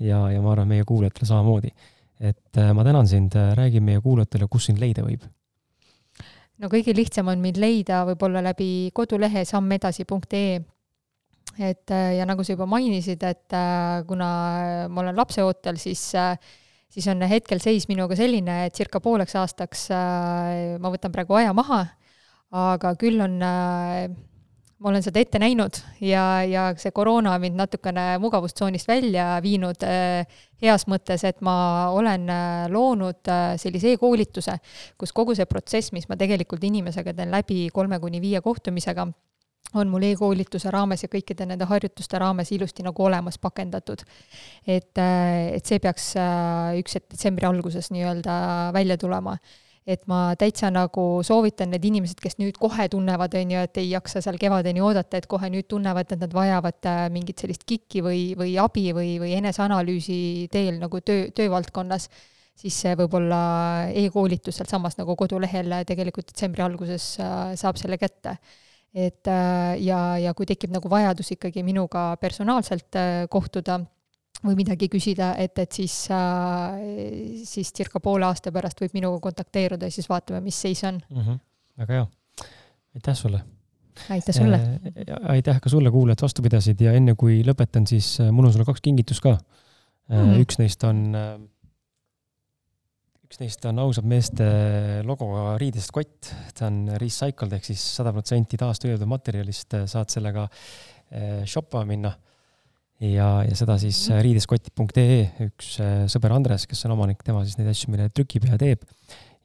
ja, 0.00 0.26
ja 0.28 0.44
ma 0.44 0.52
arvan, 0.52 0.68
meie 0.68 0.84
kuulajatele 0.84 1.28
samamoodi. 1.32 1.72
et 2.20 2.60
ma 2.74 2.84
tänan 2.84 3.08
sind, 3.08 3.32
räägi 3.56 3.80
meie 3.80 4.00
kuulajatele, 4.00 4.48
kus 4.50 4.68
sind 4.68 4.80
leida 4.80 5.04
võib 5.04 5.24
no 6.62 6.70
kõige 6.72 6.94
lihtsam 6.96 7.28
on 7.32 7.42
mind 7.42 7.60
leida 7.60 8.02
võib-olla 8.08 8.42
läbi 8.44 8.90
kodulehe 8.96 9.44
sammedasi.ee. 9.48 10.60
et 11.58 11.92
äh, 11.94 12.12
ja 12.18 12.26
nagu 12.28 12.44
sa 12.44 12.54
juba 12.54 12.68
mainisid, 12.70 13.22
et 13.22 13.56
äh, 13.56 14.04
kuna 14.08 14.30
ma 14.88 15.02
olen 15.04 15.16
lapseootel, 15.16 15.80
siis 15.80 16.08
äh, 16.14 16.36
siis 16.92 17.08
on 17.12 17.22
hetkel 17.28 17.60
seis 17.60 17.88
minuga 17.90 18.16
selline, 18.16 18.64
et 18.66 18.76
circa 18.76 19.00
pooleks 19.04 19.36
aastaks 19.36 19.88
ma 20.80 20.92
võtan 20.92 21.12
praegu 21.12 21.36
aja 21.36 21.52
maha, 21.56 21.82
aga 22.56 22.94
küll 22.96 23.20
on 23.20 23.36
ma 24.76 24.90
olen 24.90 25.04
seda 25.04 25.20
ette 25.22 25.40
näinud 25.40 25.78
ja, 26.04 26.22
ja 26.44 26.66
see 26.76 26.92
koroona 26.94 27.32
on 27.36 27.40
mind 27.40 27.56
natukene 27.56 28.04
mugavustsoonist 28.20 28.88
välja 28.88 29.28
viinud 29.44 29.84
äh, 29.88 30.26
heas 30.62 30.84
mõttes, 30.90 31.24
et 31.24 31.40
ma 31.44 31.56
olen 31.96 32.28
äh, 32.32 32.66
loonud 32.72 33.30
äh, 33.32 33.54
sellise 33.60 33.94
e-koolituse, 33.94 34.58
kus 35.00 35.14
kogu 35.16 35.36
see 35.36 35.48
protsess, 35.48 35.94
mis 35.96 36.08
ma 36.10 36.18
tegelikult 36.20 36.64
inimesega 36.68 37.16
teen 37.16 37.32
läbi 37.32 37.66
kolme 37.72 38.00
kuni 38.02 38.20
viie 38.20 38.42
kohtumisega, 38.44 39.08
on 39.80 39.88
mul 39.90 40.04
e-koolituse 40.10 40.70
raames 40.72 41.06
ja 41.06 41.10
kõikide 41.12 41.48
nende 41.48 41.66
harjutuste 41.68 42.20
raames 42.20 42.52
ilusti 42.52 42.84
nagu 42.84 43.08
olemas 43.08 43.40
pakendatud. 43.40 44.04
et, 44.66 44.92
et 45.00 45.66
see 45.66 45.80
peaks 45.82 46.12
üks 46.78 47.00
detsembri 47.00 47.48
alguses 47.48 47.90
nii-öelda 47.90 48.36
välja 48.76 48.96
tulema 49.00 49.34
et 49.86 50.02
ma 50.10 50.34
täitsa 50.38 50.66
nagu 50.74 51.02
soovitan 51.26 51.70
need 51.70 51.84
inimesed, 51.86 52.18
kes 52.18 52.40
nüüd 52.40 52.58
kohe 52.58 52.88
tunnevad, 52.90 53.36
on 53.38 53.52
ju, 53.54 53.62
et 53.68 53.78
ei 53.78 53.92
jaksa 53.92 54.22
seal 54.24 54.38
kevadeni 54.42 54.82
oodata, 54.82 55.20
et 55.20 55.28
kohe 55.30 55.50
nüüd 55.52 55.68
tunnevad, 55.70 56.10
et 56.10 56.24
nad 56.24 56.34
vajavad 56.34 56.88
äh, 56.90 57.02
mingit 57.14 57.42
sellist 57.42 57.62
kikki 57.70 58.02
või, 58.02 58.22
või 58.38 58.56
abi 58.58 58.88
või, 58.96 59.14
või 59.22 59.36
eneseanalüüsi 59.38 60.18
teel 60.50 60.80
nagu 60.82 61.00
töö, 61.06 61.28
töövaldkonnas, 61.36 62.08
siis 62.58 62.80
võib-olla 62.98 63.40
e-koolitus 63.94 64.58
sealsamas 64.58 64.98
nagu 64.98 65.14
kodulehel 65.18 65.78
tegelikult 65.86 66.32
detsembri 66.32 66.66
alguses 66.66 67.12
äh, 67.22 67.52
saab 67.58 67.78
selle 67.78 68.00
kätte. 68.02 68.34
Et 68.96 69.28
äh, 69.30 69.76
ja, 69.86 70.00
ja 70.18 70.34
kui 70.34 70.48
tekib 70.50 70.74
nagu 70.74 70.90
vajadus 70.90 71.30
ikkagi 71.36 71.62
minuga 71.62 72.08
personaalselt 72.18 72.98
kohtuda, 73.30 73.84
või 74.44 74.56
midagi 74.58 74.88
küsida, 74.92 75.32
et, 75.40 75.58
et 75.62 75.72
siis 75.78 75.94
äh,, 76.12 76.78
siis 77.46 77.72
circa 77.76 78.00
poole 78.02 78.28
aasta 78.28 78.52
pärast 78.54 78.80
võib 78.82 78.96
minuga 78.96 79.20
kontakteeruda 79.24 79.88
ja 79.88 79.94
siis 79.94 80.08
vaatame, 80.10 80.42
mis 80.44 80.58
seis 80.60 80.82
on 80.84 81.00
mm. 81.00 81.22
-hmm. 81.22 81.38
väga 81.82 82.00
hea, 82.00 82.06
aitäh 82.98 83.16
sulle! 83.16 83.42
aitäh 84.10 84.36
sulle 84.36 84.60
äh,! 84.60 85.18
aitäh 85.36 85.60
ka 85.60 85.72
sulle, 85.72 85.90
kuulajad, 85.90 86.22
vastu 86.22 86.42
pidasid 86.42 86.80
ja 86.80 86.92
enne 86.92 87.14
kui 87.14 87.42
lõpetan, 87.46 87.86
siis 87.88 88.20
äh, 88.20 88.30
mul 88.30 88.48
on 88.48 88.52
sulle 88.52 88.68
kaks 88.68 88.84
kingitust 88.84 89.24
ka 89.24 89.36
mm. 89.36 90.16
-hmm. 90.16 90.40
üks 90.44 90.58
neist 90.58 90.84
on 90.84 91.04
üks 93.26 93.40
neist 93.40 93.64
on 93.66 93.78
ausad 93.82 94.04
meeste 94.06 94.44
logoga 95.04 95.56
riidest 95.58 95.90
kott, 95.90 96.30
ta 96.54 96.66
on 96.66 96.86
recycled 97.00 97.52
ehk 97.52 97.64
siis 97.64 97.82
sada 97.96 98.12
protsenti 98.12 98.56
taastöödeldud 98.56 99.08
materjalist, 99.08 99.74
saad 99.86 100.12
sellega 100.12 100.46
shoppama 101.46 101.84
minna 101.84 102.12
ja, 103.02 103.28
ja 103.44 103.56
seda 103.58 103.76
siis 103.80 103.98
mhm. 104.08 104.22
riideskotti.ee, 104.24 105.20
üks 105.48 105.76
äh, 105.82 105.94
sõber 106.12 106.34
Andres, 106.36 106.66
kes 106.68 106.84
on 106.88 106.96
omanik, 106.96 107.22
tema 107.26 107.42
siis 107.44 107.58
neid 107.60 107.70
asju 107.72 107.92
meile 107.92 108.08
trükib 108.14 108.48
ja 108.48 108.58
teeb. 108.60 108.84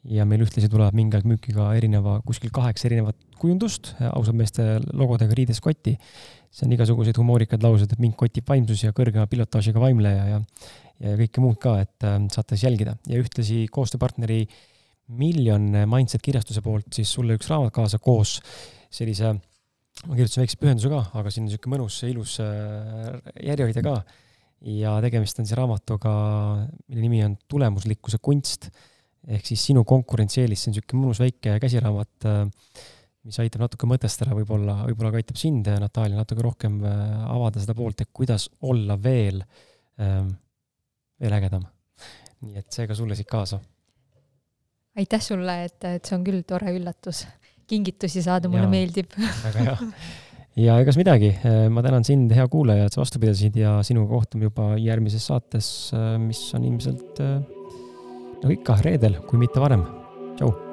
ja 0.01 0.25
meil 0.25 0.41
ühtlasi 0.41 0.65
tulevad 0.65 0.95
mingi 0.97 1.13
aeg 1.13 1.27
müüki 1.29 1.51
ka 1.53 1.67
erineva, 1.77 2.15
kuskil 2.25 2.49
kaheksa 2.49 2.87
erinevat 2.87 3.17
kujundust 3.37 3.91
äh, 3.99 4.07
ausalt 4.09 4.39
meeste 4.39 4.79
logodega 4.97 5.35
riideskotti. 5.37 5.97
see 6.51 6.65
on 6.67 6.73
igasuguseid 6.75 7.17
humoorikaid 7.17 7.63
lauseid, 7.63 7.91
et 7.93 8.01
mind 8.01 8.17
kotib 8.19 8.47
vaimsus 8.47 8.83
ja 8.83 8.91
kõrgema 8.95 9.27
pilotaažiga 9.31 9.79
vaimleja 9.79 10.25
ja, 10.33 10.41
ja 10.99 11.15
kõike 11.19 11.43
muud 11.43 11.59
ka, 11.61 11.77
et 11.85 12.07
äh, 12.07 12.19
saate 12.31 12.57
siis 12.57 12.69
jälgida 12.69 12.97
ja 13.07 13.21
ühtlasi 13.21 13.65
koostööpartneri 13.71 14.45
Miljon 15.11 15.73
Mindset 15.91 16.21
kirjastuse 16.23 16.61
poolt 16.63 16.87
siis 16.95 17.09
sulle 17.11 17.35
üks 17.35 17.49
raamat 17.51 17.73
kaasa 17.75 17.99
koos 17.99 18.37
sellise 18.91 19.33
ma 20.07 20.17
kirjutasin 20.17 20.43
väikse 20.43 20.59
pühenduse 20.61 20.91
ka, 20.91 21.01
aga 21.19 21.31
siin 21.31 21.45
on 21.45 21.49
niisugune 21.49 21.75
mõnus, 21.75 21.97
ilus 22.07 22.37
äh, 22.43 23.17
järjehoidja 23.49 23.83
ka. 23.85 23.97
ja 24.71 24.95
tegemist 25.03 25.41
on 25.41 25.47
siis 25.49 25.57
raamatuga, 25.57 26.13
mille 26.87 27.03
nimi 27.03 27.21
on 27.25 27.35
Tulemuslikkuse 27.49 28.21
kunst 28.23 28.69
ehk 29.29 29.45
siis 29.45 29.61
sinu 29.69 29.83
konkurentsieelis, 29.87 30.63
see 30.63 30.71
on 30.71 30.77
niisugune 30.77 31.03
mõnus 31.03 31.21
väike 31.21 31.57
käsiraamat, 31.61 32.29
äh, 32.29 32.85
mis 33.27 33.37
aitab 33.43 33.67
natuke 33.67 33.89
mõtestada, 33.89 34.33
võib-olla, 34.37 34.79
võib-olla 34.87 35.11
ka 35.13 35.21
aitab 35.21 35.37
sind, 35.37 35.69
Natalja, 35.83 36.17
natuke 36.17 36.45
rohkem 36.45 36.79
äh, 36.87 37.03
avada 37.29 37.61
seda 37.61 37.75
poolt, 37.77 38.01
et 38.01 38.09
kuidas 38.15 38.47
olla 38.65 38.97
veel, 39.01 39.43
ähm, 40.01 40.33
veel 41.21 41.37
ägedam. 41.37 41.67
nii 42.41 42.57
et 42.57 42.73
see 42.73 42.87
ka 42.89 42.97
sulle 42.97 43.13
siit 43.13 43.29
kaasa. 43.29 43.59
aitäh 44.97 45.21
sulle, 45.21 45.59
et, 45.67 45.77
et 45.85 46.05
see 46.05 46.17
on 46.17 46.25
küll 46.25 46.41
tore 46.47 46.73
üllatus 46.73 47.27
kingitusi 47.71 48.23
saada, 48.25 48.51
mulle 48.51 48.67
ja, 48.67 48.71
meeldib. 48.71 49.15
väga 49.47 49.67
hea. 49.67 49.91
ja 50.67 50.79
egas 50.83 50.99
midagi, 50.99 51.31
ma 51.71 51.83
tänan 51.85 52.07
sind, 52.07 52.33
hea 52.35 52.47
kuulaja, 52.51 52.89
et 52.89 52.95
sa 52.95 53.03
vastu 53.03 53.21
pidasid 53.23 53.55
ja 53.59 53.77
sinuga 53.87 54.11
kohtume 54.15 54.49
juba 54.49 54.73
järgmises 54.81 55.29
saates, 55.31 55.69
mis 56.23 56.43
on 56.57 56.67
ilmselt 56.67 57.23
nagu 58.41 58.51
ikka 58.57 58.81
reedel, 58.85 59.21
kui 59.29 59.39
mitte 59.41 59.63
varem. 59.63 59.87
tšau 60.35 60.70